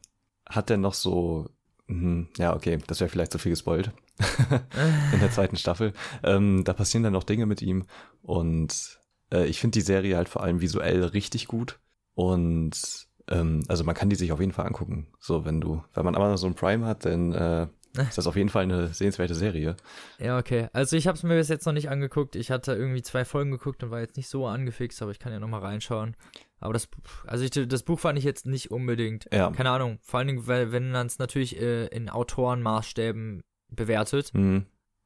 hat 0.50 0.72
dann 0.72 0.82
noch 0.82 0.96
so, 0.96 1.52
mhm, 1.86 2.30
ja, 2.36 2.56
okay, 2.56 2.80
das 2.88 3.00
wäre 3.00 3.10
vielleicht 3.12 3.32
zu 3.32 3.38
viel 3.38 3.52
gespoilt 3.52 3.92
in 5.14 5.20
der 5.20 5.30
zweiten 5.30 5.56
Staffel. 5.56 5.94
Ähm, 6.24 6.64
da 6.64 6.74
passieren 6.74 7.04
dann 7.04 7.14
noch 7.14 7.26
Dinge 7.26 7.46
mit 7.46 7.62
ihm 7.62 7.86
und 8.24 9.00
äh, 9.32 9.46
ich 9.46 9.60
finde 9.60 9.78
die 9.78 9.86
Serie 9.86 10.18
halt 10.18 10.30
vor 10.30 10.42
allem 10.42 10.62
visuell 10.62 11.04
richtig 11.04 11.46
gut 11.46 11.80
und 12.16 13.08
ähm, 13.32 13.64
also 13.68 13.84
man 13.84 13.96
kann 13.96 14.10
die 14.10 14.16
sich 14.16 14.32
auf 14.32 14.40
jeden 14.40 14.52
Fall 14.52 14.68
angucken. 14.68 15.08
So, 15.20 15.46
wenn 15.46 15.62
du, 15.62 15.84
wenn 15.94 16.06
man 16.06 16.16
Amazon 16.16 16.54
Prime 16.54 16.86
hat, 16.86 17.06
dann 17.06 17.34
äh, 17.34 17.68
ist 17.94 18.18
das 18.18 18.28
auf 18.28 18.36
jeden 18.36 18.50
Fall 18.50 18.64
eine 18.64 18.88
sehenswerte 18.88 19.36
Serie. 19.36 19.76
Ja, 20.20 20.38
okay. 20.38 20.70
Also 20.74 20.96
ich 20.96 21.08
habe 21.08 21.18
es 21.18 21.24
mir 21.24 21.36
bis 21.36 21.50
jetzt 21.50 21.66
noch 21.66 21.74
nicht 21.74 21.90
angeguckt. 21.90 22.36
Ich 22.36 22.52
hatte 22.52 22.74
irgendwie 22.74 23.02
zwei 23.02 23.26
Folgen 23.26 23.52
geguckt 23.52 23.84
und 23.84 23.92
war 23.92 24.00
jetzt 24.00 24.18
nicht 24.18 24.30
so 24.30 24.48
angefixt, 24.48 25.02
aber 25.02 25.12
ich 25.12 25.20
kann 25.20 25.34
ja 25.34 25.40
noch 25.40 25.50
mal 25.50 25.60
reinschauen. 25.60 26.16
Aber 26.60 26.74
das, 26.74 26.88
also 27.26 27.44
ich, 27.44 27.52
das 27.52 27.84
Buch 27.84 28.00
fand 28.00 28.18
ich 28.18 28.24
jetzt 28.24 28.46
nicht 28.46 28.72
unbedingt. 28.72 29.28
Ja. 29.34 29.52
Keine 29.52 29.72
Ahnung. 29.72 30.00
Vor 30.02 30.20
allen 30.20 30.28
Dingen, 30.28 30.48
weil, 30.48 30.72
wenn 30.72 30.92
man 30.92 31.08
es 31.08 31.20
natürlich 31.20 31.60
äh, 31.60 31.88
in 31.88 32.10
Autorenmaßstäben 32.10 33.42
bewertet. 33.70 34.34
Mhm. 34.34 34.66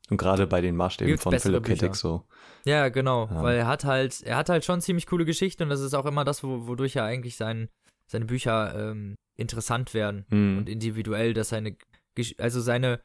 Und 0.10 0.18
gerade 0.18 0.46
bei 0.46 0.62
den 0.62 0.76
Maßstäben 0.76 1.12
Gibt's 1.12 1.24
von 1.24 1.40
Philip 1.40 1.64
K. 1.64 1.74
Dick 1.74 1.96
so. 1.96 2.26
Ja, 2.66 2.90
genau. 2.90 3.28
Ja. 3.28 3.42
Weil 3.42 3.58
er 3.58 3.68
hat 3.68 3.86
halt, 3.86 4.22
er 4.22 4.38
hat 4.38 4.50
halt 4.50 4.64
schon 4.64 4.82
ziemlich 4.82 5.08
coole 5.08 5.26
Geschichten 5.26 5.64
und 5.64 5.70
das 5.70 5.82
ist 5.82 5.96
auch 5.96 6.06
immer 6.06 6.24
das, 6.24 6.44
wo, 6.44 6.68
wodurch 6.68 6.96
er 6.96 7.06
eigentlich 7.06 7.38
sein, 7.38 7.70
seine 8.08 8.26
Bücher 8.26 8.74
ähm, 8.92 9.16
interessant 9.36 9.94
werden. 9.94 10.26
Mhm. 10.30 10.58
und 10.60 10.70
individuell, 10.70 11.34
dass 11.34 11.50
seine, 11.50 11.76
also 12.38 12.62
seine, 12.62 13.02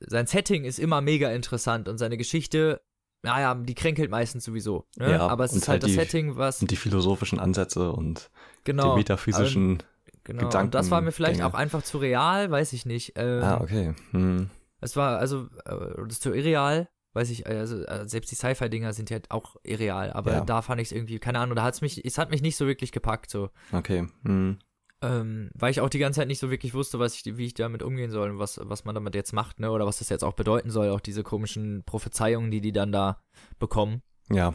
sein 0.00 0.26
Setting 0.26 0.64
ist 0.64 0.78
immer 0.78 1.00
mega 1.00 1.30
interessant 1.32 1.88
und 1.88 1.98
seine 1.98 2.16
Geschichte, 2.16 2.80
naja, 3.22 3.54
die 3.56 3.74
kränkelt 3.74 4.10
meistens 4.10 4.44
sowieso. 4.44 4.86
Ne? 4.96 5.10
Ja, 5.12 5.26
aber 5.26 5.44
es 5.44 5.52
ist 5.52 5.66
halt 5.68 5.82
halt 5.82 5.82
das 5.82 5.90
die- 5.90 5.96
Setting, 5.96 6.36
was, 6.36 6.60
Und 6.62 6.70
die 6.70 6.76
philosophischen 6.76 7.40
Ansätze 7.40 7.90
und 7.92 8.30
genau, 8.64 8.92
die 8.92 8.98
metaphysischen. 9.00 9.82
genau. 10.22 10.44
Und 10.60 10.74
das 10.74 10.90
war 10.92 11.00
mir 11.00 11.10
vielleicht 11.10 11.38
Gedankengänge. 11.38 11.46
auch 11.54 11.58
einfach 11.58 11.82
zu 11.82 11.98
real, 11.98 12.50
weiß 12.50 12.72
ich 12.72 12.86
nicht. 12.86 13.14
Ähm, 13.16 13.42
ah, 13.42 13.60
okay. 13.60 13.94
Mhm. 14.12 14.50
Es 14.80 14.94
war, 14.94 15.18
also, 15.18 15.48
äh, 15.64 15.96
das 16.04 16.12
ist 16.14 16.22
zu 16.22 16.32
irreal, 16.32 16.88
weiß 17.18 17.30
ich, 17.30 17.46
also 17.46 17.84
äh, 17.84 18.08
selbst 18.08 18.30
die 18.30 18.36
Sci-Fi-Dinger 18.36 18.92
sind 18.92 19.10
ja 19.10 19.18
auch 19.28 19.56
irreal, 19.64 20.12
aber 20.12 20.32
Ja. 20.32 20.40
da 20.44 20.62
fand 20.62 20.80
ich 20.80 20.88
es 20.88 20.92
irgendwie, 20.92 21.18
keine 21.18 21.40
Ahnung, 21.40 21.56
da 21.56 21.62
hat's 21.64 21.80
mich, 21.80 22.04
es 22.04 22.16
hat 22.18 22.30
mich 22.30 22.42
nicht 22.42 22.56
so 22.56 22.66
wirklich 22.66 22.92
gepackt, 22.92 23.30
so. 23.30 23.50
Okay. 23.72 24.06
Mhm. 24.22 24.58
Ähm, 25.00 25.50
weil 25.54 25.70
ich 25.70 25.80
auch 25.80 25.88
die 25.88 25.98
ganze 26.00 26.18
Zeit 26.20 26.26
nicht 26.28 26.40
so 26.40 26.50
wirklich 26.50 26.74
wusste, 26.74 26.98
was 26.98 27.14
ich, 27.14 27.36
wie 27.36 27.46
ich 27.46 27.54
damit 27.54 27.82
umgehen 27.84 28.10
soll 28.10 28.30
und 28.30 28.38
was, 28.40 28.58
was 28.62 28.84
man 28.84 28.94
damit 28.96 29.14
jetzt 29.14 29.32
macht, 29.32 29.60
ne? 29.60 29.70
Oder 29.70 29.86
was 29.86 29.98
das 29.98 30.08
jetzt 30.08 30.24
auch 30.24 30.32
bedeuten 30.34 30.70
soll, 30.70 30.90
auch 30.90 31.00
diese 31.00 31.22
komischen 31.22 31.84
Prophezeiungen, 31.84 32.50
die 32.50 32.60
die 32.60 32.72
dann 32.72 32.90
da 32.90 33.22
bekommen. 33.60 34.02
Ja, 34.30 34.54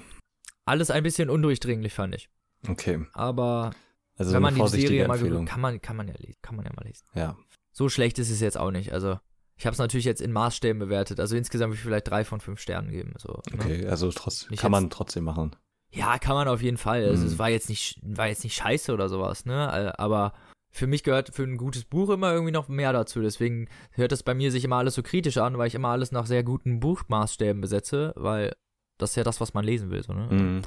Alles 0.66 0.92
ein 0.92 1.04
bisschen 1.04 1.30
undurchdringlich, 1.30 1.94
fand 1.94 2.16
ich. 2.16 2.30
okay. 2.68 3.06
Aber 3.14 3.72
Also 4.18 4.34
wenn 4.34 4.42
man 4.42 4.56
die 4.56 4.68
Serie 4.68 5.08
mal 5.08 5.18
kann 5.46 5.62
man, 5.62 5.82
kann 5.82 5.96
man 5.96 6.08
ja 6.10 6.14
lesen, 6.18 6.40
kann 6.42 6.56
man 6.58 6.66
ja 6.66 6.72
mal 6.76 6.86
lesen. 6.86 7.06
Ja. 7.16 7.38
So 7.72 7.88
schlecht 7.90 8.20
ist 8.20 8.30
es 8.30 8.40
jetzt 8.42 8.58
auch 8.58 8.72
nicht. 8.72 8.92
Also, 8.94 9.20
ich 9.56 9.66
habe 9.66 9.74
es 9.74 9.80
natürlich 9.80 10.06
jetzt 10.06 10.22
in 10.22 10.32
Maßstäben 10.32 10.80
bewertet. 10.80 11.20
Also 11.20 11.36
insgesamt 11.36 11.72
würde 11.72 11.78
ich 11.80 11.84
vielleicht 11.84 12.10
drei 12.10 12.24
von 12.26 12.40
fünf 12.40 12.60
Sternen 12.60 12.90
geben. 12.92 13.14
So, 13.18 13.42
ne? 13.52 13.60
Okay, 13.60 13.86
also 13.88 14.12
trotz, 14.12 14.50
Nicht 14.50 14.60
kann 14.62 14.72
man 14.72 14.90
trotzdem 14.90 15.24
machen. 15.24 15.56
Ja, 15.92 16.18
kann 16.18 16.34
man 16.36 16.48
auf 16.48 16.62
jeden 16.62 16.78
Fall. 16.78 17.04
Also, 17.06 17.22
Mhm. 17.22 17.28
es 17.32 17.38
war 17.40 17.50
jetzt 17.50 17.70
nicht, 17.70 18.00
war 18.02 18.28
jetzt 18.28 18.44
nicht 18.44 18.56
scheiße 18.56 18.92
oder 18.94 19.10
sowas, 19.10 19.46
ne? 19.46 19.94
Äh, 19.96 20.02
Aber 20.02 20.34
für 20.72 20.88
mich 20.88 21.04
gehört 21.04 21.36
für 21.36 21.44
ein 21.44 21.58
gutes 21.58 21.86
Buch 21.86 22.10
immer 22.10 22.32
irgendwie 22.34 22.52
noch 22.52 22.68
mehr 22.68 22.92
dazu. 22.94 23.22
Deswegen 23.22 23.68
hört 23.92 24.12
das 24.12 24.24
bei 24.24 24.34
mir 24.34 24.52
sich 24.52 24.64
immer 24.64 24.78
alles 24.78 24.96
so 24.96 25.04
kritisch 25.04 25.38
an, 25.38 25.56
weil 25.60 25.68
ich 25.68 25.76
immer 25.76 25.90
alles 25.90 26.12
nach 26.12 26.26
sehr 26.26 26.44
guten 26.44 26.80
Buchmaßstäben 26.80 27.62
besetze, 27.62 28.12
weil 28.16 28.54
das 28.98 29.12
ist 29.12 29.16
ja 29.18 29.24
das, 29.24 29.40
was 29.40 29.54
man 29.54 29.64
lesen 29.66 29.92
will, 29.92 30.02
so, 30.02 30.14
ne? 30.14 30.28
Mhm. 30.32 30.62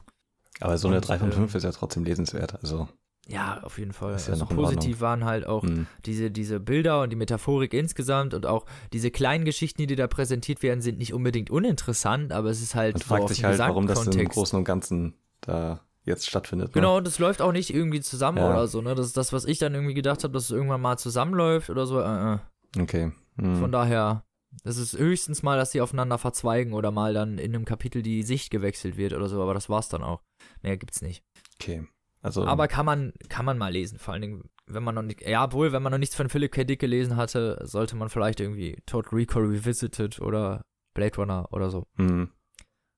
Aber 0.60 0.78
so 0.78 0.86
eine 0.86 0.98
Und, 0.98 1.08
3 1.08 1.18
von 1.18 1.30
äh, 1.30 1.34
5 1.34 1.54
ist 1.56 1.64
ja 1.64 1.72
trotzdem 1.72 2.04
lesenswert. 2.04 2.54
Also, 2.62 2.88
Ja, 3.28 3.60
auf 3.62 3.78
jeden 3.78 3.92
Fall. 3.92 4.14
Ist 4.14 4.28
ja 4.28 4.34
also 4.34 4.46
positiv 4.46 5.00
waren 5.00 5.24
halt 5.24 5.46
auch 5.46 5.64
hm. 5.64 5.86
diese, 6.04 6.30
diese 6.30 6.60
Bilder 6.60 7.02
und 7.02 7.10
die 7.10 7.16
Metaphorik 7.16 7.74
insgesamt 7.74 8.34
und 8.34 8.46
auch 8.46 8.66
diese 8.92 9.10
kleinen 9.10 9.44
Geschichten, 9.44 9.82
die 9.82 9.88
dir 9.88 9.96
da 9.96 10.06
präsentiert 10.06 10.62
werden, 10.62 10.80
sind 10.80 10.98
nicht 10.98 11.12
unbedingt 11.12 11.50
uninteressant, 11.50 12.32
aber 12.32 12.50
es 12.50 12.62
ist 12.62 12.74
halt 12.74 12.94
man 12.94 13.02
so 13.02 13.08
fragt 13.08 13.28
sich 13.28 13.44
halt, 13.44 13.58
warum 13.58 13.86
das 13.86 14.06
im. 14.06 14.28
Großen 14.28 14.56
und 14.56 14.64
Ganzen 14.64 15.14
da 15.40 15.80
jetzt 16.04 16.28
stattfindet. 16.28 16.68
Ne? 16.68 16.72
Genau, 16.74 16.98
und 16.98 17.06
das 17.06 17.18
läuft 17.18 17.42
auch 17.42 17.52
nicht 17.52 17.74
irgendwie 17.74 18.00
zusammen 18.00 18.38
Ja. 18.38 18.50
oder 18.50 18.68
so, 18.68 18.80
ne? 18.80 18.94
Das 18.94 19.06
ist 19.06 19.16
das, 19.16 19.32
was 19.32 19.44
ich 19.44 19.58
dann 19.58 19.74
irgendwie 19.74 19.94
gedacht 19.94 20.22
habe, 20.22 20.32
dass 20.32 20.44
es 20.44 20.50
irgendwann 20.52 20.80
mal 20.80 20.96
zusammenläuft 20.96 21.68
oder 21.68 21.86
so. 21.86 22.00
Äh, 22.00 22.34
äh. 22.34 22.38
Okay. 22.80 23.12
Hm. 23.38 23.56
Von 23.58 23.72
daher, 23.72 24.22
es 24.62 24.76
ist 24.76 24.96
höchstens 24.96 25.42
mal, 25.42 25.58
dass 25.58 25.72
sie 25.72 25.80
aufeinander 25.80 26.18
verzweigen 26.18 26.72
oder 26.72 26.92
mal 26.92 27.12
dann 27.12 27.38
in 27.38 27.54
einem 27.54 27.64
Kapitel 27.64 28.02
die 28.02 28.22
Sicht 28.22 28.50
gewechselt 28.50 28.96
wird 28.96 29.12
oder 29.12 29.28
so, 29.28 29.42
aber 29.42 29.52
das 29.52 29.68
war's 29.68 29.88
dann 29.88 30.04
auch. 30.04 30.22
Mehr 30.62 30.76
gibt's 30.76 31.02
nicht. 31.02 31.24
Okay. 31.60 31.86
Also, 32.22 32.44
Aber 32.46 32.66
kann 32.68 32.86
man, 32.86 33.12
kann 33.28 33.44
man 33.44 33.58
mal 33.58 33.72
lesen, 33.72 33.98
vor 33.98 34.12
allen 34.14 34.22
Dingen, 34.22 34.50
wenn 34.66 34.82
man 34.82 34.94
noch 34.96 35.02
nicht, 35.02 35.22
ja, 35.22 35.52
wohl, 35.52 35.70
wenn 35.72 35.82
man 35.82 35.92
noch 35.92 35.98
nichts 35.98 36.16
von 36.16 36.28
Philip 36.28 36.50
K. 36.50 36.64
Dick 36.64 36.80
gelesen 36.80 37.16
hatte, 37.16 37.58
sollte 37.62 37.94
man 37.96 38.08
vielleicht 38.08 38.40
irgendwie 38.40 38.82
Total 38.86 39.10
Recall 39.16 39.44
Revisited 39.44 40.20
oder 40.20 40.62
Blade 40.94 41.16
Runner 41.16 41.46
oder 41.52 41.70
so. 41.70 41.86
hm. 41.96 42.30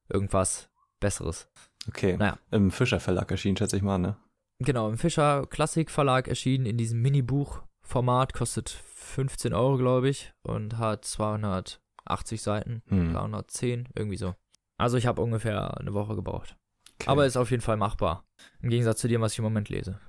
Irgendwas 0.09 0.71
Besseres. 1.01 1.49
okay. 1.89 2.17
Naja. 2.17 2.39
Im 2.51 2.71
Fischer 2.71 3.01
Verlag 3.01 3.31
erschien, 3.31 3.57
schätze 3.57 3.77
ich 3.77 3.83
mal, 3.83 3.99
ne? 3.99 4.17
Genau, 4.61 4.89
im 4.89 4.99
Fischer 4.99 5.47
Klassik 5.47 5.91
Verlag 5.91 6.27
erschienen 6.27 6.65
in 6.67 6.77
diesem 6.79 7.01
Minibuch-Format, 7.03 8.33
kostet 8.33 8.71
15 8.71 9.53
Euro, 9.53 9.77
glaube 9.77 10.09
ich, 10.09 10.33
und 10.43 10.79
hat 10.79 11.05
280 11.05 12.41
Seiten, 12.43 12.83
Hm. 12.89 13.13
310, 13.13 13.89
irgendwie 13.95 14.17
so. 14.17 14.35
Also 14.79 14.97
ich 14.97 15.07
habe 15.07 15.21
ungefähr 15.23 15.77
eine 15.79 15.93
Woche 15.93 16.15
gebraucht. 16.17 16.57
Okay. 17.01 17.11
Aber 17.11 17.27
ist 17.27 17.37
auf 17.37 17.51
jeden 17.51 17.63
Fall 17.63 17.77
machbar. 17.77 18.25
Im 18.61 18.71
Gegensatz 18.71 19.01
zu 19.01 19.09
dem, 19.09 19.21
was 19.21 19.33
ich 19.33 19.39
im 19.39 19.45
Moment 19.45 19.69
lese. 19.69 20.01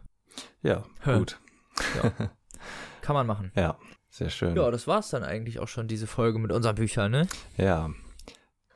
ja, 0.61 0.83
Hä. 1.03 1.17
gut. 1.19 1.39
Kann 3.01 3.13
man 3.15 3.27
machen. 3.27 3.51
Ja, 3.55 3.77
sehr 4.09 4.29
schön. 4.29 4.55
Ja, 4.55 4.69
das 4.71 4.87
war's 4.87 5.09
dann 5.09 5.23
eigentlich 5.23 5.59
auch 5.59 5.67
schon, 5.67 5.87
diese 5.87 6.07
Folge 6.07 6.39
mit 6.39 6.51
unseren 6.51 6.75
Büchern, 6.75 7.11
ne? 7.11 7.27
Ja, 7.57 7.89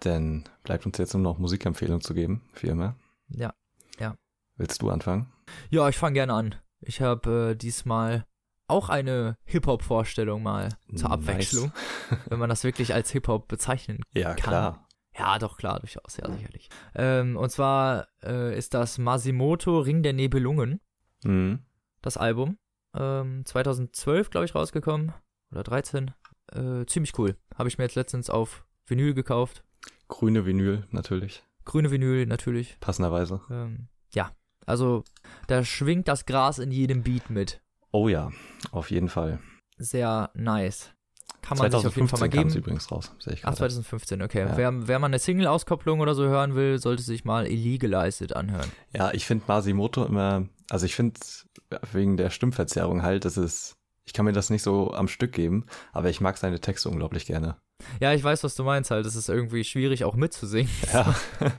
denn 0.03 0.43
bleibt 0.64 0.86
uns 0.86 0.97
jetzt 0.97 1.14
nur 1.14 1.24
noch 1.24 1.38
Musikempfehlung 1.39 2.01
zu 2.01 2.14
geben, 2.14 2.41
wie 2.59 2.68
immer. 2.68 2.95
Ja. 3.30 3.53
Willst 4.55 4.84
du 4.84 4.91
anfangen? 4.91 5.32
Ja, 5.72 5.89
ich 5.89 5.97
fange 5.97 6.14
gerne 6.14 6.34
an. 6.34 6.55
Ich 6.80 7.01
habe 7.01 7.51
äh, 7.51 7.55
diesmal 7.55 8.26
auch 8.68 8.89
eine 8.89 9.36
Hip-Hop-Vorstellung 9.45 10.43
mal 10.43 10.70
zur 10.95 11.09
Nice. 11.09 11.18
Abwechslung, 11.20 11.72
wenn 12.28 12.38
man 12.38 12.49
das 12.49 12.64
wirklich 12.64 12.93
als 12.93 13.09
Hip-Hop 13.11 13.47
bezeichnen 13.47 14.03
Ja, 14.14 14.36
Kann. 14.36 14.38
klar. 14.38 14.82
Ja, 15.18 15.38
doch, 15.39 15.57
klar, 15.57 15.80
durchaus, 15.80 16.18
ja, 16.18 16.32
sicherlich. 16.32 16.70
Ähm, 16.95 17.38
und 17.38 17.49
zwar 17.51 18.07
äh, 18.24 18.57
ist 18.57 18.74
das 18.74 18.97
Masimoto 18.97 19.80
Ring 19.80 20.01
der 20.03 20.14
Nebelungen, 20.14 20.80
Mhm. 21.24 21.59
das 22.01 22.18
Album. 22.18 22.57
Ähm, 22.95 23.45
2012, 23.45 24.30
glaube 24.30 24.45
ich, 24.45 24.55
rausgekommen. 24.55 25.14
Oder 25.51 25.64
13. 25.64 26.11
Äh, 26.51 26.86
ziemlich 26.88 27.18
cool. 27.18 27.36
Habe 27.55 27.70
ich 27.70 27.78
mir 27.78 27.86
jetzt 27.86 27.95
letztens 27.95 28.30
auf 28.30 28.66
Vinyl 28.88 29.14
gekauft. 29.14 29.64
Grüne 30.07 30.45
Vinyl 30.45 30.86
natürlich, 30.91 31.43
Grüne 31.66 31.89
Vinyl 31.91 32.26
natürlich. 32.26 32.78
passenderweise. 32.80 33.41
Ähm, 33.49 33.88
ja, 34.14 34.32
also 34.66 35.03
da 35.47 35.64
schwingt 35.64 36.07
das 36.07 36.26
Gras 36.26 36.59
in 36.59 36.72
jedem 36.72 37.03
Beat 37.03 37.30
mit. 37.30 37.61
Oh 37.91 38.07
ja, 38.09 38.32
auf 38.72 38.91
jeden 38.91 39.09
Fall. 39.09 39.39
Sehr 39.78 40.30
nice. 40.34 40.93
Kann 41.44 41.58
man 41.58 41.70
sich 41.70 41.86
auf 41.86 41.96
jeden 41.96 42.08
Fall 42.08 42.20
mal 42.20 42.30
2015 42.30 42.32
kam 42.32 42.48
es 42.48 42.54
geben. 42.54 42.64
übrigens 42.64 42.91
raus, 42.91 43.12
sehe 43.20 43.34
ich 43.34 43.39
Ach, 43.41 43.50
gerade. 43.50 43.58
2015, 43.58 44.22
okay. 44.22 44.39
Ja. 44.39 44.58
Wer, 44.58 44.88
wer 44.88 45.00
mal 45.00 45.08
eine 45.08 45.20
Single-Auskopplung 45.20 46.00
oder 46.00 46.16
so 46.16 46.24
hören 46.24 46.56
will, 46.56 46.80
sollte 46.80 47.04
sich 47.04 47.26
mal 47.26 47.46
Illegalized 47.46 48.36
anhören. 48.36 48.72
Ja, 48.96 49.12
ich 49.14 49.26
finde 49.26 49.44
Masimoto 49.48 50.06
immer, 50.06 50.48
also 50.70 50.86
ich 50.86 50.96
finde 50.96 51.20
wegen 51.91 52.18
der 52.18 52.30
Stimmverzerrung 52.30 53.04
halt, 53.04 53.26
das 53.26 53.38
ist, 53.38 53.76
ich 54.06 54.14
kann 54.14 54.26
mir 54.26 54.32
das 54.34 54.50
nicht 54.50 54.64
so 54.64 54.94
am 54.94 55.08
Stück 55.08 55.34
geben, 55.34 55.66
aber 55.91 56.10
ich 56.10 56.22
mag 56.22 56.38
seine 56.38 56.60
Texte 56.60 56.89
unglaublich 56.89 57.26
gerne. 57.26 57.58
Ja, 58.00 58.14
ich 58.14 58.24
weiß, 58.24 58.44
was 58.44 58.56
du 58.56 58.64
meinst 58.64 58.91
halt. 58.91 59.06
Es 59.06 59.16
ist 59.16 59.28
irgendwie 59.30 59.64
schwierig 59.64 60.06
auch 60.06 60.16
mitzusingen, 60.16 60.72
Ja, 60.94 61.14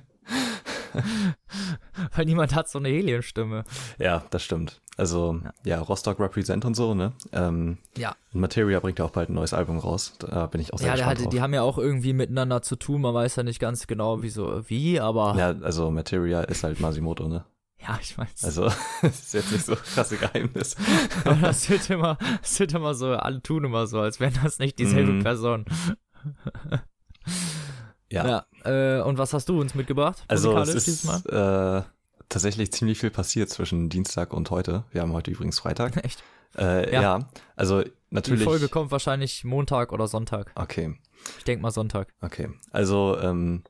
weil 2.14 2.24
niemand 2.24 2.54
hat 2.54 2.68
so 2.68 2.78
eine 2.78 2.88
Helienstimme. 2.88 3.64
ja 3.98 4.22
das 4.30 4.42
stimmt. 4.42 4.80
Also, 4.96 5.40
Ja. 5.44 5.52
ja, 5.64 5.80
Rostock 5.80 6.20
Represent 6.20 6.64
und 6.64 6.74
so, 6.74 6.94
ne? 6.94 7.12
Ähm, 7.32 7.78
Ja. 7.96 8.14
Materia 8.32 8.78
bringt 8.80 8.98
ja 9.00 9.04
auch 9.04 9.10
bald 9.10 9.28
ein 9.28 9.34
neues 9.34 9.52
Album 9.52 9.78
raus. 9.78 10.14
Da 10.20 10.46
bin 10.46 10.60
ich 10.60 10.72
auch 10.72 10.78
sehr 10.78 10.88
Ja, 10.88 10.94
gespannt 10.94 11.20
drauf. 11.24 11.28
die 11.30 11.40
haben 11.40 11.52
ja 11.54 11.62
auch 11.62 11.78
irgendwie 11.78 12.12
miteinander 12.12 12.62
zu 12.62 12.76
tun. 12.76 13.00
Man 13.00 13.12
weiß 13.14 13.36
ja 13.36 13.42
nicht 13.42 13.58
ganz 13.58 13.86
genau, 13.88 14.22
wieso, 14.22 14.68
wie, 14.68 15.00
aber 15.00 15.34
ja, 15.36 15.50
Ja, 15.50 15.60
also 15.62 15.90
Materia 15.90 16.42
ist 16.42 16.62
halt 16.64 16.78
Masimoto, 16.80 17.28
ne? 17.28 17.44
ich 18.00 18.16
weiß. 18.16 18.44
Also, 18.44 18.64
das 19.02 19.18
ist 19.24 19.34
jetzt 19.34 19.52
nicht 19.52 19.66
so 19.66 19.74
krasse 19.76 20.16
Geheimnis. 20.16 20.74
Aber 21.24 21.34
das 21.42 21.68
wird 21.68 21.90
immer, 21.90 22.16
das 22.40 22.58
wird 22.60 22.72
immer 22.72 22.94
so, 22.94 23.10
alle 23.14 23.42
tun 23.42 23.64
immer 23.64 23.86
so, 23.86 24.00
als 24.00 24.20
wären 24.20 24.32
das 24.42 24.58
nicht 24.58 24.78
dieselbe 24.78 25.12
Mhm. 25.12 25.22
Person. 25.22 25.64
Ja. 28.14 28.46
Ja. 28.64 28.98
Äh, 28.98 29.02
und 29.02 29.18
was 29.18 29.32
hast 29.32 29.48
du 29.48 29.60
uns 29.60 29.74
mitgebracht? 29.74 30.24
Also, 30.28 30.56
es 30.56 30.88
ist 30.88 31.04
äh, 31.26 31.82
tatsächlich 32.28 32.72
ziemlich 32.72 32.98
viel 32.98 33.10
passiert 33.10 33.50
zwischen 33.50 33.88
Dienstag 33.88 34.32
und 34.32 34.50
heute. 34.50 34.84
Wir 34.92 35.02
haben 35.02 35.12
heute 35.12 35.30
übrigens 35.30 35.58
Freitag. 35.58 35.96
Echt? 36.04 36.22
Äh, 36.56 36.92
Ja. 36.92 37.02
ja. 37.02 37.28
also 37.56 37.82
natürlich. 38.10 38.40
Die 38.40 38.44
Folge 38.44 38.68
kommt 38.68 38.90
wahrscheinlich 38.90 39.44
Montag 39.44 39.92
oder 39.92 40.06
Sonntag. 40.06 40.52
Okay, 40.54 40.96
Ich 41.38 41.44
denke 41.44 41.62
mal 41.62 41.70
Sonntag. 41.70 42.14
okay. 42.22 42.48
Also 42.70 43.18
ähm, 43.20 43.64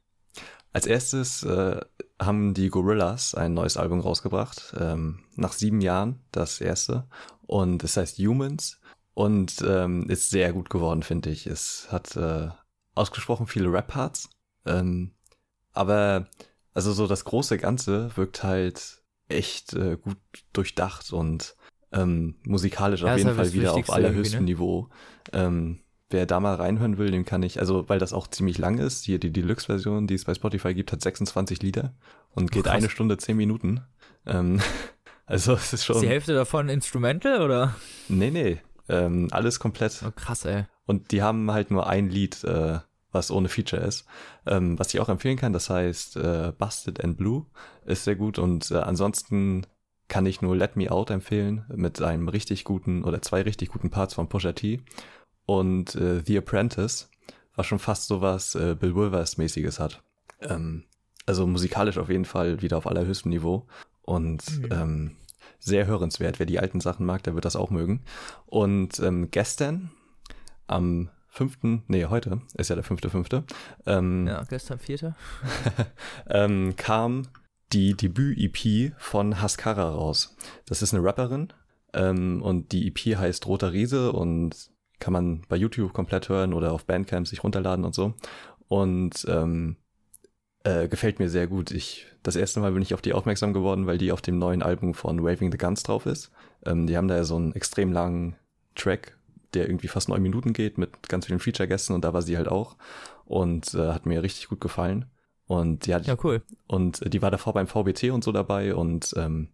als 0.73 0.87
erstes 0.87 1.43
äh, 1.45 1.81
haben 2.21 2.53
die 2.53 2.69
Gorillas 2.69 3.35
ein 3.35 3.55
neues 3.55 3.77
Album 3.77 4.01
rausgebracht. 4.01 4.75
Ähm, 4.79 5.21
nach 5.37 5.53
sieben 5.53 5.81
Jahren 5.81 6.21
das 6.33 6.61
erste. 6.61 7.07
Und 7.47 7.85
es 7.85 7.97
heißt 7.97 8.19
Humans 8.19 8.81
und 9.15 9.63
ähm, 9.67 10.09
ist 10.11 10.31
sehr 10.31 10.53
gut 10.53 10.71
geworden, 10.71 11.03
finde 11.03 11.31
ich. 11.31 11.47
Es 11.47 11.89
hat 11.91 12.17
äh, 12.17 12.49
ausgesprochen 12.95 13.47
viele 13.47 13.73
Rap-Parts. 13.73 14.29
Ähm, 14.67 15.13
aber 15.73 16.29
also 16.73 16.93
so 16.93 17.07
das 17.07 17.25
große 17.25 17.59
Ganze 17.59 18.17
wirkt 18.17 18.43
halt 18.43 19.03
echt 19.29 19.73
äh, 19.75 19.97
gut 19.97 20.17
durchdacht 20.53 21.13
und 21.13 21.57
ähm, 21.93 22.37
musikalisch 22.45 23.03
Ja, 23.03 23.09
auf 23.13 23.13
ist 23.17 23.25
jeden 23.25 23.37
halt 23.37 23.49
Fall 23.49 23.55
wieder 23.55 23.75
auf 23.75 23.91
allerhöchstem 23.91 24.41
irgendwie, 24.41 24.53
Niveau. 24.53 24.89
Ähm, 25.33 25.81
wer 26.11 26.27
da 26.27 26.41
mal 26.41 26.55
reinhören 26.55 26.99
will, 26.99 27.11
dem 27.11 27.25
kann 27.25 27.43
ich, 27.43 27.59
also 27.61 27.89
weil 27.89 27.99
das 27.99 28.13
auch 28.13 28.27
ziemlich 28.27 28.59
lang 28.59 28.79
ist, 28.79 29.05
hier 29.05 29.19
die 29.19 29.33
Deluxe-Version, 29.33 30.07
die 30.07 30.15
es 30.15 30.25
bei 30.25 30.35
Spotify 30.35 30.75
gibt, 30.75 30.93
hat 30.93 31.01
26 31.01 31.63
Lieder 31.63 31.95
und 32.31 32.51
geht 32.53 32.65
krass. 32.65 32.75
eine 32.75 32.91
Stunde, 32.91 33.17
zehn 33.17 33.37
Minuten. 33.37 33.83
Ähm, 34.27 34.61
also 35.27 35.55
es 35.55 35.67
ist 35.67 35.73
Ist 35.75 35.85
schon. 35.85 36.01
die 36.01 36.09
Hälfte 36.09 36.35
davon 36.35 36.69
Instrumental 36.69 37.43
oder? 37.43 37.75
Nee, 38.09 38.31
nee. 38.31 38.61
Ähm, 38.89 39.29
alles 39.31 39.59
komplett. 39.61 40.03
Oh, 40.07 40.11
krass, 40.15 40.45
ey. 40.45 40.65
Und 40.87 41.11
die 41.13 41.23
haben 41.23 41.51
halt 41.51 41.71
nur 41.71 41.87
ein 41.87 42.11
Lied, 42.11 42.45
äh, 42.45 42.79
was 43.15 43.31
ohne 43.31 43.49
Feature 43.49 43.83
ist. 43.83 44.05
Ähm, 44.47 44.79
was 44.79 44.93
ich 44.93 45.01
auch 45.01 45.09
empfehlen 45.09 45.37
kann, 45.39 45.53
das 45.53 45.71
heißt 45.71 46.17
äh, 46.17 46.53
Busted 46.59 47.03
and 47.03 47.17
Blue, 47.17 47.47
ist 47.87 48.05
sehr 48.05 48.17
gut. 48.17 48.39
Und 48.39 48.71
äh, 48.71 48.77
ansonsten 48.79 49.67
kann 50.09 50.27
ich 50.27 50.43
nur 50.43 50.55
Let 50.57 50.77
Me 50.77 50.91
Out 50.91 51.11
empfehlen, 51.11 51.65
mit 51.75 52.03
einem 52.03 52.29
richtig 52.29 52.65
guten 52.65 53.05
oder 53.05 53.23
zwei 53.23 53.43
richtig 53.43 53.71
guten 53.71 53.91
Parts 53.91 54.15
von 54.15 54.29
Pusha 54.29 54.53
T. 54.53 54.83
Und 55.47 55.95
äh, 55.95 56.23
The 56.25 56.39
Apprentice, 56.39 57.09
was 57.55 57.67
schon 57.67 57.79
fast 57.79 58.09
sowas 58.09 58.55
äh, 58.55 58.75
Bill 58.79 58.95
Wilvers-mäßiges 58.95 59.79
hat. 59.79 60.03
Ähm, 60.41 60.85
also 61.27 61.47
musikalisch 61.47 61.97
auf 61.99 62.11
jeden 62.11 62.25
Fall 62.27 62.61
wieder 62.61 62.77
auf 62.77 62.87
allerhöchstem 62.87 63.31
Niveau. 63.31 63.67
Und 64.03 64.43
Mhm. 64.59 64.69
ähm, 64.71 65.17
sehr 65.59 65.87
hörenswert. 65.87 66.39
Wer 66.39 66.47
die 66.47 66.59
alten 66.61 66.81
Sachen 66.81 67.07
mag, 67.07 67.23
der 67.23 67.35
wird 67.35 67.47
das 67.47 67.57
auch 67.57 67.71
mögen. 67.71 68.03
Und 68.47 68.99
ähm, 69.01 69.31
gestern, 69.31 69.91
am 70.67 71.09
fünften, 71.35 71.83
nee, 71.89 72.05
heute, 72.05 72.41
ist 72.55 72.71
ja 72.71 72.77
der 72.77 72.85
fünfte, 72.85 73.11
fünfte, 73.11 73.43
ähm, 73.87 74.27
Ja, 74.29 74.45
gestern 74.45 74.79
Vierter. 74.79 75.17
ähm, 76.29 76.75
kam 76.77 77.23
die 77.73 77.95
Debüt-EP 77.95 78.95
von 78.99 79.43
Haskara 79.43 79.91
raus. 79.91 80.37
Das 80.67 80.81
ist 80.81 80.95
eine 80.95 81.03
Rapperin 81.03 81.53
ähm, 81.93 82.41
und 82.41 82.71
die 82.71 82.87
EP 82.87 83.19
heißt 83.19 83.47
Roter 83.49 83.73
Riese 83.73 84.13
und 84.13 84.71
kann 85.01 85.13
man 85.13 85.43
bei 85.49 85.57
YouTube 85.57 85.93
komplett 85.93 86.29
hören 86.29 86.55
oder 86.55 86.73
auf 86.73 86.87
Bandcamp 86.87 87.27
sich 87.27 87.43
runterladen 87.43 87.85
und 87.85 87.97
so. 87.97 88.15
Und 88.69 89.27
ähm, 89.29 89.77
äh, 90.63 90.87
gefällt 90.87 91.19
mir 91.19 91.29
sehr 91.29 91.49
gut. 91.49 91.73
Ich, 91.73 92.07
das 92.23 92.37
erste 92.37 92.61
Mal 92.61 92.71
bin 92.71 92.83
ich 92.83 92.95
auf 92.95 93.03
die 93.03 93.13
aufmerksam 93.13 93.53
geworden, 93.53 93.87
weil 93.87 93.99
die 93.99 94.13
auf 94.13 94.23
dem 94.23 94.39
neuen 94.39 94.63
Album 94.63 94.95
von 94.95 95.23
Waving 95.25 95.51
the 95.51 95.59
Guns 95.59 95.83
drauf 95.83 96.07
ist. 96.07 96.31
Ähm, 96.65 96.87
die 96.87 96.97
haben 96.97 97.09
da 97.09 97.17
ja 97.17 97.25
so 97.25 97.35
einen 97.35 97.53
extrem 97.55 97.93
langen 97.93 98.37
Track, 98.77 99.19
der 99.55 99.69
irgendwie 99.69 99.89
fast 99.89 100.09
neun 100.09 100.23
Minuten 100.23 100.53
geht 100.53 100.79
mit 100.79 101.09
ganz 101.09 101.27
vielen 101.27 101.41
Feature-Gästen 101.41 101.95
und 101.95 102.05
da 102.05 102.13
war 102.13 102.23
sie 102.23 102.37
halt 102.37 102.49
auch 102.49 102.77
und 103.25 103.75
äh, 103.75 103.93
hat 103.93 104.07
mir 104.07 104.23
richtig 104.23 104.49
gut 104.49 104.61
gefallen. 104.61 105.07
Und 105.47 105.87
die 105.87 105.95
hat 105.95 106.07
Ja, 106.07 106.17
cool. 106.25 106.43
und 106.67 107.03
äh, 107.03 107.11
die 107.11 107.23
war 107.23 107.31
davor 107.31 107.53
beim 107.53 107.67
VBT 107.67 108.11
und 108.11 108.25
so 108.25 108.33
dabei 108.33 108.75
und 108.75 109.13
ähm, 109.17 109.49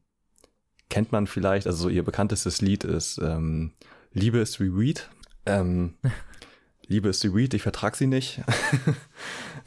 kennt 0.89 1.13
man 1.13 1.27
vielleicht, 1.27 1.67
also 1.67 1.85
so 1.85 1.89
ihr 1.89 2.05
bekanntestes 2.05 2.61
Lied 2.61 2.85
ist 2.85 3.19
ähm, 3.19 3.73
Liebe 4.13 4.39
ist 4.39 4.61
wie 4.61 4.77
Weed. 4.77 5.09
Ähm, 5.47 5.95
Liebe 6.87 7.09
ist 7.09 7.23
die 7.23 7.35
Weed, 7.35 7.55
ich 7.55 7.63
vertrag 7.63 7.97
sie 7.97 8.07
nicht. 8.07 8.43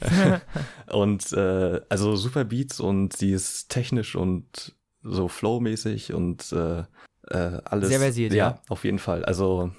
und 0.92 1.32
äh, 1.32 1.80
also 1.88 2.16
super 2.16 2.44
Beats 2.44 2.80
und 2.80 3.16
sie 3.16 3.32
ist 3.32 3.68
technisch 3.68 4.16
und 4.16 4.74
so 5.02 5.28
flowmäßig 5.28 6.12
und 6.12 6.52
äh, 6.52 6.84
äh, 7.28 7.60
alles. 7.64 7.88
Sehr 7.88 8.00
versiert, 8.00 8.32
ja. 8.32 8.48
ja. 8.48 8.62
auf 8.68 8.84
jeden 8.84 8.98
Fall. 8.98 9.24
Also 9.24 9.72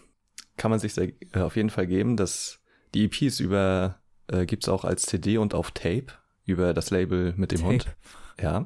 kann 0.57 0.71
man 0.71 0.79
sich 0.79 0.93
sehr, 0.93 1.11
äh, 1.33 1.39
auf 1.39 1.55
jeden 1.55 1.69
Fall 1.69 1.87
geben. 1.87 2.17
dass 2.17 2.61
die 2.93 3.05
EPs 3.05 3.39
über 3.39 3.99
äh, 4.27 4.45
gibt's 4.45 4.69
auch 4.69 4.85
als 4.85 5.03
CD 5.03 5.37
und 5.37 5.53
auf 5.53 5.71
Tape 5.71 6.07
über 6.45 6.73
das 6.73 6.91
Label 6.91 7.33
mit 7.35 7.51
dem 7.51 7.59
Tape. 7.59 7.71
Hund. 7.71 7.95
Ja. 8.39 8.65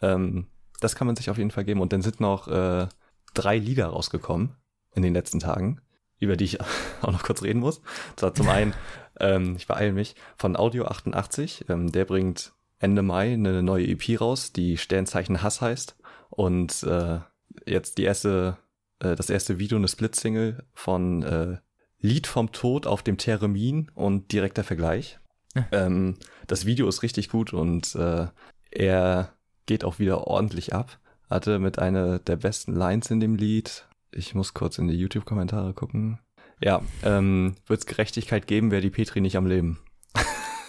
Ähm, 0.00 0.46
das 0.80 0.94
kann 0.94 1.06
man 1.06 1.16
sich 1.16 1.30
auf 1.30 1.38
jeden 1.38 1.50
Fall 1.50 1.64
geben. 1.64 1.80
Und 1.80 1.92
dann 1.92 2.02
sind 2.02 2.20
noch 2.20 2.48
äh, 2.48 2.88
drei 3.34 3.58
Lieder 3.58 3.86
rausgekommen 3.88 4.56
in 4.94 5.02
den 5.02 5.14
letzten 5.14 5.40
Tagen, 5.40 5.80
über 6.18 6.36
die 6.36 6.44
ich 6.44 6.60
auch 7.02 7.12
noch 7.12 7.22
kurz 7.22 7.42
reden 7.42 7.60
muss. 7.60 7.80
Zwar 8.16 8.34
zum 8.34 8.48
einen, 8.48 8.74
ähm, 9.20 9.56
ich 9.56 9.66
beeile 9.66 9.92
mich, 9.92 10.16
von 10.36 10.56
Audio 10.56 10.86
88. 10.86 11.66
Ähm, 11.68 11.92
der 11.92 12.04
bringt 12.04 12.52
Ende 12.78 13.02
Mai 13.02 13.32
eine 13.32 13.62
neue 13.62 13.88
EP 13.88 14.20
raus, 14.20 14.52
die 14.52 14.78
Sternzeichen 14.78 15.42
Hass 15.42 15.60
heißt. 15.60 15.96
Und 16.30 16.82
äh, 16.84 17.18
jetzt 17.66 17.98
die 17.98 18.04
erste, 18.04 18.56
äh, 19.00 19.16
das 19.16 19.30
erste 19.30 19.58
Video, 19.58 19.78
eine 19.78 19.88
Split-Single 19.88 20.64
von 20.74 21.22
äh, 21.22 21.56
Lied 22.00 22.26
vom 22.26 22.52
Tod 22.52 22.86
auf 22.86 23.02
dem 23.02 23.18
Theremin 23.18 23.90
und 23.94 24.32
direkter 24.32 24.64
Vergleich. 24.64 25.18
Ja. 25.54 25.66
Ähm, 25.72 26.16
das 26.46 26.66
Video 26.66 26.88
ist 26.88 27.02
richtig 27.02 27.28
gut 27.28 27.52
und 27.52 27.94
äh, 27.94 28.28
er 28.70 29.32
geht 29.66 29.84
auch 29.84 29.98
wieder 29.98 30.26
ordentlich 30.26 30.74
ab. 30.74 30.98
Hatte 31.28 31.58
mit 31.58 31.78
einer 31.78 32.18
der 32.18 32.36
besten 32.36 32.74
Lines 32.74 33.10
in 33.10 33.20
dem 33.20 33.34
Lied. 33.34 33.86
Ich 34.12 34.34
muss 34.34 34.54
kurz 34.54 34.78
in 34.78 34.88
die 34.88 34.96
YouTube-Kommentare 34.96 35.74
gucken. 35.74 36.20
Ja, 36.60 36.82
ähm, 37.02 37.56
wird 37.66 37.80
es 37.80 37.86
Gerechtigkeit 37.86 38.46
geben, 38.46 38.70
wäre 38.70 38.82
die 38.82 38.90
Petri 38.90 39.20
nicht 39.20 39.36
am 39.36 39.46
Leben. 39.46 39.78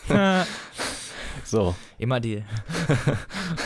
So, 1.43 1.75
Immer 1.97 2.19
die 2.19 2.43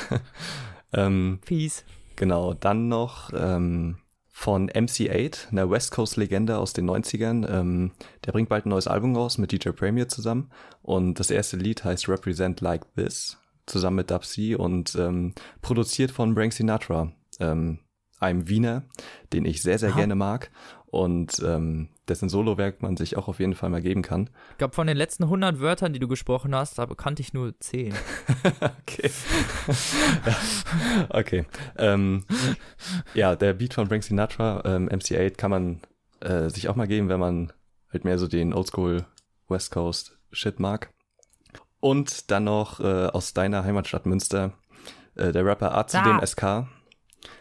ähm, 0.94 1.40
Peace. 1.46 1.84
genau, 2.16 2.54
dann 2.54 2.88
noch 2.88 3.32
ähm, 3.34 3.98
von 4.44 4.70
MC8, 4.70 5.52
einer 5.52 5.70
West 5.70 5.92
Coast-Legende 5.92 6.58
aus 6.58 6.74
den 6.74 6.90
90ern. 6.90 7.50
Ähm, 7.50 7.92
der 8.26 8.34
bringt 8.34 8.50
bald 8.50 8.66
ein 8.66 8.70
neues 8.70 8.88
Album 8.88 9.16
raus 9.16 9.38
mit 9.38 9.54
DJ 9.54 9.70
Premier 9.70 10.10
zusammen. 10.10 10.52
Und 10.82 11.18
das 11.22 11.32
erste 11.32 11.56
Lied 11.56 11.86
heißt 11.86 12.10
Represent 12.10 12.60
Like 12.60 12.82
This, 12.98 13.38
zusammen 13.68 13.96
mit 13.96 14.12
Dub 14.12 14.26
C 14.26 14.56
und 14.56 14.96
ähm, 14.96 15.34
produziert 15.62 16.12
von 16.12 16.36
Frank 16.36 16.52
Sinatra, 16.52 17.14
ähm, 17.40 17.80
einem 18.20 18.50
Wiener, 18.50 18.84
den 19.32 19.46
ich 19.46 19.62
sehr, 19.62 19.80
sehr 19.80 19.92
Aha. 19.92 19.98
gerne 20.00 20.16
mag 20.16 20.52
und 20.94 21.42
ähm, 21.44 21.90
dessen 22.08 22.30
Solowerk 22.30 22.84
man 22.84 22.98
sich 22.98 23.18
auch 23.18 23.28
auf 23.28 23.40
jeden 23.40 23.56
Fall 23.56 23.72
mal 23.72 23.82
geben 23.82 24.04
kann. 24.04 24.30
Ich 24.52 24.58
glaube, 24.60 24.76
von 24.76 24.86
den 24.86 24.96
letzten 24.96 25.24
100 25.24 25.60
Wörtern, 25.60 25.92
die 25.92 25.98
du 25.98 26.08
gesprochen 26.08 26.54
hast, 26.54 26.78
da 26.78 26.86
kannte 26.86 27.24
ich 27.24 27.34
nur 27.34 27.60
10. 27.60 27.96
okay. 28.62 29.10
ja. 30.24 30.36
Okay. 31.10 31.46
Ähm, 31.78 32.26
ja, 33.16 33.36
der 33.36 33.54
Beat 33.54 33.74
von 33.74 33.88
Frank 33.88 34.04
Sinatra, 34.04 34.62
ähm, 34.66 34.88
MC8, 34.88 35.36
kann 35.36 35.50
man 35.50 35.82
äh, 36.20 36.50
sich 36.50 36.70
auch 36.70 36.76
mal 36.76 36.88
geben, 36.88 37.10
wenn 37.10 37.20
man 37.20 37.52
halt 37.92 38.04
mehr 38.06 38.20
so 38.20 38.28
den 38.28 38.54
Oldschool 38.54 39.04
West 39.50 39.72
Coast 39.72 40.20
Shit 40.32 40.60
mag. 40.60 40.92
Und 41.80 42.30
dann 42.30 42.44
noch 42.44 42.80
äh, 42.80 43.08
aus 43.08 43.34
deiner 43.34 43.64
Heimatstadt 43.64 44.06
Münster, 44.06 44.54
äh, 45.16 45.32
der 45.32 45.44
Rapper 45.44 45.76
A 45.76 45.88
zu 45.88 45.98
Ah. 45.98 46.04
dem 46.04 46.24
SK 46.24 46.68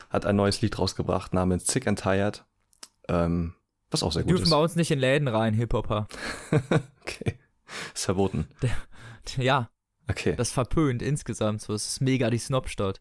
hat 0.09 0.25
ein 0.25 0.37
neues 0.37 0.63
Lied 0.63 0.79
rausgebracht 0.79 1.35
namens 1.35 1.67
Sick 1.67 1.87
and 1.87 2.01
Tired. 2.01 2.47
Ähm, 3.09 3.55
was 3.91 4.03
auch 4.03 4.13
sehr 4.13 4.23
gut 4.23 4.31
Dürfen 4.33 4.45
ist. 4.45 4.51
bei 4.51 4.57
uns 4.57 4.77
nicht 4.77 4.91
in 4.91 4.99
Läden 4.99 5.29
rein, 5.29 5.55
Hip-Hopper. 5.55 6.09
okay. 7.03 7.39
Ist 7.95 8.05
verboten. 8.05 8.49
Ja, 9.37 9.71
Okay. 10.09 10.35
das 10.37 10.51
verpönt 10.51 11.01
insgesamt 11.03 11.63
so. 11.63 11.73
Es 11.75 11.87
ist 11.87 12.01
mega 12.01 12.29
die 12.31 12.39
Snobstadt. 12.39 13.01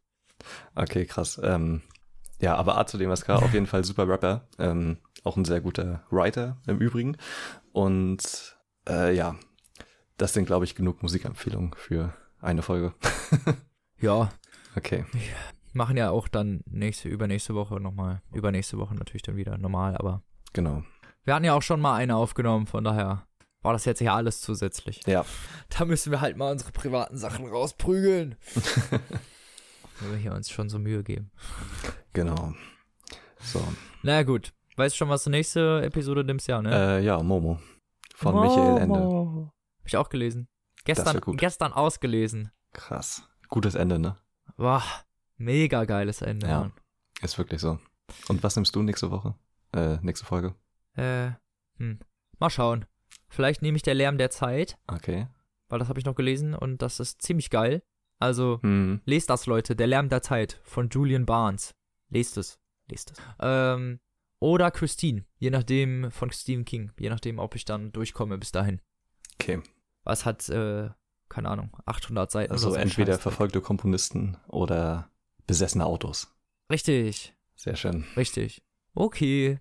Okay, 0.75 1.05
krass. 1.05 1.39
Ähm, 1.43 1.81
ja, 2.39 2.55
aber 2.55 2.77
A 2.77 2.85
zu 2.85 2.97
dem 2.97 3.13
SK 3.15 3.29
auf 3.31 3.53
jeden 3.53 3.67
Fall 3.67 3.83
super 3.83 4.07
Rapper. 4.07 4.47
Ähm, 4.59 4.97
auch 5.23 5.35
ein 5.37 5.45
sehr 5.45 5.61
guter 5.61 6.03
Writer 6.09 6.57
im 6.67 6.77
Übrigen. 6.79 7.17
Und 7.73 8.57
äh, 8.87 9.15
ja, 9.15 9.35
das 10.17 10.33
sind, 10.33 10.45
glaube 10.45 10.65
ich, 10.65 10.75
genug 10.75 11.01
Musikempfehlungen 11.03 11.73
für 11.75 12.13
eine 12.39 12.61
Folge. 12.61 12.93
Ja, 13.99 14.31
Okay. 14.75 15.05
Machen 15.73 15.97
ja 15.97 16.11
auch 16.11 16.27
dann 16.27 16.61
nächste, 16.65 17.09
übernächste 17.09 17.55
Woche 17.55 17.79
nochmal. 17.79 18.21
Übernächste 18.33 18.77
Woche 18.77 18.95
natürlich 18.95 19.21
dann 19.23 19.35
wieder 19.35 19.57
normal, 19.57 19.95
aber 19.97 20.21
Genau. 20.53 20.83
wir 21.23 21.33
hatten 21.35 21.45
ja 21.45 21.53
auch 21.53 21.61
schon 21.61 21.79
mal 21.81 21.95
eine 21.95 22.15
aufgenommen, 22.15 22.67
von 22.67 22.83
daher 22.83 23.25
war 23.61 23.73
das 23.73 23.85
jetzt 23.85 24.01
ja 24.01 24.15
alles 24.15 24.41
zusätzlich. 24.41 25.05
Ja. 25.05 25.23
Da 25.69 25.85
müssen 25.85 26.11
wir 26.11 26.19
halt 26.21 26.35
mal 26.35 26.51
unsere 26.51 26.71
privaten 26.71 27.17
Sachen 27.17 27.45
rausprügeln. 27.45 28.35
Wenn 29.99 30.11
wir 30.11 30.17
hier 30.17 30.33
uns 30.33 30.49
schon 30.49 30.67
so 30.69 30.79
Mühe 30.79 31.03
geben. 31.03 31.31
Genau. 32.13 32.53
So. 33.39 33.63
Na 34.01 34.23
gut. 34.23 34.51
Weißt 34.77 34.95
du 34.95 34.97
schon, 34.97 35.09
was 35.09 35.23
du 35.25 35.29
nächste 35.29 35.81
Episode 35.83 36.23
nimmst? 36.23 36.47
Ja, 36.47 36.61
ne? 36.61 36.73
Äh, 36.99 37.03
ja, 37.03 37.21
Momo. 37.21 37.59
Von 38.15 38.39
Michael 38.39 38.77
Ende. 38.81 38.99
Momo. 38.99 39.51
Hab 39.79 39.87
ich 39.87 39.97
auch 39.97 40.09
gelesen. 40.09 40.47
Gestern, 40.85 41.21
gestern 41.37 41.73
ausgelesen. 41.73 42.51
Krass. 42.73 43.29
Gutes 43.49 43.75
Ende, 43.75 43.99
ne? 43.99 44.17
Boah, 44.57 44.81
mega 45.43 45.85
geiles 45.85 46.21
Ende. 46.21 46.47
Ja. 46.47 46.59
Mann. 46.61 46.73
Ist 47.21 47.37
wirklich 47.37 47.61
so. 47.61 47.79
Und 48.27 48.43
was 48.43 48.55
nimmst 48.55 48.75
du 48.75 48.81
nächste 48.83 49.11
Woche? 49.11 49.35
Äh, 49.73 49.97
nächste 50.01 50.25
Folge? 50.25 50.55
Äh, 50.95 51.31
hm. 51.77 51.99
Mal 52.39 52.49
schauen. 52.49 52.85
Vielleicht 53.29 53.61
nehme 53.61 53.77
ich 53.77 53.83
der 53.83 53.93
Lärm 53.93 54.17
der 54.17 54.29
Zeit, 54.31 54.77
Okay. 54.87 55.27
weil 55.69 55.79
das 55.79 55.87
habe 55.87 55.99
ich 55.99 56.05
noch 56.05 56.15
gelesen 56.15 56.53
und 56.53 56.81
das 56.81 56.99
ist 56.99 57.21
ziemlich 57.21 57.49
geil. 57.49 57.81
Also, 58.19 58.59
Hm. 58.61 59.01
lest 59.05 59.29
das, 59.29 59.45
Leute. 59.45 59.75
Der 59.75 59.87
Lärm 59.87 60.09
der 60.09 60.21
Zeit 60.21 60.59
von 60.63 60.89
Julian 60.89 61.25
Barnes. 61.25 61.73
Lest 62.09 62.37
es. 62.37 62.59
Lest 62.89 63.11
es. 63.11 63.17
Ähm, 63.39 63.99
oder 64.39 64.69
Christine. 64.71 65.25
Je 65.37 65.49
nachdem 65.49 66.11
von 66.11 66.31
Stephen 66.31 66.65
King. 66.65 66.91
Je 66.99 67.09
nachdem, 67.09 67.39
ob 67.39 67.55
ich 67.55 67.63
dann 67.65 67.91
durchkomme 67.91 68.37
bis 68.37 68.51
dahin. 68.51 68.81
Okay. 69.39 69.61
Was 70.03 70.25
hat, 70.25 70.49
äh, 70.49 70.89
keine 71.29 71.49
Ahnung, 71.49 71.71
800 71.85 72.29
Seiten 72.31 72.51
Also 72.51 72.73
entweder 72.73 73.17
verfolgte 73.17 73.61
Komponisten 73.61 74.37
oder 74.47 75.09
besessene 75.47 75.85
Autos. 75.85 76.33
Richtig, 76.71 77.33
Sehr 77.55 77.75
schön. 77.75 78.05
richtig. 78.15 78.61
Okay, 78.93 79.59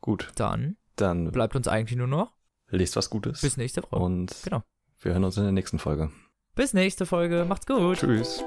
Gut. 0.00 0.30
dann 0.36 0.76
Dann 0.96 1.30
bleibt 1.32 1.56
uns 1.56 1.68
eigentlich 1.68 1.98
nur 1.98 2.06
noch 2.06 2.32
lest 2.68 2.96
was 2.96 3.10
Gutes. 3.10 3.40
bis 3.42 3.56
nächste 3.56 3.82
Folge. 3.82 4.04
Und 4.04 4.34
Genau. 4.44 4.62
wir 5.00 5.12
hören 5.12 5.24
uns 5.24 5.36
in 5.36 5.42
der 5.44 5.52
nächsten 5.52 5.78
Folge. 5.78 6.10
Bis 6.54 6.72
nächste 6.72 7.04
Folge. 7.06 7.44
Macht's 7.46 7.66
gut. 7.66 7.98
Tschüss. 7.98 8.42